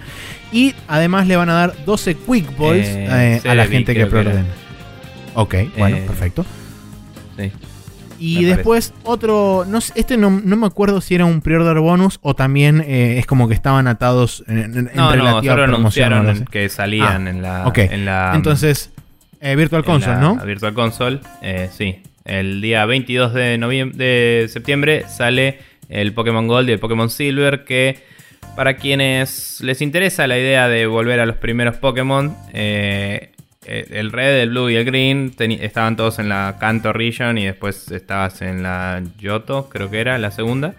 Y 0.53 0.75
además 0.89 1.27
le 1.27 1.37
van 1.37 1.51
a 1.51 1.55
dar 1.55 1.75
12 1.85 2.15
Quick 2.15 2.57
Balls 2.57 2.87
Eh, 2.89 3.41
a 3.45 3.55
la 3.55 3.67
gente 3.67 3.93
que 3.93 4.01
creo 4.01 4.07
que 4.07 4.11
preordene. 4.11 4.49
Ok, 5.35 5.55
bueno, 5.77 5.99
perfecto. 6.07 6.47
Sí. 7.39 7.53
Y 8.19 8.43
me 8.43 8.57
después 8.57 8.93
otro, 9.05 9.65
no 9.69 9.81
sé, 9.81 9.93
este 9.97 10.17
no, 10.17 10.31
no 10.31 10.57
me 10.57 10.67
acuerdo 10.67 11.01
si 11.01 11.15
era 11.15 11.25
un 11.25 11.41
pre-order 11.41 11.79
bonus 11.81 12.19
o 12.23 12.35
también 12.35 12.81
eh, 12.87 13.19
es 13.19 13.27
como 13.27 13.49
que 13.49 13.55
estaban 13.55 13.87
atados 13.89 14.45
en, 14.47 14.59
en- 14.59 14.75
en 14.77 14.91
No, 14.95 15.11
no, 15.11 15.13
relativa 15.13 15.55
solo 15.55 15.65
promoción. 15.67 15.73
o 15.73 15.77
anunciaron 15.77 16.19
algo 16.21 16.31
así. 16.33 16.45
que 16.51 16.69
salían 16.69 17.27
Ah, 17.27 17.31
en 17.31 17.43
la. 17.43 17.67
ok. 17.67 17.79
En 17.79 18.05
la 18.05 18.33
Entonces, 18.35 18.91
Eh, 19.41 19.55
Virtual 19.55 19.85
Console, 19.85 20.15
la 20.17 20.21
¿no? 20.21 20.37
Virtual 20.45 20.73
Console, 20.75 21.21
eh, 21.43 21.69
sí. 21.77 22.03
El 22.25 22.61
día 22.61 22.85
22 22.87 23.33
de, 23.35 23.59
de 23.95 24.49
septiembre 24.49 25.05
sale 25.09 25.59
el 25.89 26.13
Pokémon 26.15 26.49
Gold 26.49 26.69
y 26.69 26.73
el 26.73 26.79
Pokémon 26.81 27.09
Silver 27.11 27.65
que 27.65 28.03
para 28.57 28.77
quienes 28.77 29.61
les 29.61 29.83
interesa 29.83 30.27
la 30.27 30.39
idea 30.39 30.67
de 30.69 30.87
volver 30.87 31.21
a 31.21 31.27
los 31.27 31.37
primeros 31.37 31.77
Pokémon, 31.77 32.35
eh, 32.55 33.33
el 33.67 34.13
Red, 34.13 34.43
el 34.43 34.51
Blue 34.51 34.71
y 34.71 34.77
el 34.77 34.85
Green 34.85 35.35
estaban 35.39 35.97
todos 35.97 36.19
en 36.19 36.29
la 36.29 36.57
Kanto 36.61 36.93
Region 36.93 37.39
y 37.39 37.47
después 37.47 37.91
estabas 37.91 38.43
en 38.43 38.63
la 38.63 39.03
Yoto, 39.19 39.69
creo 39.69 39.91
que 39.91 40.01
era 40.01 40.19
la 40.19 40.31
segunda. 40.31 40.75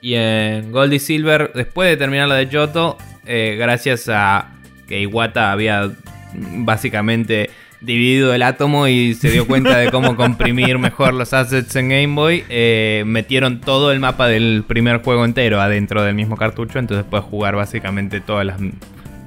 Y 0.00 0.14
en 0.14 0.72
Gold 0.72 0.94
y 0.94 0.98
Silver, 0.98 1.52
después 1.54 1.90
de 1.90 1.96
terminar 1.96 2.28
la 2.28 2.36
de 2.36 2.46
Yoto, 2.46 2.96
eh, 3.26 3.56
gracias 3.58 4.08
a 4.08 4.52
que 4.88 5.00
Iwata 5.00 5.52
había 5.52 5.90
básicamente 6.34 7.50
dividido 7.80 8.34
el 8.34 8.42
átomo 8.42 8.88
y 8.88 9.14
se 9.14 9.30
dio 9.30 9.46
cuenta 9.46 9.78
de 9.78 9.90
cómo 9.90 10.16
comprimir 10.16 10.78
mejor 10.78 11.14
los 11.14 11.32
assets 11.32 11.74
en 11.76 11.88
Game 11.88 12.14
Boy, 12.14 12.44
eh, 12.48 13.04
metieron 13.06 13.60
todo 13.60 13.92
el 13.92 14.00
mapa 14.00 14.28
del 14.28 14.64
primer 14.66 15.02
juego 15.02 15.24
entero 15.24 15.60
adentro 15.60 16.02
del 16.02 16.14
mismo 16.14 16.36
cartucho, 16.36 16.78
entonces 16.78 17.06
puedes 17.08 17.24
jugar 17.26 17.56
básicamente 17.56 18.20
todas 18.20 18.46
las, 18.46 18.60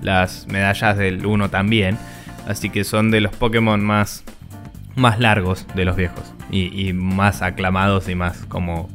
las 0.01 0.47
medallas 0.47 0.97
del 0.97 1.25
1 1.25 1.49
también. 1.49 1.97
Así 2.47 2.69
que 2.69 2.83
son 2.83 3.11
de 3.11 3.21
los 3.21 3.35
Pokémon 3.35 3.83
más, 3.83 4.23
más 4.95 5.19
largos 5.19 5.65
de 5.75 5.85
los 5.85 5.95
viejos 5.95 6.33
y, 6.51 6.87
y 6.87 6.93
más 6.93 7.41
aclamados 7.41 8.09
y 8.09 8.15
más 8.15 8.45
como 8.47 8.89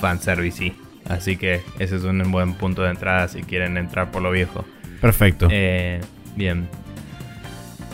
fanservice. 0.00 0.74
Así 1.08 1.36
que 1.36 1.62
ese 1.78 1.96
es 1.96 2.04
un 2.04 2.30
buen 2.30 2.54
punto 2.54 2.82
de 2.82 2.90
entrada 2.90 3.28
si 3.28 3.42
quieren 3.42 3.76
entrar 3.76 4.10
por 4.10 4.22
lo 4.22 4.30
viejo. 4.30 4.64
Perfecto. 5.00 5.48
Eh, 5.50 6.00
bien. 6.36 6.68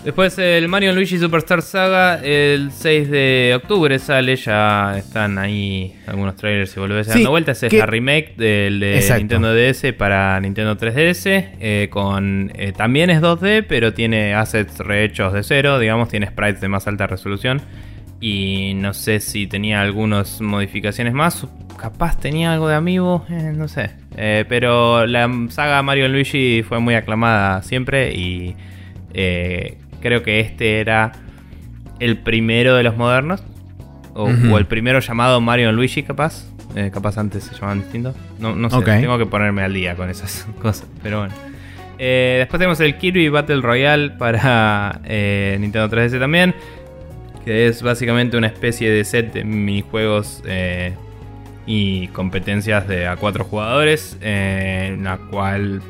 Después 0.05 0.39
el 0.39 0.67
Mario 0.69 0.95
Luigi 0.95 1.19
Superstar 1.19 1.61
Saga, 1.61 2.15
el 2.25 2.71
6 2.73 3.11
de 3.11 3.53
octubre 3.55 3.99
sale, 3.99 4.35
ya 4.37 4.97
están 4.97 5.37
ahí 5.37 5.95
algunos 6.07 6.37
trailers 6.37 6.75
y 6.75 6.81
volvés 6.81 7.07
Sí, 7.07 7.13
dando 7.13 7.31
vueltas. 7.31 7.63
Es 7.63 7.71
que- 7.71 7.77
la 7.79 7.85
remake 7.85 8.35
del 8.37 8.81
de 8.81 8.95
Exacto. 8.97 9.19
Nintendo 9.21 9.55
DS 9.55 9.93
para 9.93 10.41
Nintendo 10.41 10.77
3DS. 10.79 11.51
eh, 11.61 11.89
con 11.91 12.51
eh, 12.55 12.73
También 12.75 13.11
es 13.11 13.21
2D, 13.21 13.63
pero 13.63 13.93
tiene 13.93 14.33
assets 14.33 14.79
rehechos 14.79 15.35
de 15.35 15.43
cero, 15.43 15.79
digamos, 15.79 16.09
tiene 16.09 16.27
sprites 16.29 16.63
de 16.63 16.69
más 16.69 16.87
alta 16.87 17.07
resolución. 17.07 17.61
Y 18.23 18.73
no 18.77 18.95
sé 18.95 19.21
si 19.21 19.47
tenía 19.49 19.83
algunas 19.83 20.41
modificaciones 20.41 21.13
más. 21.13 21.47
Capaz 21.79 22.19
tenía 22.19 22.55
algo 22.55 22.69
de 22.69 22.75
amiibo, 22.75 23.27
eh, 23.29 23.53
no 23.55 23.69
sé. 23.69 23.91
Eh, 24.17 24.47
pero 24.49 25.07
la 25.07 25.31
saga 25.51 25.83
Mario 25.83 26.09
Luigi 26.09 26.63
fue 26.67 26.81
muy 26.81 26.95
aclamada 26.95 27.63
siempre 27.63 28.15
y 28.15 28.57
eh, 29.13 29.77
creo 30.01 30.23
que 30.23 30.41
este 30.41 30.81
era 30.81 31.13
el 32.01 32.19
primero 32.19 32.75
de 32.75 32.83
los 32.83 32.97
modernos. 32.97 33.43
O, 34.13 34.29
el 34.29 34.67
primero 34.67 34.99
llamado 35.01 35.41
Mario 35.41 35.71
Luigi, 35.73 36.03
capaz. 36.03 36.47
Eh, 36.75 36.91
capaz 36.93 37.17
antes 37.19 37.45
se 37.45 37.55
llamaban 37.55 37.81
distintos. 37.81 38.17
No, 38.39 38.55
no 38.55 38.69
sé, 38.71 38.83
tengo 38.83 39.19
que 39.19 39.27
ponerme 39.27 39.63
al 39.63 39.73
día 39.73 39.95
con 39.95 40.11
esas 40.11 40.47
cosas. 40.63 40.87
Pero 41.03 41.21
bueno. 41.21 41.35
Eh, 41.99 42.37
después 42.39 42.59
tenemos 42.59 42.81
el 42.81 42.97
Kirby 42.97 43.29
Battle 43.29 43.61
Royale 43.61 44.11
para 44.11 45.01
eh, 45.05 45.57
Nintendo 45.61 45.89
3DS 45.89 46.19
también. 46.19 46.55
Que 47.45 47.69
es 47.69 47.83
básicamente 47.83 48.37
una 48.37 48.49
especie 48.49 48.91
de 48.91 49.05
set 49.05 49.33
de 49.33 49.45
minijuegos 49.45 50.43
y 51.67 52.09
competencias 52.09 52.87
de 52.89 53.07
a 53.07 53.17
cuatro 53.17 53.45
jugadores. 53.45 54.19
en 54.21 55.05
la 55.05 55.19
cual 55.19 55.81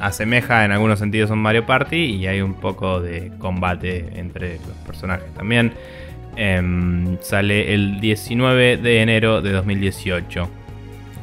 asemeja 0.00 0.64
en 0.64 0.72
algunos 0.72 0.98
sentidos 0.98 1.30
a 1.30 1.34
un 1.34 1.40
Mario 1.40 1.66
Party. 1.66 1.96
Y 1.96 2.26
hay 2.26 2.40
un 2.40 2.54
poco 2.54 3.00
de 3.00 3.32
combate 3.38 4.18
entre 4.18 4.54
los 4.54 4.76
personajes 4.86 5.32
también. 5.34 5.72
Em, 6.36 7.18
sale 7.20 7.74
el 7.74 8.00
19 8.00 8.76
de 8.76 9.02
enero 9.02 9.42
de 9.42 9.52
2018. 9.52 10.48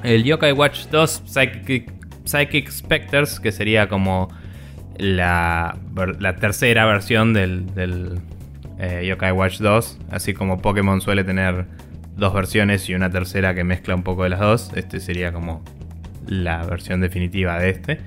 El 0.04 0.24
Yokai 0.24 0.52
Watch 0.52 0.88
2 0.92 1.24
Psychic, 1.26 1.92
Psychic 2.26 2.70
Specters, 2.70 3.40
que 3.40 3.52
sería 3.52 3.88
como 3.88 4.30
la, 4.98 5.78
tercera 6.40 6.86
versión 6.86 7.34
del, 7.34 7.74
del, 7.74 8.20
eh, 8.80 9.06
Yokai 9.08 9.32
Watch 9.32 9.60
2. 9.60 10.00
Así 10.12 10.34
como 10.34 10.62
Pokémon 10.62 11.02
suele 11.02 11.24
tener 11.24 11.66
dos 12.16 12.34
versiones 12.34 12.90
y 12.90 12.96
una 12.96 13.10
tercera 13.10 13.54
que 13.54 13.64
mezcla 13.64 13.96
un 13.96 14.04
poco 14.04 14.24
de 14.24 14.30
las 14.30 14.40
dos. 14.40 14.72
Este 14.76 15.00
sería 15.00 15.32
como 15.32 15.64
la 16.28 16.66
versión 16.66 17.02
definitiva 17.02 17.60
de 17.60 17.70
este. 17.70 18.00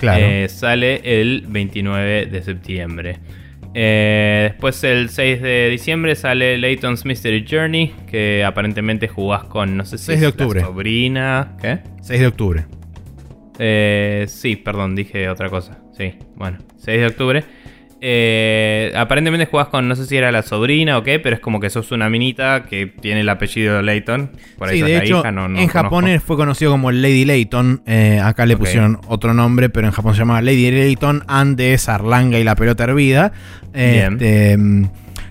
Claro. 0.00 0.24
Eh, 0.24 0.48
sale 0.48 1.20
el 1.20 1.44
29 1.46 2.26
de 2.26 2.42
septiembre. 2.42 3.18
Eh, 3.74 4.48
después 4.50 4.82
el 4.82 5.10
6 5.10 5.42
de 5.42 5.68
diciembre 5.68 6.16
sale 6.16 6.56
Layton's 6.56 7.04
Mystery 7.04 7.44
Journey, 7.48 7.94
que 8.10 8.42
aparentemente 8.42 9.08
jugás 9.08 9.44
con, 9.44 9.76
no 9.76 9.84
sé 9.84 9.98
si 9.98 10.06
6 10.06 10.22
es 10.22 10.36
de 10.36 10.54
la 10.54 10.60
sobrina. 10.62 11.56
¿Qué? 11.60 11.80
6 12.00 12.20
de 12.20 12.26
octubre. 12.26 12.64
Eh, 13.58 14.24
sí, 14.26 14.56
perdón, 14.56 14.96
dije 14.96 15.28
otra 15.28 15.50
cosa. 15.50 15.78
Sí, 15.92 16.14
bueno, 16.34 16.58
6 16.78 16.98
de 16.98 17.06
octubre. 17.06 17.44
Eh, 18.02 18.92
aparentemente 18.96 19.46
jugás 19.46 19.68
con, 19.68 19.86
no 19.86 19.94
sé 19.94 20.06
si 20.06 20.16
era 20.16 20.32
la 20.32 20.42
sobrina 20.42 20.96
o 20.96 21.02
qué, 21.02 21.18
pero 21.18 21.36
es 21.36 21.40
como 21.40 21.60
que 21.60 21.68
sos 21.68 21.92
una 21.92 22.08
minita 22.08 22.64
que 22.68 22.86
tiene 22.86 23.20
el 23.20 23.28
apellido 23.28 23.82
Layton. 23.82 24.30
Por 24.56 24.68
ahí 24.68 24.78
sí, 24.78 24.82
de 24.82 24.96
la 24.96 25.04
hecho, 25.04 25.18
hija, 25.20 25.32
no, 25.32 25.48
no 25.48 25.58
en 25.60 25.68
conozco. 25.68 25.82
Japón 25.82 26.20
fue 26.24 26.36
conocido 26.36 26.70
como 26.70 26.90
Lady 26.92 27.24
Layton. 27.24 27.82
eh, 27.86 28.20
acá 28.22 28.46
le 28.46 28.56
pusieron 28.56 28.98
otro 29.06 29.34
nombre, 29.34 29.68
pero 29.68 29.86
en 29.86 29.92
Japón 29.92 30.14
se 30.14 30.20
llamaba 30.20 30.40
Lady 30.40 30.70
Layton 30.70 31.24
antes 31.28 31.88
Arlanga 31.88 32.38
y 32.38 32.44
la 32.44 32.54
pelota 32.54 32.84
hervida. 32.84 33.32
Bien. 33.72 34.14
Este, 34.14 34.56
mm, 34.56 34.88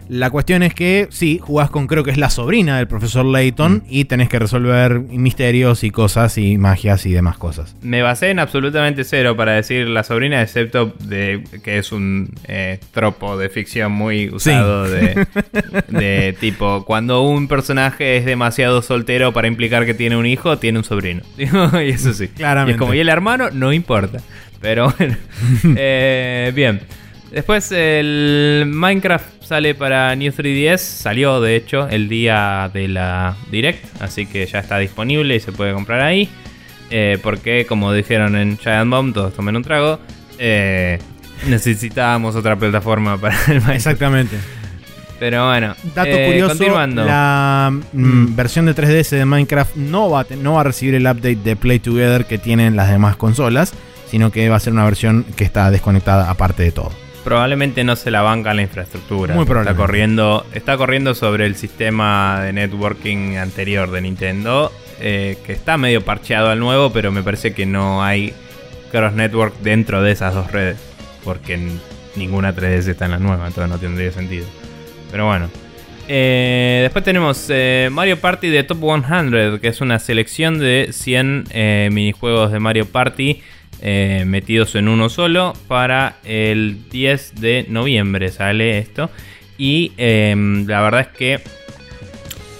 la 0.09 0.29
cuestión 0.31 0.63
es 0.63 0.73
que 0.73 1.07
sí, 1.11 1.39
jugás 1.41 1.69
con 1.69 1.87
creo 1.87 2.03
que 2.03 2.11
es 2.11 2.17
la 2.17 2.29
sobrina 2.29 2.77
del 2.77 2.87
profesor 2.87 3.25
Layton 3.25 3.69
Mm. 3.69 3.81
y 3.89 4.05
tenés 4.05 4.27
que 4.27 4.39
resolver 4.39 4.99
misterios 4.99 5.83
y 5.83 5.91
cosas 5.91 6.37
y 6.37 6.57
magias 6.57 7.05
y 7.05 7.11
demás 7.13 7.37
cosas. 7.37 7.75
Me 7.81 8.01
basé 8.01 8.31
en 8.31 8.39
absolutamente 8.39 9.03
cero 9.03 9.37
para 9.37 9.53
decir 9.53 9.87
la 9.87 10.03
sobrina, 10.03 10.41
excepto 10.41 10.93
de 11.03 11.43
que 11.63 11.77
es 11.77 11.91
un 11.91 12.33
eh, 12.47 12.79
tropo 12.91 13.37
de 13.37 13.49
ficción 13.49 13.91
muy 13.91 14.29
usado 14.29 14.83
de, 14.89 15.27
de 15.89 16.35
tipo, 16.39 16.83
cuando 16.85 17.21
un 17.21 17.47
personaje 17.47 18.17
es 18.17 18.25
demasiado 18.25 18.81
soltero 18.81 19.31
para 19.31 19.47
implicar 19.47 19.85
que 19.85 19.93
tiene 19.93 20.17
un 20.17 20.25
hijo, 20.25 20.57
tiene 20.57 20.79
un 20.79 20.83
sobrino. 20.83 21.21
y 21.37 21.89
eso 21.89 22.13
sí. 22.13 22.27
Claramente. 22.29 22.71
Y 22.71 22.73
es 22.73 22.79
como, 22.79 22.93
y 22.93 22.99
el 22.99 23.09
hermano, 23.09 23.49
no 23.51 23.71
importa. 23.71 24.19
Pero 24.61 24.93
bueno. 24.97 25.15
Eh, 25.77 26.51
bien. 26.55 26.81
Después 27.31 27.71
el 27.71 28.65
Minecraft 28.67 29.43
sale 29.43 29.75
para 29.75 30.15
New 30.15 30.31
3DS. 30.31 30.77
Salió 30.79 31.39
de 31.41 31.55
hecho 31.55 31.87
el 31.87 32.09
día 32.09 32.69
de 32.73 32.87
la 32.87 33.35
Direct. 33.51 34.01
Así 34.01 34.25
que 34.25 34.45
ya 34.45 34.59
está 34.59 34.77
disponible 34.79 35.35
y 35.35 35.39
se 35.39 35.51
puede 35.51 35.73
comprar 35.73 36.01
ahí. 36.01 36.27
Eh, 36.89 37.19
porque 37.21 37.65
como 37.67 37.93
dijeron 37.93 38.35
en 38.35 38.57
Giant 38.57 38.89
Bomb, 38.89 39.13
todos 39.13 39.33
tomen 39.33 39.55
un 39.55 39.63
trago. 39.63 39.99
eh, 40.39 40.97
necesitábamos 41.47 42.35
otra 42.35 42.55
plataforma 42.57 43.17
para 43.17 43.35
el 43.45 43.53
Minecraft. 43.55 43.75
Exactamente. 43.75 44.37
Pero 45.19 45.47
bueno. 45.47 45.75
Dato 45.93 46.09
eh, 46.11 46.25
curioso, 46.27 46.63
la 46.87 47.69
mm, 47.71 47.99
Mm. 48.23 48.35
versión 48.35 48.65
de 48.65 48.73
3DS 48.73 49.09
de 49.17 49.25
Minecraft 49.25 49.75
no 49.75 50.09
va, 50.09 50.21
a 50.21 50.25
no 50.41 50.53
va 50.53 50.61
a 50.61 50.63
recibir 50.63 50.95
el 50.95 51.03
update 51.05 51.35
de 51.43 51.55
Play 51.57 51.79
Together 51.79 52.25
que 52.25 52.37
tienen 52.37 52.75
las 52.77 52.89
demás 52.89 53.17
consolas, 53.17 53.73
sino 54.09 54.31
que 54.31 54.47
va 54.49 54.55
a 54.55 54.59
ser 54.59 54.73
una 54.73 54.85
versión 54.85 55.25
que 55.35 55.43
está 55.43 55.69
desconectada 55.71 56.29
aparte 56.29 56.63
de 56.63 56.71
todo. 56.71 56.91
Probablemente 57.23 57.83
no 57.83 57.95
se 57.95 58.11
la 58.11 58.21
banca 58.21 58.53
la 58.53 58.61
infraestructura. 58.61 59.33
Muy 59.33 59.43
está 59.43 59.51
probablemente. 59.51 59.81
corriendo, 59.81 60.45
está 60.53 60.77
corriendo 60.77 61.15
sobre 61.15 61.45
el 61.45 61.55
sistema 61.55 62.41
de 62.41 62.53
networking 62.53 63.35
anterior 63.37 63.91
de 63.91 64.01
Nintendo, 64.01 64.71
eh, 64.99 65.37
que 65.45 65.53
está 65.53 65.77
medio 65.77 66.03
parcheado 66.03 66.49
al 66.49 66.59
nuevo, 66.59 66.91
pero 66.91 67.11
me 67.11 67.21
parece 67.21 67.53
que 67.53 67.65
no 67.65 68.03
hay 68.03 68.33
cross 68.91 69.13
network 69.13 69.59
dentro 69.61 70.01
de 70.01 70.11
esas 70.11 70.33
dos 70.33 70.51
redes, 70.51 70.77
porque 71.23 71.59
ninguna 72.15 72.55
3DS 72.55 72.87
está 72.87 73.05
en 73.05 73.11
la 73.11 73.19
nueva, 73.19 73.47
entonces 73.47 73.69
no 73.69 73.77
tendría 73.77 74.11
sentido. 74.11 74.45
Pero 75.11 75.25
bueno. 75.25 75.49
Eh, 76.11 76.79
después 76.81 77.05
tenemos 77.05 77.45
eh, 77.49 77.89
Mario 77.91 78.19
Party 78.19 78.49
de 78.49 78.63
Top 78.63 78.79
100, 78.79 79.59
que 79.59 79.67
es 79.67 79.79
una 79.79 79.99
selección 79.99 80.57
de 80.57 80.89
100 80.91 81.43
eh, 81.51 81.89
minijuegos 81.91 82.51
de 82.51 82.59
Mario 82.59 82.87
Party 82.87 83.43
eh, 83.81 84.23
metidos 84.25 84.75
en 84.75 84.87
uno 84.87 85.09
solo 85.09 85.53
para 85.67 86.17
el 86.23 86.89
10 86.89 87.41
de 87.41 87.65
noviembre 87.69 88.29
sale 88.29 88.77
esto. 88.77 89.09
Y 89.57 89.91
eh, 89.97 90.35
la 90.67 90.81
verdad 90.81 91.01
es 91.01 91.07
que 91.07 91.39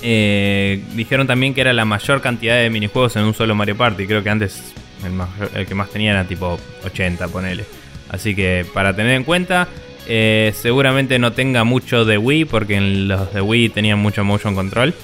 eh, 0.02 0.82
dijeron 0.96 1.28
también 1.28 1.54
que 1.54 1.62
era 1.62 1.74
la 1.74 1.86
mayor 1.86 2.22
cantidad 2.22 2.58
de 2.58 2.70
minijuegos 2.70 3.16
en 3.16 3.24
un 3.24 3.34
solo 3.34 3.56
Mario 3.56 3.78
Party. 3.78 4.06
Creo 4.06 4.24
que 4.24 4.30
antes 4.30 4.74
el, 5.06 5.60
el 5.60 5.66
que 5.66 5.76
más 5.76 5.90
tenía 5.90 6.12
era 6.12 6.26
tipo 6.26 6.60
80, 6.84 7.28
ponele. 7.30 7.66
Así 8.10 8.36
que 8.36 8.66
para 8.74 8.96
tener 8.96 9.14
en 9.14 9.24
cuenta, 9.24 9.68
eh, 10.12 10.54
seguramente 10.56 11.20
no 11.20 11.34
tenga 11.34 11.64
mucho 11.64 12.04
de 12.04 12.18
Wii, 12.18 12.46
porque 12.46 12.76
en 12.76 13.08
los 13.08 13.32
de 13.32 13.42
Wii 13.42 13.70
tenían 13.70 14.00
mucho 14.00 14.24
motion 14.24 14.56
control. 14.56 14.96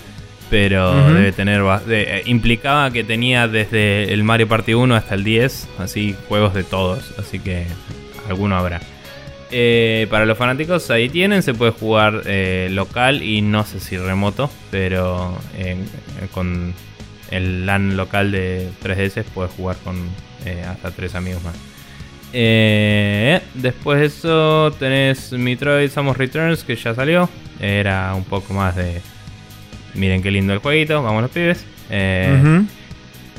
Pero 0.50 0.94
debe 1.14 1.32
tener. 1.32 1.62
de- 1.86 2.20
eh, 2.20 2.24
implicaba 2.26 2.92
que 2.92 3.04
tenía 3.04 3.48
desde 3.48 4.14
el 4.14 4.24
Mario 4.24 4.48
Party 4.48 4.74
1 4.76 4.96
hasta 4.96 5.16
el 5.16 5.24
10, 5.24 5.68
así 5.80 6.16
juegos 6.30 6.54
de 6.54 6.64
todos. 6.64 7.14
Así 7.18 7.40
que 7.40 7.66
alguno 8.30 8.56
habrá. 8.56 8.80
Eh, 9.52 10.08
para 10.10 10.26
los 10.26 10.38
fanáticos 10.38 10.90
ahí 10.92 11.10
tienen, 11.10 11.42
se 11.44 11.54
puede 11.54 11.72
jugar 11.72 12.22
eh, 12.26 12.68
local 12.72 13.24
y 13.24 13.42
no 13.42 13.64
sé 13.66 13.80
si 13.80 13.98
remoto, 13.98 14.50
pero 14.72 15.38
con 16.32 16.74
el 17.32 17.66
LAN 17.66 17.96
local 17.98 18.32
de 18.32 18.70
3DS 18.84 19.24
puedes 19.34 19.52
jugar 19.54 19.78
con 19.84 19.96
hasta 20.70 20.92
tres 20.92 21.16
amigos 21.16 21.44
más. 21.44 21.56
después 23.54 24.00
de 24.00 24.06
eso 24.06 24.72
tenés 24.78 25.32
Metroid 25.32 25.90
Samus 25.90 26.18
Returns 26.18 26.64
que 26.64 26.76
ya 26.76 26.94
salió. 26.94 27.30
Era 27.60 28.14
un 28.16 28.24
poco 28.26 28.54
más 28.54 28.76
de... 28.76 29.02
Miren 29.96 30.22
qué 30.22 30.32
lindo 30.32 30.54
el 30.54 30.60
jueguito, 30.60 31.02
vamos 31.02 31.22
los 31.22 31.32
pibes. 31.32 31.66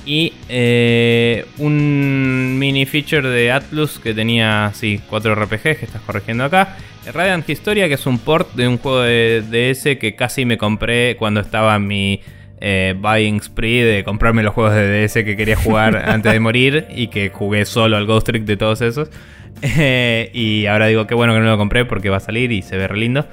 Y 0.06 0.32
eh, 0.48 1.44
un 1.58 2.56
mini 2.60 2.86
feature 2.86 3.28
de 3.28 3.50
Atlus 3.50 3.98
que 3.98 4.14
tenía, 4.14 4.70
sí, 4.72 5.00
4 5.10 5.34
RPGs 5.34 5.78
que 5.78 5.84
estás 5.84 6.00
corrigiendo 6.02 6.44
acá. 6.44 6.76
Radiant 7.12 7.48
Historia, 7.48 7.88
que 7.88 7.94
es 7.94 8.06
un 8.06 8.20
port 8.20 8.54
de 8.54 8.68
un 8.68 8.78
juego 8.78 9.00
de 9.00 9.42
DS 9.42 9.98
que 9.98 10.14
casi 10.14 10.44
me 10.44 10.58
compré 10.58 11.16
cuando 11.16 11.40
estaba 11.40 11.76
mi 11.80 12.20
eh, 12.60 12.94
buying 12.96 13.42
spree 13.42 13.82
de 13.82 14.04
comprarme 14.04 14.44
los 14.44 14.54
juegos 14.54 14.74
de 14.74 15.06
DS 15.06 15.14
que 15.24 15.36
quería 15.36 15.56
jugar 15.56 15.96
antes 16.08 16.32
de 16.32 16.38
morir 16.38 16.86
y 16.88 17.08
que 17.08 17.30
jugué 17.30 17.64
solo 17.64 17.96
al 17.96 18.06
Ghost 18.06 18.28
Trick 18.28 18.44
de 18.44 18.56
todos 18.56 18.80
esos. 18.80 19.10
Eh, 19.62 20.30
y 20.34 20.66
ahora 20.66 20.86
digo 20.86 21.06
que 21.06 21.14
bueno 21.14 21.32
que 21.32 21.40
no 21.40 21.46
lo 21.46 21.56
compré 21.56 21.86
porque 21.86 22.10
va 22.10 22.18
a 22.18 22.20
salir 22.20 22.52
y 22.52 22.60
se 22.60 22.76
ve 22.76 22.88
re 22.88 22.98
lindo. 22.98 23.26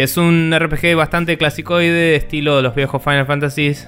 Que 0.00 0.04
es 0.04 0.16
un 0.16 0.50
RPG 0.58 0.96
bastante 0.96 1.36
clasicoide, 1.36 2.16
estilo 2.16 2.56
de 2.56 2.62
los 2.62 2.74
viejos 2.74 3.02
Final 3.02 3.26
Fantasies 3.26 3.86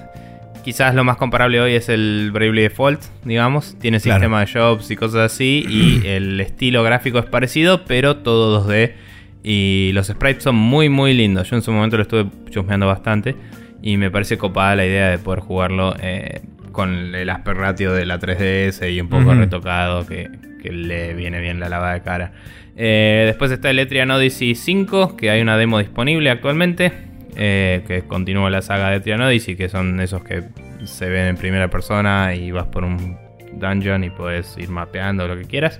quizás 0.63 0.93
lo 0.93 1.03
más 1.03 1.17
comparable 1.17 1.59
hoy 1.59 1.73
es 1.73 1.89
el 1.89 2.29
Bravely 2.31 2.61
Default, 2.61 3.01
digamos. 3.25 3.75
Tiene 3.79 3.99
sistema 3.99 4.41
de 4.41 4.45
jobs 4.45 4.91
y 4.91 4.95
cosas 4.95 5.33
así. 5.33 5.65
Y 5.67 6.05
el 6.05 6.39
estilo 6.39 6.83
gráfico 6.83 7.17
es 7.17 7.25
parecido, 7.25 7.83
pero 7.85 8.17
todo 8.17 8.63
2D. 8.63 8.93
Y 9.41 9.89
los 9.95 10.05
sprites 10.05 10.43
son 10.43 10.53
muy, 10.55 10.87
muy 10.87 11.15
lindos. 11.15 11.49
Yo 11.49 11.55
en 11.55 11.63
su 11.63 11.71
momento 11.71 11.97
lo 11.97 12.03
estuve 12.03 12.27
chusmeando 12.51 12.85
bastante. 12.85 13.35
Y 13.81 13.97
me 13.97 14.11
parece 14.11 14.37
copada 14.37 14.75
la 14.75 14.85
idea 14.85 15.09
de 15.09 15.17
poder 15.17 15.39
jugarlo 15.39 15.95
eh, 15.99 16.43
con 16.71 17.15
el 17.15 17.27
aspect 17.27 17.57
ratio 17.57 17.91
de 17.91 18.05
la 18.05 18.19
3DS 18.19 18.93
y 18.93 19.01
un 19.01 19.09
poco 19.09 19.33
retocado, 19.33 20.05
que, 20.05 20.29
le 20.63 21.15
viene 21.15 21.41
bien 21.41 21.59
la 21.59 21.69
lava 21.69 21.91
de 21.91 22.01
cara. 22.03 22.33
Eh, 22.75 23.23
después 23.27 23.51
está 23.51 23.69
el 23.69 23.79
Etrian 23.79 24.09
Odyssey 24.11 24.55
5, 24.55 25.15
que 25.15 25.29
hay 25.29 25.41
una 25.41 25.57
demo 25.57 25.79
disponible 25.79 26.29
actualmente. 26.29 26.91
Eh, 27.35 27.83
que 27.87 28.03
continúa 28.03 28.49
la 28.51 28.61
saga 28.61 28.91
de 28.91 28.99
Trian 28.99 29.21
Odyssey, 29.21 29.55
que 29.55 29.67
son 29.67 29.99
esos 29.99 30.23
que 30.23 30.43
se 30.83 31.09
ven 31.09 31.27
en 31.27 31.37
primera 31.37 31.67
persona 31.67 32.35
y 32.35 32.51
vas 32.51 32.67
por 32.67 32.83
un 32.83 33.17
dungeon 33.53 34.03
y 34.03 34.09
puedes 34.11 34.55
ir 34.57 34.69
mapeando 34.69 35.27
lo 35.27 35.35
que 35.35 35.45
quieras. 35.45 35.79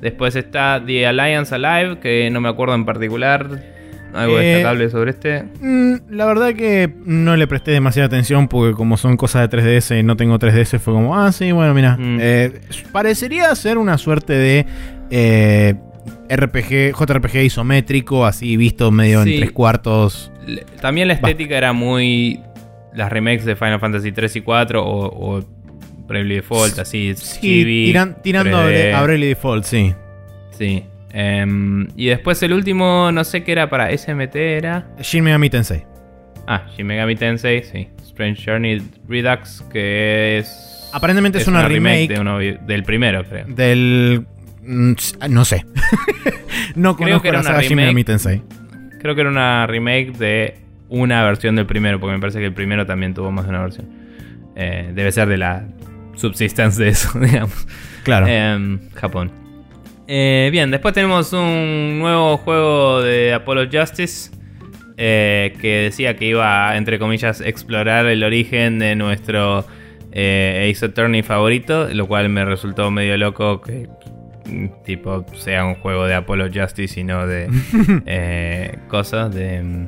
Después 0.00 0.36
está 0.36 0.82
The 0.84 1.06
Alliance 1.06 1.54
Alive, 1.54 1.98
que 2.00 2.30
no 2.30 2.40
me 2.40 2.48
acuerdo 2.48 2.74
en 2.74 2.84
particular. 2.84 3.76
¿Algo 4.14 4.38
eh, 4.38 4.44
destacable 4.44 4.88
sobre 4.88 5.10
este? 5.10 5.42
Mm, 5.60 5.94
la 6.10 6.24
verdad 6.24 6.54
que 6.54 6.90
no 7.04 7.36
le 7.36 7.46
presté 7.46 7.72
demasiada 7.72 8.06
atención 8.06 8.48
porque 8.48 8.74
como 8.74 8.96
son 8.96 9.18
cosas 9.18 9.50
de 9.50 9.58
3DS 9.58 10.00
y 10.00 10.02
no 10.02 10.16
tengo 10.16 10.38
3DS 10.38 10.78
fue 10.78 10.94
como, 10.94 11.18
ah, 11.18 11.32
sí, 11.32 11.52
bueno, 11.52 11.74
mira. 11.74 11.96
Mm. 11.98 12.18
Eh, 12.20 12.60
parecería 12.92 13.54
ser 13.54 13.76
una 13.76 13.98
suerte 13.98 14.32
de 14.32 15.76
RPG, 16.28 16.94
JRPG 16.96 17.44
isométrico, 17.44 18.26
así 18.26 18.56
visto 18.56 18.90
medio 18.90 19.22
en 19.22 19.38
tres 19.38 19.52
cuartos. 19.52 20.32
También 20.80 21.08
la 21.08 21.14
estética 21.14 21.56
era 21.56 21.72
muy. 21.72 22.40
Las 22.94 23.12
remakes 23.12 23.44
de 23.44 23.56
Final 23.56 23.78
Fantasy 23.78 24.10
3 24.10 24.36
y 24.36 24.40
4 24.40 24.82
o, 24.82 25.36
o 25.36 25.44
Bravely 26.06 26.36
Default, 26.36 26.78
así. 26.78 27.14
Sí, 27.16 27.92
tirando 28.22 28.58
a 28.58 29.02
Bravely 29.02 29.26
Default, 29.26 29.64
sí. 29.64 29.94
Sí. 30.50 30.84
Em, 31.12 31.88
y 31.96 32.06
después 32.06 32.42
el 32.42 32.52
último, 32.52 33.10
no 33.12 33.24
sé 33.24 33.42
qué 33.42 33.52
era 33.52 33.70
para 33.70 33.96
SMT, 33.96 34.36
era. 34.36 34.86
Shin 35.00 35.24
Megami 35.24 35.50
Tensei. 35.50 35.84
Ah, 36.46 36.66
Shin 36.76 36.86
Megami 36.86 37.16
Tensei, 37.16 37.62
sí. 37.62 37.88
Strange 38.02 38.42
Journey 38.44 38.82
Redux, 39.08 39.62
que 39.72 40.38
es. 40.38 40.90
Aparentemente 40.92 41.38
es, 41.38 41.48
una, 41.48 41.66
remake, 41.68 42.08
del 42.66 42.82
primero, 42.84 43.24
creo. 43.24 43.44
Del 43.48 44.26
no 44.66 45.44
sé. 45.44 45.64
no 46.74 46.96
conozco 46.96 47.22
que 47.22 47.28
era 47.28 47.42
la 47.42 47.44
saga 47.44 48.04
Tensei. 48.04 48.42
Creo 49.00 49.14
que 49.14 49.20
era 49.20 49.30
una 49.30 49.66
remake 49.66 50.12
de 50.12 50.66
una 50.88 51.24
versión 51.24 51.56
del 51.56 51.66
primero, 51.66 52.00
porque 52.00 52.14
me 52.14 52.20
parece 52.20 52.38
que 52.38 52.46
el 52.46 52.54
primero 52.54 52.86
también 52.86 53.14
tuvo 53.14 53.30
más 53.30 53.44
de 53.44 53.50
una 53.50 53.62
versión. 53.62 53.88
Eh, 54.56 54.90
debe 54.94 55.12
ser 55.12 55.28
de 55.28 55.36
la 55.36 55.68
subsistence 56.14 56.82
de 56.82 56.90
eso, 56.90 57.18
digamos. 57.20 57.66
Claro. 58.04 58.26
Em, 58.26 58.80
Japón. 58.94 59.30
Eh, 60.08 60.48
bien, 60.52 60.70
después 60.70 60.94
tenemos 60.94 61.32
un 61.32 61.98
nuevo 61.98 62.36
juego 62.38 63.02
de 63.02 63.34
Apollo 63.34 63.68
Justice. 63.72 64.30
Eh, 64.98 65.54
que 65.60 65.82
decía 65.82 66.16
que 66.16 66.24
iba, 66.24 66.74
entre 66.74 66.98
comillas, 66.98 67.42
explorar 67.42 68.06
el 68.06 68.24
origen 68.24 68.78
de 68.78 68.96
nuestro 68.96 69.66
Ace 70.10 70.78
Attorney 70.82 71.22
favorito, 71.22 71.88
lo 71.92 72.06
cual 72.06 72.30
me 72.30 72.46
resultó 72.46 72.90
medio 72.90 73.18
loco 73.18 73.60
que 73.60 73.90
tipo 74.84 75.24
sea 75.34 75.64
un 75.64 75.74
juego 75.76 76.06
de 76.06 76.14
Apollo 76.14 76.48
Justice 76.52 77.00
y 77.00 77.04
no 77.04 77.26
de 77.26 77.48
eh, 78.06 78.78
cosas 78.88 79.34
de... 79.34 79.86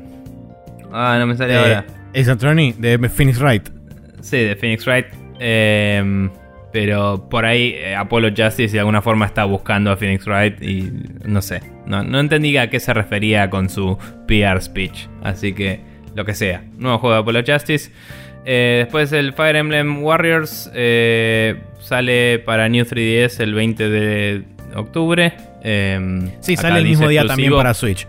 Ah, 0.92 1.16
no 1.18 1.26
me 1.26 1.36
sale 1.36 1.56
ahora. 1.56 1.84
Ace 2.14 2.30
Attorney 2.30 2.72
de 2.78 2.98
Phoenix 3.08 3.38
Wright. 3.40 3.68
Sí, 4.20 4.38
de 4.38 4.56
Phoenix 4.56 4.86
Wright. 4.86 5.06
Em, 5.38 6.30
pero 6.72 7.28
por 7.28 7.44
ahí 7.44 7.74
eh, 7.76 7.94
Apollo 7.94 8.30
Justice 8.36 8.72
de 8.72 8.80
alguna 8.80 9.02
forma 9.02 9.26
está 9.26 9.44
buscando 9.44 9.90
a 9.90 9.96
Phoenix 9.96 10.26
Wright 10.26 10.62
y 10.62 10.92
no 11.24 11.42
sé. 11.42 11.60
No, 11.86 12.02
no 12.02 12.20
entendí 12.20 12.56
a 12.56 12.70
qué 12.70 12.80
se 12.80 12.92
refería 12.94 13.50
con 13.50 13.68
su 13.68 13.98
PR 14.26 14.60
speech. 14.60 15.08
Así 15.22 15.52
que 15.52 15.80
lo 16.14 16.24
que 16.24 16.34
sea. 16.34 16.64
Nuevo 16.76 16.98
juego 16.98 17.14
de 17.14 17.20
Apollo 17.20 17.42
Justice. 17.46 17.90
Eh, 18.44 18.82
después 18.84 19.12
el 19.12 19.32
Fire 19.32 19.56
Emblem 19.56 20.02
Warriors 20.02 20.70
eh, 20.74 21.60
sale 21.80 22.38
para 22.38 22.68
New 22.68 22.84
3DS 22.84 23.40
el 23.40 23.54
20 23.54 23.88
de 23.88 24.44
octubre. 24.74 25.34
Em, 25.62 26.30
sí, 26.40 26.56
sale 26.56 26.78
el 26.78 26.84
mismo 26.84 27.08
día 27.08 27.26
también 27.26 27.52
para 27.52 27.74
Switch. 27.74 28.06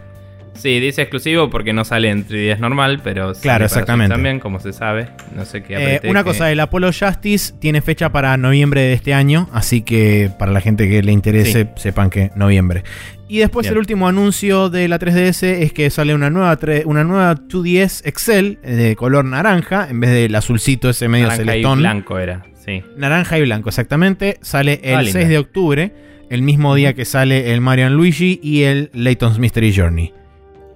Sí, 0.60 0.80
dice 0.82 1.04
exclusivo 1.04 1.50
porque 1.50 1.72
no 1.72 1.86
sale 1.86 2.10
en 2.10 2.28
3DS 2.28 2.60
normal, 2.60 3.00
pero 3.02 3.34
claro, 3.34 3.64
exactamente. 3.64 4.14
también, 4.14 4.40
como 4.40 4.60
se 4.60 4.74
sabe. 4.74 5.08
No 5.34 5.46
sé 5.46 5.64
qué. 5.64 5.96
Eh, 5.96 6.02
una 6.10 6.26
cosa, 6.26 6.52
el 6.52 6.60
Apollo 6.60 6.92
Justice 6.92 7.54
tiene 7.60 7.82
fecha 7.82 8.12
para 8.12 8.36
noviembre 8.36 8.82
de 8.82 8.94
este 8.94 9.14
año, 9.14 9.50
así 9.54 9.82
que 9.82 10.30
para 10.38 10.52
la 10.52 10.60
gente 10.60 10.90
que 10.90 11.02
le 11.02 11.14
interese, 11.14 11.70
sepan 11.78 12.10
que 12.10 12.32
noviembre. 12.36 12.84
Y 13.30 13.38
después 13.38 13.68
el 13.68 13.78
último 13.78 14.08
anuncio 14.08 14.70
de 14.70 14.88
la 14.88 15.00
3DS 15.00 15.44
es 15.44 15.72
que 15.72 15.90
sale 15.92 16.14
una 16.14 16.30
nueva, 16.30 16.58
una 16.86 17.04
nueva 17.04 17.36
2DS 17.36 18.02
Excel 18.06 18.58
eh, 18.64 18.74
de 18.74 18.96
color 18.96 19.24
naranja 19.24 19.88
en 19.90 20.00
vez 20.00 20.10
del 20.10 20.34
azulcito 20.34 20.90
ese 20.90 21.08
medio 21.08 21.28
naranja 21.28 21.56
y 21.56 21.64
blanco 21.64 22.18
era, 22.18 22.44
sí. 22.66 22.84
Naranja 22.98 23.38
y 23.38 23.44
blanco, 23.44 23.70
exactamente. 23.70 24.40
Sale 24.42 24.82
el 24.84 25.08
6 25.08 25.30
de 25.30 25.38
octubre, 25.38 25.94
el 26.30 26.42
mismo 26.42 26.76
día 26.76 26.96
que 26.96 27.06
sale 27.06 27.54
el 27.54 27.62
Mario 27.62 27.90
Luigi 27.92 28.40
y 28.44 28.64
el 28.64 28.90
Layton's 28.94 29.40
Mystery 29.40 29.74
Journey. 29.74 30.19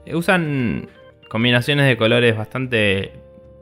Eh, 0.06 0.16
usan 0.16 0.88
combinaciones 1.30 1.88
de 1.88 1.98
colores 1.98 2.38
bastante 2.38 3.12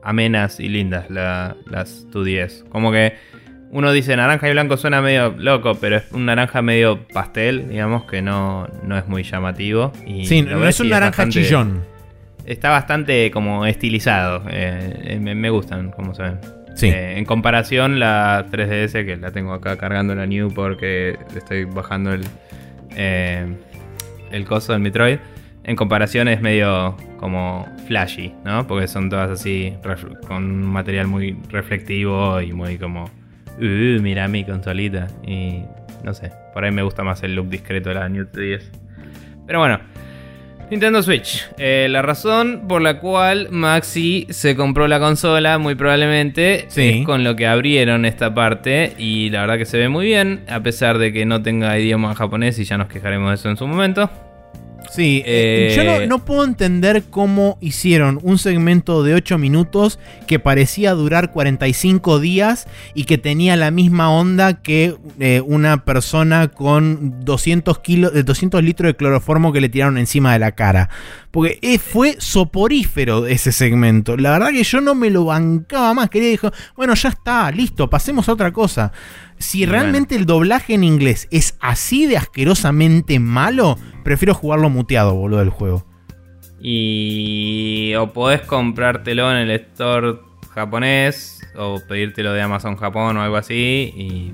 amenas 0.04 0.60
y 0.60 0.68
lindas 0.68 1.10
las 1.10 2.08
2DS. 2.12 2.68
Como 2.70 2.92
que 2.92 3.14
uno 3.72 3.92
dice 3.94 4.16
naranja 4.16 4.50
y 4.50 4.52
blanco 4.52 4.76
suena 4.76 5.02
medio 5.02 5.34
loco, 5.38 5.76
pero 5.76 5.98
es 5.98 6.12
un 6.12 6.26
naranja 6.26 6.62
medio 6.62 7.08
pastel, 7.08 7.70
digamos, 7.70 8.04
que 8.04 8.22
no, 8.22 8.68
no 8.84 8.98
es 8.98 9.08
muy 9.08 9.24
llamativo. 9.24 9.94
Y 10.06 10.26
sí, 10.26 10.42
no 10.42 10.68
es 10.68 10.80
un 10.80 10.90
naranja 10.90 11.30
chillón. 11.30 11.84
Está 12.46 12.70
bastante 12.70 13.32
como 13.32 13.66
estilizado. 13.66 14.44
Eh, 14.50 15.18
me, 15.22 15.50
gustan, 15.50 15.92
como 15.92 16.14
se 16.14 16.24
ven. 16.24 16.40
Sí. 16.76 16.88
Eh, 16.88 17.18
en 17.18 17.26
comparación, 17.26 18.00
la 18.00 18.46
3DS, 18.52 19.06
que 19.06 19.16
la 19.16 19.32
tengo 19.32 19.54
acá 19.54 19.78
cargando 19.78 20.16
la 20.16 20.26
New 20.26 20.54
porque 20.54 21.18
estoy 21.36 21.66
bajando 21.66 22.14
el, 22.14 22.24
eh, 22.96 23.46
el 24.32 24.46
coso 24.46 24.74
del 24.74 24.82
Metroid. 24.82 25.20
En 25.64 25.76
comparación 25.76 26.28
es 26.28 26.42
medio 26.42 26.98
como 27.18 27.68
flashy, 27.88 28.34
¿no? 28.44 28.66
Porque 28.66 28.88
son 28.88 29.10
todas 29.10 29.30
así 29.30 29.74
con 30.28 30.44
un 30.44 30.66
material 30.66 31.08
muy 31.08 31.38
reflectivo 31.50 32.42
y 32.42 32.52
muy 32.52 32.78
como 32.78 33.06
uh, 33.06 34.02
mira 34.02 34.28
mi 34.28 34.44
consolita. 34.44 35.08
Y 35.26 35.64
no 36.04 36.14
sé, 36.14 36.32
por 36.54 36.64
ahí 36.64 36.72
me 36.72 36.82
gusta 36.82 37.04
más 37.04 37.22
el 37.24 37.36
look 37.36 37.50
discreto 37.50 37.90
de 37.90 37.96
la 37.96 38.10
New 38.10 38.28
10. 38.34 38.72
Pero 39.46 39.60
bueno, 39.60 39.80
Nintendo 40.72 41.04
Switch. 41.04 41.48
Eh, 41.58 41.88
la 41.90 42.02
razón 42.02 42.64
por 42.68 42.82
la 42.82 43.00
cual 43.00 43.50
Maxi 43.52 44.26
se 44.30 44.56
compró 44.56 44.88
la 44.88 45.00
consola, 45.00 45.58
muy 45.58 45.76
probablemente, 45.76 46.68
es 46.74 47.06
con 47.06 47.24
lo 47.26 47.36
que 47.36 47.46
abrieron 47.46 48.06
esta 48.06 48.34
parte. 48.34 48.94
Y 48.98 49.30
la 49.30 49.42
verdad 49.42 49.58
que 49.58 49.66
se 49.66 49.78
ve 49.78 49.90
muy 49.90 50.06
bien, 50.06 50.46
a 50.48 50.62
pesar 50.62 50.98
de 50.98 51.12
que 51.12 51.26
no 51.26 51.44
tenga 51.44 51.78
idioma 51.78 52.16
japonés 52.16 52.58
y 52.58 52.64
ya 52.64 52.78
nos 52.78 52.88
quejaremos 52.88 53.30
de 53.30 53.36
eso 53.36 53.50
en 53.50 53.58
su 53.58 53.68
momento. 53.68 54.10
Sí, 54.92 55.24
eh, 55.26 55.74
yo 55.74 55.86
no, 55.86 56.06
no, 56.06 56.26
puedo 56.26 56.44
entender 56.44 57.04
cómo 57.10 57.58
hicieron 57.62 58.20
un 58.24 58.38
segmento 58.38 59.04
de 59.04 59.14
8 59.14 59.38
minutos 59.38 60.00
que 60.28 60.38
parecía 60.38 60.92
durar 60.92 61.32
45 61.32 62.20
días 62.20 62.68
y 62.94 63.06
que 63.06 63.18
tenía 63.18 63.56
la 63.56 63.72
misma 63.72 64.12
onda 64.12 64.62
que 64.62 64.98
eh, 65.22 65.42
una 65.46 65.86
persona 65.86 66.50
con 66.50 67.24
200, 67.24 67.80
kilos, 67.80 68.12
200 68.26 68.62
litros 68.62 68.88
de 68.88 68.96
cloroformo 68.98 69.54
que 69.54 69.62
le 69.62 69.70
tiraron 69.70 69.98
encima 69.98 70.34
de 70.34 70.40
la 70.40 70.52
cara. 70.52 70.90
Porque 71.32 71.58
eh, 71.62 71.80
fue 71.80 72.18
soporífero 72.20 73.28
ese 73.28 73.54
segmento. 73.54 74.18
La 74.18 74.32
verdad 74.32 74.50
que 74.50 74.66
yo 74.66 74.82
no 74.82 74.94
me 74.94 75.10
lo 75.10 75.24
bancaba 75.24 75.94
más. 75.94 76.10
Quería 76.10 76.32
dijo, 76.32 76.52
bueno, 76.76 76.94
ya 76.96 77.08
está, 77.08 77.50
listo, 77.52 77.90
pasemos 77.90 78.28
a 78.28 78.34
otra 78.34 78.52
cosa. 78.52 78.92
Si 79.42 79.66
realmente 79.66 80.16
el 80.16 80.26
doblaje 80.26 80.76
en 80.76 80.84
inglés 80.84 81.28
es 81.32 81.58
así 81.60 82.06
de 82.06 82.16
asquerosamente 82.16 83.20
malo, 83.20 83.78
prefiero 84.04 84.36
jugarlo 84.36 84.70
muteado, 84.70 85.16
boludo, 85.16 85.40
del 85.40 85.50
juego. 85.50 85.86
Y. 86.62 87.94
O 87.96 88.14
podés 88.14 88.42
comprártelo 88.42 89.32
en 89.32 89.38
el 89.38 89.52
store 89.52 90.20
japonés, 90.52 91.42
o 91.58 91.82
pedírtelo 91.88 92.34
de 92.34 92.42
Amazon 92.42 92.76
Japón 92.78 93.18
o 93.18 93.22
algo 93.24 93.36
así, 93.36 93.92
y. 93.96 94.34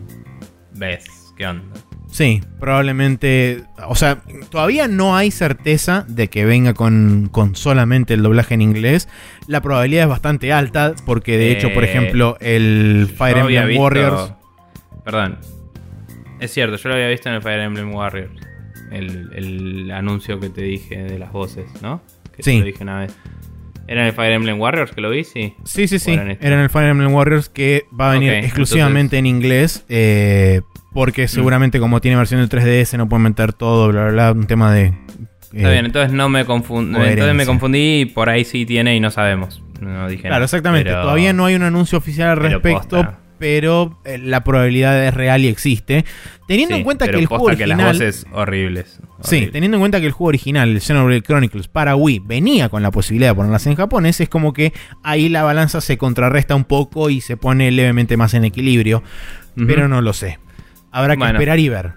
ves 0.74 1.06
qué 1.38 1.48
onda. 1.48 1.64
Sí, 2.12 2.42
probablemente. 2.60 3.64
O 3.88 3.96
sea, 3.96 4.22
todavía 4.50 4.88
no 4.88 5.16
hay 5.16 5.32
certeza 5.32 6.06
de 6.08 6.30
que 6.30 6.46
venga 6.46 6.74
con, 6.74 7.30
con 7.32 7.56
solamente 7.56 8.14
el 8.14 8.24
doblaje 8.24 8.56
en 8.56 8.62
inglés. 8.62 9.08
La 9.48 9.62
probabilidad 9.62 10.04
es 10.04 10.10
bastante 10.10 10.52
alta, 10.52 10.96
porque 11.06 11.38
de 11.38 11.52
hecho, 11.52 11.74
por 11.74 11.84
eh, 11.84 11.90
ejemplo, 11.90 12.38
el 12.42 13.10
Fire 13.18 13.38
Emblem 13.38 13.78
Warriors. 13.78 14.34
Perdón. 15.08 15.38
Es 16.42 16.54
cierto, 16.54 16.76
yo 16.76 16.90
lo 16.90 16.96
había 16.96 17.08
visto 17.08 17.30
en 17.30 17.36
el 17.36 17.42
Fire 17.42 17.62
Emblem 17.62 17.96
Warriors. 17.96 18.30
El, 18.92 19.90
anuncio 19.90 20.38
que 20.38 20.50
te 20.50 20.62
dije 20.62 20.98
de 20.98 21.18
las 21.18 21.32
voces, 21.32 21.66
¿no? 21.82 22.02
Que 22.36 22.44
sí. 22.44 22.60
lo 22.60 22.66
dije 22.66 22.84
una 22.84 23.00
vez. 23.00 23.16
¿Era 23.88 24.02
en 24.02 24.08
el 24.08 24.14
Fire 24.14 24.34
Emblem 24.34 24.60
Warriors 24.60 24.92
que 24.92 25.00
lo 25.00 25.10
vi? 25.10 25.24
Sí. 25.24 25.56
Sí, 25.64 25.88
sí, 25.88 25.98
sí. 25.98 26.12
Era 26.12 26.24
en, 26.42 26.60
el 26.60 26.70
Fire 26.70 26.90
Emblem 26.90 27.14
Warriors 27.14 27.48
que 27.48 27.86
va 27.98 28.10
a 28.10 28.14
venir 28.16 28.34
exclusivamente 28.34 29.18
en 29.18 29.28
inglés. 29.28 29.86
Eh, 29.88 30.60
porque 30.94 31.24
mm. 31.24 31.30
seguramente 31.30 31.80
como 31.80 32.02
tiene 32.02 32.18
versión 32.18 32.46
de 32.46 32.50
3DS 32.50 32.98
no 32.98 33.08
puede 33.08 33.24
meter 33.24 33.54
todo, 33.54 33.88
bla, 33.88 34.10
bla, 34.10 34.12
bla. 34.12 34.32
Un 34.34 34.46
tema 34.46 34.74
de... 34.74 34.94
Está 35.54 35.72
bien, 35.72 35.86
entonces 35.86 36.12
no 36.12 36.28
me 36.28 36.44
confundí. 36.44 37.00
Entonces 37.00 37.34
me 37.34 37.46
confundí 37.46 38.02
y 38.02 38.06
por 38.08 38.28
ahí 38.28 38.44
sí 38.44 38.66
tiene 38.66 38.94
y 38.94 39.00
no 39.00 39.10
sabemos. 39.10 39.64
No 39.80 40.10
dije 40.10 40.28
claro, 40.28 40.44
exactamente. 40.44 40.92
Todavía 40.92 41.32
no 41.32 41.46
hay 41.46 41.56
un 41.56 41.64
anuncio 41.64 41.98
oficial 41.98 42.32
al 42.32 42.38
respecto 42.38 43.08
pero 43.38 44.00
eh, 44.06 44.18
la 44.18 44.44
probabilidad 44.44 45.06
es 45.06 45.14
real 45.14 45.44
y 45.44 45.48
existe. 45.48 46.06
Teniendo 46.48 46.76
en 46.76 46.84
cuenta 46.84 47.08
que 47.08 47.18
el 47.18 47.26
juego 47.26 47.46
original. 47.46 47.78
las 47.78 47.88
voces 47.94 48.26
horribles. 48.32 49.00
Sí, 49.22 49.50
teniendo 49.52 49.78
en 49.78 49.82
cuenta 49.82 50.00
que 50.00 50.06
el 50.06 50.12
juego 50.12 50.30
original, 50.30 50.70
el 50.70 50.82
Xenoblade 50.82 51.22
Chronicles 51.22 51.68
para 51.68 51.96
Wii, 51.96 52.22
venía 52.26 52.70
con 52.70 52.84
la 52.84 52.92
posibilidad 52.92 53.32
de 53.32 53.36
ponerlas 53.36 53.66
en 53.68 53.76
japonés, 53.76 54.22
es 54.22 54.30
como 54.30 54.54
que 54.54 54.74
ahí 55.04 55.30
la 55.30 55.44
balanza 55.44 55.82
se 55.82 55.98
contrarresta 55.98 56.56
un 56.56 56.66
poco 56.66 57.10
y 57.10 57.22
se 57.22 57.38
pone 57.38 57.72
levemente 57.72 58.18
más 58.18 58.34
en 58.34 58.46
equilibrio. 58.46 59.04
Pero 59.56 59.88
no 59.88 60.02
lo 60.02 60.14
sé. 60.14 60.38
Habrá 60.92 61.18
que 61.18 61.26
esperar 61.26 61.58
y 61.58 61.70
ver. 61.70 61.94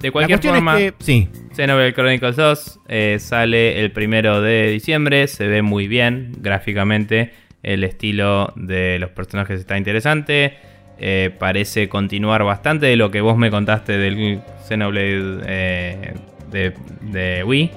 De 0.00 0.10
cualquier 0.10 0.42
forma, 0.42 0.78
sí. 0.98 1.28
Xenoblade 1.54 1.94
Chronicles 1.94 2.34
2 2.34 2.80
eh, 2.88 3.18
sale 3.20 3.80
el 3.80 3.92
primero 3.92 4.40
de 4.40 4.68
diciembre, 4.70 5.28
se 5.28 5.46
ve 5.46 5.62
muy 5.62 5.86
bien 5.86 6.32
gráficamente 6.38 7.32
el 7.62 7.84
estilo 7.84 8.52
de 8.56 8.98
los 8.98 9.10
personajes 9.10 9.60
está 9.60 9.78
interesante. 9.78 10.54
Eh, 10.98 11.34
parece 11.38 11.88
continuar 11.88 12.44
bastante 12.44 12.86
de 12.86 12.96
lo 12.96 13.10
que 13.10 13.20
vos 13.20 13.36
me 13.36 13.50
contaste 13.50 13.96
del 13.98 14.40
Xenoblade 14.68 15.42
eh, 15.46 16.14
de, 16.50 17.44
Wii. 17.44 17.70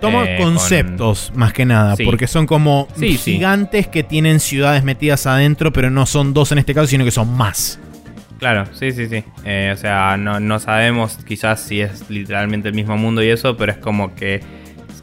Toma 0.00 0.24
eh, 0.24 0.36
conceptos 0.40 1.32
más 1.34 1.52
que 1.52 1.64
nada, 1.64 1.94
porque 2.04 2.26
son 2.26 2.46
como 2.46 2.88
gigantes 2.96 3.86
que 3.88 4.02
tienen 4.02 4.40
ciudades 4.40 4.84
metidas 4.84 5.26
adentro, 5.26 5.72
pero 5.72 5.90
no 5.90 6.06
son 6.06 6.34
dos 6.34 6.50
en 6.52 6.58
este 6.58 6.74
caso, 6.74 6.86
sino 6.88 7.04
que 7.04 7.10
son 7.10 7.36
más. 7.36 7.78
Claro, 8.38 8.66
sí, 8.72 8.90
sí, 8.90 9.06
sí. 9.06 9.22
o 9.38 9.76
sea, 9.76 10.16
no, 10.16 10.40
no, 10.40 10.58
sabemos 10.58 11.18
quizás 11.24 11.60
si 11.60 11.80
es 11.80 12.10
literalmente 12.10 12.68
el 12.68 12.74
mismo 12.74 12.96
mundo 12.96 13.22
y 13.22 13.28
eso, 13.28 13.56
pero 13.56 13.70
es 13.70 13.78
como 13.78 14.16
que 14.16 14.40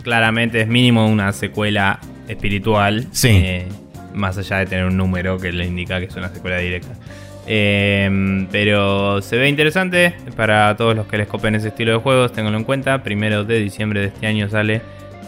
claramente 0.03 0.60
es 0.60 0.68
mínimo 0.68 1.07
una 1.07 1.31
secuela 1.31 2.01
espiritual. 2.27 3.07
Sí 3.11 3.64
más 4.14 4.38
allá 4.38 4.57
de 4.60 4.65
tener 4.65 4.86
un 4.86 4.98
número 4.98 5.38
que 5.38 5.52
le 5.52 5.65
indica 5.65 5.99
que 5.99 6.06
es 6.06 6.15
una 6.15 6.30
secuela 6.30 6.57
directa. 6.57 6.94
Em, 7.52 8.48
pero 8.52 9.22
se 9.22 9.38
ve 9.38 9.49
interesante 9.49 10.14
para 10.36 10.76
todos 10.76 10.95
los 10.95 11.07
que 11.07 11.18
les 11.18 11.27
copen 11.27 11.56
ese 11.56 11.69
estilo 11.69 11.94
de 11.94 11.98
juegos, 11.98 12.31
tenganlo 12.31 12.60
en 12.60 12.64
cuenta. 12.64 13.02
Primero 13.02 13.44
de 13.44 13.60
diciembre 13.60 14.02
de 14.02 14.07
este 14.07 14.27
año 14.27 14.49
sale 14.49 14.81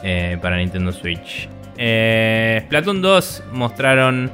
eh, 0.04 0.38
para 0.42 0.58
Nintendo 0.58 0.92
Switch. 0.92 1.50
Eh, 1.78 2.62
Splatoon 2.66 3.02
2 3.02 3.44
mostraron 3.54 4.30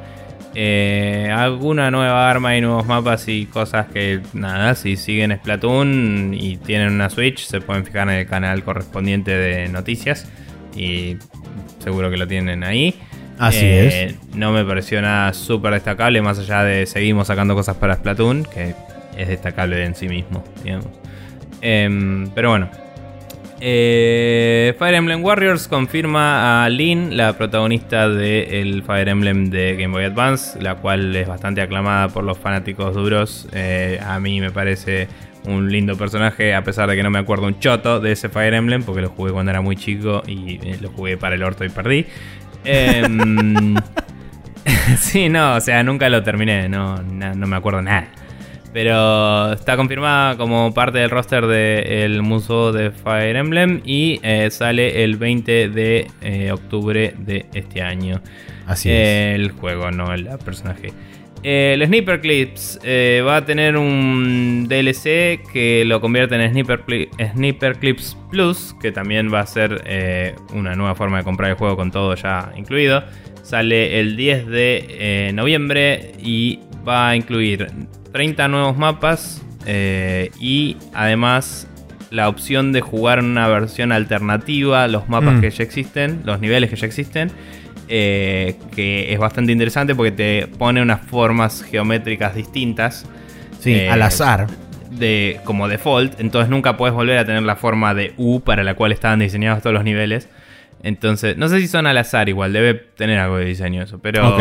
eh, 0.54 1.32
alguna 1.34 1.92
nueva 1.92 2.30
arma 2.30 2.58
y 2.58 2.62
nuevos 2.62 2.86
mapas 2.88 3.28
y 3.28 3.46
cosas 3.46 3.88
que 3.88 4.22
nada, 4.34 4.76
si 4.76 4.98
siguen 4.98 5.34
Splatoon 5.38 6.34
y 6.34 6.58
tienen 6.58 6.92
una 6.92 7.10
Switch, 7.10 7.46
se 7.46 7.62
pueden 7.62 7.86
fijar 7.86 8.10
en 8.10 8.16
el 8.16 8.28
canal 8.28 8.64
correspondiente 8.64 9.32
de 9.32 9.70
noticias 9.70 10.28
y 10.76 11.16
seguro 11.80 12.10
que 12.10 12.18
lo 12.18 12.28
tienen 12.28 12.64
ahí. 12.64 12.96
Así 13.38 13.66
eh, 13.66 14.06
es. 14.06 14.36
No 14.36 14.52
me 14.52 14.64
pareció 14.66 15.02
nada 15.02 15.34
súper 15.34 15.74
destacable, 15.74 16.22
más 16.22 16.40
allá 16.40 16.64
de 16.64 16.86
seguimos 16.86 17.28
sacando 17.28 17.56
cosas 17.56 17.76
para 17.78 17.96
Splatoon, 17.96 18.46
que 18.46 18.74
es 19.18 19.28
destacable 19.28 19.84
en 19.84 19.96
sí 19.96 20.08
mismo, 20.08 20.44
digamos. 20.64 20.88
Em, 21.62 22.30
pero 22.34 22.50
bueno. 22.50 22.70
Eh, 23.60 24.76
Fire 24.78 24.94
Emblem 24.94 25.24
Warriors 25.24 25.68
confirma 25.68 26.64
a 26.64 26.70
Lynn, 26.70 27.18
la 27.18 27.34
protagonista 27.34 28.08
del 28.08 28.84
Fire 28.84 29.10
Emblem 29.10 29.50
de 29.50 29.76
Game 29.76 29.92
Boy 29.92 30.04
Advance, 30.04 30.62
la 30.62 30.76
cual 30.76 31.16
es 31.16 31.28
bastante 31.28 31.62
aclamada 31.62 32.10
por 32.10 32.24
los 32.24 32.38
fanáticos 32.38 32.94
duros. 32.94 33.48
Eh, 33.54 34.00
a 34.06 34.20
mí 34.20 34.40
me 34.42 34.52
parece 34.52 35.08
un 35.46 35.72
lindo 35.72 35.98
personaje, 35.98 36.54
a 36.54 36.64
pesar 36.64 36.88
de 36.88 36.96
que 36.96 37.02
no 37.02 37.10
me 37.10 37.18
acuerdo 37.18 37.48
un 37.48 37.60
choto 37.60 38.00
de 38.00 38.12
ese 38.12 38.30
Fire 38.30 38.54
Emblem, 38.54 38.84
porque 38.84 39.02
lo 39.02 39.10
jugué 39.10 39.32
cuando 39.32 39.50
era 39.50 39.62
muy 39.62 39.76
chico 39.76 40.22
y 40.28 40.60
lo 40.80 40.90
jugué 40.90 41.18
para 41.18 41.34
el 41.34 41.42
orto 41.42 41.66
y 41.66 41.70
perdí. 41.70 42.06
Em, 42.64 43.76
sí, 45.00 45.30
no, 45.30 45.56
o 45.56 45.62
sea, 45.62 45.84
nunca 45.84 46.10
lo 46.10 46.24
terminé, 46.24 46.68
no, 46.70 47.02
no, 47.02 47.48
me 47.48 47.56
acuerdo 47.56 47.82
nada. 47.82 48.08
Pero 48.74 49.54
está 49.54 49.76
confirmada 49.76 50.38
como 50.38 50.74
parte 50.74 51.00
del 51.00 51.10
roster 51.10 51.48
del 51.48 52.22
Museo 52.22 52.72
de 52.72 52.92
Fire 52.92 53.36
Emblem 53.36 53.82
y 53.84 54.20
eh, 54.22 54.52
sale 54.52 55.04
el 55.04 55.16
20 55.16 55.70
de 55.70 56.08
eh, 56.22 56.52
octubre 56.52 57.16
de 57.18 57.48
este 57.54 57.82
año. 57.82 58.22
Así 58.68 58.92
es. 58.92 59.36
El 59.36 59.52
juego, 59.52 59.90
no 59.90 60.14
el 60.14 60.28
personaje. 60.44 60.92
El 61.44 61.86
Sniper 61.86 62.20
Clips 62.20 62.80
eh, 62.84 63.24
va 63.26 63.38
a 63.38 63.46
tener 63.46 63.78
un 63.78 64.66
DLC 64.68 65.42
que 65.52 65.84
lo 65.86 66.02
convierte 66.02 66.36
en 66.36 66.52
Sniper, 66.52 66.84
Sniper 67.34 67.78
Clips 67.78 68.18
Plus, 68.30 68.76
que 68.82 68.92
también 68.92 69.32
va 69.34 69.42
a 69.42 69.46
ser 69.46 69.84
eh, 69.86 70.36
una 70.54 70.76
nueva 70.76 70.96
forma 70.96 71.18
de 71.18 71.24
comprar 71.24 71.52
el 71.52 71.58
juego 71.58 71.76
con 71.76 71.92
todo 71.92 72.16
ya 72.16 72.52
incluido. 72.58 73.04
Sale 73.44 74.00
el 74.00 74.18
10 74.18 74.48
de 74.48 74.86
eh, 74.90 75.32
noviembre 75.34 76.14
y 76.20 76.60
va 76.88 77.10
a 77.10 77.16
incluir 77.16 77.68
30 78.12 78.48
nuevos 78.48 78.78
mapas 78.78 79.44
y 80.40 80.78
además 80.94 81.68
la 82.10 82.30
opción 82.30 82.72
de 82.72 82.80
jugar 82.80 83.20
una 83.20 83.50
versión 83.50 83.92
alternativa 83.92 84.88
los 84.88 85.10
mapas 85.10 85.36
mm. 85.36 85.42
que 85.42 85.50
ya 85.50 85.64
existen, 85.64 86.22
los 86.24 86.40
niveles 86.40 86.70
que 86.70 86.78
ya 86.78 86.88
existen 86.88 87.32
eh, 87.88 88.56
que 88.76 89.14
es 89.14 89.20
bastante 89.20 89.52
interesante 89.52 89.96
porque 89.96 90.12
te 90.12 90.48
pone 90.48 90.82
unas 90.82 91.02
formas 91.02 91.64
geométricas 91.64 92.36
distintas. 92.36 93.06
Sí, 93.60 93.74
eh, 93.74 93.90
al 93.90 94.02
azar. 94.02 94.48
De, 94.92 95.40
como 95.44 95.68
default, 95.68 96.20
entonces 96.20 96.50
nunca 96.50 96.78
puedes 96.78 96.96
volver 96.96 97.18
a 97.18 97.26
tener 97.26 97.44
la 97.44 97.56
forma 97.56 97.94
de 97.94 98.14
U 98.18 98.40
para 98.40 98.64
la 98.64 98.74
cual 98.74 98.92
estaban 98.92 99.20
diseñados 99.20 99.62
todos 99.62 99.74
los 99.74 99.84
niveles. 99.84 100.30
Entonces, 100.82 101.38
no 101.38 101.50
sé 101.50 101.60
si 101.60 101.68
son 101.68 101.86
al 101.88 101.98
azar 101.98 102.30
igual, 102.30 102.54
debe 102.54 102.74
tener 102.74 103.20
algo 103.20 103.38
de 103.38 103.46
diseño 103.46 103.84
eso, 103.84 104.00
pero... 104.00 104.38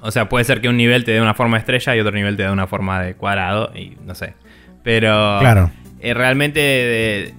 O 0.00 0.10
sea, 0.10 0.28
puede 0.28 0.44
ser 0.44 0.60
que 0.60 0.68
un 0.68 0.76
nivel 0.76 1.04
te 1.04 1.12
dé 1.12 1.22
una 1.22 1.32
forma 1.32 1.56
de 1.56 1.60
estrella 1.60 1.96
y 1.96 2.00
otro 2.00 2.12
nivel 2.12 2.36
te 2.36 2.42
dé 2.42 2.50
una 2.50 2.66
forma 2.66 3.02
de 3.02 3.14
cuadrado 3.14 3.72
y 3.74 3.96
no 4.04 4.14
sé. 4.14 4.34
Pero... 4.82 5.38
Claro. 5.40 5.70
Eh, 6.00 6.12
realmente 6.12 7.34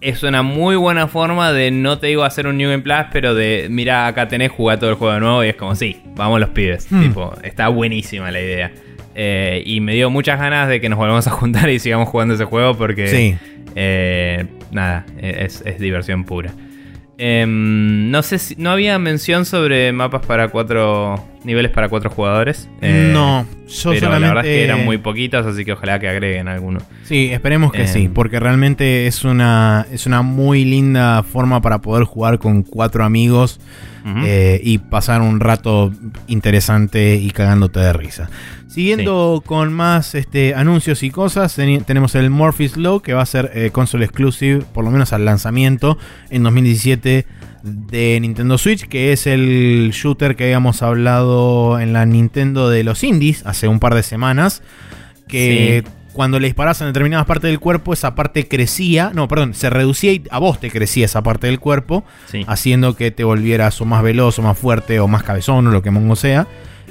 es 0.00 0.22
una 0.22 0.42
muy 0.42 0.76
buena 0.76 1.08
forma 1.08 1.52
de, 1.52 1.70
no 1.70 1.98
te 1.98 2.08
digo 2.08 2.24
hacer 2.24 2.46
un 2.46 2.56
New 2.56 2.70
Game 2.70 2.82
Plus, 2.82 3.06
pero 3.12 3.34
de, 3.34 3.66
mira, 3.70 4.06
acá 4.06 4.28
tenés, 4.28 4.50
jugar 4.50 4.78
todo 4.78 4.90
el 4.90 4.96
juego 4.96 5.14
de 5.14 5.20
nuevo 5.20 5.44
y 5.44 5.48
es 5.48 5.56
como, 5.56 5.74
sí, 5.74 6.00
vamos 6.14 6.40
los 6.40 6.50
pibes. 6.50 6.90
Hmm. 6.90 7.02
Tipo, 7.02 7.34
está 7.42 7.68
buenísima 7.68 8.30
la 8.30 8.40
idea. 8.40 8.72
Eh, 9.14 9.62
y 9.66 9.80
me 9.80 9.94
dio 9.94 10.10
muchas 10.10 10.38
ganas 10.38 10.68
de 10.68 10.80
que 10.80 10.88
nos 10.88 10.98
volvamos 10.98 11.26
a 11.26 11.30
juntar 11.30 11.68
y 11.70 11.78
sigamos 11.78 12.08
jugando 12.08 12.34
ese 12.34 12.44
juego 12.44 12.76
porque, 12.76 13.08
sí. 13.08 13.36
Eh, 13.74 14.46
nada, 14.70 15.04
es, 15.20 15.62
diversión 15.78 16.24
pura. 16.24 16.52
Em, 17.20 18.10
no 18.12 18.22
sé 18.22 18.38
si. 18.38 18.54
No 18.56 18.70
había 18.70 18.98
mención 18.98 19.44
sobre 19.44 19.92
mapas 19.92 20.24
para 20.24 20.48
cuatro. 20.48 21.24
niveles 21.44 21.70
para 21.72 21.88
cuatro 21.88 22.10
jugadores. 22.10 22.68
Eh, 22.80 23.10
no, 23.12 23.42
yo 23.68 23.90
pero 23.90 24.00
solamente. 24.06 24.08
la 24.10 24.18
verdad 24.28 24.44
es 24.46 24.50
que 24.58 24.64
eran 24.64 24.84
muy 24.84 24.98
poquitos, 24.98 25.46
así 25.46 25.64
que 25.64 25.72
ojalá 25.72 25.98
que 25.98 26.08
agreguen 26.08 26.46
alguno. 26.48 26.80
Sí, 27.04 27.30
esperemos 27.32 27.72
que 27.72 27.82
Eh. 27.84 27.88
sí, 27.88 28.08
porque 28.12 28.38
realmente 28.38 29.06
es 29.06 29.24
una, 29.24 29.86
es 29.90 30.06
una 30.06 30.22
muy 30.22 30.64
linda 30.64 31.22
forma 31.22 31.60
para 31.62 31.78
poder 31.78 32.04
jugar 32.04 32.38
con 32.38 32.62
cuatro 32.64 33.04
amigos 33.04 33.60
eh, 34.24 34.60
y 34.64 34.78
pasar 34.78 35.20
un 35.20 35.38
rato 35.40 35.92
interesante 36.28 37.16
y 37.16 37.30
cagándote 37.30 37.80
de 37.80 37.92
risa. 37.92 38.30
Siguiendo 38.78 39.42
con 39.44 39.72
más 39.72 40.14
este, 40.14 40.54
anuncios 40.54 41.02
y 41.02 41.10
cosas, 41.10 41.56
tenemos 41.84 42.14
el 42.14 42.30
Morpheus 42.30 42.76
Law 42.76 43.00
que 43.00 43.12
va 43.12 43.22
a 43.22 43.26
ser 43.26 43.50
eh, 43.52 43.70
console 43.72 44.04
exclusive, 44.04 44.60
por 44.72 44.84
lo 44.84 44.92
menos 44.92 45.12
al 45.12 45.24
lanzamiento 45.24 45.98
en 46.30 46.44
2017 46.44 47.26
de 47.64 48.20
Nintendo 48.20 48.56
Switch, 48.56 48.86
que 48.86 49.12
es 49.12 49.26
el 49.26 49.90
shooter 49.92 50.36
que 50.36 50.44
habíamos 50.44 50.82
hablado 50.82 51.80
en 51.80 51.92
la 51.92 52.06
Nintendo 52.06 52.70
de 52.70 52.84
los 52.84 53.02
indies 53.02 53.44
hace 53.46 53.66
un 53.66 53.80
par 53.80 53.96
de 53.96 54.04
semanas, 54.04 54.62
que 55.26 55.82
cuando 56.12 56.38
le 56.38 56.46
disparas 56.46 56.80
en 56.80 56.86
determinadas 56.86 57.26
partes 57.26 57.50
del 57.50 57.58
cuerpo, 57.58 57.92
esa 57.92 58.14
parte 58.14 58.46
crecía, 58.46 59.10
no, 59.12 59.26
perdón, 59.26 59.54
se 59.54 59.70
reducía 59.70 60.12
y 60.12 60.22
a 60.30 60.38
vos 60.38 60.60
te 60.60 60.70
crecía 60.70 61.06
esa 61.06 61.20
parte 61.24 61.48
del 61.48 61.58
cuerpo 61.58 62.04
Sí. 62.26 62.44
haciendo 62.46 62.94
que 62.94 63.10
te 63.10 63.24
volvieras 63.24 63.80
o 63.80 63.84
más 63.86 64.04
veloz 64.04 64.38
o 64.38 64.42
más 64.42 64.56
fuerte 64.56 65.00
o 65.00 65.08
más 65.08 65.24
cabezón 65.24 65.66
o 65.66 65.70
lo 65.72 65.82
que 65.82 65.90
mongo 65.90 66.14
sea. 66.14 66.46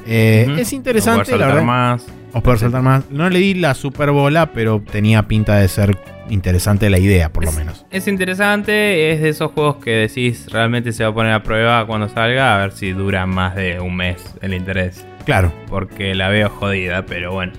Eh. 0.08 0.56
Es 0.60 0.74
interesante, 0.74 1.32
No 1.32 1.38
la 1.38 1.44
saltar 1.46 1.48
verdad. 1.50 1.64
más. 1.64 2.06
O 2.34 2.42
poder 2.42 2.60
saltar 2.60 2.82
más. 2.82 3.10
No 3.12 3.30
le 3.30 3.40
di 3.40 3.54
la 3.56 3.74
super 3.74 4.12
bola, 4.12 4.52
pero 4.54 4.82
tenía 4.82 5.28
pinta 5.28 5.56
de 5.58 5.68
ser 5.68 5.98
interesante 6.30 6.90
la 6.90 7.00
idea, 7.00 7.30
por 7.32 7.46
lo 7.46 7.52
menos. 7.54 7.86
Es 7.90 8.08
interesante, 8.08 9.12
es 9.12 9.22
de 9.22 9.30
esos 9.30 9.52
juegos 9.52 9.78
que 9.78 9.92
decís 9.92 10.48
realmente 10.52 10.92
se 10.92 11.04
va 11.04 11.10
a 11.10 11.14
poner 11.14 11.32
a 11.34 11.44
prueba 11.44 11.86
cuando 11.88 12.10
salga, 12.10 12.56
a 12.56 12.60
ver 12.60 12.72
si 12.74 12.92
dura 12.92 13.26
más 13.26 13.56
de 13.56 13.80
un 13.80 13.96
mes 13.96 14.24
el 14.42 14.54
interés. 14.54 15.06
Claro. 15.26 15.52
Porque 15.68 16.16
la 16.16 16.30
veo 16.30 16.50
jodida, 16.50 17.06
pero 17.06 17.32
bueno. 17.34 17.54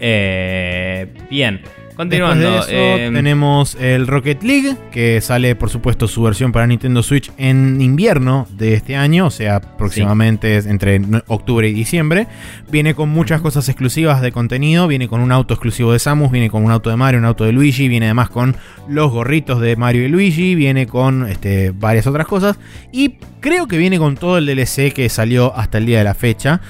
Eh, 0.00 1.06
bien, 1.30 1.62
continuando. 1.96 2.50
de 2.50 2.58
eso, 2.58 2.66
eh, 2.70 3.10
tenemos 3.12 3.76
el 3.80 4.06
Rocket 4.06 4.42
League, 4.42 4.76
que 4.92 5.20
sale, 5.20 5.54
por 5.56 5.70
supuesto, 5.70 6.08
su 6.08 6.22
versión 6.22 6.52
para 6.52 6.66
Nintendo 6.66 7.02
Switch 7.02 7.30
en 7.38 7.80
invierno 7.80 8.46
de 8.56 8.74
este 8.74 8.96
año, 8.96 9.26
o 9.26 9.30
sea, 9.30 9.56
aproximadamente 9.56 10.56
entre 10.58 10.98
no- 10.98 11.22
octubre 11.26 11.68
y 11.68 11.72
diciembre. 11.72 12.26
Viene 12.70 12.94
con 12.94 13.08
muchas 13.08 13.40
cosas 13.40 13.68
exclusivas 13.68 14.20
de 14.22 14.32
contenido, 14.32 14.86
viene 14.88 15.08
con 15.08 15.20
un 15.20 15.32
auto 15.32 15.54
exclusivo 15.54 15.92
de 15.92 15.98
Samus, 15.98 16.30
viene 16.32 16.50
con 16.50 16.64
un 16.64 16.70
auto 16.70 16.90
de 16.90 16.96
Mario, 16.96 17.18
un 17.20 17.26
auto 17.26 17.44
de 17.44 17.52
Luigi, 17.52 17.88
viene 17.88 18.06
además 18.06 18.30
con 18.30 18.56
los 18.88 19.10
gorritos 19.12 19.60
de 19.60 19.76
Mario 19.76 20.04
y 20.04 20.08
Luigi, 20.08 20.54
viene 20.54 20.86
con 20.86 21.28
este, 21.28 21.70
varias 21.70 22.06
otras 22.06 22.26
cosas, 22.26 22.58
y 22.92 23.16
creo 23.40 23.66
que 23.68 23.78
viene 23.78 23.98
con 23.98 24.16
todo 24.16 24.38
el 24.38 24.46
DLC 24.46 24.92
que 24.92 25.08
salió 25.08 25.54
hasta 25.56 25.78
el 25.78 25.86
día 25.86 25.98
de 25.98 26.04
la 26.04 26.14
fecha. 26.14 26.60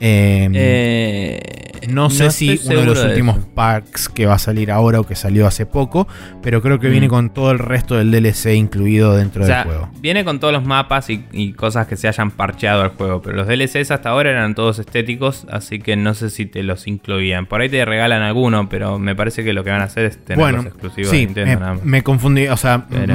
Eh, 0.00 0.48
eh, 0.52 1.63
no 1.88 2.10
sé 2.10 2.30
si 2.30 2.60
uno 2.66 2.80
de 2.80 2.86
los 2.86 3.04
últimos 3.04 3.38
eso. 3.38 3.48
packs 3.54 4.08
que 4.08 4.26
va 4.26 4.34
a 4.34 4.38
salir 4.38 4.70
ahora 4.70 5.00
o 5.00 5.04
que 5.04 5.14
salió 5.14 5.46
hace 5.46 5.66
poco, 5.66 6.06
pero 6.42 6.60
creo 6.62 6.78
que 6.80 6.88
Mm. 6.88 6.90
viene 6.92 7.08
con 7.08 7.30
todo 7.30 7.50
el 7.50 7.58
resto 7.58 7.96
del 7.96 8.10
DLC 8.10 8.54
incluido 8.54 9.14
dentro 9.16 9.42
O 9.44 9.46
sea, 9.46 9.58
del 9.58 9.66
juego. 9.66 9.90
viene 10.00 10.24
con 10.24 10.40
todos 10.40 10.52
los 10.52 10.64
mapas 10.64 11.10
y, 11.10 11.24
y 11.32 11.52
cosas 11.52 11.86
que 11.86 11.96
se 11.96 12.08
hayan 12.08 12.30
parcheado 12.30 12.82
al 12.82 12.90
juego, 12.90 13.22
pero 13.22 13.36
los 13.36 13.46
DLCs 13.46 13.90
hasta 13.90 14.10
ahora 14.10 14.30
eran 14.30 14.54
todos 14.54 14.78
estéticos, 14.78 15.46
así 15.50 15.78
que 15.78 15.96
no 15.96 16.14
sé 16.14 16.30
si 16.30 16.46
te 16.46 16.62
los 16.62 16.86
incluían. 16.86 17.46
Por 17.46 17.60
ahí 17.60 17.68
te 17.68 17.84
regalan 17.84 18.22
alguno, 18.22 18.68
pero 18.68 18.98
me 18.98 19.14
parece 19.14 19.44
que 19.44 19.52
lo 19.52 19.64
que 19.64 19.70
van 19.70 19.80
a 19.80 19.84
hacer 19.84 20.04
es 20.06 20.18
tener 20.24 20.38
Bueno, 20.38 20.58
los 20.58 20.66
exclusivos 20.66 21.10
sí, 21.10 21.16
de 21.18 21.24
Nintendo 21.26 21.50
me, 21.54 21.60
nada 21.60 21.74
más. 21.74 21.84
me 21.84 22.02
confundí, 22.02 22.46
o 22.48 22.56
sea, 22.56 22.86
Pero 22.88 23.14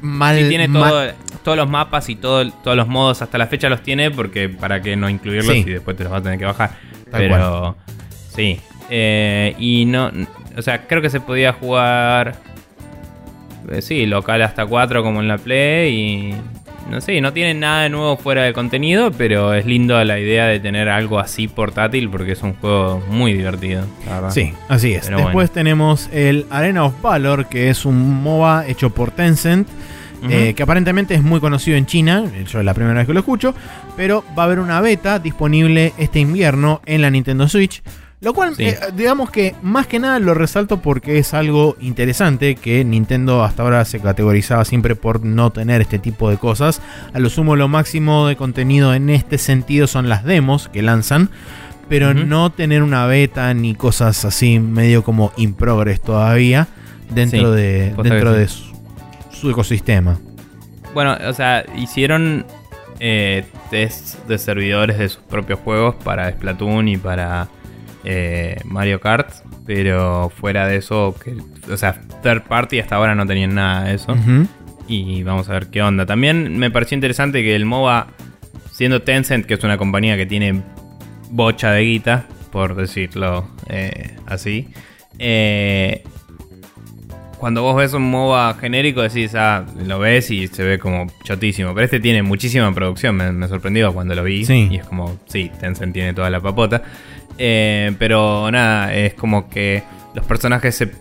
mal. 0.00 0.38
sí 0.38 0.48
tiene 0.48 0.68
mal- 0.68 0.88
todo- 0.90 1.12
todos 1.42 1.56
los 1.58 1.68
mapas 1.68 2.08
y 2.08 2.16
todo, 2.16 2.48
todos 2.62 2.76
los 2.76 2.86
modos 2.86 3.20
hasta 3.20 3.36
la 3.36 3.46
fecha 3.48 3.68
los 3.68 3.82
tiene 3.82 4.10
porque 4.12 4.48
para 4.48 4.80
que 4.80 4.94
no 4.96 5.08
incluirlos 5.10 5.52
Sí. 5.54 5.64
y 5.66 5.70
después 5.70 5.96
te 5.96 6.04
los 6.04 6.12
vas 6.12 6.20
a 6.20 6.22
tener 6.22 6.38
que 6.38 6.44
bajar. 6.44 6.70
Tal 7.10 7.20
pero 7.20 7.76
sí. 8.34 8.60
Eh, 8.90 9.54
y 9.58 9.84
no, 9.86 10.10
o 10.56 10.62
sea, 10.62 10.86
creo 10.86 11.00
que 11.00 11.10
se 11.10 11.20
podía 11.20 11.52
jugar 11.52 12.36
eh, 13.70 13.80
sí, 13.80 14.06
local 14.06 14.42
hasta 14.42 14.66
4 14.66 15.02
como 15.02 15.20
en 15.20 15.28
la 15.28 15.38
Play 15.38 15.94
y 15.94 16.34
no 16.90 17.00
sé, 17.00 17.20
no 17.20 17.32
tiene 17.32 17.54
nada 17.54 17.82
de 17.84 17.90
nuevo 17.90 18.16
fuera 18.16 18.42
de 18.42 18.52
contenido, 18.52 19.12
pero 19.12 19.54
es 19.54 19.64
lindo 19.66 20.02
la 20.04 20.18
idea 20.18 20.46
de 20.46 20.60
tener 20.60 20.88
algo 20.88 21.18
así 21.18 21.48
portátil 21.48 22.10
porque 22.10 22.32
es 22.32 22.42
un 22.42 22.54
juego 22.54 23.02
muy 23.08 23.32
divertido, 23.32 23.84
la 24.06 24.14
verdad. 24.14 24.30
Sí, 24.30 24.52
así 24.68 24.92
es. 24.92 25.06
Pero 25.06 25.18
Después 25.18 25.34
bueno. 25.34 25.52
tenemos 25.52 26.08
el 26.12 26.46
Arena 26.50 26.84
of 26.84 27.00
Valor, 27.00 27.46
que 27.46 27.70
es 27.70 27.84
un 27.84 28.22
MOBA 28.22 28.66
hecho 28.66 28.90
por 28.90 29.10
Tencent. 29.10 29.68
Eh, 30.30 30.54
que 30.54 30.62
aparentemente 30.62 31.14
es 31.14 31.22
muy 31.24 31.40
conocido 31.40 31.76
en 31.76 31.84
China, 31.84 32.24
yo 32.46 32.60
es 32.60 32.64
la 32.64 32.74
primera 32.74 32.96
vez 32.96 33.08
que 33.08 33.12
lo 33.12 33.18
escucho, 33.18 33.56
pero 33.96 34.22
va 34.38 34.44
a 34.44 34.46
haber 34.46 34.60
una 34.60 34.80
beta 34.80 35.18
disponible 35.18 35.92
este 35.98 36.20
invierno 36.20 36.80
en 36.86 37.02
la 37.02 37.10
Nintendo 37.10 37.48
Switch, 37.48 37.82
lo 38.22 38.32
cual 38.32 38.54
Sí. 38.56 38.64
eh, 38.64 38.78
digamos 38.96 39.30
que 39.30 39.54
más 39.62 39.86
que 39.86 39.98
nada 39.98 40.18
lo 40.20 40.32
resalto 40.32 40.80
porque 40.80 41.18
es 41.18 41.34
algo 41.34 41.76
interesante 41.80 42.54
que 42.54 42.84
Nintendo 42.84 43.44
hasta 43.44 43.62
ahora 43.64 43.84
se 43.84 44.00
categorizaba 44.00 44.64
siempre 44.64 44.94
por 44.96 45.24
no 45.24 45.50
tener 45.50 45.80
este 45.82 45.98
tipo 45.98 46.30
de 46.30 46.38
cosas, 46.38 46.80
a 47.12 47.18
lo 47.18 47.28
sumo 47.28 47.56
lo 47.56 47.68
máximo 47.68 48.26
de 48.28 48.36
contenido 48.36 48.94
en 48.94 49.10
este 49.10 49.36
sentido 49.38 49.86
son 49.86 50.08
las 50.08 50.24
demos 50.24 50.68
que 50.68 50.82
lanzan, 50.82 51.28
pero 51.88 52.14
no 52.14 52.50
tener 52.50 52.82
una 52.82 53.04
beta 53.06 53.52
ni 53.52 53.74
cosas 53.74 54.24
así 54.24 54.58
medio 54.60 55.02
como 55.04 55.32
in 55.36 55.52
progress 55.52 56.00
todavía 56.00 56.68
dentro 57.10 57.50
Sí, 57.52 57.56
de 57.60 57.94
dentro 58.02 58.32
de 58.32 58.48
su, 58.48 58.72
su 59.30 59.50
ecosistema. 59.50 60.18
Bueno, 60.94 61.16
o 61.28 61.32
sea, 61.32 61.64
hicieron 61.76 62.46
eh, 63.00 63.44
test 63.70 64.24
de 64.28 64.38
servidores 64.38 64.96
de 64.98 65.08
sus 65.08 65.22
propios 65.24 65.58
juegos 65.58 65.96
para 66.04 66.30
Splatoon 66.30 66.86
y 66.88 66.96
para 66.96 67.48
eh, 68.04 68.56
Mario 68.64 69.00
Kart, 69.00 69.30
pero 69.66 70.30
fuera 70.30 70.66
de 70.66 70.76
eso, 70.76 71.14
que, 71.22 71.36
o 71.72 71.76
sea, 71.76 72.00
third 72.22 72.42
party 72.42 72.80
hasta 72.80 72.96
ahora 72.96 73.14
no 73.14 73.26
tenían 73.26 73.54
nada 73.54 73.84
de 73.84 73.94
eso. 73.94 74.16
Y 74.88 75.22
vamos 75.22 75.48
a 75.48 75.52
ver 75.52 75.68
qué 75.68 75.82
onda. 75.82 76.06
También 76.06 76.58
me 76.58 76.70
pareció 76.70 76.96
interesante 76.96 77.42
que 77.42 77.54
el 77.54 77.64
MOBA, 77.64 78.08
siendo 78.72 79.02
Tencent, 79.02 79.46
que 79.46 79.54
es 79.54 79.64
una 79.64 79.78
compañía 79.78 80.16
que 80.16 80.26
tiene 80.26 80.62
bocha 81.30 81.70
de 81.70 81.82
guita, 81.82 82.26
por 82.50 82.74
decirlo 82.74 83.48
eh, 83.68 84.16
así, 84.26 84.68
eh, 85.18 86.02
cuando 87.42 87.62
vos 87.62 87.74
ves 87.74 87.92
un 87.92 88.08
MOBA 88.08 88.54
genérico 88.54 89.02
decís, 89.02 89.34
ah, 89.34 89.66
lo 89.84 89.98
ves 89.98 90.30
y 90.30 90.46
se 90.46 90.62
ve 90.62 90.78
como 90.78 91.08
chotísimo. 91.24 91.74
Pero 91.74 91.84
este 91.84 91.98
tiene 91.98 92.22
muchísima 92.22 92.72
producción, 92.72 93.16
me, 93.16 93.32
me 93.32 93.48
sorprendió 93.48 93.92
cuando 93.92 94.14
lo 94.14 94.22
vi. 94.22 94.44
Sí. 94.44 94.68
Y 94.70 94.76
es 94.76 94.86
como, 94.86 95.18
sí, 95.26 95.50
Tencent 95.58 95.92
tiene 95.92 96.14
toda 96.14 96.30
la 96.30 96.38
papota. 96.38 96.84
Eh, 97.38 97.94
pero 97.98 98.50
nada, 98.50 98.94
es 98.94 99.14
como 99.14 99.48
que 99.48 99.82
los 100.14 100.24
personajes 100.26 100.74
se 100.74 100.92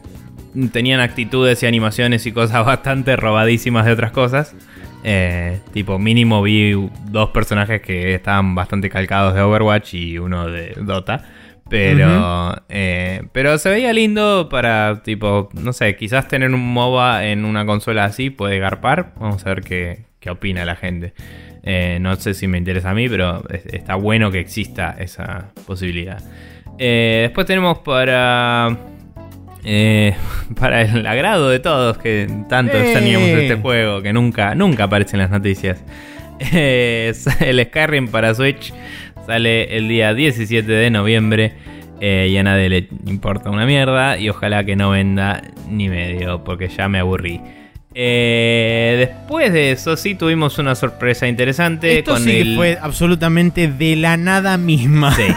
tenían 0.72 1.00
actitudes 1.00 1.64
y 1.64 1.66
animaciones 1.66 2.26
y 2.26 2.32
cosas 2.32 2.66
bastante 2.66 3.16
robadísimas 3.16 3.86
de 3.86 3.92
otras 3.94 4.12
cosas. 4.12 4.56
Eh, 5.04 5.60
tipo, 5.74 5.98
mínimo 5.98 6.42
vi 6.44 6.90
dos 7.06 7.32
personajes 7.32 7.82
que 7.82 8.14
estaban 8.14 8.54
bastante 8.54 8.90
calcados 8.90 9.34
de 9.34 9.42
Overwatch 9.42 9.94
y 9.96 10.18
uno 10.18 10.48
de 10.48 10.76
Dota. 10.82 11.26
Pero, 11.70 12.54
eh, 12.68 13.24
pero 13.32 13.58
se 13.58 13.70
veía 13.70 13.94
lindo 13.94 14.50
para, 14.50 15.04
tipo, 15.04 15.48
no 15.54 15.72
sé, 15.72 15.96
quizás 15.96 16.28
tener 16.28 16.54
un 16.54 16.74
MOBA 16.74 17.28
en 17.28 17.46
una 17.46 17.66
consola 17.66 18.04
así 18.04 18.30
puede 18.30 18.60
garpar. 18.60 19.14
Vamos 19.18 19.46
a 19.46 19.50
ver 19.50 19.62
qué, 19.62 20.04
qué 20.20 20.30
opina 20.30 20.66
la 20.66 20.76
gente. 20.76 21.14
Eh, 21.64 22.00
no 22.02 22.16
sé 22.16 22.34
si 22.34 22.48
me 22.48 22.58
interesa 22.58 22.90
a 22.90 22.94
mí, 22.94 23.08
pero 23.08 23.44
es- 23.50 23.66
está 23.68 23.96
bueno 23.96 24.32
que 24.32 24.40
exista 24.40 24.96
esa 25.00 25.52
posibilidad. 25.68 26.22
Eh, 26.80 27.20
después 27.28 27.46
tenemos 27.46 27.80
para 27.80 28.76
eh, 29.64 30.16
para 30.60 30.82
el 30.82 31.06
agrado 31.06 31.50
de 31.50 31.60
todos 31.60 31.98
que 32.00 32.28
tanto 32.50 32.78
extrañamos 32.78 33.28
este 33.30 33.56
juego 33.58 34.02
que 34.02 34.12
nunca 34.14 34.56
nunca 34.56 34.86
aparece 34.86 35.16
en 35.16 35.22
las 35.22 35.30
noticias. 35.32 35.84
El 36.52 37.64
Skyrim 37.66 38.08
para 38.08 38.34
Switch 38.34 38.74
sale 39.28 39.78
el 39.78 39.88
día 39.88 40.16
17 40.16 40.70
de 40.72 40.90
noviembre 40.90 41.54
eh, 42.00 42.30
y 42.32 42.38
a 42.38 42.42
nadie 42.44 42.68
le 42.70 42.88
importa 43.06 43.52
una 43.52 43.68
mierda 43.68 44.18
y 44.18 44.28
ojalá 44.30 44.64
que 44.64 44.76
no 44.76 44.90
venda 44.90 45.44
ni 45.70 45.88
medio 45.90 46.44
porque 46.44 46.68
ya 46.68 46.90
me 46.90 46.98
aburrí. 46.98 47.40
Eh, 47.94 48.96
después 49.00 49.52
de 49.52 49.72
eso 49.72 49.98
sí 49.98 50.16
tuvimos 50.16 50.58
una 50.58 50.76
sorpresa 50.76 51.28
interesante 51.28 52.00
Esto 52.00 52.14
con 52.14 52.24
sí 52.24 52.32
que 52.32 52.42
el 52.42 52.56
fue 52.56 52.78
absolutamente 52.82 53.68
de 53.68 53.96
la 53.96 54.18
nada 54.18 54.58
misma. 54.58 55.14
Sí. 55.16 55.24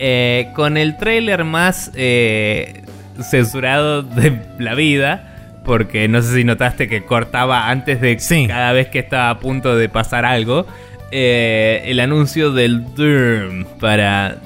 Eh, 0.00 0.50
con 0.54 0.76
el 0.76 0.96
trailer 0.96 1.42
más 1.42 1.90
eh, 1.96 2.82
censurado 3.20 4.02
de 4.04 4.38
la 4.60 4.76
vida. 4.76 5.24
Porque 5.64 6.06
no 6.06 6.22
sé 6.22 6.34
si 6.36 6.44
notaste 6.44 6.86
que 6.86 7.04
cortaba 7.04 7.68
antes 7.68 8.00
de 8.00 8.16
Sí. 8.20 8.46
cada 8.46 8.70
vez 8.72 8.86
que 8.86 9.00
estaba 9.00 9.28
a 9.30 9.40
punto 9.40 9.74
de 9.76 9.88
pasar 9.88 10.24
algo. 10.24 10.66
eh, 11.10 11.82
el 11.86 11.98
anuncio 11.98 12.52
del 12.52 12.94
Doom 12.94 13.64
para 13.80 14.36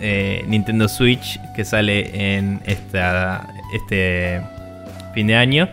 eh, 0.00 0.44
Nintendo 0.48 0.88
Switch 0.88 1.38
que 1.54 1.66
sale 1.66 2.36
en 2.38 2.60
esta, 2.64 3.46
este 3.74 4.40
fin 5.14 5.26
de 5.26 5.36
año. 5.36 5.68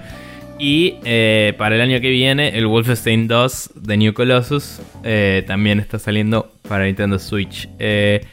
Y 0.60 0.95
eh, 1.06 1.53
para 1.57 1.76
el 1.76 1.81
año 1.81 2.02
que 2.02 2.10
viene, 2.10 2.49
el 2.49 2.68
Wolfenstein 2.68 3.30
2 3.30 3.72
de 3.76 3.95
New 3.95 4.14
Colossus 4.14 4.81
eh, 5.06 5.45
también 5.48 5.80
está 5.80 5.99
saliendo 5.99 6.52
para 6.68 6.84
Nintendo 6.84 7.18
Switch. 7.18 7.69
Eh, 7.80 8.26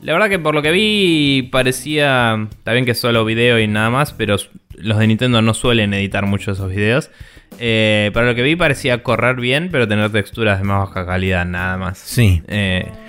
la 0.00 0.14
verdad 0.14 0.30
que 0.30 0.38
por 0.38 0.54
lo 0.54 0.62
que 0.62 0.70
vi 0.70 1.48
parecía, 1.52 2.48
está 2.50 2.72
bien 2.72 2.86
que 2.86 2.94
solo 2.94 3.26
video 3.26 3.58
y 3.60 3.68
nada 3.68 3.90
más, 3.90 4.14
pero 4.14 4.36
los 4.74 4.98
de 4.98 5.06
Nintendo 5.06 5.42
no 5.42 5.52
suelen 5.52 5.92
editar 5.92 6.24
mucho 6.24 6.52
esos 6.52 6.70
videos. 6.70 7.10
para 7.58 8.26
lo 8.26 8.34
que 8.34 8.42
vi 8.42 8.56
parecía 8.56 9.02
correr 9.02 9.36
bien, 9.36 9.68
pero 9.70 9.86
tener 9.86 10.10
texturas 10.10 10.58
de 10.58 10.64
más 10.64 10.88
baja 10.88 11.04
calidad 11.04 11.44
nada 11.44 11.76
más. 11.76 11.98
Sí. 11.98 12.42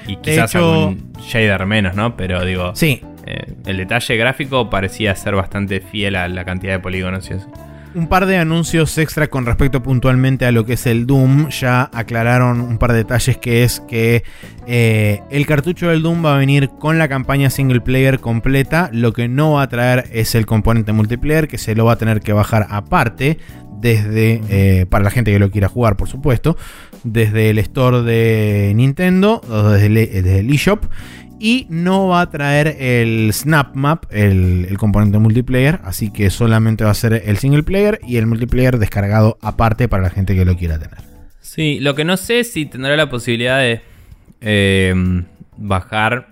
y 0.08 0.16
quizás 0.18 0.54
algún 0.56 1.14
shader 1.22 1.66
menos, 1.66 1.96
¿no? 1.96 2.18
Pero 2.18 2.44
digo... 2.44 2.76
Sí. 2.76 3.02
el 3.66 3.78
detalle 3.78 4.18
gráfico 4.18 4.70
parecía 4.70 5.16
ser 5.16 5.36
bastante 5.36 5.80
fiel 5.80 6.18
a 6.18 6.28
la 6.28 6.44
cantidad 6.44 6.74
de 6.74 6.80
polígonos 6.80 7.30
y 7.30 7.34
eso 7.34 7.50
un 7.98 8.08
par 8.08 8.28
de 8.28 8.38
anuncios 8.38 8.96
extra 9.00 9.28
con 9.28 9.48
respecto 9.48 9.82
puntualmente 9.82 10.46
a 10.46 10.52
lo 10.52 10.66
que 10.66 10.74
es 10.74 10.86
el 10.86 11.08
Doom. 11.08 11.50
Ya 11.50 11.90
aclararon 11.92 12.62
un 12.62 12.78
par 12.78 12.92
de 12.92 13.00
detalles 13.00 13.38
que 13.38 13.64
es 13.64 13.82
que 13.88 14.24
eh, 14.68 15.22
el 15.32 15.48
cartucho 15.48 15.90
del 15.90 16.04
Doom 16.04 16.24
va 16.24 16.36
a 16.36 16.38
venir 16.38 16.70
con 16.80 17.00
la 17.00 17.08
campaña 17.08 17.50
single 17.50 17.82
player 17.82 18.20
completa. 18.20 18.92
Lo 18.94 19.14
que 19.14 19.28
no 19.28 19.54
va 19.54 19.64
a 19.64 19.70
traer 19.70 20.06
es 20.14 20.36
el 20.36 20.46
componente 20.46 20.94
multiplayer 20.94 21.48
que 21.48 21.58
se 21.58 21.74
lo 21.74 21.86
va 21.86 21.94
a 21.94 21.98
tener 21.98 22.22
que 22.22 22.34
bajar 22.34 22.68
aparte. 22.70 23.40
Desde, 23.80 24.42
eh, 24.50 24.88
para 24.90 25.04
la 25.04 25.12
gente 25.12 25.32
que 25.32 25.38
lo 25.38 25.52
quiera 25.52 25.68
jugar, 25.68 25.98
por 25.98 26.10
supuesto, 26.10 26.58
desde 27.04 27.52
el 27.52 27.60
store 27.60 28.02
de 28.02 28.74
Nintendo 28.74 29.40
o 29.48 29.70
desde 29.70 30.40
el 30.40 30.50
eShop 30.50 30.84
y 31.40 31.68
no 31.70 32.08
va 32.08 32.22
a 32.22 32.30
traer 32.30 32.76
el 32.80 33.32
Snap 33.34 33.76
Map, 33.76 34.06
el, 34.12 34.76
componente 34.78 35.20
multiplayer. 35.20 35.80
Así 35.84 36.12
que 36.12 36.30
solamente 36.30 36.84
va 36.84 36.92
a 36.92 36.96
ser 36.96 37.22
el 37.26 37.38
single 37.38 37.64
player 37.64 38.00
y 38.08 38.18
el 38.18 38.26
multiplayer 38.26 38.78
descargado 38.78 39.38
aparte 39.42 39.88
para 39.88 40.04
la 40.04 40.10
gente 40.10 40.36
que 40.36 40.46
lo 40.46 40.56
quiera 40.56 40.80
tener. 40.80 40.98
Sí, 41.40 41.80
lo 41.80 41.96
que 41.96 42.06
no 42.06 42.18
sé 42.18 42.42
es 42.42 42.52
si 42.52 42.66
tendrá 42.66 42.96
la 42.96 43.10
posibilidad 43.10 43.60
de 43.60 43.82
em, 44.42 45.26
bajar 45.56 46.30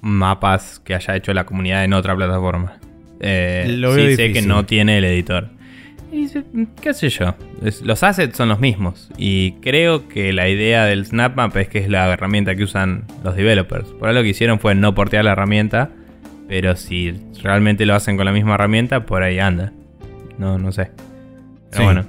mapas 0.00 0.80
que 0.84 0.94
haya 0.94 1.16
hecho 1.16 1.32
la 1.34 1.44
comunidad 1.44 1.84
en 1.84 1.92
otra 1.92 2.16
plataforma. 2.16 2.78
Eh, 3.20 3.66
lo 3.68 3.94
sí 3.94 4.16
sé 4.16 4.32
que 4.32 4.42
no 4.42 4.64
tiene 4.64 4.98
el 4.98 5.04
editor. 5.04 5.48
Y 6.10 6.26
qué 6.80 6.94
sé 6.94 7.10
yo, 7.10 7.34
los 7.82 8.02
assets 8.02 8.36
son 8.36 8.48
los 8.48 8.60
mismos 8.60 9.10
y 9.18 9.52
creo 9.60 10.08
que 10.08 10.32
la 10.32 10.48
idea 10.48 10.84
del 10.86 11.04
SnapMap 11.04 11.54
es 11.58 11.68
que 11.68 11.78
es 11.78 11.88
la 11.90 12.10
herramienta 12.10 12.56
que 12.56 12.62
usan 12.62 13.04
los 13.22 13.36
developers. 13.36 13.88
Por 13.88 14.08
ahí 14.08 14.14
lo 14.14 14.22
que 14.22 14.28
hicieron 14.28 14.58
fue 14.58 14.74
no 14.74 14.94
portear 14.94 15.24
la 15.24 15.32
herramienta, 15.32 15.90
pero 16.48 16.76
si 16.76 17.14
realmente 17.42 17.84
lo 17.84 17.94
hacen 17.94 18.16
con 18.16 18.24
la 18.24 18.32
misma 18.32 18.54
herramienta, 18.54 19.04
por 19.04 19.22
ahí 19.22 19.38
anda. 19.38 19.72
No, 20.38 20.58
no 20.58 20.72
sé. 20.72 20.90
Pero 21.70 21.84
bueno. 21.84 22.04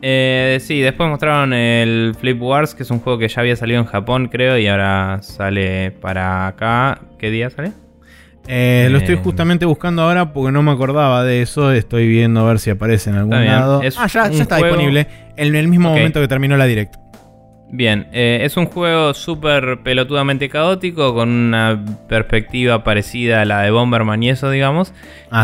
Eh, 0.00 0.58
sí, 0.60 0.80
después 0.80 1.10
mostraron 1.10 1.52
el 1.52 2.14
Flip 2.18 2.40
Wars, 2.40 2.74
que 2.74 2.84
es 2.84 2.90
un 2.90 3.00
juego 3.00 3.18
que 3.18 3.28
ya 3.28 3.40
había 3.40 3.56
salido 3.56 3.80
en 3.80 3.86
Japón, 3.86 4.28
creo, 4.28 4.56
y 4.56 4.66
ahora 4.68 5.18
sale 5.22 5.90
para 5.90 6.46
acá. 6.46 7.00
¿Qué 7.18 7.30
día 7.30 7.50
sale? 7.50 7.72
Eh, 8.50 8.88
lo 8.90 8.96
estoy 8.96 9.16
eh, 9.16 9.20
justamente 9.22 9.66
buscando 9.66 10.02
ahora 10.02 10.32
porque 10.32 10.50
no 10.52 10.62
me 10.62 10.70
acordaba 10.70 11.22
de 11.22 11.42
eso. 11.42 11.70
Estoy 11.70 12.08
viendo 12.08 12.40
a 12.40 12.44
ver 12.44 12.58
si 12.58 12.70
aparece 12.70 13.10
en 13.10 13.16
algún 13.16 13.44
lado. 13.44 13.82
ah, 13.98 14.06
ya, 14.06 14.26
está 14.26 14.56
disponible. 14.56 15.06
En 15.36 15.54
el 15.54 15.68
mismo 15.68 15.90
momento 15.90 16.20
que 16.20 16.28
terminó 16.28 16.56
la 16.56 16.64
direct. 16.64 16.96
Bien, 17.70 18.06
eh, 18.12 18.40
es 18.44 18.56
un 18.56 18.64
juego 18.64 19.12
súper 19.12 19.80
pelotudamente 19.84 20.48
caótico 20.48 21.12
con 21.12 21.28
una 21.28 21.84
perspectiva 22.08 22.82
parecida 22.82 23.42
a 23.42 23.44
la 23.44 23.60
de 23.60 23.70
Bomberman 23.70 24.22
y 24.22 24.30
eso, 24.30 24.50
digamos. 24.50 24.94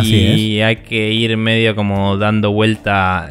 y 0.02 0.60
hay 0.60 0.76
que 0.76 1.12
ir 1.12 1.36
medio 1.36 1.76
como 1.76 2.16
dando 2.16 2.52
vuelta 2.52 3.28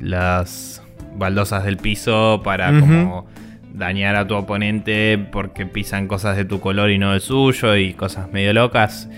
las 0.00 0.82
baldosas 1.16 1.64
del 1.64 1.78
piso 1.78 2.42
para 2.44 2.78
como 2.78 3.26
dañar 3.74 4.16
a 4.16 4.26
tu 4.26 4.34
oponente 4.34 5.18
porque 5.30 5.66
pisan 5.66 6.08
cosas 6.08 6.36
de 6.36 6.44
tu 6.44 6.60
color 6.60 6.90
y 6.90 6.98
no 6.98 7.12
del 7.12 7.20
suyo 7.20 7.76
y 7.76 7.94
cosas 7.94 8.30
medio 8.30 8.52
locas 8.52 9.08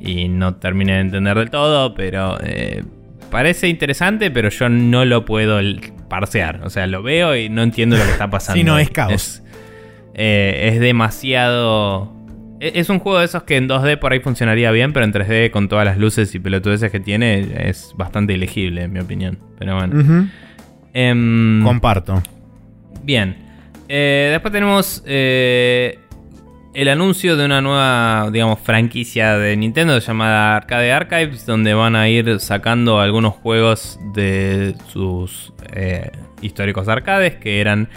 y 0.00 0.28
no 0.28 0.56
terminé 0.56 0.94
de 0.94 1.00
entender 1.00 1.36
del 1.36 1.50
todo, 1.50 1.94
pero 1.94 2.38
eh, 2.42 2.82
parece 3.30 3.68
interesante, 3.68 4.30
pero 4.30 4.48
yo 4.48 4.68
no 4.68 5.04
lo 5.04 5.24
puedo 5.24 5.60
parsear. 6.08 6.60
O 6.64 6.70
sea, 6.70 6.86
lo 6.86 7.02
veo 7.02 7.36
y 7.36 7.48
no 7.48 7.62
entiendo 7.62 7.96
lo 7.96 8.04
que 8.04 8.10
está 8.10 8.30
pasando. 8.30 8.58
Si 8.58 8.64
no, 8.64 8.78
es 8.78 8.90
caos. 8.90 9.12
Es, 9.12 9.42
eh, 10.14 10.70
es 10.72 10.80
demasiado... 10.80 12.12
E, 12.60 12.72
es 12.74 12.88
un 12.88 12.98
juego 12.98 13.18
de 13.18 13.26
esos 13.26 13.42
que 13.44 13.56
en 13.56 13.68
2D 13.68 13.98
por 13.98 14.12
ahí 14.12 14.20
funcionaría 14.20 14.70
bien, 14.70 14.92
pero 14.92 15.04
en 15.04 15.12
3D 15.12 15.50
con 15.50 15.68
todas 15.68 15.84
las 15.84 15.98
luces 15.98 16.34
y 16.34 16.38
pelotudeces 16.38 16.90
que 16.90 17.00
tiene 17.00 17.68
es 17.68 17.94
bastante 17.96 18.32
ilegible, 18.32 18.82
en 18.82 18.92
mi 18.92 19.00
opinión. 19.00 19.38
Pero 19.58 19.76
bueno. 19.76 20.28
Em, 20.92 21.62
Comparto. 21.62 22.22
Bien. 23.02 23.49
Eh, 23.92 24.28
después 24.30 24.52
tenemos 24.52 25.02
eh, 25.04 25.98
el 26.74 26.88
anuncio 26.88 27.36
de 27.36 27.44
una 27.44 27.60
nueva, 27.60 28.30
digamos, 28.30 28.60
franquicia 28.60 29.36
de 29.36 29.56
Nintendo 29.56 29.98
llamada 29.98 30.58
Arcade 30.58 30.92
Archives, 30.92 31.44
donde 31.44 31.74
van 31.74 31.96
a 31.96 32.08
ir 32.08 32.38
sacando 32.38 33.00
algunos 33.00 33.34
juegos 33.34 33.98
de 34.14 34.76
sus 34.92 35.52
eh, 35.72 36.12
históricos 36.40 36.86
arcades, 36.86 37.34
que 37.34 37.60
eran 37.60 37.88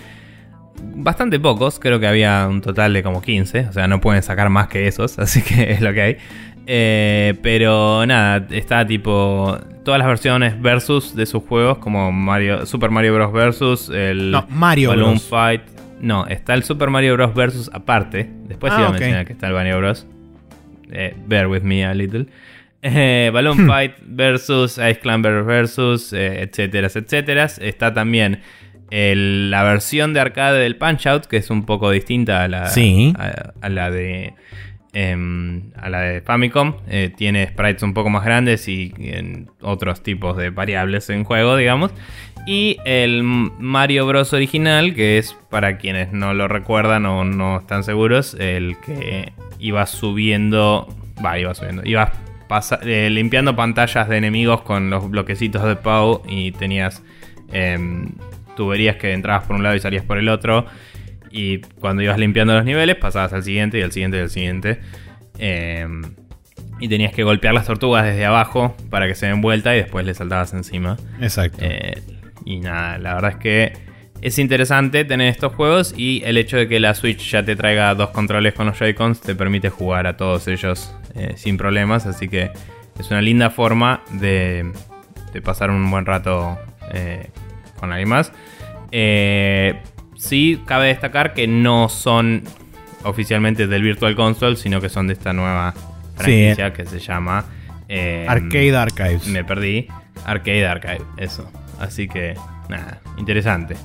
bastante 0.96 1.40
pocos, 1.40 1.80
creo 1.80 2.00
que 2.00 2.08
había 2.08 2.48
un 2.50 2.62
total 2.62 2.92
de 2.92 3.04
como 3.04 3.22
15, 3.22 3.68
o 3.70 3.74
sea, 3.74 3.88
no 3.88 4.02
pueden 4.02 4.24
sacar 4.24 4.50
más 4.50 4.70
que 4.70 4.88
esos, 4.88 5.20
así 5.20 5.44
que 5.44 5.74
es 5.74 5.82
lo 5.82 5.94
que 5.94 6.02
hay. 6.02 7.36
pero 7.44 8.04
nada, 8.08 8.48
está 8.50 8.88
tipo 8.88 9.60
todas 9.86 10.00
las 10.00 10.08
versiones 10.08 10.60
versus 10.60 11.16
de 11.16 11.28
sus 11.28 11.44
juegos, 11.44 11.78
como 11.78 12.12
Mario, 12.12 12.66
Super 12.66 12.90
Mario 12.90 13.14
Bros. 13.14 13.32
versus 13.32 13.90
el 13.90 14.32
no, 14.32 14.48
Mario 14.50 14.90
Balloon 14.90 15.20
Fight. 15.20 15.73
No, 16.04 16.28
está 16.28 16.54
el 16.54 16.64
Super 16.64 16.90
Mario 16.90 17.14
Bros. 17.14 17.34
Versus 17.34 17.70
aparte. 17.74 18.30
Después 18.44 18.74
ah, 18.74 18.80
iba 18.80 18.88
a 18.90 18.92
mencionar 18.92 19.26
que 19.26 19.32
está 19.32 19.48
el 19.48 19.54
Mario 19.54 19.78
Bros. 19.78 20.06
Eh, 20.92 21.16
bear 21.26 21.48
with 21.48 21.62
me 21.62 21.86
a 21.86 21.94
little. 21.94 22.28
Eh, 22.82 23.32
Balloon 23.34 23.64
hmm. 23.64 23.68
Fight 23.68 23.94
versus 24.06 24.78
Ice 24.78 25.00
Climber 25.00 25.44
versus, 25.44 26.12
eh, 26.12 26.42
etcétera, 26.42 26.90
etcétera. 26.94 27.46
Está 27.46 27.94
también 27.94 28.42
la 28.92 29.64
versión 29.64 30.14
de 30.14 30.20
arcade 30.20 30.60
del 30.60 30.76
Punch 30.76 31.08
Out, 31.08 31.26
que 31.28 31.38
es 31.38 31.50
un 31.50 31.66
poco 31.66 31.90
distinta 31.90 32.44
a 32.44 32.48
la, 32.50 32.64
a, 33.62 33.70
la 33.70 33.90
de. 33.90 34.34
Em, 34.92 35.72
a 35.78 35.90
la 35.90 36.02
de 36.02 36.22
Famicom. 36.22 36.76
tiene 37.16 37.48
sprites 37.48 37.82
un 37.82 37.94
poco 37.94 38.10
más 38.10 38.26
grandes 38.26 38.68
y 38.68 38.94
otros 39.62 40.04
tipos 40.04 40.36
de 40.36 40.50
variables 40.50 41.10
en 41.10 41.24
juego, 41.24 41.56
digamos. 41.56 41.92
Y 42.46 42.78
el 42.84 43.24
Mario 43.24 44.06
Bros. 44.06 44.34
original, 44.34 44.96
que 44.96 45.18
es 45.18 45.36
para 45.50 45.78
quienes 45.78 46.12
no 46.12 46.34
lo 46.34 46.48
recuerdan 46.48 47.06
o 47.06 47.24
no 47.24 47.60
están 47.60 47.84
seguros, 47.84 48.36
el 48.38 48.78
que 48.86 49.32
iba 49.60 49.86
subiendo. 49.86 50.94
Va, 51.24 51.40
iba 51.40 51.54
subiendo. 51.56 51.84
Iba 51.86 52.12
eh, 52.82 53.10
limpiando 53.10 53.56
pantallas 53.56 54.10
de 54.10 54.18
enemigos 54.18 54.62
con 54.62 54.90
los 54.90 55.10
bloquecitos 55.10 55.64
de 55.64 55.76
Pau 55.76 56.22
y 56.28 56.52
tenías 56.52 57.02
em, 57.52 58.10
tuberías 58.56 58.98
que 58.98 59.14
entrabas 59.14 59.46
por 59.46 59.56
un 59.56 59.64
lado 59.64 59.76
y 59.76 59.80
salías 59.80 60.04
por 60.04 60.18
el 60.18 60.28
otro. 60.28 60.66
Y 61.32 61.60
cuando 61.80 62.04
ibas 62.04 62.20
limpiando 62.20 62.54
los 62.54 62.66
niveles, 62.66 62.98
pasabas 62.98 63.34
al 63.34 63.44
siguiente 63.44 63.80
y 63.80 63.82
al 63.82 63.92
siguiente 63.92 64.18
y 64.18 64.20
al 64.20 64.30
siguiente. 64.30 64.80
Em, 65.40 66.04
y 66.80 66.90
tenías 66.90 67.14
que 67.14 67.24
golpear 67.24 67.54
las 67.54 67.66
tortugas 67.66 68.04
desde 68.06 68.26
abajo 68.26 68.76
para 68.90 69.08
que 69.08 69.16
se 69.16 69.28
den 69.28 69.42
vuelta 69.42 69.74
y 69.74 69.80
después 69.80 70.06
le 70.06 70.14
saltabas 70.14 70.54
encima. 70.54 70.98
Exacto. 71.22 71.60
Eh, 71.62 72.02
y 72.46 72.60
nada, 72.60 72.98
la 72.98 73.16
verdad 73.16 73.32
es 73.32 73.38
que 73.38 73.94
es 74.24 74.40
interesante 74.40 75.04
tener 75.04 75.28
estos 75.28 75.54
juegos 75.54 75.94
y 75.98 76.22
el 76.24 76.38
hecho 76.38 76.56
de 76.56 76.70
que 76.70 76.80
la 76.80 76.94
Switch 76.94 77.30
ya 77.30 77.44
te 77.44 77.58
traiga 77.58 77.94
dos 77.94 78.12
controles 78.12 78.54
con 78.54 78.68
los 78.68 78.80
Joy-Cons 78.80 79.20
te 79.20 79.36
permite 79.36 79.70
jugar 79.70 80.08
a 80.08 80.16
todos 80.16 80.48
ellos 80.48 80.96
eh, 81.14 81.34
sin 81.36 81.58
problemas. 81.58 82.06
Así 82.06 82.30
que 82.30 82.50
es 82.98 83.12
una 83.12 83.22
linda 83.22 83.50
forma 83.50 84.02
de, 84.12 84.72
pasar 85.44 85.72
un 85.72 85.92
buen 85.92 86.06
rato 86.06 86.58
eh, 86.94 87.32
con 87.78 87.92
alguien 87.92 88.08
más. 88.08 88.32
Eh, 88.94 89.82
sí, 90.16 90.62
cabe 90.66 90.88
destacar 90.88 91.34
que 91.34 91.46
no 91.46 91.90
son 91.90 92.44
oficialmente 93.04 93.68
del 93.68 93.84
Virtual 93.84 94.16
Console, 94.16 94.56
sino 94.56 94.80
que 94.80 94.88
son 94.88 95.08
de 95.08 95.14
esta 95.14 95.34
nueva 95.34 95.74
franquicia 96.16 96.72
que 96.72 96.86
se 96.86 97.00
llama 97.00 97.44
Arcade 97.90 98.78
Archives. 98.78 99.28
Me 99.28 99.44
perdí. 99.44 99.86
Arcade 100.24 100.66
Archive, 100.66 101.02
eso. 101.18 101.52
Así 101.84 102.08
que, 102.08 102.36
nada, 102.70 103.02
interesante. 103.18 103.76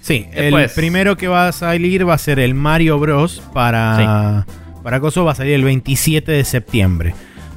Sí, 0.00 0.26
el 0.32 0.68
primero 0.74 1.16
que 1.16 1.28
va 1.28 1.48
a 1.48 1.52
salir 1.52 2.06
va 2.06 2.14
a 2.14 2.18
ser 2.18 2.38
el 2.38 2.54
Mario 2.54 2.98
Bros. 2.98 3.42
para, 3.52 4.46
para 4.82 5.00
Coso, 5.00 5.24
va 5.24 5.32
a 5.32 5.34
salir 5.34 5.54
el 5.54 5.64
27 5.64 6.30
de 6.30 6.44
septiembre. 6.44 7.14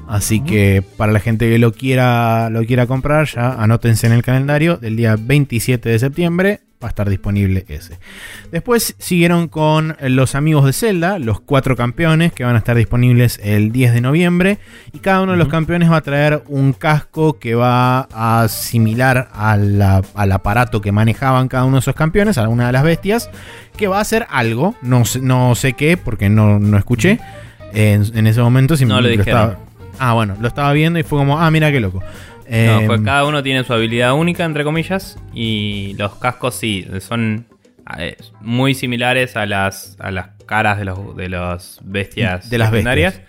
Así 0.07 0.39
que 0.39 0.81
para 0.95 1.11
la 1.11 1.19
gente 1.19 1.49
que 1.49 1.57
lo 1.57 1.73
quiera, 1.73 2.49
lo 2.49 2.63
quiera 2.63 2.87
comprar, 2.87 3.27
ya 3.27 3.51
anótense 3.51 4.07
en 4.07 4.13
el 4.13 4.23
calendario 4.23 4.77
del 4.77 4.95
día 4.95 5.17
27 5.19 5.89
de 5.89 5.99
septiembre. 5.99 6.61
Va 6.81 6.87
a 6.87 6.89
estar 6.89 7.09
disponible 7.09 7.65
ese. 7.67 7.97
Después 8.51 8.95
siguieron 8.99 9.47
con 9.47 9.97
los 9.99 10.35
amigos 10.35 10.65
de 10.65 10.73
Zelda, 10.73 11.17
los 11.17 11.39
cuatro 11.39 11.75
campeones 11.75 12.33
que 12.33 12.43
van 12.43 12.55
a 12.55 12.59
estar 12.59 12.77
disponibles 12.77 13.39
el 13.43 13.71
10 13.71 13.93
de 13.93 14.01
noviembre. 14.01 14.59
Y 14.93 14.99
cada 14.99 15.21
uno 15.21 15.31
de 15.31 15.37
los 15.39 15.47
campeones 15.47 15.91
va 15.91 15.97
a 15.97 16.01
traer 16.01 16.43
un 16.47 16.73
casco 16.73 17.39
que 17.39 17.55
va 17.55 18.07
a 18.11 18.47
similar 18.47 19.29
al 19.33 20.31
aparato 20.31 20.81
que 20.81 20.91
manejaban 20.91 21.47
cada 21.47 21.65
uno 21.65 21.77
de 21.77 21.81
esos 21.81 21.95
campeones, 21.95 22.37
a 22.37 22.47
una 22.47 22.67
de 22.67 22.73
las 22.73 22.83
bestias, 22.83 23.29
que 23.75 23.87
va 23.87 23.97
a 23.97 24.01
hacer 24.01 24.27
algo, 24.29 24.75
no, 24.81 25.03
no 25.21 25.55
sé 25.55 25.73
qué, 25.73 25.97
porque 25.97 26.29
no, 26.29 26.59
no 26.59 26.77
escuché 26.77 27.19
en, 27.73 28.27
ese 28.27 28.41
momento. 28.41 28.75
No 28.85 29.01
lo, 29.01 29.09
estaba, 29.09 29.57
Ah, 29.99 30.13
bueno, 30.13 30.35
lo 30.39 30.47
estaba 30.47 30.71
viendo 30.73 30.99
y 30.99 31.03
fue 31.03 31.19
como, 31.19 31.39
ah, 31.39 31.49
mira 31.51 31.71
qué 31.71 31.79
loco. 31.79 32.01
No, 32.49 32.87
pues 32.87 33.01
cada 33.01 33.25
uno 33.25 33.43
tiene 33.43 33.63
su 33.63 33.73
habilidad 33.73 34.13
única, 34.13 34.45
entre 34.45 34.63
comillas, 34.63 35.19
y 35.33 35.95
los 35.97 36.15
cascos 36.15 36.55
sí, 36.55 36.87
son 36.99 37.45
eh, 37.97 38.17
muy 38.41 38.73
similares 38.73 39.37
a 39.37 39.45
las, 39.45 39.97
a 39.99 40.11
las 40.11 40.29
caras 40.45 40.77
de 40.77 40.85
los, 40.85 41.15
de 41.15 41.29
los 41.29 41.79
bestias 41.83 42.49
de 42.49 42.57
las 42.57 42.71
legendarias. 42.71 43.21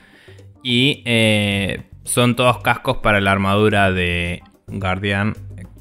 Y 0.63 1.03
eh, 1.05 1.83
son 2.05 2.37
todos 2.37 2.59
cascos 2.63 2.99
para 2.99 3.21
la 3.21 3.33
armadura 3.33 3.93
de 3.93 4.43
Guardian. 4.67 5.35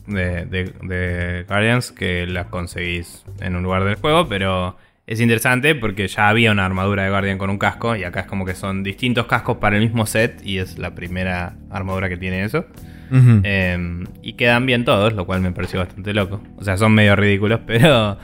De, 0.06 0.46
de, 0.46 1.44
Guardians 1.50 1.92
que 1.92 2.26
las 2.28 2.46
conseguís 2.46 3.26
en 3.42 3.58
un 3.58 3.64
lugar 3.64 3.84
del 3.84 3.96
juego, 3.96 4.30
pero 4.30 4.78
es 5.06 5.20
interesante 5.20 5.76
porque 5.76 6.08
ya 6.08 6.30
había 6.30 6.54
una 6.54 6.66
armadura 6.66 7.04
de 7.04 7.10
Guardian 7.10 7.38
con 7.38 7.50
un 7.50 7.58
casco 7.58 7.94
y 7.94 8.06
acá 8.06 8.22
es 8.22 8.26
como 8.28 8.46
que 8.46 8.56
son 8.56 8.84
distintos 8.84 9.26
cascos 9.26 9.58
para 9.58 9.76
el 9.76 9.82
mismo 9.82 10.06
set 10.06 10.40
y 10.46 10.60
es 10.60 10.78
la 10.78 10.96
primera 10.96 11.58
armadura 11.70 12.08
que 12.08 12.16
tiene 12.16 12.46
eso. 12.46 12.66
Em, 13.12 14.06
y 14.22 14.34
quedan 14.34 14.66
bien 14.66 14.86
todos, 14.86 15.14
lo 15.14 15.26
cual 15.26 15.42
me 15.42 15.52
pareció 15.52 15.80
bastante 15.80 16.14
loco. 16.14 16.42
O 16.58 16.64
sea, 16.64 16.78
son 16.78 16.94
medio 16.94 17.16
ridículos, 17.16 17.62
pero. 17.68 18.18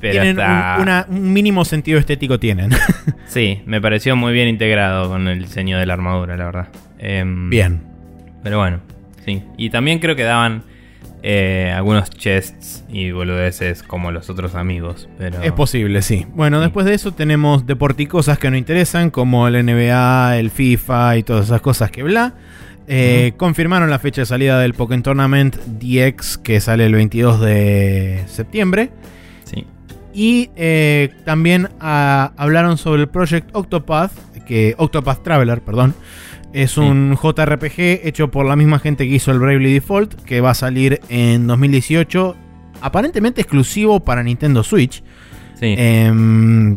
pero 0.00 0.22
tienen 0.22 0.38
un, 1.08 1.32
mínimo 1.32 1.64
sentido 1.64 1.98
estético 1.98 2.38
tienen. 2.38 2.70
sí, 3.26 3.62
me 3.66 3.80
pareció 3.80 4.16
muy 4.16 4.32
bien 4.32 4.48
integrado 4.48 5.08
con 5.08 5.28
el 5.28 5.40
diseño 5.40 5.78
de 5.78 5.86
la 5.86 5.94
armadura, 5.94 6.36
la 6.36 6.44
verdad. 6.44 6.68
Em, 6.98 7.50
bien. 7.50 7.82
Pero 8.42 8.58
bueno, 8.58 8.80
sí. 9.24 9.42
Y 9.56 9.70
también 9.70 9.98
creo 9.98 10.16
que 10.16 10.24
daban 10.24 10.64
eh, 11.22 11.70
algunos 11.76 12.08
chests 12.08 12.82
y 12.88 13.10
boludeces 13.10 13.82
como 13.82 14.10
los 14.10 14.30
otros 14.30 14.54
amigos. 14.54 15.08
Pero... 15.18 15.42
Es 15.42 15.52
posible, 15.52 16.00
sí. 16.00 16.26
Bueno, 16.34 16.60
después 16.60 16.86
de 16.86 16.94
eso 16.94 17.12
tenemos 17.12 17.66
deporticosas 17.66 18.38
que 18.38 18.50
no 18.50 18.56
interesan, 18.56 19.10
como 19.10 19.46
el 19.46 19.66
NBA, 19.66 20.38
el 20.38 20.50
FIFA 20.50 21.18
y 21.18 21.22
todas 21.22 21.46
esas 21.46 21.60
cosas 21.60 21.90
que 21.90 22.02
bla. 22.02 22.34
Eh, 22.86 23.32
confirmaron 23.36 23.88
la 23.90 23.98
fecha 23.98 24.22
de 24.22 24.26
salida 24.26 24.58
del 24.58 24.74
Pokémon 24.74 25.02
Tournament 25.02 25.56
DX 25.56 26.38
que 26.38 26.60
sale 26.60 26.86
el 26.86 26.94
22 26.94 27.40
de 27.40 28.24
septiembre. 28.26 28.90
Sí. 29.44 29.64
Y 30.12 30.50
eh, 30.56 31.10
también 31.24 31.68
ah, 31.80 32.32
hablaron 32.36 32.78
sobre 32.78 33.02
el 33.02 33.08
Project 33.08 33.50
Octopath, 33.54 34.12
que 34.44 34.74
Octopath 34.76 35.22
Traveler, 35.22 35.60
perdón. 35.62 35.94
Es 36.52 36.76
un 36.78 37.16
JRPG 37.16 38.06
hecho 38.08 38.32
por 38.32 38.44
la 38.44 38.56
misma 38.56 38.80
gente 38.80 39.08
que 39.08 39.14
hizo 39.14 39.30
el 39.30 39.38
Bravely 39.38 39.72
Default, 39.74 40.24
que 40.24 40.40
va 40.40 40.50
a 40.50 40.54
salir 40.54 41.00
en 41.08 41.46
2018, 41.46 42.36
aparentemente 42.80 43.40
exclusivo 43.40 44.00
para 44.00 44.24
Nintendo 44.24 44.64
Switch. 44.64 45.04
Sí. 45.54 45.76
Em, 45.78 46.76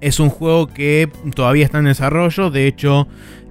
es 0.00 0.20
un 0.20 0.30
juego 0.30 0.68
que 0.68 1.10
todavía 1.34 1.66
está 1.66 1.80
en 1.80 1.84
desarrollo, 1.84 2.50
de 2.50 2.66
hecho 2.66 3.08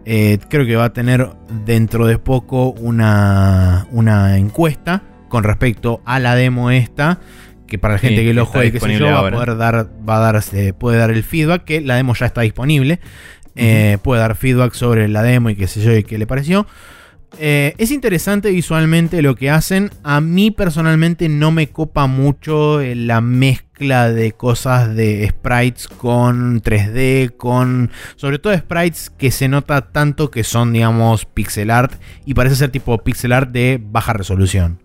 eh, 0.09 0.39
creo 0.49 0.65
que 0.65 0.77
va 0.77 0.85
a 0.85 0.93
tener 0.93 1.27
dentro 1.65 2.07
de 2.07 2.17
poco 2.17 2.71
una, 2.71 3.88
una 3.91 4.38
encuesta 4.38 5.03
con 5.27 5.43
respecto 5.43 6.01
a 6.05 6.21
la 6.21 6.34
demo 6.35 6.71
esta. 6.71 7.19
Que 7.67 7.77
para 7.77 7.95
la 7.95 7.99
gente 7.99 8.23
que 8.23 8.34
lo 8.34 8.45
juegue, 8.45 8.71
que 8.71 8.79
se 8.79 8.97
yo, 8.97 9.07
va 9.07 9.27
a 9.27 9.29
poder 9.29 9.57
dar, 9.57 9.89
va 10.07 10.17
a 10.25 10.31
dar, 10.31 10.43
puede 10.79 10.97
dar 10.97 11.11
el 11.11 11.23
feedback, 11.23 11.65
que 11.65 11.81
la 11.81 11.97
demo 11.97 12.15
ya 12.15 12.27
está 12.27 12.39
disponible. 12.39 13.01
Eh, 13.57 13.97
puede 14.01 14.21
dar 14.21 14.38
feedback 14.38 14.73
sobre 14.73 15.09
la 15.09 15.23
demo 15.23 15.49
y 15.49 15.57
qué 15.57 15.67
sé 15.67 15.81
yo 15.81 15.93
y 15.93 16.05
qué 16.05 16.17
le 16.17 16.25
pareció. 16.25 16.65
Eh, 17.38 17.73
es 17.77 17.91
interesante 17.91 18.49
visualmente 18.51 19.21
lo 19.21 19.35
que 19.35 19.49
hacen. 19.49 19.91
A 20.03 20.21
mí 20.21 20.51
personalmente 20.51 21.27
no 21.27 21.51
me 21.51 21.67
copa 21.67 22.07
mucho 22.07 22.79
la 22.81 23.19
mezcla 23.19 23.66
de 23.80 24.32
cosas 24.32 24.95
de 24.95 25.28
sprites 25.30 25.88
con 25.88 26.62
3D, 26.62 27.36
con 27.38 27.91
sobre 28.16 28.40
todo 28.40 28.58
sprites 28.58 29.10
que 29.10 29.32
se 29.32 29.48
nota 29.48 29.91
tanto 29.91 30.32
que 30.32 30.44
son, 30.44 30.74
digamos, 30.74 31.26
pixel 31.26 31.70
art 31.70 31.94
y 32.26 32.34
parece 32.34 32.56
ser 32.56 32.70
tipo 32.70 32.98
pixel 32.98 33.34
art 33.34 33.52
de 33.52 33.80
baja 33.82 34.14
resolución. 34.14 34.80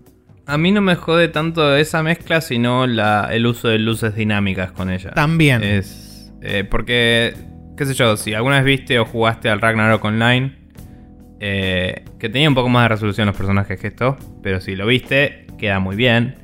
A 0.47 0.59
mí 0.59 0.73
no 0.73 0.81
me 0.81 0.97
jode 0.97 1.29
tanto 1.29 1.77
esa 1.77 2.03
mezcla, 2.03 2.41
sino 2.41 2.85
el 2.85 3.47
uso 3.47 3.69
de 3.69 3.79
luces 3.79 4.15
dinámicas 4.15 4.73
con 4.73 4.91
ella. 4.91 5.11
También. 5.11 5.63
Es 5.63 6.33
eh, 6.43 6.65
porque, 6.69 7.35
qué 7.77 7.87
sé 7.87 7.95
yo, 7.95 8.17
si 8.17 8.35
alguna 8.35 8.57
vez 8.57 8.65
viste 8.65 8.99
o 8.99 9.05
jugaste 9.05 9.49
al 9.49 9.61
Ragnarok 9.61 10.05
Online 10.05 10.63
eh, 11.45 12.05
que 12.19 12.29
tenía 12.29 12.49
un 12.49 12.55
poco 12.55 12.69
más 12.69 12.85
de 12.85 12.89
resolución 12.91 13.27
los 13.27 13.37
personajes 13.37 13.81
que 13.81 13.89
esto, 13.89 14.17
pero 14.43 14.61
si 14.61 14.77
lo 14.77 14.87
viste, 14.87 15.47
queda 15.59 15.81
muy 15.81 15.97
bien. 15.97 16.37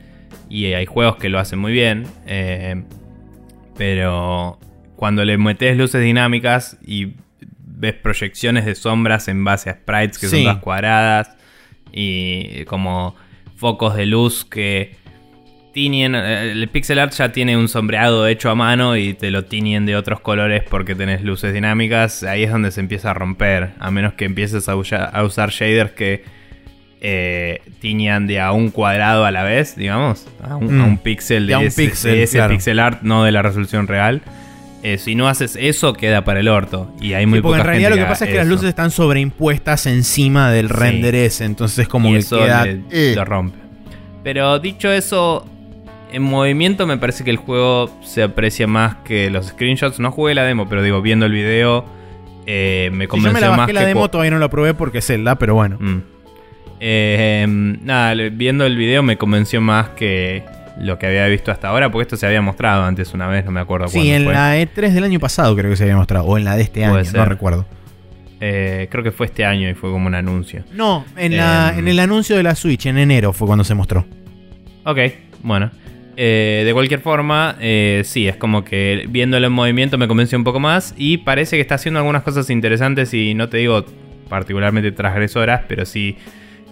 Y 0.48 0.66
hay 0.66 0.86
juegos 0.86 1.16
que 1.16 1.28
lo 1.28 1.38
hacen 1.38 1.58
muy 1.58 1.72
bien. 1.72 2.06
Eh, 2.26 2.82
pero 3.76 4.58
cuando 4.96 5.24
le 5.24 5.38
metes 5.38 5.76
luces 5.76 6.02
dinámicas 6.02 6.78
y 6.84 7.14
ves 7.60 7.94
proyecciones 7.94 8.64
de 8.64 8.74
sombras 8.74 9.28
en 9.28 9.44
base 9.44 9.70
a 9.70 9.74
sprites 9.74 10.18
que 10.18 10.26
son 10.26 10.42
todas 10.42 10.58
cuadradas 10.58 11.36
y 11.92 12.64
como 12.64 13.14
focos 13.54 13.94
de 13.94 14.06
luz 14.06 14.44
que 14.44 14.96
eh, 15.78 16.50
el 16.52 16.68
pixel 16.68 16.98
art 16.98 17.12
ya 17.12 17.30
tiene 17.30 17.56
un 17.56 17.68
sombreado 17.68 18.26
hecho 18.26 18.50
a 18.50 18.54
mano 18.54 18.96
y 18.96 19.14
te 19.14 19.30
lo 19.30 19.44
tiñen 19.44 19.86
de 19.86 19.96
otros 19.96 20.20
colores 20.20 20.64
porque 20.68 20.94
tenés 20.94 21.22
luces 21.22 21.54
dinámicas. 21.54 22.22
Ahí 22.24 22.42
es 22.42 22.50
donde 22.50 22.70
se 22.70 22.80
empieza 22.80 23.12
a 23.12 23.14
romper. 23.14 23.70
A 23.78 23.90
menos 23.90 24.14
que 24.14 24.24
empieces 24.24 24.68
a, 24.68 24.76
usar 24.76 25.50
shaders 25.50 25.92
que 25.92 26.24
eh, 27.00 27.60
tiñan 27.80 28.26
de 28.26 28.40
a 28.40 28.52
un 28.52 28.70
cuadrado 28.70 29.24
a 29.24 29.30
la 29.30 29.42
vez, 29.42 29.76
digamos. 29.76 30.26
A 30.42 30.56
un, 30.56 30.92
mm. 30.92 30.98
pixel 30.98 31.46
de, 31.46 31.66
ese, 31.66 32.48
pixel, 32.48 32.78
art, 32.78 33.02
no 33.02 33.24
de 33.24 33.32
la 33.32 33.42
resolución 33.42 33.86
real. 33.86 34.22
Eh, 34.82 34.98
si 34.98 35.14
no 35.14 35.28
haces 35.28 35.56
eso, 35.60 35.92
queda 35.92 36.24
para 36.24 36.40
el 36.40 36.48
orto. 36.48 36.92
Y 37.00 37.14
hay 37.14 37.26
muy 37.26 37.38
sí, 37.38 37.42
porque 37.42 37.60
en 37.60 37.66
realidad 37.66 37.90
lo 37.90 37.96
que 37.96 38.04
pasa 38.04 38.24
es 38.24 38.30
que 38.30 38.36
las 38.36 38.46
luces 38.46 38.68
están 38.68 38.90
sobreimpuestas 38.90 39.86
encima 39.86 40.50
del 40.50 40.68
render 40.68 41.14
ese. 41.14 41.44
Entonces, 41.44 41.88
como 41.88 42.10
que 42.10 42.18
eso 42.18 42.38
queda. 42.38 42.66
lo 42.66 43.24
rompe. 43.24 43.58
Pero 44.22 44.58
dicho 44.58 44.92
eso, 44.92 45.46
en 46.12 46.22
movimiento 46.22 46.86
me 46.86 46.96
parece 46.96 47.24
que 47.24 47.30
el 47.30 47.36
juego 47.38 47.90
se 48.02 48.22
aprecia 48.22 48.66
más 48.66 48.96
que 49.04 49.30
los 49.30 49.48
screenshots. 49.48 49.98
No 49.98 50.12
jugué 50.12 50.34
la 50.34 50.44
demo, 50.44 50.68
pero 50.68 50.82
digo, 50.82 51.02
viendo 51.02 51.26
el 51.26 51.32
video 51.32 51.84
eh, 52.50 52.88
me 52.94 53.06
convenció 53.08 53.40
yo 53.40 53.46
me 53.46 53.50
la 53.52 53.56
bajé 53.58 53.74
la 53.74 53.84
demo 53.84 54.08
todavía 54.08 54.30
no 54.30 54.38
la 54.38 54.48
probé 54.48 54.72
porque 54.72 54.98
es 54.98 55.06
Zelda, 55.06 55.36
pero 55.36 55.54
bueno. 55.54 55.76
Mm. 55.78 56.02
Eh, 56.80 57.44
nada, 57.48 58.14
viendo 58.30 58.64
el 58.64 58.76
video 58.76 59.02
me 59.02 59.16
convenció 59.16 59.60
más 59.60 59.90
que 59.90 60.44
lo 60.80 60.98
que 60.98 61.06
había 61.06 61.26
visto 61.26 61.50
hasta 61.50 61.68
ahora, 61.68 61.90
porque 61.90 62.02
esto 62.02 62.16
se 62.16 62.26
había 62.26 62.40
mostrado 62.40 62.84
antes 62.84 63.12
una 63.12 63.26
vez, 63.26 63.44
no 63.44 63.50
me 63.50 63.60
acuerdo 63.60 63.88
sí, 63.88 64.10
en 64.10 64.26
la 64.26 64.56
E3 64.58 64.92
del 64.92 65.04
año 65.04 65.18
pasado 65.18 65.56
creo 65.56 65.70
que 65.70 65.76
se 65.76 65.84
había 65.84 65.96
mostrado, 65.96 66.24
o 66.24 66.38
en 66.38 66.44
la 66.44 66.56
de 66.56 66.62
este 66.62 66.84
año, 66.84 67.02
no 67.14 67.24
recuerdo. 67.24 67.66
Eh, 68.40 68.86
creo 68.88 69.02
que 69.02 69.10
fue 69.10 69.26
este 69.26 69.44
año 69.44 69.68
y 69.68 69.74
fue 69.74 69.90
como 69.90 70.06
un 70.06 70.14
anuncio. 70.14 70.62
No, 70.72 71.04
en, 71.16 71.36
la, 71.36 71.74
en 71.76 71.88
el 71.88 71.98
anuncio 71.98 72.36
de 72.36 72.44
la 72.44 72.54
Switch, 72.54 72.86
en 72.86 72.98
enero 72.98 73.32
fue 73.32 73.48
cuando 73.48 73.64
se 73.64 73.74
mostró. 73.74 74.06
Ok, 74.84 74.98
bueno. 75.42 75.70
Eh, 76.16 76.62
de 76.64 76.72
cualquier 76.72 77.00
forma, 77.00 77.56
eh, 77.60 78.02
sí, 78.04 78.26
es 78.26 78.36
como 78.36 78.64
que 78.64 79.06
viéndolo 79.08 79.46
en 79.46 79.52
movimiento 79.52 79.98
me 79.98 80.08
convenció 80.08 80.36
un 80.36 80.42
poco 80.42 80.58
más 80.58 80.92
y 80.96 81.18
parece 81.18 81.56
que 81.56 81.60
está 81.60 81.76
haciendo 81.76 82.00
algunas 82.00 82.22
cosas 82.22 82.50
interesantes 82.50 83.14
y 83.14 83.34
no 83.34 83.48
te 83.48 83.58
digo 83.58 83.84
particularmente 84.28 84.90
transgresoras, 84.90 85.62
pero 85.68 85.86
sí 85.86 86.16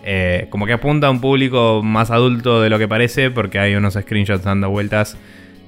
eh, 0.06 0.46
como 0.50 0.66
que 0.66 0.72
apunta 0.72 1.08
a 1.08 1.10
un 1.10 1.20
público 1.20 1.82
más 1.82 2.10
adulto 2.10 2.62
de 2.62 2.70
lo 2.70 2.78
que 2.78 2.86
parece 2.86 3.30
porque 3.30 3.58
hay 3.58 3.74
unos 3.74 3.94
screenshots 3.94 4.44
dando 4.44 4.70
vueltas 4.70 5.18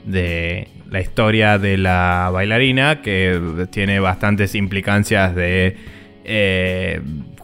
de 0.05 0.69
la 0.89 1.01
historia 1.01 1.59
de 1.59 1.77
la 1.77 2.31
bailarina 2.32 3.02
que 3.02 3.66
tiene 3.70 4.01
bastantes 4.01 4.55
implicancias 4.55 5.35
de 5.35 5.77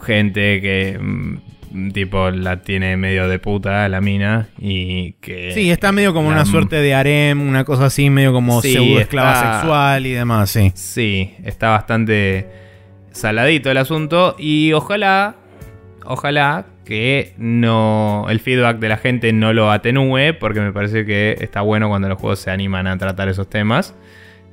gente 0.00 0.60
que 0.60 0.98
mm, 1.00 1.90
tipo 1.92 2.30
la 2.30 2.62
tiene 2.62 2.96
medio 2.96 3.28
de 3.28 3.38
puta 3.38 3.88
la 3.88 4.00
mina 4.00 4.48
y 4.58 5.12
que... 5.14 5.52
Sí, 5.52 5.70
está 5.70 5.90
medio 5.90 6.14
como 6.14 6.28
una 6.28 6.44
suerte 6.44 6.76
de 6.76 6.94
harem, 6.94 7.40
una 7.40 7.64
cosa 7.64 7.86
así, 7.86 8.10
medio 8.10 8.32
como 8.32 8.62
pseudo 8.62 9.00
esclava 9.00 9.58
sexual 9.58 10.06
y 10.06 10.12
demás, 10.12 10.50
sí. 10.50 10.72
Sí, 10.74 11.34
está 11.42 11.70
bastante 11.70 12.48
saladito 13.10 13.70
el 13.70 13.78
asunto 13.78 14.36
y 14.38 14.72
ojalá, 14.72 15.34
ojalá 16.04 16.66
que 16.85 17.35
no 17.39 18.27
el 18.28 18.40
feedback 18.40 18.78
de 18.78 18.89
la 18.89 18.97
gente 18.97 19.32
no 19.32 19.52
lo 19.52 19.70
atenúe 19.70 20.39
porque 20.39 20.61
me 20.61 20.73
parece 20.73 21.05
que 21.05 21.36
está 21.40 21.62
bueno 21.62 21.89
cuando 21.89 22.09
los 22.09 22.19
juegos 22.19 22.40
se 22.40 22.51
animan 22.51 22.86
a 22.86 22.98
tratar 22.98 23.28
esos 23.28 23.48
temas. 23.48 23.94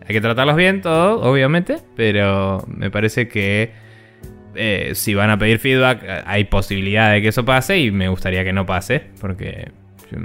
Hay 0.07 0.15
que 0.15 0.21
tratarlos 0.21 0.55
bien 0.55 0.81
todo, 0.81 1.21
obviamente, 1.21 1.77
pero 1.95 2.63
me 2.67 2.89
parece 2.89 3.27
que 3.27 3.71
eh, 4.55 4.91
si 4.95 5.13
van 5.13 5.29
a 5.29 5.37
pedir 5.37 5.59
feedback, 5.59 6.23
hay 6.25 6.45
posibilidad 6.45 7.11
de 7.11 7.21
que 7.21 7.29
eso 7.29 7.45
pase 7.45 7.79
y 7.79 7.91
me 7.91 8.09
gustaría 8.09 8.43
que 8.43 8.53
no 8.53 8.65
pase, 8.65 9.03
porque 9.19 9.71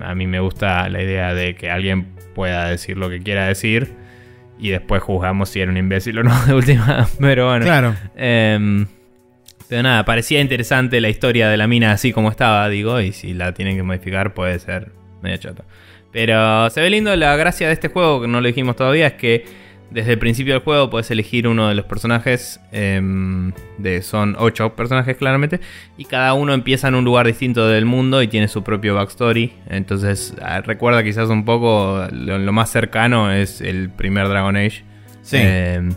A 0.02 0.14
mí 0.14 0.26
me 0.26 0.40
gusta 0.40 0.88
la 0.88 1.02
idea 1.02 1.32
de 1.34 1.54
que 1.54 1.70
alguien 1.70 2.08
pueda 2.34 2.68
decir 2.68 2.96
lo 2.96 3.08
que 3.08 3.20
quiera 3.20 3.46
decir 3.46 3.94
y 4.58 4.70
después 4.70 5.02
juzgamos 5.02 5.48
si 5.50 5.60
era 5.60 5.70
un 5.70 5.76
imbécil 5.76 6.18
o 6.18 6.22
no 6.24 6.34
de 6.46 6.54
última. 6.54 7.06
Pero 7.20 7.48
bueno. 7.48 7.64
Claro. 7.64 7.94
Em, 8.16 8.86
pero 9.68 9.82
nada, 9.82 10.04
parecía 10.04 10.40
interesante 10.40 11.00
la 11.00 11.08
historia 11.08 11.48
de 11.48 11.56
la 11.56 11.66
mina 11.66 11.92
así 11.92 12.12
como 12.12 12.30
estaba, 12.30 12.68
digo, 12.68 13.00
y 13.00 13.12
si 13.12 13.34
la 13.34 13.52
tienen 13.54 13.76
que 13.76 13.82
modificar 13.82 14.34
puede 14.34 14.58
ser 14.58 14.92
medio 15.22 15.36
chato. 15.38 15.64
Pero 16.12 16.70
se 16.70 16.80
ve 16.80 16.90
lindo, 16.90 17.14
la 17.16 17.36
gracia 17.36 17.66
de 17.66 17.74
este 17.74 17.88
juego, 17.88 18.22
que 18.22 18.28
no 18.28 18.40
lo 18.40 18.46
dijimos 18.46 18.76
todavía, 18.76 19.08
es 19.08 19.12
que 19.14 19.44
desde 19.90 20.12
el 20.12 20.18
principio 20.18 20.54
del 20.54 20.62
juego 20.62 20.90
puedes 20.90 21.10
elegir 21.10 21.46
uno 21.46 21.68
de 21.68 21.74
los 21.74 21.84
personajes. 21.84 22.60
em, 22.72 23.52
de, 23.78 24.02
son 24.02 24.36
ocho 24.38 24.74
personajes 24.74 25.16
claramente. 25.16 25.60
Y 25.96 26.04
cada 26.06 26.34
uno 26.34 26.54
empieza 26.54 26.88
en 26.88 26.94
un 26.94 27.04
lugar 27.04 27.26
distinto 27.26 27.68
del 27.68 27.84
mundo 27.84 28.22
y 28.22 28.28
tiene 28.28 28.48
su 28.48 28.62
propio 28.64 28.94
backstory. 28.94 29.52
Entonces 29.68 30.34
ah, 30.42 30.60
recuerda 30.60 31.02
quizás 31.04 31.28
un 31.28 31.44
poco 31.44 32.06
lo, 32.12 32.38
lo 32.38 32.52
más 32.52 32.70
cercano 32.70 33.30
es 33.32 33.60
el 33.60 33.90
primer 33.90 34.28
Dragon 34.28 34.56
Age. 34.56 34.84
Sí. 35.22 35.38
Em, 35.40 35.92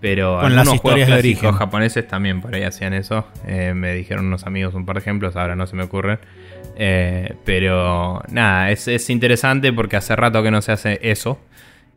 pero 0.00 0.38
Con 0.40 0.54
las 0.54 0.60
algunos 0.66 0.74
historias 0.76 1.06
juegos 1.08 1.22
de 1.22 1.28
origen. 1.28 1.52
japoneses 1.52 2.08
también 2.08 2.40
por 2.40 2.54
ahí 2.54 2.62
hacían 2.62 2.94
eso. 2.94 3.26
Eh, 3.46 3.72
me 3.74 3.94
dijeron 3.94 4.26
unos 4.26 4.44
amigos 4.46 4.74
un 4.74 4.86
par 4.86 4.96
de 4.96 5.00
ejemplos, 5.00 5.36
ahora 5.36 5.56
no 5.56 5.66
se 5.66 5.76
me 5.76 5.82
ocurren. 5.84 6.18
Eh, 6.76 7.34
pero 7.44 8.22
nada, 8.30 8.70
es, 8.70 8.88
es 8.88 9.10
interesante 9.10 9.72
porque 9.72 9.96
hace 9.96 10.16
rato 10.16 10.42
que 10.42 10.50
no 10.50 10.62
se 10.62 10.72
hace 10.72 10.98
eso. 11.02 11.38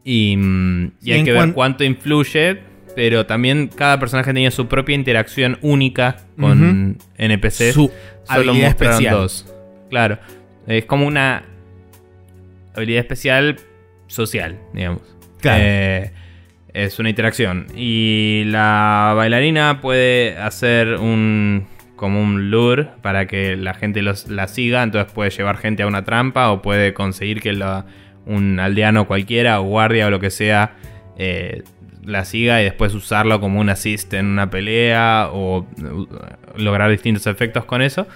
Y, 0.03 0.35
mm, 0.38 0.91
y 1.01 1.11
hay 1.13 1.23
que 1.23 1.31
ver 1.31 1.53
cuánto 1.53 1.84
influye. 1.84 2.59
Pero 2.95 3.25
también 3.25 3.69
cada 3.75 3.99
personaje 3.99 4.31
tenía 4.34 4.51
su 4.51 4.67
propia 4.67 4.93
interacción 4.93 5.57
única 5.61 6.17
con 6.39 6.97
NPCs. 7.17 7.73
Su 7.73 7.89
Solo 8.23 8.51
habilidad 8.51 8.67
mostraron 8.67 8.93
especial. 8.95 9.15
dos. 9.15 9.53
Claro. 9.89 10.19
Es 10.67 10.85
como 10.85 11.07
una 11.07 11.43
habilidad 12.75 12.99
especial 13.01 13.55
social, 14.07 14.59
digamos. 14.73 15.01
Claro. 15.41 15.63
Eh, 15.65 16.11
es 16.74 17.00
una 17.00 17.10
interacción. 17.10 17.68
Y 17.76 18.44
la 18.48 19.14
bailarina 19.16 19.80
puede 19.82 20.38
hacer 20.38 20.95
un. 20.95 21.68
como 21.95 22.22
un 22.22 22.50
lure 22.52 22.88
para 23.02 23.28
que 23.28 23.56
la 23.56 23.74
gente 23.74 24.02
los, 24.02 24.28
la 24.28 24.48
siga. 24.48 24.84
Entonces 24.84 25.12
puede 25.14 25.30
llevar 25.30 25.58
gente 25.58 25.84
a 25.84 25.88
una 25.88 26.04
trampa. 26.04 26.52
O 26.52 26.62
puede 26.62 26.94
conseguir 26.94 27.41
que 27.41 27.54
la- 27.54 27.86
un 28.26 28.60
aldeano 28.60 29.06
cualquiera, 29.06 29.60
o 29.60 29.64
guardia 29.64 30.08
o 30.08 30.10
lo 30.10 30.20
que 30.20 30.30
sea. 30.30 30.74
eh, 31.18 31.64
la 32.06 32.26
siga 32.26 32.60
y 32.62 32.66
después 32.66 32.94
usarlo 32.95 33.40
como 33.40 33.62
un 33.62 33.70
assist 33.70 34.14
en 34.14 34.26
una 34.26 34.50
pelea. 34.50 35.30
O 35.32 35.60
uh, 35.60 36.08
lograr 36.58 36.90
distintos 36.91 37.28
efectos 37.28 37.64
con 37.66 37.82
eso. 37.82 38.08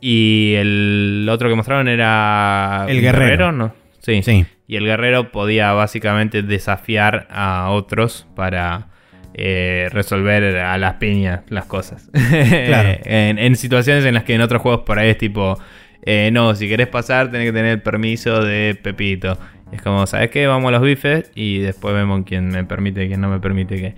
Y 0.00 0.54
el 0.56 1.28
otro 1.30 1.48
que 1.48 1.54
mostraron 1.54 1.88
era. 1.88 2.86
El 2.88 2.96
un 2.96 3.02
guerrero. 3.02 3.52
¿no? 3.52 3.74
Sí. 4.00 4.22
Sí. 4.22 4.46
Y 4.68 4.76
el 4.76 4.84
guerrero 4.84 5.32
podía 5.32 5.72
básicamente 5.72 6.42
desafiar 6.42 7.26
a 7.30 7.70
otros 7.70 8.26
para 8.36 8.88
eh, 9.34 9.88
resolver 9.92 10.58
a 10.58 10.76
las 10.78 10.94
piñas 10.94 11.40
las 11.48 11.64
cosas. 11.64 12.08
Claro. 12.12 12.98
en, 13.04 13.38
en 13.38 13.56
situaciones 13.56 14.04
en 14.04 14.14
las 14.14 14.22
que 14.24 14.34
en 14.34 14.42
otros 14.42 14.62
juegos 14.62 14.82
por 14.84 14.98
ahí 14.98 15.08
es 15.08 15.18
tipo, 15.18 15.58
eh, 16.02 16.30
no, 16.32 16.54
si 16.54 16.68
querés 16.68 16.86
pasar 16.88 17.30
tenés 17.30 17.46
que 17.48 17.52
tener 17.52 17.72
el 17.72 17.82
permiso 17.82 18.44
de 18.44 18.78
Pepito. 18.80 19.38
Es 19.72 19.82
como, 19.82 20.06
¿sabes 20.06 20.30
qué? 20.30 20.46
Vamos 20.46 20.68
a 20.68 20.72
los 20.72 20.82
bifes 20.82 21.30
y 21.34 21.58
después 21.58 21.94
vemos 21.94 22.22
quién 22.26 22.48
me 22.48 22.64
permite 22.64 23.06
quién 23.08 23.20
no 23.20 23.28
me 23.28 23.40
permite 23.40 23.76
que... 23.76 23.94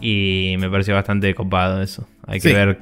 Y 0.00 0.56
me 0.58 0.68
pareció 0.68 0.94
bastante 0.94 1.34
copado 1.34 1.80
eso. 1.80 2.06
Hay 2.26 2.40
que 2.40 2.48
Sí. 2.48 2.54
ver 2.54 2.78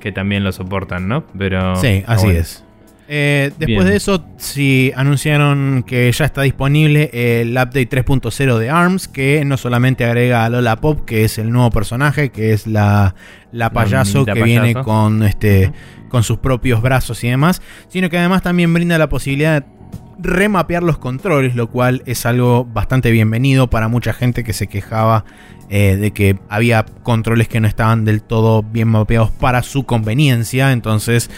que 0.00 0.12
también 0.12 0.44
lo 0.44 0.52
soportan, 0.52 1.08
¿no? 1.08 1.26
Pero... 1.38 1.76
Sí, 1.76 2.02
así 2.06 2.24
bueno. 2.26 2.40
es. 2.40 2.63
Eh, 3.06 3.52
después 3.58 3.78
Bien. 3.80 3.88
de 3.88 3.96
eso, 3.96 4.24
sí 4.38 4.90
anunciaron 4.96 5.84
que 5.86 6.10
ya 6.10 6.24
está 6.24 6.42
disponible 6.42 7.10
el 7.12 7.50
update 7.50 7.88
3.0 7.88 8.58
de 8.58 8.70
ARMS, 8.70 9.08
que 9.08 9.44
no 9.44 9.56
solamente 9.56 10.04
agrega 10.04 10.44
a 10.44 10.48
Lola 10.48 10.76
Pop, 10.76 11.04
que 11.04 11.24
es 11.24 11.38
el 11.38 11.50
nuevo 11.50 11.70
personaje, 11.70 12.30
que 12.30 12.52
es 12.52 12.66
la, 12.66 13.14
la 13.52 13.70
payaso 13.70 14.24
que 14.24 14.42
viene 14.42 14.74
con, 14.74 15.22
este, 15.22 15.72
con 16.08 16.22
sus 16.22 16.38
propios 16.38 16.80
brazos 16.80 17.22
y 17.24 17.28
demás, 17.28 17.60
sino 17.88 18.08
que 18.08 18.18
además 18.18 18.42
también 18.42 18.72
brinda 18.72 18.96
la 18.96 19.08
posibilidad 19.10 19.62
de 19.62 19.74
remapear 20.18 20.82
los 20.82 20.96
controles, 20.96 21.54
lo 21.54 21.68
cual 21.68 22.02
es 22.06 22.24
algo 22.24 22.64
bastante 22.64 23.10
bienvenido 23.10 23.68
para 23.68 23.88
mucha 23.88 24.12
gente 24.14 24.44
que 24.44 24.52
se 24.52 24.66
quejaba 24.66 25.24
eh, 25.70 25.96
de 25.96 26.12
que 26.12 26.38
había 26.48 26.84
controles 27.02 27.48
que 27.48 27.60
no 27.60 27.66
estaban 27.66 28.04
del 28.04 28.22
todo 28.22 28.62
bien 28.62 28.88
mapeados 28.88 29.30
para 29.30 29.62
su 29.62 29.84
conveniencia. 29.84 30.72
Entonces 30.72 31.30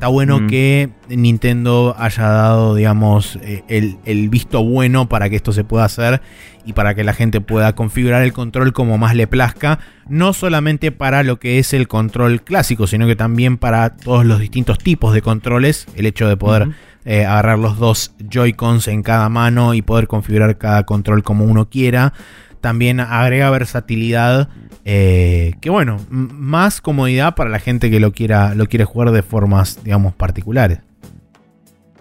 está 0.00 0.08
bueno 0.08 0.40
Mm. 0.40 0.46
que 0.46 0.88
Nintendo 1.10 1.94
haya 1.98 2.26
dado, 2.26 2.74
digamos, 2.74 3.38
eh, 3.42 3.64
el, 3.68 3.98
el 4.06 4.30
visto 4.30 4.64
bueno 4.64 5.10
para 5.10 5.28
que 5.28 5.36
esto 5.36 5.52
se 5.52 5.62
pueda 5.62 5.84
hacer 5.84 6.22
y 6.64 6.72
para 6.72 6.94
que 6.94 7.04
la 7.04 7.12
gente 7.12 7.42
pueda 7.42 7.74
configurar 7.74 8.22
el 8.22 8.32
control 8.32 8.72
como 8.72 8.96
más 8.96 9.14
le 9.14 9.26
plazca. 9.26 9.78
No 10.08 10.32
solamente 10.32 10.90
para 10.90 11.22
lo 11.22 11.38
que 11.38 11.58
es 11.58 11.74
el 11.74 11.86
control 11.86 12.40
clásico, 12.40 12.86
sino 12.86 13.06
que 13.06 13.14
también 13.14 13.58
para 13.58 13.94
todos 13.94 14.24
los 14.24 14.40
distintos 14.40 14.78
tipos 14.78 15.12
de 15.12 15.20
controles. 15.20 15.86
El 15.94 16.06
hecho 16.06 16.26
de 16.28 16.38
poder 16.38 16.70
eh, 17.04 17.26
agarrar 17.26 17.58
los 17.58 17.78
dos 17.78 18.14
Joy-Cons 18.26 18.88
en 18.88 19.02
cada 19.02 19.28
mano 19.28 19.74
y 19.74 19.82
poder 19.82 20.06
configurar 20.06 20.56
cada 20.56 20.84
control 20.86 21.22
como 21.22 21.44
uno 21.44 21.68
quiera. 21.68 22.14
También 22.60 23.00
agrega 23.00 23.50
versatilidad. 23.50 24.48
eh, 24.84 25.54
que 25.60 25.70
bueno, 25.70 25.98
más 26.10 26.80
comodidad 26.80 27.34
para 27.34 27.50
la 27.50 27.58
gente 27.58 27.90
que 27.90 28.00
lo 28.00 28.12
quiera, 28.12 28.54
lo 28.54 28.66
quiere 28.66 28.84
jugar 28.84 29.10
de 29.10 29.22
formas, 29.22 29.82
digamos, 29.84 30.14
particulares. 30.14 30.80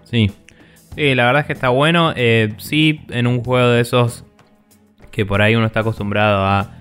Sí. 0.06 0.32
Sí, 0.96 1.16
la 1.16 1.26
verdad 1.26 1.42
es 1.42 1.48
que 1.48 1.54
está 1.54 1.70
bueno. 1.70 2.14
Eh, 2.16 2.54
sí, 2.58 3.02
en 3.10 3.28
un 3.28 3.44
juego 3.44 3.70
de 3.70 3.82
esos 3.82 4.26
que 5.12 5.26
por 5.26 5.42
ahí 5.42 5.56
uno 5.56 5.66
está 5.66 5.82
acostumbrado 5.82 6.44
a. 6.46 6.72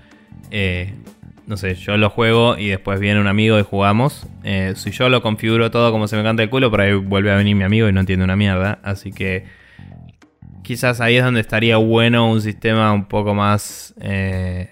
eh, 0.51 0.93
no 1.45 1.57
sé, 1.57 1.73
yo 1.73 1.97
lo 1.97 2.11
juego 2.11 2.57
y 2.59 2.67
después 2.67 2.99
viene 2.99 3.19
un 3.19 3.27
amigo 3.27 3.57
y 3.59 3.63
jugamos. 3.63 4.27
Eh, 4.43 4.73
si 4.75 4.91
yo 4.91 5.09
lo 5.09 5.21
configuro 5.23 5.71
todo 5.71 5.91
como 5.91 6.07
se 6.07 6.15
me 6.15 6.21
canta 6.23 6.43
el 6.43 6.49
culo, 6.51 6.69
por 6.69 6.81
ahí 6.81 6.93
vuelve 6.93 7.31
a 7.31 7.35
venir 7.35 7.55
mi 7.55 7.63
amigo 7.63 7.89
y 7.89 7.91
no 7.91 7.99
entiende 8.01 8.23
una 8.23 8.35
mierda. 8.35 8.77
Así 8.83 9.11
que 9.11 9.45
quizás 10.69 11.01
ahí 11.01 11.15
es 11.17 11.23
donde 11.23 11.39
estaría 11.41 11.77
bueno 11.77 12.29
un 12.29 12.41
sistema 12.43 12.93
un 12.93 13.05
poco 13.05 13.33
más 13.33 13.95
eh, 14.01 14.69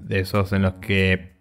de 0.00 0.20
esos 0.20 0.54
en 0.54 0.62
los 0.62 0.72
que... 0.80 1.34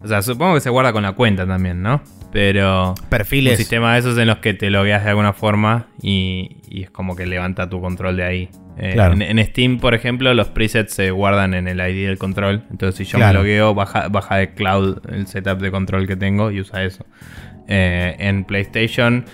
O 0.00 0.08
sea, 0.08 0.22
supongo 0.22 0.54
que 0.54 0.60
se 0.62 0.70
guarda 0.70 0.90
con 0.94 1.02
la 1.02 1.12
cuenta 1.12 1.46
también, 1.46 1.82
¿no? 1.82 2.02
Pero... 2.32 2.94
Un 2.98 3.08
Perfiles. 3.10 3.58
sistema 3.58 3.92
de 3.92 3.98
esos 3.98 4.16
en 4.16 4.26
los 4.28 4.38
que 4.38 4.54
te 4.54 4.70
logueas 4.70 5.04
de 5.04 5.10
alguna 5.10 5.34
forma 5.34 5.88
y, 6.00 6.62
y 6.66 6.84
es 6.84 6.90
como 6.90 7.14
que 7.14 7.26
levanta 7.26 7.68
tu 7.68 7.82
control 7.82 8.16
de 8.16 8.24
ahí. 8.24 8.48
Eh, 8.78 8.92
Claro. 8.94 9.12
en, 9.12 9.20
en 9.20 9.44
Steam, 9.44 9.80
por 9.80 9.92
ejemplo, 9.92 10.32
los 10.32 10.48
presets 10.48 10.94
se 10.94 11.10
guardan 11.10 11.52
en 11.52 11.68
el 11.68 11.78
ID 11.78 12.06
del 12.06 12.16
control. 12.16 12.64
Entonces, 12.70 12.96
si 12.96 13.04
yo 13.04 13.18
Claro. 13.18 13.40
me 13.40 13.44
logueo, 13.44 13.74
baja, 13.74 14.08
baja 14.08 14.36
de 14.36 14.54
cloud 14.54 14.96
el 15.10 15.26
setup 15.26 15.58
de 15.60 15.70
control 15.70 16.06
que 16.06 16.16
tengo 16.16 16.50
y 16.50 16.60
usa 16.60 16.84
eso. 16.84 17.04
Eh, 17.68 18.16
en 18.18 18.44
PlayStation, 18.44 19.26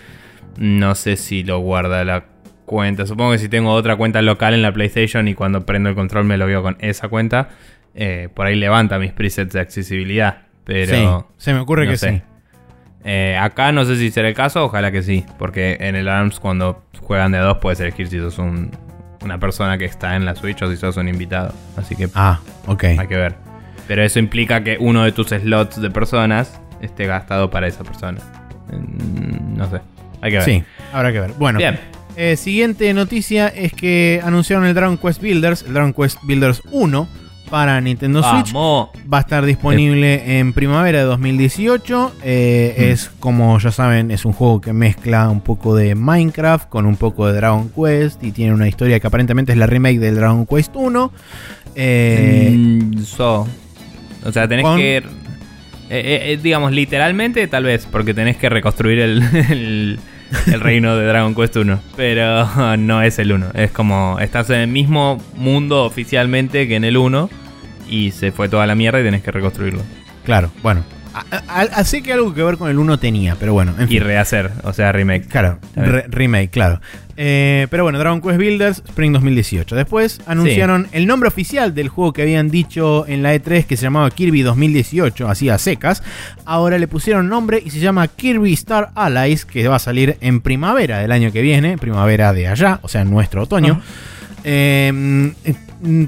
no 0.58 0.96
sé 0.96 1.14
si 1.14 1.44
lo 1.44 1.60
guarda 1.60 2.04
la 2.04 2.24
cuenta. 2.68 3.04
Supongo 3.06 3.32
que 3.32 3.38
si 3.38 3.48
tengo 3.48 3.72
otra 3.72 3.96
cuenta 3.96 4.22
local 4.22 4.54
en 4.54 4.62
la 4.62 4.72
PlayStation 4.72 5.26
y 5.26 5.34
cuando 5.34 5.66
prendo 5.66 5.88
el 5.88 5.96
control 5.96 6.24
me 6.26 6.38
logueo 6.38 6.62
con 6.62 6.76
esa 6.78 7.08
cuenta, 7.08 7.48
eh, 7.96 8.28
por 8.32 8.46
ahí 8.46 8.54
levanta 8.54 9.00
mis 9.00 9.10
presets 9.12 9.52
de 9.54 9.60
accesibilidad. 9.60 10.42
Pero 10.64 11.26
sí, 11.28 11.34
se 11.38 11.52
me 11.54 11.58
ocurre 11.58 11.86
no 11.86 11.90
que 11.90 11.96
sé. 11.96 12.10
sí. 12.12 12.22
eh, 13.04 13.36
acá 13.40 13.72
no 13.72 13.84
sé 13.84 13.96
si 13.96 14.10
será 14.12 14.28
el 14.28 14.34
caso, 14.34 14.64
ojalá 14.64 14.92
que 14.92 15.02
sí. 15.02 15.24
Porque 15.38 15.76
en 15.80 15.96
el 15.96 16.06
ARMS 16.08 16.38
cuando 16.38 16.84
juegan 17.00 17.32
de 17.32 17.38
a 17.38 17.42
dos 17.42 17.58
puedes 17.58 17.80
elegir 17.80 18.06
si 18.08 18.18
sos 18.18 18.38
un- 18.38 18.70
una 19.24 19.38
persona 19.40 19.78
que 19.78 19.84
está 19.86 20.14
en 20.14 20.24
la 20.24 20.36
Switch 20.36 20.62
o 20.62 20.70
si 20.70 20.76
sos 20.76 20.96
un 20.96 21.08
invitado. 21.08 21.52
Así 21.76 21.96
que 21.96 22.08
Ah, 22.14 22.38
ok. 22.66 22.84
hay 22.84 23.06
que 23.08 23.16
ver. 23.16 23.34
Pero 23.88 24.02
eso 24.04 24.18
implica 24.20 24.62
que 24.62 24.76
uno 24.78 25.02
de 25.04 25.10
tus 25.12 25.28
slots 25.28 25.80
de 25.80 25.90
personas 25.90 26.60
esté 26.82 27.06
gastado 27.06 27.50
para 27.50 27.66
esa 27.66 27.82
persona. 27.82 28.20
Mm, 28.70 29.56
No 29.56 29.68
sé. 29.70 29.80
Hay 30.20 30.30
que 30.30 30.36
ver. 30.36 30.44
Sí, 30.44 30.64
habrá 30.92 31.10
que 31.12 31.20
ver. 31.20 31.30
Bueno, 31.38 31.58
Bien. 31.58 31.78
Eh, 32.18 32.36
siguiente 32.36 32.92
noticia 32.92 33.48
es 33.48 33.72
que 33.72 34.20
anunciaron 34.22 34.66
el 34.66 34.74
Dragon 34.74 34.98
Quest 34.98 35.22
Builders, 35.22 35.62
el 35.62 35.72
Dragon 35.72 35.92
Quest 35.94 36.18
Builders 36.24 36.60
1 36.70 37.08
para 37.48 37.80
Nintendo 37.80 38.22
Switch. 38.22 38.52
Vamos. 38.52 38.90
Va 39.10 39.18
a 39.18 39.20
estar 39.22 39.46
disponible 39.46 40.38
en 40.38 40.52
primavera 40.52 40.98
de 40.98 41.04
2018. 41.04 42.12
Eh, 42.22 42.74
Mm. 42.78 42.82
Es 42.92 43.10
como 43.20 43.58
ya 43.58 43.70
saben, 43.72 44.10
es 44.10 44.26
un 44.26 44.34
juego 44.34 44.60
que 44.60 44.74
mezcla 44.74 45.30
un 45.30 45.40
poco 45.40 45.74
de 45.74 45.94
Minecraft 45.94 46.68
con 46.68 46.84
un 46.84 46.96
poco 46.96 47.26
de 47.26 47.32
Dragon 47.32 47.70
Quest 47.70 48.22
y 48.22 48.32
tiene 48.32 48.52
una 48.52 48.68
historia 48.68 49.00
que 49.00 49.06
aparentemente 49.06 49.52
es 49.52 49.58
la 49.58 49.66
remake 49.66 49.98
del 49.98 50.16
Dragon 50.16 50.44
Quest 50.44 50.76
1. 50.76 51.10
Eh, 51.74 52.50
Mm, 52.54 52.98
so. 53.04 53.46
O 54.24 54.32
sea, 54.32 54.46
tenés 54.46 54.64
con- 54.64 54.76
que. 54.76 55.02
eh, 55.90 56.38
digamos, 56.42 56.72
literalmente, 56.72 57.46
tal 57.46 57.64
vez, 57.64 57.86
porque 57.90 58.12
tenés 58.12 58.36
que 58.36 58.48
reconstruir 58.50 58.98
el, 58.98 59.22
el, 59.50 59.98
el 60.46 60.60
reino 60.60 60.96
de 60.96 61.06
Dragon 61.06 61.34
Quest 61.34 61.56
1. 61.56 61.80
Pero 61.96 62.76
no 62.78 63.02
es 63.02 63.18
el 63.18 63.32
1. 63.32 63.48
Es 63.54 63.70
como. 63.70 64.18
Estás 64.20 64.50
en 64.50 64.60
el 64.60 64.68
mismo 64.68 65.22
mundo 65.36 65.84
oficialmente 65.84 66.68
que 66.68 66.76
en 66.76 66.84
el 66.84 66.96
1. 66.96 67.30
Y 67.88 68.10
se 68.10 68.32
fue 68.32 68.48
toda 68.48 68.66
la 68.66 68.74
mierda 68.74 69.00
y 69.00 69.04
tenés 69.04 69.22
que 69.22 69.30
reconstruirlo. 69.30 69.80
Claro, 70.24 70.50
bueno. 70.62 70.84
Así 71.48 72.02
que 72.02 72.12
algo 72.12 72.34
que 72.34 72.42
ver 72.42 72.58
con 72.58 72.70
el 72.70 72.78
1 72.78 72.98
tenía, 72.98 73.34
pero 73.40 73.52
bueno. 73.54 73.74
En 73.78 73.88
fin. 73.88 73.96
Y 73.96 74.00
rehacer, 74.00 74.50
o 74.62 74.72
sea, 74.72 74.92
remake. 74.92 75.26
Claro, 75.26 75.58
remake, 75.74 76.50
claro. 76.50 76.80
Eh, 77.20 77.66
pero 77.68 77.82
bueno, 77.82 77.98
Dragon 77.98 78.20
Quest 78.20 78.38
Builders, 78.38 78.82
Spring 78.86 79.12
2018. 79.12 79.74
Después 79.74 80.20
anunciaron 80.26 80.86
el 80.92 81.08
nombre 81.08 81.26
oficial 81.26 81.74
del 81.74 81.88
juego 81.88 82.12
que 82.12 82.22
habían 82.22 82.48
dicho 82.48 83.08
en 83.08 83.24
la 83.24 83.34
E3 83.34 83.64
que 83.64 83.76
se 83.76 83.82
llamaba 83.82 84.08
Kirby 84.12 84.42
2018, 84.42 85.28
así 85.28 85.48
a 85.48 85.58
secas. 85.58 86.04
Ahora 86.44 86.78
le 86.78 86.86
pusieron 86.86 87.28
nombre 87.28 87.60
y 87.64 87.70
se 87.70 87.80
llama 87.80 88.06
Kirby 88.06 88.52
Star 88.52 88.90
Allies, 88.94 89.44
que 89.44 89.66
va 89.66 89.76
a 89.76 89.80
salir 89.80 90.16
en 90.20 90.40
primavera 90.40 91.00
del 91.00 91.10
año 91.10 91.32
que 91.32 91.42
viene, 91.42 91.76
primavera 91.76 92.32
de 92.32 92.46
allá, 92.46 92.78
o 92.82 92.88
sea, 92.88 93.00
en 93.00 93.10
nuestro 93.10 93.42
otoño. 93.42 93.82
Eh, 94.44 95.32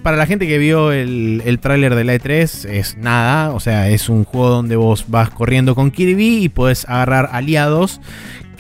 para 0.05 0.16
la 0.16 0.27
gente 0.27 0.47
que 0.47 0.59
vio 0.59 0.93
el, 0.93 1.43
el 1.45 1.59
tráiler 1.59 1.97
de 1.97 2.05
la 2.05 2.15
E3 2.15 2.69
es 2.70 2.97
nada, 2.97 3.51
o 3.51 3.59
sea, 3.59 3.89
es 3.89 4.09
un 4.09 4.23
juego 4.24 4.51
donde 4.51 4.77
vos 4.77 5.07
vas 5.09 5.31
corriendo 5.31 5.74
con 5.74 5.91
Kirby 5.91 6.45
y 6.45 6.49
puedes 6.49 6.89
agarrar 6.89 7.31
aliados 7.32 8.01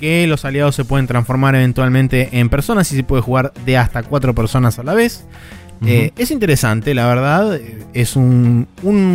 que 0.00 0.26
los 0.26 0.44
aliados 0.44 0.74
se 0.74 0.84
pueden 0.84 1.06
transformar 1.06 1.54
eventualmente 1.54 2.30
en 2.32 2.48
personas 2.48 2.90
y 2.90 2.96
se 2.96 3.04
puede 3.04 3.22
jugar 3.22 3.52
de 3.66 3.76
hasta 3.76 4.02
cuatro 4.02 4.34
personas 4.34 4.78
a 4.78 4.82
la 4.82 4.94
vez. 4.94 5.26
Eh, 5.86 6.10
es 6.18 6.30
interesante, 6.30 6.94
la 6.94 7.06
verdad. 7.06 7.58
Es 7.94 8.16
un, 8.16 8.66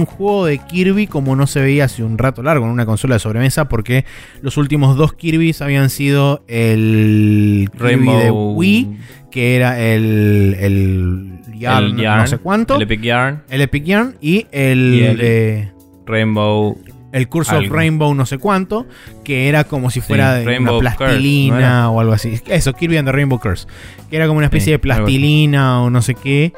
juego 0.06 0.46
de 0.46 0.58
Kirby 0.58 1.08
como 1.08 1.36
no 1.36 1.48
se 1.48 1.62
veía 1.62 1.86
hace 1.86 2.04
un 2.04 2.18
rato 2.18 2.42
largo 2.42 2.66
en 2.66 2.72
una 2.72 2.86
consola 2.86 3.16
de 3.16 3.20
sobremesa, 3.20 3.70
porque 3.70 4.06
los 4.42 4.58
últimos 4.58 4.96
dos 4.98 5.14
Kirby's 5.14 5.62
habían 5.62 5.90
sido 5.90 6.44
el 6.48 7.70
Rainbow 7.74 8.20
de 8.20 8.32
Wii, 8.32 8.98
que 9.32 9.56
era 9.56 9.80
el, 9.80 10.56
el, 10.60 11.40
Yarn, 11.58 11.96
no 11.96 12.28
sé 12.28 12.38
cuánto. 12.40 12.76
El 12.76 12.84
Epic 12.84 13.02
Yarn. 13.02 13.44
El 13.50 13.62
Epic 13.62 13.84
Yarn 13.84 14.16
y 14.20 14.48
el, 14.52 15.18
de 15.18 15.72
Rainbow 16.06 16.78
el 17.16 17.30
curso 17.30 17.58
of 17.58 17.70
Rainbow 17.70 18.14
no 18.14 18.26
sé 18.26 18.38
cuánto, 18.38 18.86
que 19.24 19.48
era 19.48 19.64
como 19.64 19.90
si 19.90 20.02
fuera 20.02 20.34
de 20.34 20.60
una 20.60 20.78
plastilina 20.78 21.90
o 21.90 22.02
algo 22.02 22.12
así. 22.12 22.42
Eso, 22.48 22.74
Kirby 22.74 22.98
and 22.98 23.08
the 23.08 23.14
Rainbow 23.14 23.40
Curse. 23.40 23.68
Que 24.10 24.18
era 24.18 24.28
como 24.28 24.40
una 24.40 24.48
especie 24.48 24.74
de 24.74 24.80
plastilina 24.80 25.82
o 25.82 25.90
no 25.90 26.02
sé 26.02 26.14
qué, 26.16 26.52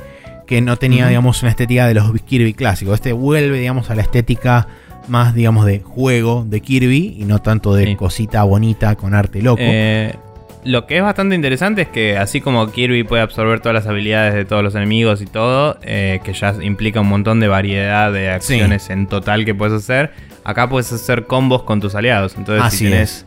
que 0.47 0.61
no 0.61 0.75
tenía, 0.77 1.07
digamos, 1.07 1.43
una 1.43 1.51
estética 1.51 1.85
de 1.85 1.93
los 1.93 2.11
Kirby 2.23 2.55
clásicos. 2.55 2.95
Este 2.95 3.11
vuelve, 3.11 3.59
digamos, 3.59 3.91
a 3.91 3.95
la 3.95 4.01
estética 4.01 4.67
más, 5.07 5.35
digamos, 5.35 5.65
de 5.67 5.79
juego 5.79 6.43
de 6.47 6.59
Kirby 6.59 7.17
y 7.19 7.25
no 7.25 7.39
tanto 7.39 7.75
de 7.75 7.95
cosita 7.95 8.43
bonita 8.43 8.95
con 8.95 9.13
arte 9.13 9.43
loco. 9.43 9.61
Eh, 9.61 10.15
lo 10.63 10.85
que 10.85 10.97
es 10.97 11.03
bastante 11.03 11.35
interesante 11.35 11.83
es 11.83 11.87
que 11.87 12.17
así 12.17 12.41
como 12.41 12.71
Kirby 12.71 13.03
puede 13.03 13.21
absorber 13.21 13.59
todas 13.59 13.73
las 13.73 13.87
habilidades 13.87 14.33
de 14.33 14.43
todos 14.43 14.63
los 14.63 14.75
enemigos 14.75 15.21
y 15.21 15.25
todo, 15.25 15.77
eh, 15.83 16.19
que 16.23 16.33
ya 16.33 16.55
implica 16.61 16.99
un 16.99 17.07
montón 17.07 17.39
de 17.39 17.47
variedad 17.47 18.11
de 18.11 18.29
acciones 18.29 18.89
en 18.89 19.07
total 19.07 19.45
que 19.45 19.55
puedes 19.55 19.75
hacer, 19.75 20.11
acá 20.47 20.67
puedes 20.69 20.91
hacer 20.93 21.27
combos 21.27 21.63
con 21.63 21.81
tus 21.81 21.93
aliados. 21.93 22.35
Entonces, 22.37 22.65
así 22.65 22.87
si 22.87 22.93
es. 22.93 23.25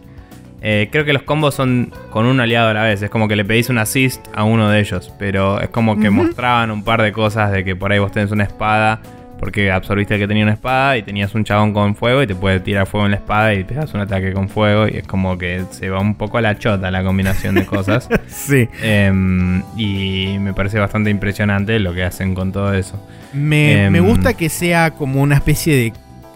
Eh, 0.63 0.89
creo 0.91 1.05
que 1.05 1.13
los 1.13 1.23
combos 1.23 1.55
son 1.55 1.93
con 2.11 2.27
un 2.27 2.41
aliado 2.41 2.71
a 2.71 2.75
la 2.75 2.83
vez. 2.83 3.01
Es 3.03 3.11
como 3.11 3.29
que 3.29 3.37
le 3.37 3.45
pedís 3.45 3.69
un 3.69 3.79
assist 3.79 4.27
a 4.35 4.45
uno 4.45 4.71
de 4.71 4.81
ellos. 4.81 5.13
Pero 5.19 5.61
es 5.61 5.69
como 5.69 6.01
que 6.01 6.09
mostraban 6.11 6.71
un 6.71 6.83
par 6.83 7.03
de 7.03 7.13
cosas 7.13 7.53
de 7.53 7.63
que 7.63 7.77
por 7.77 7.93
ahí 7.93 7.99
vos 7.99 8.11
tenés 8.11 8.33
una 8.33 8.45
espada 8.45 9.01
porque 9.39 9.71
absorbiste 9.71 10.15
el 10.15 10.21
que 10.21 10.29
tenía 10.29 10.43
una 10.43 10.53
espada 10.53 10.99
y 10.99 11.03
tenías 11.03 11.35
un 11.35 11.45
chabón 11.45 11.73
con 11.73 11.97
fuego 11.97 12.23
y 12.23 12.27
te 12.27 12.35
puede 12.35 12.61
tirar 12.61 12.87
fuego 12.87 13.07
en 13.07 13.13
la 13.13 13.17
espada 13.17 13.55
y 13.55 13.65
te 13.65 13.75
das 13.75 13.93
un 13.95 14.01
ataque 14.01 14.33
con 14.33 14.49
fuego. 14.49 14.87
Y 14.87 14.99
es 14.99 15.07
como 15.07 15.37
que 15.37 15.65
se 15.71 15.89
va 15.89 16.01
un 16.01 16.15
poco 16.15 16.39
a 16.39 16.43
la 16.43 16.59
chota 16.59 16.91
la 16.91 17.03
combinación 17.03 17.55
de 17.55 17.67
cosas. 17.67 18.09
sí. 18.29 18.69
Em, 18.83 19.63
y 19.77 20.37
me 20.41 20.53
parece 20.53 20.79
bastante 20.79 21.11
impresionante 21.11 21.79
lo 21.79 21.93
que 21.93 22.05
hacen 22.05 22.35
con 22.35 22.53
todo 22.53 22.73
eso. 22.75 23.03
Me, 23.33 23.87
em, 23.87 24.07
gusta 24.07 24.35
que 24.35 24.49
sea 24.49 24.91
como 24.91 25.23
una 25.23 25.37
especie 25.37 25.75
de 25.75 25.93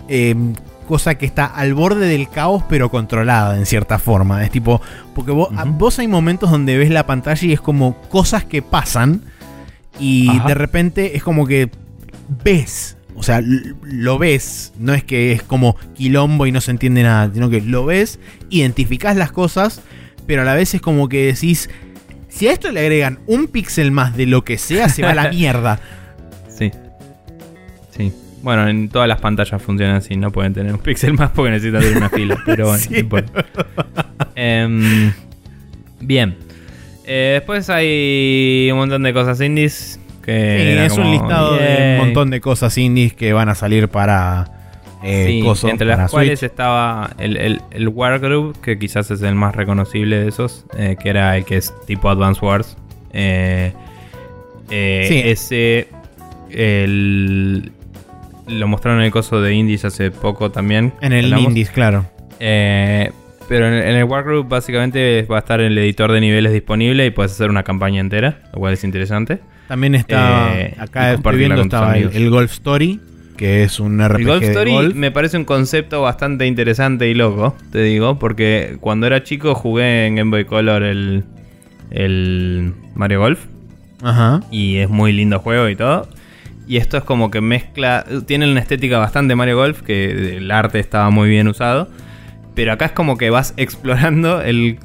em, 0.08 0.54
cosa 0.84 1.16
que 1.16 1.26
está 1.26 1.46
al 1.46 1.74
borde 1.74 2.06
del 2.06 2.28
caos, 2.28 2.62
pero 2.68 2.90
controlada 2.90 3.56
en 3.58 3.66
cierta 3.66 3.98
forma. 3.98 4.44
Es 4.44 4.50
tipo, 4.50 4.80
porque 5.14 5.32
vos, 5.32 5.48
vos 5.78 5.98
hay 5.98 6.08
momentos 6.08 6.50
donde 6.50 6.76
ves 6.76 6.90
la 6.90 7.06
pantalla 7.06 7.46
y 7.46 7.52
es 7.52 7.60
como 7.60 8.00
cosas 8.08 8.44
que 8.44 8.62
pasan. 8.62 9.22
Y 9.98 10.38
de 10.40 10.54
repente 10.54 11.16
es 11.16 11.22
como 11.22 11.46
que 11.46 11.70
ves. 12.42 12.96
O 13.16 13.22
sea, 13.22 13.40
lo 13.42 14.18
ves. 14.18 14.72
No 14.78 14.92
es 14.92 15.04
que 15.04 15.32
es 15.32 15.42
como 15.42 15.76
quilombo 15.94 16.46
y 16.46 16.52
no 16.52 16.60
se 16.60 16.70
entiende 16.70 17.02
nada, 17.02 17.30
sino 17.32 17.48
que 17.48 17.60
lo 17.60 17.84
ves, 17.84 18.18
identificás 18.50 19.16
las 19.16 19.30
cosas, 19.30 19.82
pero 20.26 20.42
a 20.42 20.44
la 20.44 20.54
vez 20.54 20.74
es 20.74 20.80
como 20.80 21.08
que 21.08 21.26
decís, 21.26 21.70
si 22.28 22.48
a 22.48 22.52
esto 22.52 22.72
le 22.72 22.80
agregan 22.80 23.20
un 23.26 23.46
píxel 23.46 23.92
más 23.92 24.16
de 24.16 24.26
lo 24.26 24.44
que 24.44 24.58
sea, 24.58 24.88
se 24.88 25.02
va 25.02 25.10
a 25.10 25.14
la 25.14 25.28
mierda. 25.30 25.78
Sí. 26.48 26.72
Sí. 27.96 28.12
Bueno, 28.44 28.68
en 28.68 28.88
todas 28.88 29.08
las 29.08 29.20
pantallas 29.20 29.60
funcionan 29.60 29.96
así, 29.96 30.16
no 30.16 30.30
pueden 30.30 30.52
tener 30.54 30.72
un 30.72 30.78
píxel 30.78 31.14
más 31.14 31.30
porque 31.30 31.50
necesitan 31.50 31.80
tener 31.80 31.96
una 31.96 32.10
fila, 32.10 32.36
pero 32.44 32.68
bueno, 32.68 33.26
em, 34.36 35.12
bien. 36.00 36.36
Eh, 37.06 37.32
después 37.34 37.68
hay 37.70 38.68
un 38.70 38.78
montón 38.78 39.02
de 39.02 39.12
cosas 39.12 39.40
indies 39.40 39.98
es 40.26 40.96
un 40.96 41.10
listado 41.10 41.56
de 41.56 41.98
un 41.98 42.06
montón 42.06 42.30
de 42.30 42.40
cosas 42.40 42.76
indies 42.78 43.14
que 43.14 43.32
van 43.32 43.48
a 43.48 43.54
salir 43.54 43.88
para 43.88 44.50
eh, 45.02 45.42
entre 45.64 45.86
las 45.86 46.10
cuales 46.10 46.42
estaba 46.42 47.10
el, 47.18 47.36
el, 47.36 47.60
el 47.70 47.88
Wargroup, 47.88 48.60
que 48.60 48.78
quizás 48.78 49.10
es 49.10 49.20
el 49.20 49.34
más 49.34 49.54
reconocible 49.54 50.18
de 50.18 50.28
esos, 50.28 50.64
eh, 50.78 50.96
que 51.00 51.10
era 51.10 51.36
el 51.36 51.44
que 51.44 51.58
es 51.58 51.74
tipo 51.86 52.08
Advance 52.08 52.44
Wars. 52.44 52.76
Eh, 53.12 53.72
ese 54.70 55.88
lo 58.46 58.68
mostraron 58.68 59.00
en 59.00 59.06
el 59.06 59.12
coso 59.12 59.40
de 59.40 59.54
Indies 59.54 59.84
hace 59.84 60.10
poco 60.10 60.50
también. 60.50 60.92
En 61.00 61.12
el 61.12 61.36
Indies, 61.36 61.70
claro. 61.70 62.06
pero 62.38 63.66
en, 63.66 63.74
el 63.74 64.04
Wargroup 64.04 64.48
básicamente 64.48 65.22
va 65.30 65.36
a 65.36 65.40
estar 65.40 65.60
el 65.60 65.76
editor 65.78 66.12
de 66.12 66.20
niveles 66.20 66.52
disponible 66.52 67.06
y 67.06 67.10
puedes 67.10 67.32
hacer 67.32 67.50
una 67.50 67.62
campaña 67.62 68.00
entera, 68.00 68.42
lo 68.52 68.60
cual 68.60 68.74
es 68.74 68.84
interesante. 68.84 69.40
También 69.68 69.94
está, 69.94 70.60
eh, 70.60 70.74
acá 70.78 71.14
estoy 71.14 71.36
viendo, 71.38 71.62
estaba 71.62 71.96
el, 71.96 72.28
Golf 72.28 72.52
Story, 72.52 73.00
que 73.36 73.62
es 73.64 73.80
un 73.80 74.06
RPG 74.06 74.20
el 74.20 74.26
Golf 74.26 74.42
Story 74.42 74.94
me 74.94 75.10
parece 75.10 75.38
un 75.38 75.46
concepto 75.46 76.02
bastante 76.02 76.46
interesante 76.46 77.08
y 77.08 77.14
loco, 77.14 77.56
te 77.72 77.82
digo, 77.82 78.18
porque 78.18 78.76
cuando 78.80 79.06
era 79.06 79.22
chico 79.22 79.54
jugué 79.54 80.06
en 80.06 80.16
Game 80.16 80.30
Boy 80.30 80.44
Color 80.44 80.82
el, 80.82 81.24
el 81.90 82.74
Mario 82.94 83.20
Golf. 83.20 83.40
Ajá. 84.02 84.42
Y 84.50 84.76
es 84.76 84.90
muy 84.90 85.12
lindo 85.12 85.38
juego 85.38 85.68
y 85.70 85.76
todo. 85.76 86.08
Y 86.66 86.78
esto 86.78 86.96
es 86.96 87.04
como 87.04 87.30
que 87.30 87.40
mezcla, 87.40 88.04
tiene 88.26 88.50
una 88.50 88.60
estética 88.60 88.98
bastante 88.98 89.34
Mario 89.34 89.56
Golf, 89.56 89.82
que 89.82 90.36
el 90.38 90.50
arte 90.50 90.78
estaba 90.80 91.10
muy 91.10 91.28
bien 91.28 91.48
usado. 91.48 91.88
Pero 92.54 92.72
acá 92.72 92.86
es 92.86 92.92
como 92.92 93.18
que 93.18 93.30
vas 93.30 93.52
explorando 93.56 94.40
el, 94.40 94.78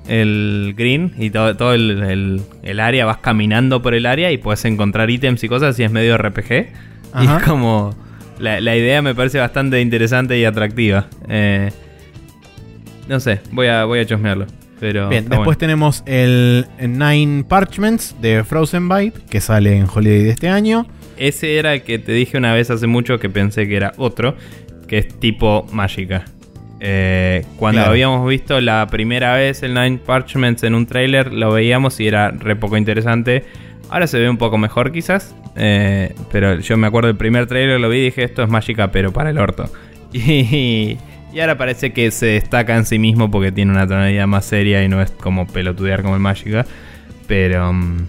green 0.75 1.13
y 1.17 1.29
todo, 1.29 1.55
todo 1.55 1.73
el, 1.73 2.79
área, 2.79 3.05
vas 3.05 3.17
caminando 3.17 3.81
por 3.81 3.93
el 3.93 4.05
área 4.05 4.31
y 4.31 4.37
puedes 4.37 4.65
encontrar 4.65 5.09
ítems 5.09 5.43
y 5.43 5.47
cosas 5.47 5.79
y 5.79 5.83
es 5.83 5.91
medio 5.91 6.17
RPG. 6.17 6.51
Y 7.21 7.25
es 7.25 7.43
como... 7.45 7.95
La, 8.39 8.75
idea 8.75 9.01
me 9.01 9.13
parece 9.13 9.37
bastante 9.37 9.81
interesante 9.81 10.39
y 10.39 10.45
atractiva. 10.45 11.07
Eh, 11.27 11.71
no 13.09 13.19
sé, 13.19 13.41
voy 13.51 13.67
a, 13.67 13.83
voy 13.83 13.99
a 13.99 14.05
chosmearlo. 14.05 14.45
Pero 14.79 15.09
Bien, 15.09 15.27
después 15.27 15.57
tenemos 15.57 16.03
el 16.05 16.65
Nine 16.79 17.43
Parchments 17.43 18.15
de 18.21 18.45
Frozen 18.45 18.87
Byte, 18.87 19.25
que 19.29 19.41
sale 19.41 19.75
en 19.75 19.87
Holiday 19.93 20.23
de 20.23 20.29
este 20.29 20.47
año. 20.47 20.87
Ese 21.19 21.57
era 21.57 21.73
el 21.73 21.83
que 21.83 21.99
te 21.99 22.13
dije 22.13 22.37
una 22.37 22.53
vez 22.53 22.71
hace 22.71 22.87
mucho 22.87 23.19
que 23.19 23.29
pensé 23.29 23.67
que 23.67 23.75
era 23.75 23.91
otro, 23.97 24.35
que 24.87 24.97
es 24.97 25.19
tipo 25.19 25.67
mágica. 25.71 26.25
Eh, 26.79 27.45
cuando 27.57 27.81
habíamos 27.81 28.27
visto 28.27 28.61
la 28.61 28.87
primera 28.89 29.35
vez 29.35 29.61
el 29.63 29.73
Nine 29.73 29.97
Parchments 29.97 30.63
en 30.63 30.75
un 30.75 30.85
trailer, 30.85 31.33
lo 31.33 31.51
veíamos 31.51 31.99
y 31.99 32.07
era 32.07 32.31
re 32.31 32.55
poco 32.55 32.77
interesante. 32.77 33.43
Ahora 33.89 34.07
se 34.07 34.17
ve 34.17 34.29
un 34.29 34.37
poco 34.37 34.57
mejor 34.57 34.93
quizás, 34.93 35.35
eh, 35.57 36.15
pero 36.31 36.57
yo 36.59 36.77
me 36.77 36.87
acuerdo 36.87 37.07
del 37.07 37.17
primer 37.17 37.47
trailer, 37.47 37.81
lo 37.81 37.89
vi 37.89 37.97
y 37.97 38.03
dije, 38.05 38.23
esto 38.23 38.41
es 38.41 38.49
mágica, 38.49 38.91
pero 38.91 39.11
para 39.11 39.29
el 39.29 39.37
orto. 39.37 39.69
Y, 40.11 40.97
y, 41.31 41.39
ahora 41.39 41.59
parece 41.59 41.93
que 41.93 42.09
se 42.09 42.25
destaca 42.25 42.75
en 42.75 42.83
sí 42.85 42.97
mismo 42.97 43.29
porque 43.29 43.51
tiene 43.51 43.71
una 43.71 43.85
tonalidad 43.85 44.25
más 44.25 44.43
seria 44.43 44.83
y 44.83 44.87
no 44.87 45.03
es 45.03 45.11
como 45.11 45.45
pelotudear 45.45 46.01
como 46.01 46.15
el 46.15 46.19
mágica, 46.19 46.65
pero, 47.27 47.71
mm, 47.71 48.07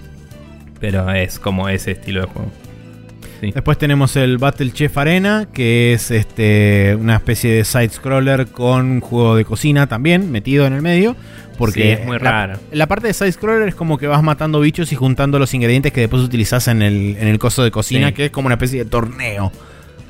pero 0.81 1.11
es 1.11 1.39
como 1.39 1.69
ese 1.69 1.91
estilo 1.91 2.23
de 2.23 2.27
juego. 2.29 2.51
Después 3.41 3.79
tenemos 3.79 4.17
el 4.17 4.39
Battle 4.39 4.71
Chef 4.73 4.97
Arena, 4.99 5.49
que 5.53 5.93
es 5.93 6.11
este, 6.11 6.97
una 6.99 7.17
especie 7.17 7.53
de 7.53 7.65
side-scroller 7.65 8.49
con 8.49 9.01
juego 9.01 9.37
de 9.37 9.45
cocina 9.45 9.87
también 9.87 10.31
metido 10.31 10.67
en 10.67 10.75
el 10.75 10.83
medio. 10.83 11.17
Porque 11.57 11.93
es 11.93 12.07
muy 12.07 12.17
raro. 12.17 12.59
La 12.73 12.87
parte 12.87 13.09
de 13.09 13.13
side-scroller 13.13 13.69
es 13.69 13.75
como 13.75 13.99
que 13.99 14.07
vas 14.07 14.23
matando 14.23 14.61
bichos 14.61 14.93
y 14.93 14.97
juntando 14.97 15.39
los 15.39 15.53
ingredientes 15.53 15.93
que 15.93 16.01
después 16.01 16.23
utilizas 16.23 16.69
en 16.69 16.81
el, 16.81 17.17
en 17.19 17.29
el 17.29 17.39
coso 17.39 17.63
de 17.63 17.71
cocina, 17.71 18.13
que 18.13 18.27
es 18.27 18.31
como 18.31 18.47
una 18.47 18.55
especie 18.55 18.85
de 18.85 18.91
torneo 18.91 19.53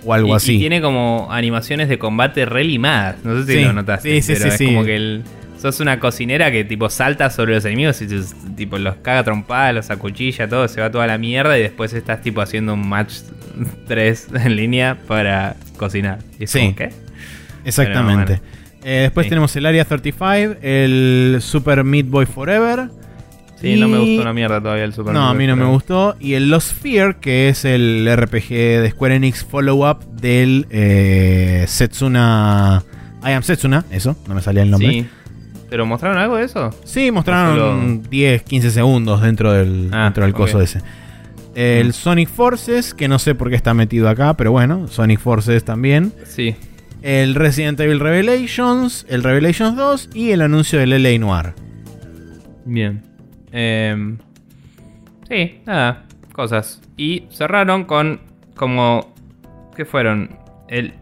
o 0.04 0.14
algo 0.14 0.34
así. 0.34 0.56
Y 0.56 0.58
tiene 0.60 0.80
como 0.80 1.28
animaciones 1.30 1.88
de 1.88 1.98
combate 1.98 2.46
re 2.46 2.64
limadas. 2.64 3.16
No 3.24 3.42
sé 3.42 3.52
si 3.52 3.64
lo 3.64 3.72
notaste. 3.72 4.20
Sí, 4.20 4.34
sí, 4.34 4.40
pero 4.40 4.54
es 4.54 4.62
como 4.62 4.84
que 4.84 4.96
el 4.96 5.24
sos 5.60 5.80
una 5.80 6.00
cocinera 6.00 6.50
que 6.50 6.64
tipo 6.64 6.88
salta 6.88 7.28
sobre 7.30 7.54
los 7.54 7.64
enemigos 7.64 8.00
y 8.02 8.06
tipo 8.56 8.78
los 8.78 8.96
caga 8.96 9.24
trompadas, 9.24 9.74
los 9.74 9.90
acuchilla, 9.90 10.48
todo, 10.48 10.66
se 10.68 10.80
va 10.80 10.90
toda 10.90 11.06
la 11.06 11.18
mierda 11.18 11.58
y 11.58 11.62
después 11.62 11.92
estás 11.92 12.22
tipo 12.22 12.40
haciendo 12.40 12.74
un 12.74 12.88
match 12.88 13.14
3 13.88 14.28
en 14.44 14.56
línea 14.56 14.96
para 15.06 15.56
cocinar. 15.76 16.18
¿Y 16.38 16.46
sí. 16.46 16.74
qué? 16.76 16.90
Exactamente. 17.64 18.40
Eh, 18.82 19.00
después 19.02 19.26
Sí. 19.26 19.28
tenemos 19.30 19.54
el 19.56 19.66
Area 19.66 19.84
35, 19.84 20.56
el 20.62 21.38
Super 21.40 21.84
Meat 21.84 22.06
Boy 22.08 22.24
Forever. 22.26 22.88
Sí, 23.60 23.78
no 23.78 23.88
me 23.88 23.98
gustó 23.98 24.22
una 24.22 24.32
mierda 24.32 24.58
todavía 24.58 24.84
el 24.84 24.94
Super 24.94 25.12
No, 25.12 25.20
a 25.20 25.34
Mario 25.34 25.38
mí 25.38 25.46
no 25.48 25.56
me 25.56 25.64
gustó. 25.70 26.16
Y 26.18 26.32
el 26.32 26.48
Lost 26.48 26.72
Fear, 26.80 27.20
que 27.20 27.50
es 27.50 27.66
el 27.66 28.08
RPG 28.10 28.48
de 28.48 28.88
Square 28.92 29.16
Enix 29.16 29.44
follow-up 29.44 30.02
del 30.18 30.66
eh, 30.70 31.66
Setsuna. 31.68 32.82
I 33.22 33.32
am 33.32 33.42
Setsuna, 33.42 33.84
eso, 33.90 34.16
no 34.26 34.34
me 34.34 34.40
salía 34.40 34.62
el 34.62 34.70
nombre. 34.70 34.90
Sí. 34.90 35.06
¿Pero 35.70 35.86
mostraron 35.86 36.18
algo 36.18 36.36
de 36.36 36.44
eso? 36.44 36.70
Sí, 36.84 37.10
mostraron 37.12 37.56
Solo- 37.56 38.08
10, 38.10 38.42
15 38.42 38.70
segundos 38.72 39.22
dentro 39.22 39.52
del, 39.52 39.88
Ah, 39.92 40.04
dentro 40.04 40.24
del 40.24 40.34
coso 40.34 40.60
ese. 40.60 40.80
El 41.54 41.88
Mm. 41.88 41.92
Sonic 41.92 42.28
Forces, 42.28 42.92
que 42.92 43.08
no 43.08 43.18
sé 43.18 43.34
por 43.34 43.48
qué 43.50 43.56
está 43.56 43.72
metido 43.72 44.08
acá, 44.08 44.34
pero 44.34 44.52
bueno, 44.52 44.88
Sonic 44.88 45.20
Forces 45.20 45.64
también. 45.64 46.12
Sí. 46.24 46.54
El 47.02 47.34
Resident 47.34 47.78
Evil 47.80 47.98
Revelations, 48.00 49.06
el 49.08 49.22
Revelations 49.22 49.74
2 49.76 50.10
y 50.12 50.32
el 50.32 50.42
anuncio 50.42 50.78
del 50.78 50.92
LA 50.92 51.18
Noir. 51.18 51.54
Bien. 52.64 53.02
Em, 53.52 54.18
sí, 55.28 55.60
nada, 55.66 56.04
cosas. 56.32 56.80
Y 56.96 57.24
cerraron 57.30 57.84
con 57.84 58.20
como... 58.54 59.12
¿Qué 59.76 59.84
fueron? 59.84 60.36
El 60.68 60.92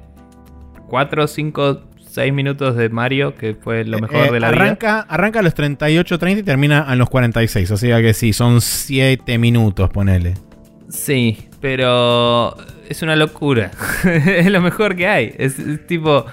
4, 0.88 1.26
5, 1.26 1.82
6 2.10 2.32
minutos 2.32 2.76
de 2.76 2.88
Mario, 2.88 3.34
que 3.34 3.54
fue 3.54 3.84
lo 3.84 3.98
mejor 3.98 4.16
Eh, 4.28 4.32
de 4.32 4.40
la 4.40 4.50
vida. 4.50 4.62
arranca, 4.62 5.00
arranca 5.08 5.40
a 5.40 5.42
los 5.42 5.54
38-30 5.54 6.38
y 6.38 6.42
termina 6.42 6.80
a 6.80 6.96
los 6.96 7.08
46. 7.10 7.70
O 7.70 7.76
sea 7.76 8.00
que 8.00 8.14
sí, 8.14 8.32
son 8.32 8.60
7 8.60 9.38
minutos, 9.38 9.90
ponele. 9.90 10.34
Sí, 10.88 11.48
pero 11.60 12.56
es 12.88 13.02
una 13.02 13.14
locura. 13.16 13.70
es 14.04 14.50
lo 14.50 14.60
mejor 14.60 14.96
que 14.96 15.06
hay. 15.06 15.34
Es, 15.38 15.58
es 15.58 15.86
tipo... 15.86 16.24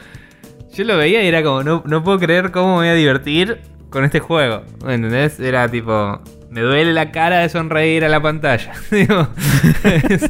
Yo 0.74 0.84
lo 0.84 0.98
veía 0.98 1.24
y 1.24 1.28
era 1.28 1.42
como, 1.44 1.64
no, 1.64 1.84
no 1.86 2.04
puedo 2.04 2.20
creer 2.20 2.52
cómo 2.52 2.68
me 2.74 2.76
voy 2.80 2.88
a 2.90 2.94
divertir 2.96 3.60
con 3.90 4.04
este 4.04 4.20
juego. 4.20 4.64
¿Me 4.86 4.96
entendés? 4.96 5.40
Era 5.40 5.70
tipo, 5.70 6.22
me 6.50 6.60
duele 6.62 6.92
la 6.92 7.12
cara 7.12 7.40
de 7.40 7.50
sonreír 7.50 8.04
a 8.04 8.10
la 8.10 8.22
pantalla. 8.22 8.74
Es, 10.10 10.30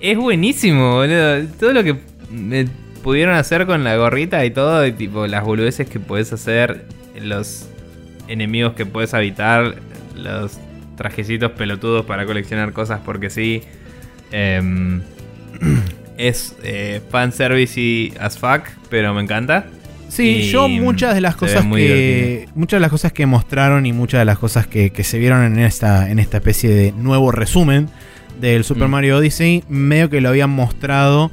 es 0.00 0.16
buenísimo, 0.16 0.92
boludo. 0.96 1.44
Todo 1.58 1.72
lo 1.72 1.82
que 1.82 1.96
me 2.30 2.68
pudieron 3.02 3.34
hacer 3.34 3.66
con 3.66 3.84
la 3.84 3.96
gorrita 3.96 4.44
y 4.44 4.50
todo, 4.50 4.86
y 4.86 4.92
tipo 4.92 5.26
las 5.26 5.44
boludeces 5.44 5.88
que 5.88 6.00
puedes 6.00 6.32
hacer, 6.32 6.84
los 7.20 7.68
enemigos 8.28 8.74
que 8.74 8.86
puedes 8.86 9.14
habitar, 9.14 9.76
los 10.14 10.58
trajecitos 10.96 11.52
pelotudos 11.52 12.04
para 12.04 12.26
coleccionar 12.26 12.72
cosas 12.72 13.00
porque 13.04 13.30
sí. 13.30 13.62
Em, 14.30 15.00
es 16.18 16.56
eh, 16.62 17.00
fanservice 17.10 17.80
y 17.80 18.12
as 18.20 18.36
fuck, 18.36 18.62
pero 18.90 19.14
me 19.14 19.22
encanta. 19.22 19.66
Sí, 20.08 20.28
Y 20.28 20.50
yo 20.50 20.68
muchas 20.68 21.14
de 21.14 21.20
las 21.20 21.36
cosas 21.36 21.64
que. 21.66 22.48
Muchas 22.54 22.78
de 22.78 22.80
las 22.80 22.90
cosas 22.90 23.12
que 23.12 23.26
mostraron 23.26 23.86
y 23.86 23.92
muchas 23.92 24.20
de 24.20 24.24
las 24.24 24.38
cosas 24.38 24.66
que, 24.66 24.90
que 24.90 25.04
se 25.04 25.18
vieron 25.18 25.44
en 25.44 25.58
esta, 25.58 26.10
en 26.10 26.18
esta 26.18 26.38
especie 26.38 26.70
de 26.70 26.92
nuevo 26.92 27.30
resumen 27.30 27.88
del 28.40 28.64
Super 28.64 28.88
Mm. 28.88 28.90
Mario 28.90 29.18
Odyssey, 29.18 29.64
medio 29.68 30.10
que 30.10 30.20
lo 30.20 30.30
habían 30.30 30.50
mostrado 30.50 31.30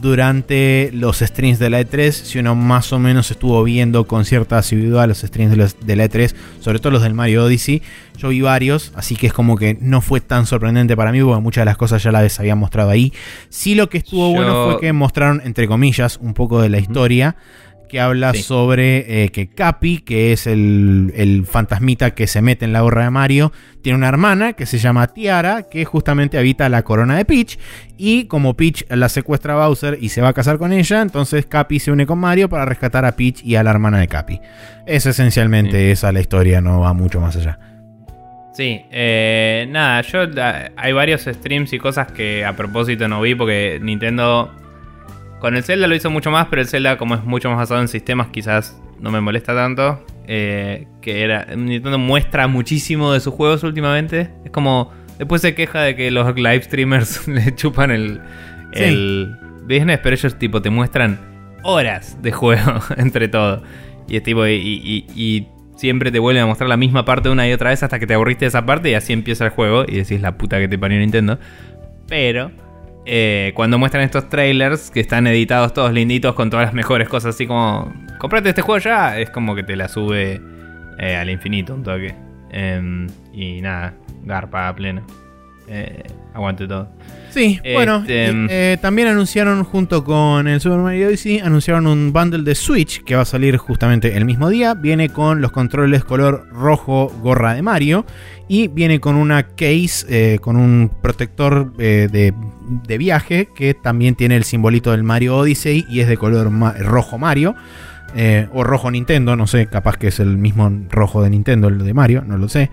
durante 0.00 0.90
los 0.92 1.18
streams 1.18 1.58
de 1.58 1.70
la 1.70 1.80
E3. 1.80 2.10
Si 2.12 2.38
uno 2.38 2.54
más 2.54 2.92
o 2.92 2.98
menos 2.98 3.30
estuvo 3.30 3.62
viendo 3.64 4.06
con 4.06 4.24
cierta 4.24 4.58
asiduidad 4.58 5.06
los 5.08 5.18
streams 5.18 5.50
de, 5.50 5.56
los- 5.56 5.76
de 5.86 5.96
la 5.96 6.04
E3, 6.06 6.34
sobre 6.60 6.78
todo 6.78 6.92
los 6.92 7.02
del 7.02 7.14
Mario 7.14 7.44
Odyssey, 7.44 7.82
yo 8.16 8.28
vi 8.28 8.40
varios, 8.40 8.92
así 8.96 9.16
que 9.16 9.28
es 9.28 9.32
como 9.32 9.56
que 9.56 9.76
no 9.80 10.00
fue 10.00 10.20
tan 10.20 10.46
sorprendente 10.46 10.96
para 10.96 11.12
mí 11.12 11.20
porque 11.22 11.40
muchas 11.40 11.62
de 11.62 11.66
las 11.66 11.76
cosas 11.76 12.02
ya 12.02 12.10
las 12.12 12.38
habían 12.40 12.58
mostrado 12.58 12.90
ahí. 12.90 13.12
Sí, 13.48 13.74
lo 13.74 13.88
que 13.88 13.98
estuvo 13.98 14.28
Yo- 14.30 14.34
bueno 14.36 14.64
fue 14.70 14.80
que 14.80 14.92
mostraron, 14.92 15.40
entre 15.44 15.66
comillas, 15.68 16.18
un 16.20 16.34
poco 16.34 16.60
de 16.60 16.68
la 16.68 16.78
historia 16.78 17.36
que 17.88 18.00
habla 18.00 18.32
Sí. 18.34 18.42
sobre 18.42 19.24
eh, 19.24 19.30
que 19.30 19.48
Capi, 19.48 19.98
que 19.98 20.32
es 20.32 20.46
el, 20.46 21.12
el 21.16 21.46
fantasmita 21.46 22.12
que 22.14 22.26
se 22.26 22.42
mete 22.42 22.64
en 22.64 22.72
la 22.72 22.82
gorra 22.82 23.04
de 23.04 23.10
Mario, 23.10 23.52
tiene 23.82 23.96
una 23.98 24.08
hermana 24.08 24.52
que 24.52 24.66
se 24.66 24.78
llama 24.78 25.06
Tiara, 25.08 25.64
que 25.70 25.84
justamente 25.84 26.38
habita 26.38 26.68
la 26.68 26.82
corona 26.82 27.16
de 27.16 27.24
Peach. 27.24 27.58
Y 27.96 28.24
como 28.26 28.54
Peach 28.54 28.84
la 28.90 29.08
secuestra 29.08 29.54
a 29.54 29.66
Bowser 29.66 29.98
y 30.00 30.10
se 30.10 30.20
va 30.20 30.28
a 30.28 30.32
casar 30.32 30.58
con 30.58 30.72
ella, 30.72 31.00
entonces 31.02 31.46
Capi 31.46 31.78
se 31.80 31.90
une 31.90 32.06
con 32.06 32.18
Mario 32.18 32.48
para 32.48 32.64
rescatar 32.64 33.04
a 33.04 33.16
Peach 33.16 33.42
y 33.44 33.56
a 33.56 33.62
la 33.62 33.70
hermana 33.70 33.98
de 33.98 34.08
Capi. 34.08 34.40
Es 34.86 35.06
esencialmente 35.06 35.78
Sí. 35.86 35.90
esa 35.92 36.12
la 36.12 36.20
historia, 36.20 36.60
no 36.60 36.80
va 36.80 36.92
mucho 36.92 37.20
más 37.20 37.34
allá. 37.36 37.58
Sí, 38.54 38.80
eh, 38.90 39.66
nada, 39.70 40.00
yo 40.02 40.26
la- 40.26 40.72
hay 40.76 40.92
varios 40.92 41.22
streams 41.22 41.72
y 41.72 41.78
cosas 41.78 42.10
que 42.10 42.44
a 42.44 42.56
propósito 42.56 43.06
no 43.06 43.20
vi 43.20 43.36
porque 43.36 43.78
Nintendo 43.80 44.52
con 45.40 45.56
el 45.56 45.62
Zelda 45.62 45.86
lo 45.86 45.94
hizo 45.94 46.10
mucho 46.10 46.30
más, 46.30 46.46
pero 46.48 46.62
el 46.62 46.68
Zelda 46.68 46.96
como 46.98 47.14
es 47.14 47.24
mucho 47.24 47.48
más 47.48 47.58
basado 47.58 47.80
en 47.80 47.88
sistemas 47.88 48.28
quizás 48.28 48.80
no 49.00 49.10
me 49.10 49.20
molesta 49.20 49.54
tanto. 49.54 50.04
eh, 50.26 50.86
que 51.00 51.22
era 51.22 51.46
Nintendo 51.56 51.98
muestra 51.98 52.48
muchísimo 52.48 53.12
de 53.12 53.20
sus 53.20 53.32
juegos 53.32 53.62
últimamente. 53.64 54.30
Es 54.44 54.50
como 54.50 54.92
después 55.18 55.40
se 55.42 55.54
queja 55.54 55.80
de 55.82 55.96
que 55.96 56.10
los 56.10 56.34
live 56.36 56.62
streamers 56.62 57.26
le 57.28 57.54
chupan 57.54 57.90
el, 57.90 58.20
Sí. 58.74 58.84
el 58.84 59.36
business, 59.62 60.00
pero 60.02 60.14
ellos 60.14 60.38
tipo 60.38 60.60
te 60.60 60.68
muestran 60.70 61.18
horas 61.62 62.20
de 62.22 62.32
juego 62.32 62.80
entre 62.98 63.28
todo. 63.28 63.62
Y 64.08 64.16
es 64.16 64.22
tipo, 64.22 64.46
y, 64.46 64.52
y- 64.54 65.06
y 65.14 65.46
siempre 65.76 66.10
te 66.10 66.18
vuelven 66.18 66.42
a 66.42 66.46
mostrar 66.46 66.68
la 66.68 66.76
misma 66.76 67.04
parte 67.04 67.28
una 67.30 67.48
y 67.48 67.52
otra 67.52 67.70
vez 67.70 67.82
hasta 67.82 67.98
que 67.98 68.06
te 68.06 68.12
aburriste 68.14 68.44
de 68.44 68.48
esa 68.48 68.66
parte 68.66 68.90
y 68.90 68.94
así 68.94 69.12
empieza 69.12 69.44
el 69.44 69.50
juego 69.50 69.84
y 69.86 69.96
decís 69.96 70.20
la 70.20 70.36
puta 70.36 70.58
que 70.58 70.68
te 70.68 70.76
parió 70.78 70.98
Nintendo. 70.98 71.38
Pero 72.08 72.50
eh, 73.10 73.52
cuando 73.54 73.78
muestran 73.78 74.04
estos 74.04 74.28
trailers 74.28 74.90
que 74.90 75.00
están 75.00 75.26
editados 75.26 75.72
todos 75.72 75.92
linditos 75.92 76.34
con 76.34 76.50
todas 76.50 76.66
las 76.66 76.74
mejores 76.74 77.08
cosas, 77.08 77.34
así 77.34 77.46
como, 77.46 77.90
comprate 78.18 78.50
este 78.50 78.60
juego 78.60 78.78
ya, 78.78 79.18
es 79.18 79.30
como 79.30 79.54
que 79.54 79.62
te 79.62 79.76
la 79.76 79.88
sube 79.88 80.42
eh, 80.98 81.16
al 81.16 81.30
infinito 81.30 81.74
un 81.74 81.82
toque. 81.82 82.14
Em, 82.50 83.06
y 83.32 83.62
nada, 83.62 83.94
garpa 84.24 84.68
a 84.68 84.74
pleno. 84.74 85.06
Eh, 85.70 86.02
aguante 86.34 86.66
todo. 86.66 86.88
Sí, 87.30 87.60
bueno, 87.74 87.98
Este, 87.98 88.30
y, 88.32 88.46
eh, 88.48 88.78
también 88.80 89.08
anunciaron 89.08 89.64
junto 89.64 90.02
con 90.02 90.48
el 90.48 90.60
Super 90.60 90.78
Mario 90.78 91.08
Odyssey, 91.08 91.40
anunciaron 91.40 91.86
un 91.86 92.12
bundle 92.12 92.42
de 92.42 92.54
Switch 92.54 93.04
que 93.04 93.16
va 93.16 93.22
a 93.22 93.26
salir 93.26 93.58
justamente 93.58 94.16
el 94.16 94.24
mismo 94.24 94.48
día. 94.48 94.74
Viene 94.74 95.10
con 95.10 95.40
los 95.42 95.52
controles 95.52 96.04
color 96.04 96.48
rojo 96.50 97.12
gorra 97.22 97.54
de 97.54 97.62
Mario 97.62 98.06
y 98.48 98.68
viene 98.68 98.98
con 99.00 99.14
una 99.16 99.42
case, 99.44 100.06
eh, 100.08 100.38
con 100.40 100.56
un 100.56 100.90
protector 101.02 101.72
eh, 101.78 102.08
de, 102.10 102.32
de 102.86 102.98
viaje 102.98 103.48
que 103.54 103.74
también 103.74 104.14
tiene 104.14 104.36
el 104.36 104.44
simbolito 104.44 104.90
del 104.92 105.02
Mario 105.02 105.36
Odyssey 105.36 105.84
y 105.88 106.00
es 106.00 106.08
de 106.08 106.16
color 106.16 106.50
ma- 106.50 106.72
rojo 106.72 107.18
Mario. 107.18 107.54
eh, 108.16 108.48
o 108.54 108.64
rojo 108.64 108.90
Nintendo, 108.90 109.36
no 109.36 109.46
sé, 109.46 109.66
capaz 109.66 109.98
que 109.98 110.08
es 110.08 110.18
el 110.18 110.38
mismo 110.38 110.70
rojo 110.90 111.22
de 111.22 111.28
Nintendo, 111.28 111.68
el 111.68 111.78
de 111.84 111.92
Mario, 111.92 112.24
no 112.26 112.38
lo 112.38 112.48
sé. 112.48 112.70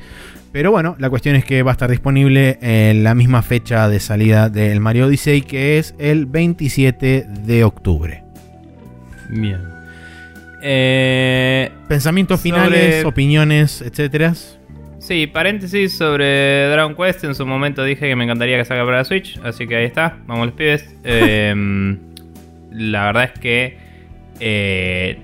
Pero 0.54 0.72
bueno, 0.72 0.96
la 0.98 1.10
cuestión 1.10 1.36
es 1.36 1.44
que 1.44 1.62
va 1.62 1.72
a 1.72 1.74
estar 1.74 1.92
disponible 1.92 2.58
en 2.62 3.04
la 3.04 3.14
misma 3.14 3.42
fecha 3.42 3.90
de 3.90 4.00
salida 4.00 4.48
del 4.48 4.80
Mario 4.80 5.08
Odyssey, 5.08 5.42
que 5.42 5.78
es 5.78 5.94
el 6.00 6.26
27 6.26 7.28
de 7.46 7.64
octubre. 7.66 8.24
Bien. 9.30 9.60
Eh, 10.62 11.70
Pensamientos 11.90 12.40
Sobre- 12.40 12.52
finales, 12.52 13.06
opiniones, 13.06 13.82
etcétera. 13.82 14.34
Sí, 15.06 15.28
paréntesis 15.28 15.96
sobre 15.96 16.68
Dragon 16.70 16.96
Quest. 16.96 17.24
En 17.26 17.36
su 17.36 17.46
momento 17.46 17.84
dije 17.84 18.08
que 18.08 18.16
me 18.16 18.24
encantaría 18.24 18.58
que 18.58 18.66
salga 18.66 18.84
para 18.86 18.98
la 18.98 19.06
Switch. 19.06 19.40
Así 19.44 19.68
que 19.68 19.76
ahí 19.76 19.86
está. 19.86 20.18
Vamos 20.26 20.48
los 20.48 20.56
pibes. 20.56 20.96
Eh, 21.04 21.96
la 22.72 23.06
verdad 23.06 23.26
es 23.26 23.40
que 23.40 23.78
eh, 24.40 25.20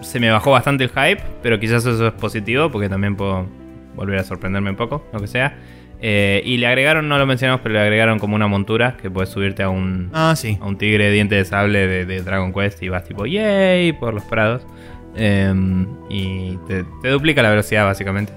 se 0.00 0.18
me 0.18 0.30
bajó 0.30 0.52
bastante 0.52 0.84
el 0.84 0.90
hype. 0.90 1.20
Pero 1.42 1.60
quizás 1.60 1.84
eso 1.84 2.06
es 2.06 2.12
positivo. 2.14 2.70
Porque 2.70 2.88
también 2.88 3.14
puedo 3.14 3.46
volver 3.94 4.20
a 4.20 4.24
sorprenderme 4.24 4.70
un 4.70 4.76
poco. 4.76 5.06
Lo 5.12 5.20
que 5.20 5.26
sea. 5.26 5.54
Eh, 6.00 6.40
y 6.46 6.56
le 6.56 6.66
agregaron, 6.68 7.08
no 7.10 7.18
lo 7.18 7.26
mencionamos, 7.26 7.60
pero 7.60 7.74
le 7.74 7.80
agregaron 7.80 8.18
como 8.18 8.36
una 8.36 8.46
montura. 8.46 8.96
Que 8.96 9.10
puedes 9.10 9.28
subirte 9.28 9.62
a 9.62 9.68
un, 9.68 10.08
Ah, 10.14 10.32
sí. 10.34 10.56
a 10.62 10.66
un 10.66 10.78
tigre 10.78 11.04
de 11.04 11.10
diente 11.12 11.34
de 11.34 11.44
sable 11.44 11.86
de, 11.86 12.06
de 12.06 12.22
Dragon 12.22 12.54
Quest 12.54 12.82
y 12.82 12.88
vas 12.88 13.04
tipo 13.04 13.26
yay 13.26 13.92
por 13.92 14.14
los 14.14 14.24
prados. 14.24 14.66
Em, 15.14 15.86
y 16.08 16.56
te, 16.68 16.84
te 17.02 17.08
duplica 17.10 17.42
la 17.42 17.50
velocidad 17.50 17.84
básicamente. 17.84 18.32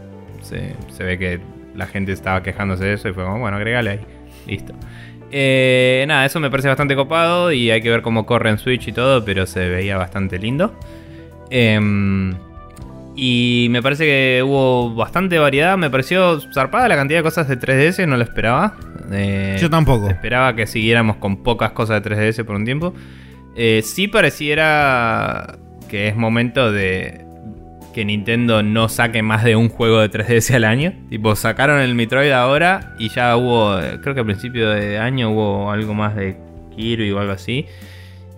Se, 0.52 0.76
se 0.94 1.03
ve 1.03 1.18
que 1.18 1.40
la 1.73 1.88
gente 1.88 2.11
estaba 2.11 2.44
quejándose 2.44 2.86
de 2.86 2.94
eso 2.94 3.10
y 3.10 3.14
fue 3.14 3.23
como, 3.23 3.40
bueno, 3.40 3.57
agregale 3.57 3.90
ahí. 3.90 3.99
Listo. 4.45 4.73
Eh, 5.32 6.03
nada, 6.07 6.26
eso 6.26 6.40
me 6.40 6.49
parece 6.52 6.68
bastante 6.68 6.95
copado 6.95 7.52
y 7.52 7.72
hay 7.72 7.82
que 7.82 7.90
ver 7.90 8.02
cómo 8.02 8.26
corre 8.26 8.49
en 8.49 8.57
Switch 8.57 8.88
y 8.88 8.91
todo, 8.91 9.23
pero 9.23 9.45
se 9.45 9.69
veía 9.69 9.98
bastante 9.98 10.38
lindo. 10.38 10.78
Em, 11.49 12.36
y 13.15 13.68
me 13.69 13.82
parece 13.82 14.06
que 14.06 14.44
hubo 14.45 14.94
bastante 14.94 15.40
variedad. 15.40 15.78
Me 15.78 15.90
pareció 15.90 16.40
zarpada 16.53 16.88
la 16.88 16.95
cantidad 16.95 17.19
de 17.19 17.23
cosas 17.23 17.48
de 17.48 17.57
3DS, 17.57 18.06
no 18.07 18.18
lo 18.18 18.23
esperaba. 18.23 18.76
Eh, 19.11 19.57
Yo 19.60 19.69
tampoco. 19.69 20.10
Esperaba 20.10 20.56
que 20.56 20.68
siguiéramos 20.68 21.18
con 21.18 21.44
pocas 21.44 21.72
cosas 21.72 22.03
de 22.03 22.10
3DS 22.10 22.44
por 22.44 22.56
un 22.56 22.65
tiempo. 22.65 22.94
Eh, 23.56 23.82
sí 23.84 24.07
pareciera 24.07 25.57
que 25.90 26.07
es 26.07 26.15
momento 26.15 26.72
de 26.72 27.26
que 27.92 28.06
Nintendo 28.06 28.64
no 28.64 28.90
saque 28.90 29.22
más 29.22 29.44
de 29.44 29.56
un 29.56 29.70
juego 29.70 30.00
de 30.00 30.10
3DS 30.10 30.56
al 30.56 30.64
año. 30.64 30.94
Tipo, 31.10 31.36
sacaron 31.36 31.80
el 31.80 31.96
Metroid 31.96 32.32
ahora 32.32 32.96
y 32.98 33.10
ya 33.10 33.36
hubo, 33.38 33.78
creo 34.02 34.16
que 34.16 34.22
a 34.22 34.26
principio 34.26 34.70
de 34.70 34.98
año 34.98 35.32
hubo 35.32 35.72
algo 35.72 35.94
más 35.94 36.16
de 36.16 36.38
Kirby 36.76 37.12
o 37.12 37.20
algo 37.20 37.34
así. 37.34 37.66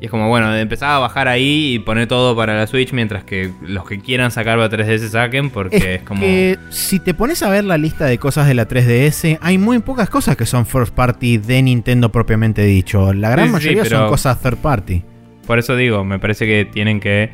Y 0.02 0.06
es 0.06 0.12
como, 0.12 0.28
bueno, 0.28 0.54
empezaba 0.54 0.98
a 0.98 1.00
bajar 1.00 1.30
ahí 1.30 1.76
y 1.76 1.80
poner 1.80 2.08
todo 2.08 2.36
para 2.36 2.58
la 2.58 2.68
Switch 2.68 2.92
mientras 2.92 3.24
que 3.24 3.52
los 3.62 3.88
que 3.88 4.00
quieran 4.02 4.32
sacar 4.32 4.58
para 4.58 4.70
3DS 4.70 5.08
saquen 5.08 5.50
porque 5.50 5.96
es, 5.96 6.02
como... 6.02 6.20
Que 6.20 6.60
si 6.72 7.00
te 7.00 7.14
pones 7.14 7.42
a 7.42 7.50
ver 7.50 7.64
la 7.64 7.78
lista 7.78 8.06
de 8.06 8.18
cosas 8.18 8.48
de 8.48 8.54
la 8.54 8.68
3DS, 8.68 9.38
hay 9.40 9.58
muy 9.58 9.80
pocas 9.80 10.10
cosas 10.10 10.36
que 10.36 10.46
son 10.46 10.66
first 10.66 10.94
party 10.94 11.38
de 11.38 11.62
Nintendo 11.62 12.12
propiamente 12.12 12.64
dicho. 12.64 13.14
La 13.14 13.30
gran 13.30 13.48
Sí, 13.48 13.54
sí, 13.54 13.60
sí, 13.62 13.76
mayoría 13.76 13.86
son 13.86 14.10
cosas 14.10 14.42
third 14.42 14.58
party. 14.58 15.04
Por 15.48 15.60
eso 15.60 15.76
digo, 15.78 16.04
me 16.04 16.20
parece 16.20 16.46
que 16.46 16.66
tienen 16.66 17.00
que 17.00 17.32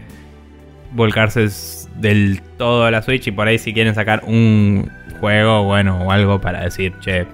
volcarse 0.92 1.48
del 1.98 2.42
todo 2.58 2.86
a 2.86 2.92
la 2.92 3.02
Switch 3.02 3.28
y 3.28 3.32
por 3.32 3.48
ahí 3.48 3.58
si 3.58 3.74
quieren 3.74 3.96
sacar 3.96 4.24
un 4.26 4.90
juego, 5.20 5.64
bueno, 5.64 6.02
o 6.04 6.12
algo 6.12 6.40
para 6.40 6.62
decir, 6.62 6.94
che, 7.02 7.26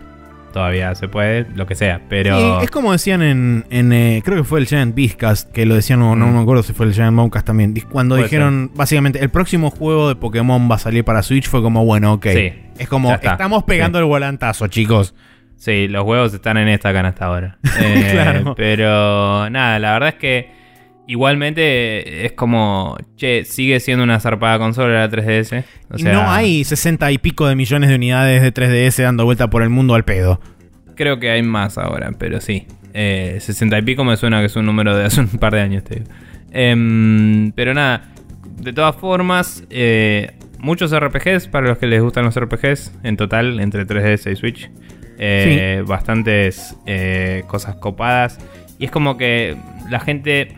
todavía 0.53 0.95
se 0.95 1.07
puede, 1.07 1.45
lo 1.53 1.67
que 1.67 1.75
sea. 1.75 2.01
Pero... 2.09 2.37
Sí, 2.37 2.65
es 2.65 2.71
como 2.71 2.91
decían 2.91 3.21
en, 3.21 3.65
en, 3.69 3.91
eh, 3.91 4.21
creo 4.23 4.37
que 4.37 4.43
fue 4.43 4.59
el 4.59 4.67
Giant 4.67 4.95
Beastcast, 4.95 5.51
que 5.51 5.65
lo 5.65 5.75
decían, 5.75 5.99
no, 5.99 6.15
no 6.15 6.27
me 6.27 6.39
acuerdo 6.39 6.63
si 6.63 6.73
fue 6.73 6.85
el 6.85 6.93
Giant 6.93 7.13
Mowcast 7.13 7.45
también, 7.45 7.73
cuando 7.91 8.15
Puede 8.15 8.23
dijeron, 8.23 8.71
básicamente, 8.73 9.19
el 9.19 9.29
próximo 9.29 9.69
juego 9.69 10.07
de 10.07 10.15
Pokémon 10.15 10.69
va 10.71 10.75
a 10.75 10.79
salir 10.79 11.03
para 11.03 11.21
Switch, 11.23 11.47
fue 11.47 11.61
como, 11.61 11.85
bueno, 11.85 12.13
ok. 12.13 12.27
Sí, 12.33 12.53
es 12.77 12.87
como, 12.87 13.13
estamos 13.13 13.63
pegando 13.63 13.99
el 13.99 14.05
volantazo, 14.05 14.67
chicos. 14.67 15.13
Sí, 15.57 15.87
los 15.87 16.05
huevos 16.05 16.33
están 16.33 16.57
en 16.57 16.67
esta 16.67 16.93
canasta 16.93 17.25
ahora. 17.25 17.57
Eh, 17.81 18.09
Claro. 18.13 18.55
Pero 18.55 19.49
nada, 19.49 19.79
la 19.79 19.93
verdad 19.93 20.09
es 20.09 20.15
que 20.15 20.51
igualmente 21.07 22.25
es 22.25 22.33
como, 22.33 22.97
che, 23.15 23.45
sigue 23.45 23.79
siendo 23.79 24.03
una 24.03 24.19
zarpada 24.19 24.57
consola 24.57 25.07
la 25.07 25.09
3DS. 25.09 25.63
O 25.89 25.97
sea, 25.97 26.13
no 26.13 26.29
hay 26.29 26.63
60 26.63 27.11
y 27.11 27.17
pico 27.17 27.47
de 27.47 27.55
millones 27.55 27.89
de 27.89 27.95
unidades 27.95 28.41
de 28.41 28.53
3DS 28.53 29.03
dando 29.03 29.25
vuelta 29.25 29.49
por 29.49 29.63
el 29.63 29.69
mundo 29.69 29.95
al 29.95 30.05
pedo. 30.05 30.39
Creo 30.95 31.19
que 31.19 31.29
hay 31.29 31.43
más 31.43 31.77
ahora, 31.77 32.11
pero 32.17 32.41
sí. 32.41 32.67
Eh, 32.93 33.37
60 33.39 33.79
y 33.79 33.81
pico 33.81 34.03
me 34.03 34.15
suena 34.17 34.39
que 34.39 34.45
es 34.45 34.55
un 34.55 34.65
número 34.65 34.95
de 34.95 35.05
hace 35.05 35.21
un 35.21 35.27
par 35.27 35.53
de 35.53 35.61
años, 35.61 35.83
te 35.83 35.95
digo. 35.95 36.07
Em, 36.51 37.51
pero 37.51 37.73
nada, 37.73 38.09
de 38.61 38.71
todas 38.71 38.95
formas, 38.95 39.63
eh, 39.69 40.31
muchos 40.59 40.97
RPGs 40.97 41.47
para 41.49 41.67
los 41.67 41.77
que 41.77 41.87
les 41.87 42.01
gustan 42.01 42.25
los 42.25 42.39
RPGs, 42.39 42.93
en 43.03 43.17
total, 43.17 43.59
entre 43.59 43.85
3DS 43.85 44.31
y 44.31 44.35
Switch. 44.35 44.69
Eh, 45.17 45.83
Bastantes 45.85 46.75
eh, 46.85 47.43
cosas 47.47 47.75
copadas. 47.75 48.39
Y 48.79 48.85
es 48.85 48.91
como 48.91 49.17
que 49.17 49.55
la 49.89 49.99
gente. 49.99 50.55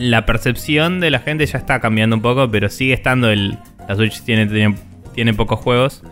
La 0.00 0.24
percepción 0.24 0.98
de 0.98 1.10
la 1.10 1.18
gente 1.18 1.44
ya 1.44 1.58
está 1.58 1.78
cambiando 1.78 2.16
un 2.16 2.22
poco, 2.22 2.50
pero 2.50 2.70
sigue 2.70 2.94
estando 2.94 3.28
el. 3.30 3.58
La 3.86 3.94
Switch 3.96 4.22
tiene, 4.22 4.74
tiene, 5.14 5.34
pocos 5.34 5.60
juegos. 5.60 6.02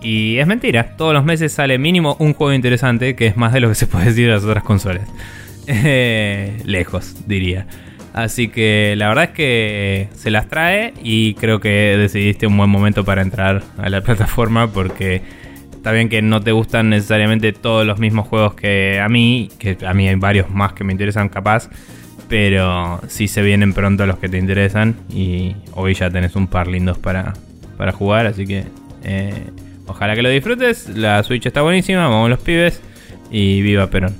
Y 0.00 0.38
es 0.38 0.46
mentira, 0.46 0.96
todos 0.96 1.12
los 1.12 1.24
meses 1.24 1.52
sale 1.52 1.76
mínimo 1.76 2.16
un 2.20 2.34
juego 2.34 2.52
interesante, 2.52 3.16
que 3.16 3.26
es 3.26 3.36
más 3.36 3.52
de 3.52 3.58
lo 3.58 3.68
que 3.68 3.74
se 3.74 3.88
puede 3.88 4.04
decir 4.06 4.28
de 4.28 4.34
las 4.34 4.44
otras 4.44 4.62
consolas. 4.62 5.08
Eh, 5.68 6.60
lejos, 6.64 7.28
diría. 7.28 7.68
Así 8.12 8.48
que 8.48 8.94
la 8.96 9.06
verdad 9.08 9.24
es 9.26 9.30
que 9.30 10.08
se 10.16 10.32
las 10.32 10.48
trae 10.48 10.92
y 11.04 11.34
creo 11.34 11.60
que 11.60 11.96
decidiste 11.96 12.48
un 12.48 12.56
buen 12.56 12.68
momento 12.68 13.04
para 13.04 13.22
entrar 13.22 13.62
a 13.78 13.88
la 13.88 14.00
plataforma 14.02 14.72
porque 14.72 15.22
está 15.72 15.92
bien 15.92 16.08
que 16.08 16.20
no 16.20 16.40
te 16.40 16.50
gustan 16.50 16.90
necesariamente 16.90 17.52
todos 17.52 17.86
los 17.86 18.00
mismos 18.00 18.26
juegos 18.26 18.54
que 18.54 19.00
a 19.00 19.08
mí, 19.08 19.50
que 19.60 19.78
a 19.86 19.94
mí 19.94 20.08
hay 20.08 20.16
varios 20.16 20.50
más 20.50 20.72
que 20.72 20.82
me 20.82 20.90
interesan 20.90 21.28
capaz, 21.28 21.70
pero 22.32 22.98
sí 23.08 23.28
se 23.28 23.42
vienen 23.42 23.74
pronto 23.74 24.06
los 24.06 24.16
que 24.16 24.26
te 24.26 24.38
interesan 24.38 24.96
y 25.10 25.54
hoy 25.74 25.92
ya 25.92 26.08
tenés 26.08 26.34
un 26.34 26.46
par 26.46 26.66
lindos 26.66 26.96
para, 26.96 27.34
para 27.76 27.92
jugar, 27.92 28.24
así 28.24 28.46
que 28.46 28.64
eh, 29.04 29.34
ojalá 29.86 30.14
que 30.14 30.22
lo 30.22 30.30
disfrutes, 30.30 30.88
la 30.96 31.22
Switch 31.24 31.44
está 31.44 31.60
buenísima, 31.60 32.08
vamos 32.08 32.30
los 32.30 32.38
pibes 32.38 32.80
y 33.30 33.60
viva 33.60 33.88
Perón. 33.88 34.14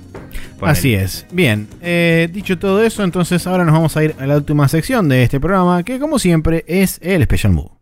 Así 0.61 0.93
es. 0.93 1.27
Bien, 1.33 1.67
eh, 1.81 2.29
dicho 2.31 2.59
todo 2.59 2.85
eso, 2.85 3.03
entonces 3.03 3.47
ahora 3.47 3.65
nos 3.65 3.73
vamos 3.73 3.97
a 3.97 4.05
ir 4.05 4.15
a 4.19 4.27
la 4.27 4.37
última 4.37 4.69
sección 4.69 5.09
de 5.09 5.23
este 5.23 5.41
programa, 5.41 5.83
que 5.83 5.99
como 5.99 6.19
siempre 6.19 6.67
es 6.69 6.99
el 7.01 7.23
Special 7.23 7.55
Move. 7.55 7.82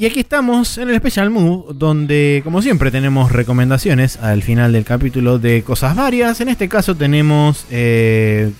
Y 0.00 0.06
aquí 0.06 0.20
estamos 0.20 0.78
en 0.78 0.88
el 0.88 0.96
Special 0.96 1.28
Move, 1.28 1.74
donde 1.74 2.40
como 2.42 2.62
siempre 2.62 2.90
tenemos 2.90 3.30
recomendaciones 3.30 4.16
al 4.16 4.42
final 4.42 4.72
del 4.72 4.82
capítulo 4.82 5.38
de 5.38 5.62
cosas 5.62 5.94
varias. 5.94 6.40
En 6.40 6.48
este 6.48 6.70
caso 6.70 6.94
tenemos 6.94 7.66
eh, 7.70 8.50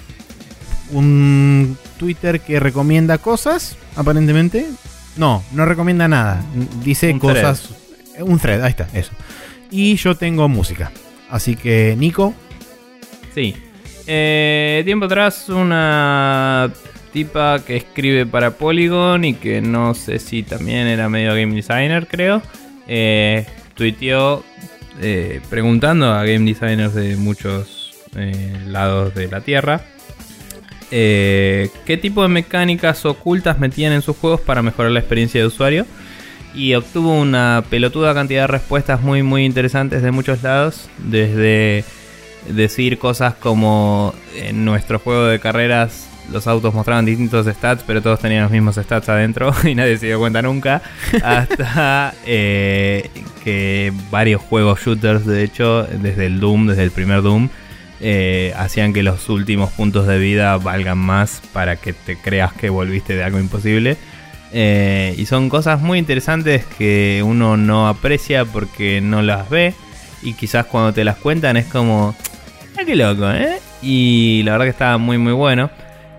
un 0.92 1.78
Twitter 1.98 2.40
que 2.40 2.60
recomienda 2.60 3.16
cosas, 3.16 3.78
aparentemente. 3.96 4.66
No, 5.16 5.42
no 5.52 5.64
recomienda 5.64 6.08
nada. 6.08 6.44
Dice 6.84 7.10
Un 7.10 7.18
cosas... 7.18 7.70
Un 8.18 8.38
thread, 8.38 8.62
ahí 8.62 8.72
está, 8.72 8.88
eso. 8.92 9.12
Y 9.70 9.96
yo 9.96 10.14
tengo 10.16 10.46
música. 10.46 10.92
Así 11.30 11.56
que, 11.56 11.96
Nico, 11.98 12.34
Sí. 13.34 13.56
Eh, 14.06 14.82
tiempo 14.84 15.06
atrás 15.06 15.48
una 15.48 16.70
tipa 17.12 17.62
que 17.64 17.76
escribe 17.76 18.26
para 18.26 18.52
Polygon 18.52 19.24
y 19.24 19.34
que 19.34 19.60
no 19.60 19.94
sé 19.94 20.18
si 20.18 20.42
también 20.42 20.86
era 20.86 21.08
medio 21.08 21.34
game 21.34 21.54
designer, 21.54 22.06
creo. 22.06 22.42
Eh, 22.86 23.46
eh, 25.00 25.40
preguntando 25.48 26.12
a 26.12 26.24
game 26.24 26.44
designers 26.44 26.94
de 26.94 27.16
muchos 27.16 27.94
eh, 28.16 28.60
lados 28.66 29.14
de 29.14 29.28
la 29.28 29.40
Tierra. 29.40 29.80
eh, 30.90 31.70
qué 31.86 31.96
tipo 31.96 32.22
de 32.22 32.28
mecánicas 32.28 33.06
ocultas 33.06 33.58
metían 33.58 33.92
en 33.92 34.02
sus 34.02 34.16
juegos 34.16 34.40
para 34.40 34.60
mejorar 34.60 34.90
la 34.92 35.00
experiencia 35.00 35.40
de 35.40 35.46
usuario 35.46 35.86
y 36.52 36.74
obtuvo 36.74 37.14
una 37.14 37.64
pelotuda 37.70 38.12
cantidad 38.12 38.42
de 38.42 38.46
respuestas 38.48 39.00
muy 39.00 39.22
muy 39.22 39.44
interesantes 39.44 40.02
de 40.02 40.10
muchos 40.10 40.42
lados 40.42 40.90
desde 40.98 41.84
decir 42.48 42.98
cosas 42.98 43.34
como 43.34 44.14
en 44.36 44.64
nuestro 44.64 44.98
juego 44.98 45.26
de 45.26 45.38
carreras 45.38 46.09
los 46.32 46.46
autos 46.46 46.74
mostraban 46.74 47.04
distintos 47.04 47.46
stats, 47.46 47.82
pero 47.86 48.02
todos 48.02 48.20
tenían 48.20 48.42
los 48.42 48.50
mismos 48.50 48.76
stats 48.76 49.08
adentro 49.08 49.52
y 49.64 49.74
nadie 49.74 49.98
se 49.98 50.06
dio 50.06 50.18
cuenta 50.18 50.42
nunca. 50.42 50.82
Hasta 51.22 52.14
eh, 52.26 53.10
que 53.42 53.92
varios 54.10 54.40
juegos 54.42 54.80
shooters, 54.80 55.26
de 55.26 55.42
hecho, 55.42 55.84
desde 55.84 56.26
el 56.26 56.40
Doom, 56.40 56.68
desde 56.68 56.84
el 56.84 56.90
primer 56.90 57.22
Doom, 57.22 57.48
eh, 58.00 58.54
hacían 58.56 58.92
que 58.92 59.02
los 59.02 59.28
últimos 59.28 59.70
puntos 59.72 60.06
de 60.06 60.18
vida 60.18 60.56
valgan 60.56 60.98
más 60.98 61.42
para 61.52 61.76
que 61.76 61.92
te 61.92 62.16
creas 62.16 62.52
que 62.52 62.70
volviste 62.70 63.14
de 63.14 63.24
algo 63.24 63.38
imposible. 63.38 63.96
Eh, 64.52 65.14
y 65.16 65.26
son 65.26 65.48
cosas 65.48 65.80
muy 65.80 65.98
interesantes 65.98 66.64
que 66.64 67.22
uno 67.24 67.56
no 67.56 67.88
aprecia 67.88 68.44
porque 68.44 69.00
no 69.00 69.22
las 69.22 69.48
ve. 69.50 69.74
Y 70.22 70.34
quizás 70.34 70.66
cuando 70.66 70.92
te 70.92 71.04
las 71.04 71.16
cuentan 71.16 71.56
es 71.56 71.66
como, 71.66 72.14
ah, 72.78 72.82
qué 72.84 72.96
loco, 72.96 73.30
¿eh? 73.30 73.58
Y 73.82 74.42
la 74.44 74.52
verdad 74.52 74.66
que 74.66 74.70
está 74.70 74.98
muy, 74.98 75.18
muy 75.18 75.32
bueno. 75.32 75.70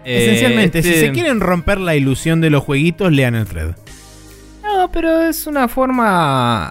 Esencialmente, 0.05 0.81
si 0.83 0.89
este- 0.89 1.07
se 1.07 1.11
quieren 1.11 1.39
romper 1.39 1.79
la 1.79 1.95
ilusión 1.95 2.41
de 2.41 2.49
los 2.49 2.63
jueguitos, 2.63 3.11
lean 3.11 3.35
el 3.35 3.45
thread. 3.45 3.75
No, 4.63 4.89
pero 4.91 5.21
es 5.23 5.47
una 5.47 5.67
forma... 5.67 6.69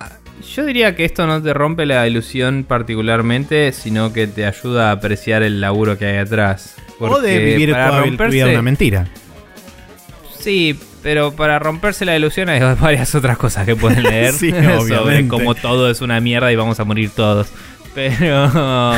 Yo 0.55 0.65
diría 0.65 0.97
que 0.97 1.05
esto 1.05 1.27
no 1.27 1.43
te 1.43 1.53
rompe 1.53 1.85
la 1.85 2.07
ilusión 2.09 2.65
particularmente, 2.67 3.73
sino 3.73 4.13
que 4.13 4.27
te 4.27 4.47
ayuda 4.47 4.89
a 4.89 4.93
apreciar 4.93 5.43
el 5.43 5.61
laburo 5.61 5.99
que 5.99 6.07
hay 6.07 6.17
atrás. 6.17 6.77
o 6.99 7.21
de 7.21 7.39
vivir 7.39 7.73
para 7.73 8.03
romperse- 8.03 8.51
una 8.51 8.63
mentira. 8.63 9.07
Sí, 10.39 10.79
pero 11.03 11.33
para 11.33 11.59
romperse 11.59 12.05
la 12.05 12.17
ilusión 12.17 12.49
hay 12.49 12.61
varias 12.81 13.15
otras 13.15 13.37
cosas 13.37 13.67
que 13.67 13.77
pueden 13.77 14.03
leer 14.03 14.33
Sí, 14.39 14.51
sobre 14.89 15.29
cómo 15.29 15.55
todo 15.55 15.91
es 15.91 16.01
una 16.01 16.21
mierda 16.21 16.51
y 16.53 16.57
vamos 16.57 16.81
a 16.81 16.85
morir 16.85 17.11
todos. 17.11 17.49
Pero, 17.95 18.51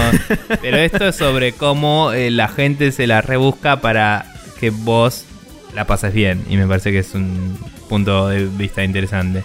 pero 0.62 0.76
esto 0.78 1.08
es 1.08 1.16
sobre 1.16 1.52
cómo 1.52 2.12
eh, 2.12 2.30
la 2.30 2.48
gente 2.48 2.92
se 2.92 3.06
la 3.06 3.20
rebusca 3.22 3.80
para 3.80 4.26
que 4.60 4.70
vos 4.70 5.24
la 5.74 5.86
pases 5.86 6.12
bien. 6.12 6.42
Y 6.48 6.56
me 6.56 6.66
parece 6.66 6.92
que 6.92 6.98
es 6.98 7.14
un 7.14 7.56
punto 7.88 8.28
de 8.28 8.44
vista 8.46 8.84
interesante. 8.84 9.42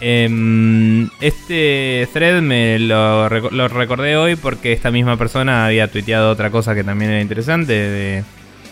Em, 0.00 1.08
este 1.20 2.08
thread 2.12 2.42
me 2.42 2.78
lo, 2.78 3.28
reco- 3.30 3.50
lo 3.52 3.68
recordé 3.68 4.16
hoy 4.16 4.36
porque 4.36 4.72
esta 4.72 4.90
misma 4.90 5.16
persona 5.16 5.64
había 5.66 5.88
tuiteado 5.88 6.30
otra 6.30 6.50
cosa 6.50 6.74
que 6.74 6.84
también 6.84 7.12
era 7.12 7.20
interesante, 7.22 7.72
de, 7.72 8.24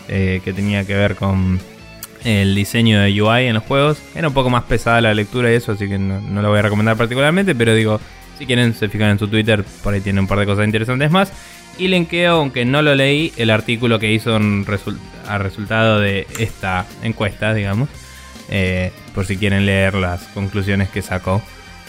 eh, 0.09 0.41
que 0.43 0.53
tenía 0.53 0.85
que 0.85 0.93
ver 0.95 1.15
con 1.15 1.59
el 2.23 2.53
diseño 2.53 3.01
de 3.01 3.19
UI 3.21 3.45
en 3.47 3.55
los 3.55 3.63
juegos. 3.63 3.97
Era 4.13 4.27
un 4.27 4.33
poco 4.33 4.49
más 4.49 4.63
pesada 4.65 5.01
la 5.01 5.13
lectura 5.13 5.51
y 5.51 5.55
eso, 5.55 5.71
así 5.71 5.87
que 5.87 5.97
no, 5.97 6.21
no 6.21 6.41
lo 6.41 6.49
voy 6.49 6.59
a 6.59 6.63
recomendar 6.63 6.97
particularmente, 6.97 7.55
pero 7.55 7.73
digo, 7.73 7.99
Si 8.37 8.45
quieren, 8.45 8.73
se 8.73 8.89
fijan 8.89 9.11
en 9.11 9.19
su 9.19 9.27
Twitter, 9.27 9.63
por 9.83 9.93
ahí 9.93 10.01
tiene 10.01 10.19
un 10.19 10.27
par 10.27 10.39
de 10.39 10.45
cosas 10.45 10.65
interesantes 10.65 11.11
más. 11.11 11.31
Y 11.77 11.87
linkeo, 11.87 12.37
aunque 12.37 12.65
no 12.65 12.81
lo 12.81 12.93
leí, 12.93 13.33
el 13.37 13.49
artículo 13.49 13.99
que 13.99 14.11
hizo 14.11 14.37
a 15.27 15.37
resultado 15.37 15.99
de 15.99 16.27
esta 16.39 16.85
encuesta, 17.01 17.53
digamos. 17.53 17.89
Eh, 18.49 18.91
por 19.15 19.25
si 19.25 19.37
quieren 19.37 19.65
leer 19.65 19.95
las 19.95 20.23
conclusiones 20.27 20.89
que 20.89 21.01
sacó. 21.01 21.41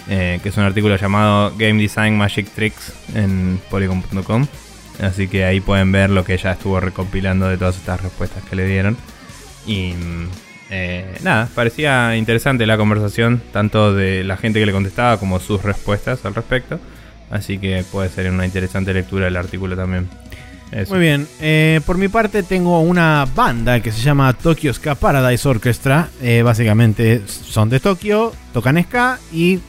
Eh, 0.09 0.39
que 0.43 0.51
es 0.51 0.57
un 0.59 0.65
artículo 0.65 0.97
llamado 0.97 1.55
Game 1.57 1.81
Design 1.81 2.17
Magic 2.17 2.49
Tricks 2.51 2.93
en 3.15 3.61
polygon.com. 3.71 4.47
Así 5.01 5.29
que 5.29 5.45
ahí 5.45 5.61
pueden 5.61 5.93
ver 5.93 6.11
lo 6.11 6.25
que 6.25 6.35
ella 6.35 6.53
estuvo 6.53 6.79
recopilando 6.79 7.49
de 7.49 7.57
todas 7.57 7.77
estas 7.77 8.01
respuestas 8.03 8.45
que 8.45 8.57
le 8.57 8.67
dieron. 8.67 8.97
Y 9.67 9.95
eh, 10.77 11.05
nada, 11.23 11.49
parecía 11.55 12.17
interesante 12.17 12.67
la 12.67 12.77
conversación, 12.77 13.41
tanto 13.53 13.95
de 13.95 14.25
la 14.25 14.37
gente 14.37 14.59
que 14.59 14.67
le 14.67 14.73
contestaba 14.73 15.19
como 15.19 15.39
sus 15.39 15.63
respuestas 15.63 16.25
al 16.25 16.35
respecto. 16.35 16.81
Así 17.31 17.59
que 17.59 17.85
puede 17.93 18.09
ser 18.09 18.29
una 18.29 18.45
interesante 18.45 18.93
lectura 18.93 19.29
el 19.29 19.37
artículo 19.37 19.77
también. 19.77 20.09
Muy 20.89 20.99
bien, 20.99 21.29
eh, 21.41 21.81
por 21.87 21.97
mi 21.97 22.09
parte 22.09 22.43
tengo 22.43 22.81
una 22.81 23.25
banda 23.37 23.79
que 23.79 23.93
se 23.93 24.01
llama 24.01 24.33
Tokyo 24.33 24.75
Ska 24.75 24.97
Paradise 24.97 25.49
Orchestra. 25.49 26.09
Eh, 26.21 26.43
básicamente 26.43 27.23
son 27.29 27.71
de 27.71 27.79
Tokio, 27.79 28.33
tocan 28.53 28.83
ska 28.83 29.21
y 29.33 29.61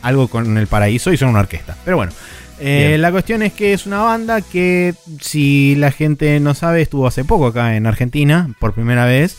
algo 0.00 0.28
con 0.28 0.56
el 0.56 0.66
paraíso 0.68 1.12
y 1.12 1.18
son 1.18 1.28
una 1.28 1.40
orquesta. 1.40 1.76
Pero 1.84 1.98
bueno, 1.98 2.12
la 2.58 3.10
cuestión 3.12 3.42
es 3.42 3.52
que 3.52 3.74
es 3.74 3.84
una 3.84 3.98
banda 3.98 4.40
que, 4.40 4.94
si 5.20 5.74
la 5.76 5.92
gente 5.92 6.40
no 6.40 6.54
sabe, 6.54 6.80
estuvo 6.80 7.06
hace 7.06 7.26
poco 7.26 7.48
acá 7.48 7.76
en 7.76 7.86
Argentina 7.86 8.48
por 8.58 8.72
primera 8.72 9.04
vez. 9.04 9.36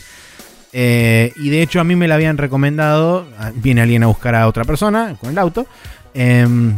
Eh, 0.79 1.33
y 1.37 1.49
de 1.49 1.63
hecho 1.63 1.79
a 1.79 1.83
mí 1.83 1.95
me 1.95 2.07
la 2.07 2.13
habían 2.13 2.37
recomendado. 2.37 3.25
Ah, 3.39 3.51
viene 3.55 3.81
alguien 3.81 4.03
a 4.03 4.05
buscar 4.05 4.35
a 4.35 4.47
otra 4.47 4.63
persona 4.63 5.15
con 5.19 5.31
el 5.31 5.37
auto. 5.39 5.65
Em, 6.13 6.75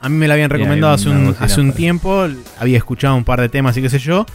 a 0.00 0.08
mí 0.08 0.16
me 0.16 0.26
la 0.26 0.34
habían 0.34 0.50
recomendado 0.50 0.94
hace 0.94 1.10
un, 1.10 1.36
hace 1.38 1.60
un 1.60 1.72
tiempo. 1.74 2.26
Había 2.58 2.76
escuchado 2.76 3.14
un 3.14 3.22
par 3.22 3.40
de 3.40 3.48
temas 3.48 3.76
y 3.76 3.82
qué 3.82 3.88
sé 3.88 4.00
yo. 4.00 4.26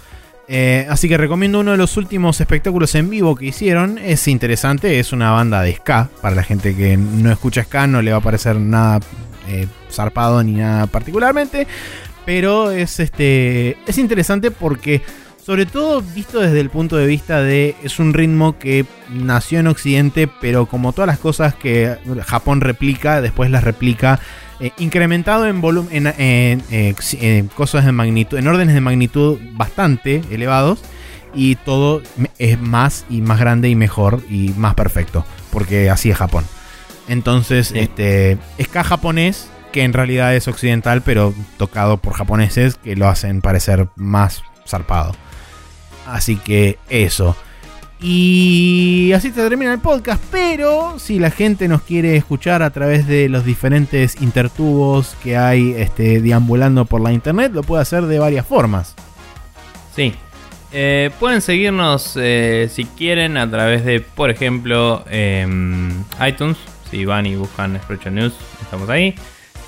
Eh, 0.47 0.87
así 0.89 1.09
que 1.09 1.17
recomiendo 1.17 1.59
uno 1.59 1.71
de 1.71 1.77
los 1.77 1.97
últimos 1.97 2.39
espectáculos 2.39 2.95
en 2.95 3.09
vivo 3.09 3.35
que 3.35 3.47
hicieron. 3.47 3.97
Es 3.97 4.29
interesante, 4.29 4.97
es 4.97 5.11
una 5.11 5.31
banda 5.31 5.61
de 5.61 5.75
ska. 5.75 6.09
Para 6.21 6.37
la 6.37 6.43
gente 6.43 6.73
que 6.73 6.95
no 6.95 7.33
escucha 7.33 7.65
ska 7.65 7.85
no 7.85 8.01
le 8.01 8.11
va 8.11 8.19
a 8.19 8.21
parecer 8.21 8.55
nada 8.55 9.01
eh, 9.49 9.67
zarpado 9.91 10.41
ni 10.41 10.53
nada 10.53 10.87
particularmente. 10.87 11.67
Pero 12.25 12.71
es, 12.71 13.01
este, 13.01 13.75
es 13.85 13.97
interesante 13.97 14.51
porque 14.51 15.01
sobre 15.43 15.65
todo 15.65 16.01
visto 16.01 16.39
desde 16.39 16.59
el 16.59 16.69
punto 16.69 16.97
de 16.97 17.07
vista 17.07 17.41
de 17.41 17.75
es 17.83 17.99
un 17.99 18.13
ritmo 18.13 18.59
que 18.59 18.85
nació 19.09 19.59
en 19.59 19.67
Occidente, 19.67 20.27
pero 20.27 20.67
como 20.67 20.93
todas 20.93 21.07
las 21.07 21.19
cosas 21.19 21.55
que 21.55 21.97
Japón 22.25 22.61
replica, 22.61 23.21
después 23.21 23.49
las 23.49 23.63
replica 23.63 24.19
eh, 24.59 24.71
incrementado 24.77 25.47
en 25.47 25.61
volumen, 25.61 26.13
en, 26.17 26.63
eh, 26.69 27.45
cosas 27.55 27.85
de 27.85 27.91
magnitud, 27.91 28.37
en 28.37 28.47
órdenes 28.47 28.75
de 28.75 28.81
magnitud 28.81 29.39
bastante 29.53 30.21
elevados 30.29 30.81
y 31.33 31.55
todo 31.55 32.01
es 32.37 32.59
más 32.59 33.05
y 33.09 33.21
más 33.21 33.39
grande 33.39 33.69
y 33.69 33.75
mejor 33.75 34.21
y 34.29 34.49
más 34.57 34.75
perfecto, 34.75 35.25
porque 35.51 35.89
así 35.89 36.11
es 36.11 36.17
Japón. 36.17 36.45
Entonces, 37.07 37.71
este 37.73 38.37
ska 38.61 38.83
japonés 38.83 39.49
que 39.71 39.83
en 39.83 39.93
realidad 39.93 40.35
es 40.35 40.47
occidental, 40.47 41.01
pero 41.01 41.33
tocado 41.57 41.97
por 41.97 42.13
japoneses 42.13 42.75
que 42.75 42.95
lo 42.95 43.07
hacen 43.07 43.41
parecer 43.41 43.87
más 43.95 44.43
zarpado. 44.67 45.13
Así 46.13 46.37
que 46.37 46.77
eso. 46.89 47.35
Y 48.01 49.11
así 49.13 49.29
se 49.31 49.41
termina 49.47 49.73
el 49.73 49.79
podcast, 49.79 50.23
pero 50.31 50.97
si 50.99 51.19
la 51.19 51.31
gente 51.31 51.67
nos 51.67 51.81
quiere 51.81 52.15
escuchar 52.15 52.63
a 52.63 52.69
través 52.69 53.07
de 53.07 53.27
los 53.27 53.43
diferentes 53.43 54.21
intertubos 54.21 55.15
que 55.21 55.35
hay 55.35 55.73
este, 55.77 56.21
deambulando 56.21 56.85
por 56.85 57.01
la 57.01 57.11
internet, 57.11 57.51
lo 57.53 57.61
puede 57.61 57.81
hacer 57.81 58.05
de 58.05 58.19
varias 58.19 58.45
formas. 58.45 58.95
Sí. 59.95 60.13
Eh, 60.71 61.09
pueden 61.19 61.41
seguirnos 61.41 62.13
eh, 62.15 62.69
si 62.71 62.85
quieren 62.85 63.37
a 63.37 63.49
través 63.49 63.83
de, 63.83 63.99
por 63.99 64.29
ejemplo, 64.29 65.03
em, 65.09 65.89
iTunes. 66.25 66.57
Si 66.89 67.03
van 67.05 67.25
y 67.25 67.35
buscan 67.35 67.79
Sprecho 67.83 68.09
News, 68.09 68.33
estamos 68.61 68.89
ahí. 68.89 69.13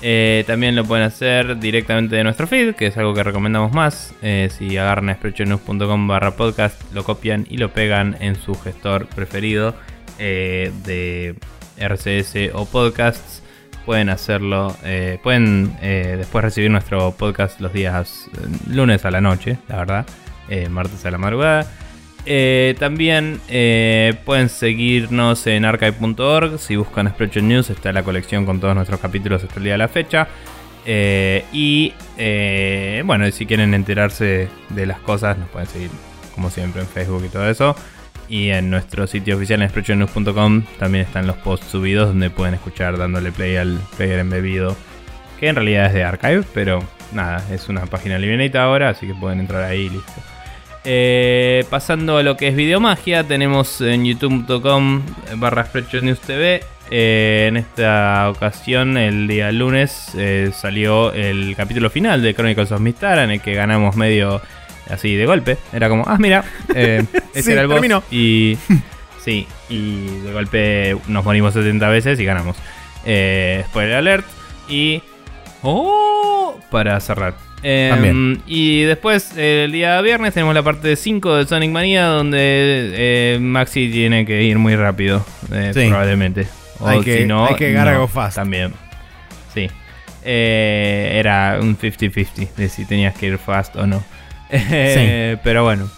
Eh, 0.04 0.42
también 0.48 0.74
lo 0.74 0.84
pueden 0.84 1.06
hacer 1.06 1.60
directamente 1.60 2.16
de 2.16 2.24
nuestro 2.24 2.48
feed, 2.48 2.74
que 2.74 2.88
es 2.88 2.96
algo 2.96 3.14
que 3.14 3.22
recomendamos 3.22 3.72
más. 3.72 4.12
Eh, 4.20 4.48
si 4.50 4.76
agarran 4.76 5.14
sprechonews.com 5.14 6.08
barra 6.08 6.32
podcast, 6.32 6.82
lo 6.92 7.04
copian 7.04 7.46
y 7.48 7.58
lo 7.58 7.72
pegan 7.72 8.16
en 8.20 8.34
su 8.34 8.54
gestor 8.56 9.06
preferido 9.06 9.74
eh, 10.18 10.72
de 10.84 11.36
RCS 11.78 12.52
o 12.52 12.66
podcasts, 12.66 13.44
pueden 13.86 14.08
hacerlo. 14.08 14.76
pueden 15.22 15.76
después 15.80 16.44
recibir 16.44 16.70
nuestro 16.70 17.12
podcast 17.12 17.60
los 17.60 17.72
días 17.72 18.28
lunes 18.68 19.04
a 19.04 19.10
la 19.10 19.20
noche, 19.20 19.58
la 19.68 19.76
verdad, 19.76 20.06
martes 20.68 21.04
a 21.04 21.10
la 21.10 21.18
madrugada. 21.18 21.66
Eh, 22.24 22.76
también 22.78 23.40
eh, 23.48 24.14
pueden 24.24 24.48
seguirnos 24.48 25.46
en 25.46 25.64
archive.org. 25.64 26.58
Si 26.58 26.76
buscan 26.76 27.08
Spreadshot 27.08 27.42
News, 27.42 27.70
está 27.70 27.92
la 27.92 28.02
colección 28.02 28.46
con 28.46 28.60
todos 28.60 28.74
nuestros 28.74 29.00
capítulos 29.00 29.42
hasta 29.42 29.56
el 29.56 29.64
día 29.64 29.72
de 29.72 29.78
la 29.78 29.88
fecha. 29.88 30.28
Eh, 30.84 31.44
y 31.52 31.92
bueno, 33.04 33.30
si 33.30 33.46
quieren 33.46 33.74
enterarse 33.74 34.48
de 34.68 34.86
las 34.86 34.98
cosas, 35.00 35.38
nos 35.38 35.48
pueden 35.48 35.68
seguir 35.68 35.90
como 36.34 36.50
siempre 36.50 36.82
en 36.82 36.88
Facebook 36.88 37.24
y 37.24 37.28
todo 37.28 37.48
eso. 37.48 37.76
Y 38.28 38.50
en 38.50 38.70
nuestro 38.70 39.06
sitio 39.06 39.36
oficial 39.36 39.62
en 39.62 39.68
spreadshotnews.com 39.68 40.62
también 40.78 41.04
están 41.04 41.26
los 41.26 41.36
posts 41.36 41.66
subidos 41.66 42.08
donde 42.08 42.30
pueden 42.30 42.54
escuchar 42.54 42.96
dándole 42.96 43.32
play 43.32 43.56
al 43.56 43.80
player 43.96 44.20
embebido. 44.20 44.76
Que 45.38 45.48
en 45.48 45.56
realidad 45.56 45.86
es 45.86 45.94
de 45.94 46.04
archive, 46.04 46.44
pero 46.54 46.82
nada, 47.12 47.44
es 47.50 47.68
una 47.68 47.84
página 47.86 48.18
livianita 48.18 48.62
ahora, 48.62 48.90
así 48.90 49.08
que 49.08 49.14
pueden 49.14 49.40
entrar 49.40 49.64
ahí 49.64 49.82
y 49.82 49.90
listo. 49.90 50.31
Eh, 50.84 51.64
pasando 51.70 52.16
a 52.16 52.22
lo 52.22 52.36
que 52.36 52.48
es 52.48 52.56
videomagia, 52.56 53.22
tenemos 53.24 53.80
en 53.80 54.04
youtube.com 54.04 55.02
barra 55.36 55.68
News 56.02 56.20
TV. 56.20 56.64
Eh, 56.90 57.46
en 57.48 57.56
esta 57.56 58.28
ocasión, 58.30 58.96
el 58.96 59.28
día 59.28 59.52
lunes, 59.52 60.10
eh, 60.16 60.50
salió 60.52 61.12
el 61.12 61.54
capítulo 61.56 61.88
final 61.88 62.20
de 62.20 62.34
Chronicles 62.34 62.72
of 62.72 62.80
Mistara, 62.80 63.24
en 63.24 63.30
el 63.30 63.40
que 63.40 63.54
ganamos 63.54 63.96
medio 63.96 64.42
así 64.90 65.14
de 65.14 65.24
golpe. 65.24 65.56
Era 65.72 65.88
como, 65.88 66.04
ah, 66.06 66.18
mira, 66.18 66.44
ese 66.74 67.52
era 67.52 67.62
el 67.62 67.68
boss. 67.68 67.86
Y 68.10 68.58
sí, 69.24 69.46
y 69.68 70.06
de 70.20 70.32
golpe 70.32 70.96
nos 71.06 71.24
morimos 71.24 71.54
70 71.54 71.88
veces 71.88 72.18
y 72.18 72.24
ganamos. 72.24 72.56
spoiler 73.00 73.94
alert. 73.94 74.26
Y. 74.68 75.00
¡Oh! 75.62 76.58
Para 76.70 76.98
cerrar. 76.98 77.51
Em, 77.62 78.40
y 78.46 78.82
después, 78.82 79.36
el 79.36 79.70
día 79.70 80.00
viernes, 80.00 80.34
tenemos 80.34 80.54
la 80.54 80.62
parte 80.62 80.96
5 80.96 81.36
de 81.36 81.46
Sonic 81.46 81.70
Mania, 81.70 82.06
donde 82.06 82.38
eh, 82.40 83.38
Maxi 83.40 83.90
tiene 83.90 84.26
que 84.26 84.42
ir 84.42 84.58
muy 84.58 84.74
rápido, 84.74 85.24
eh, 85.52 85.70
probablemente. 85.74 86.46
O 86.80 86.88
hay 86.88 87.00
que, 87.02 87.18
si 87.18 87.26
no, 87.26 87.46
hay 87.46 87.54
que 87.54 87.72
no, 87.72 88.08
fast. 88.08 88.36
También. 88.36 88.72
Sí. 89.54 89.70
Eh, 90.24 91.12
era 91.14 91.58
un 91.60 91.78
50-50 91.78 92.54
de 92.56 92.68
si 92.68 92.84
tenías 92.84 93.14
que 93.14 93.26
ir 93.26 93.38
fast 93.38 93.76
o 93.76 93.86
no. 93.86 94.02
sí. 94.50 95.38
Pero 95.44 95.62
bueno. 95.62 95.88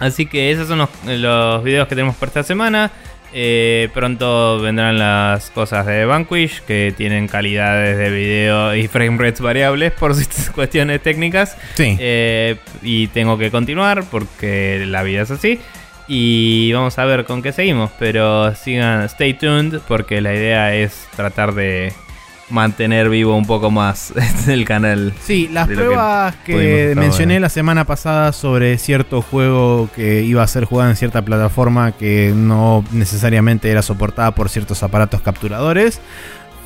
Así 0.00 0.26
que 0.26 0.50
esos 0.50 0.68
son 0.68 0.78
los, 0.78 0.90
los 1.06 1.64
videos 1.64 1.88
que 1.88 1.94
tenemos 1.94 2.16
para 2.16 2.30
esta 2.30 2.42
semana. 2.42 2.90
Eh, 3.32 3.88
pronto 3.92 4.58
vendrán 4.60 4.98
las 4.98 5.50
cosas 5.50 5.84
de 5.86 6.06
Vanquish 6.06 6.62
que 6.62 6.94
tienen 6.96 7.28
calidades 7.28 7.98
de 7.98 8.10
video 8.10 8.74
y 8.74 8.88
frame 8.88 9.18
rates 9.18 9.40
variables 9.40 9.92
por 9.92 10.14
cuestiones 10.54 11.02
técnicas. 11.02 11.56
Sí. 11.74 11.96
Eh, 11.98 12.56
y 12.82 13.08
tengo 13.08 13.36
que 13.36 13.50
continuar 13.50 14.04
porque 14.10 14.84
la 14.86 15.02
vida 15.02 15.22
es 15.22 15.30
así. 15.30 15.60
Y 16.06 16.72
vamos 16.72 16.98
a 16.98 17.04
ver 17.04 17.26
con 17.26 17.42
qué 17.42 17.52
seguimos. 17.52 17.90
Pero 17.98 18.54
sigan, 18.54 19.02
stay 19.04 19.34
tuned 19.34 19.80
porque 19.86 20.20
la 20.20 20.34
idea 20.34 20.74
es 20.74 21.06
tratar 21.14 21.54
de 21.54 21.92
mantener 22.50 23.08
vivo 23.08 23.36
un 23.36 23.46
poco 23.46 23.70
más 23.70 24.12
el 24.48 24.64
canal. 24.64 25.12
Sí, 25.22 25.48
las 25.48 25.68
pruebas 25.68 26.34
que, 26.44 26.94
mencioné 26.96 27.40
la 27.40 27.48
semana 27.48 27.84
pasada 27.84 28.32
sobre 28.32 28.78
cierto 28.78 29.22
juego 29.22 29.88
que 29.94 30.22
iba 30.22 30.42
a 30.42 30.46
ser 30.46 30.64
jugado 30.64 30.90
en 30.90 30.96
cierta 30.96 31.22
plataforma 31.22 31.92
que 31.92 32.32
no 32.34 32.84
necesariamente 32.92 33.70
era 33.70 33.82
soportada 33.82 34.34
por 34.34 34.48
ciertos 34.48 34.82
aparatos 34.82 35.20
capturadores 35.22 36.00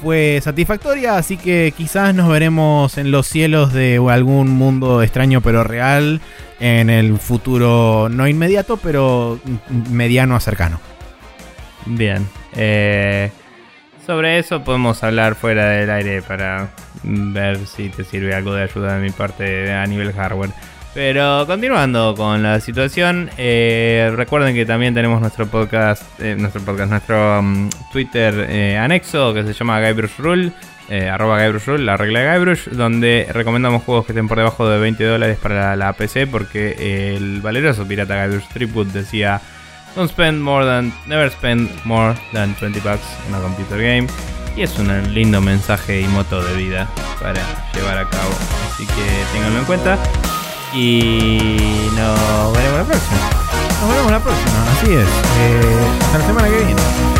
fue 0.02 0.40
satisfactoria, 0.42 1.16
así 1.16 1.36
que 1.36 1.72
quizás 1.76 2.12
nos 2.12 2.28
veremos 2.28 2.98
en 2.98 3.12
los 3.12 3.28
cielos 3.28 3.72
de 3.72 4.04
algún 4.10 4.50
mundo 4.50 5.00
extraño 5.00 5.40
pero 5.40 5.62
real 5.62 6.20
en 6.58 6.90
el 6.90 7.18
futuro 7.18 8.08
no 8.10 8.26
inmediato, 8.26 8.76
pero 8.76 9.38
mediano 9.90 10.34
a 10.34 10.40
cercano. 10.40 10.80
Bien. 11.86 12.26
Eh, 12.54 13.30
sobre 14.06 14.38
eso 14.38 14.64
podemos 14.64 15.02
hablar 15.02 15.34
fuera 15.34 15.68
del 15.68 15.90
aire 15.90 16.22
para 16.22 16.68
ver 17.02 17.66
si 17.66 17.88
te 17.88 18.04
sirve 18.04 18.34
algo 18.34 18.52
de 18.54 18.62
ayuda 18.62 18.96
de 18.96 19.02
mi 19.02 19.10
parte 19.10 19.72
a 19.72 19.86
nivel 19.86 20.12
hardware. 20.12 20.50
Pero 20.94 21.46
continuando 21.46 22.14
con 22.14 22.42
la 22.42 22.60
situación, 22.60 23.30
eh, 23.38 24.12
recuerden 24.14 24.54
que 24.54 24.66
también 24.66 24.92
tenemos 24.92 25.20
nuestro 25.22 25.46
podcast, 25.46 26.02
eh, 26.20 26.36
nuestro 26.38 26.60
podcast, 26.60 26.90
nuestro 26.90 27.40
um, 27.40 27.70
Twitter 27.90 28.46
eh, 28.50 28.76
anexo 28.76 29.32
que 29.32 29.42
se 29.42 29.54
llama 29.54 29.80
Guybrush 29.80 30.18
Rule, 30.18 30.52
arroba 31.10 31.42
Guybrush 31.42 31.64
Rule, 31.64 31.84
la 31.84 31.96
regla 31.96 32.20
de 32.20 32.32
Guybrush, 32.34 32.68
donde 32.68 33.26
recomendamos 33.32 33.82
juegos 33.84 34.04
que 34.04 34.12
estén 34.12 34.28
por 34.28 34.36
debajo 34.36 34.68
de 34.68 34.78
20 34.78 35.02
dólares 35.02 35.38
para 35.40 35.70
la, 35.70 35.76
la 35.76 35.92
PC, 35.94 36.26
porque 36.26 37.14
el 37.16 37.40
valeroso 37.40 37.88
pirata 37.88 38.26
Guybrush 38.26 38.48
Threepwood 38.48 38.88
decía, 38.88 39.40
don't 39.94 40.08
spend 40.08 40.42
more 40.42 40.64
than, 40.64 40.92
never 41.06 41.30
spend 41.30 41.70
more 41.84 42.14
than 42.32 42.54
20 42.54 42.80
bucks 42.80 43.04
on 43.28 43.34
a 43.34 43.40
computer 43.40 43.78
game. 43.78 44.06
Y 44.56 44.62
es 44.62 44.78
un 44.78 44.88
lindo 45.14 45.40
mensaje 45.40 46.00
y 46.00 46.06
moto 46.08 46.42
de 46.42 46.54
vida 46.56 46.88
para 47.20 47.40
llevar 47.74 47.98
a 47.98 48.08
cabo. 48.08 48.32
Así 48.70 48.86
que 48.86 49.24
ténganlo 49.32 49.60
en 49.60 49.64
cuenta. 49.64 49.98
Y 50.74 51.88
nos 51.96 52.52
veremos 52.52 52.78
la 52.78 52.84
próxima. 52.84 53.18
Nos 53.80 53.94
vemos 53.94 54.12
la 54.12 54.20
próxima, 54.20 54.72
así 54.72 54.92
es. 54.92 55.08
Eh, 55.40 55.86
hasta 56.02 56.18
la 56.18 56.26
semana 56.26 56.48
que 56.48 56.64
viene. 56.64 57.11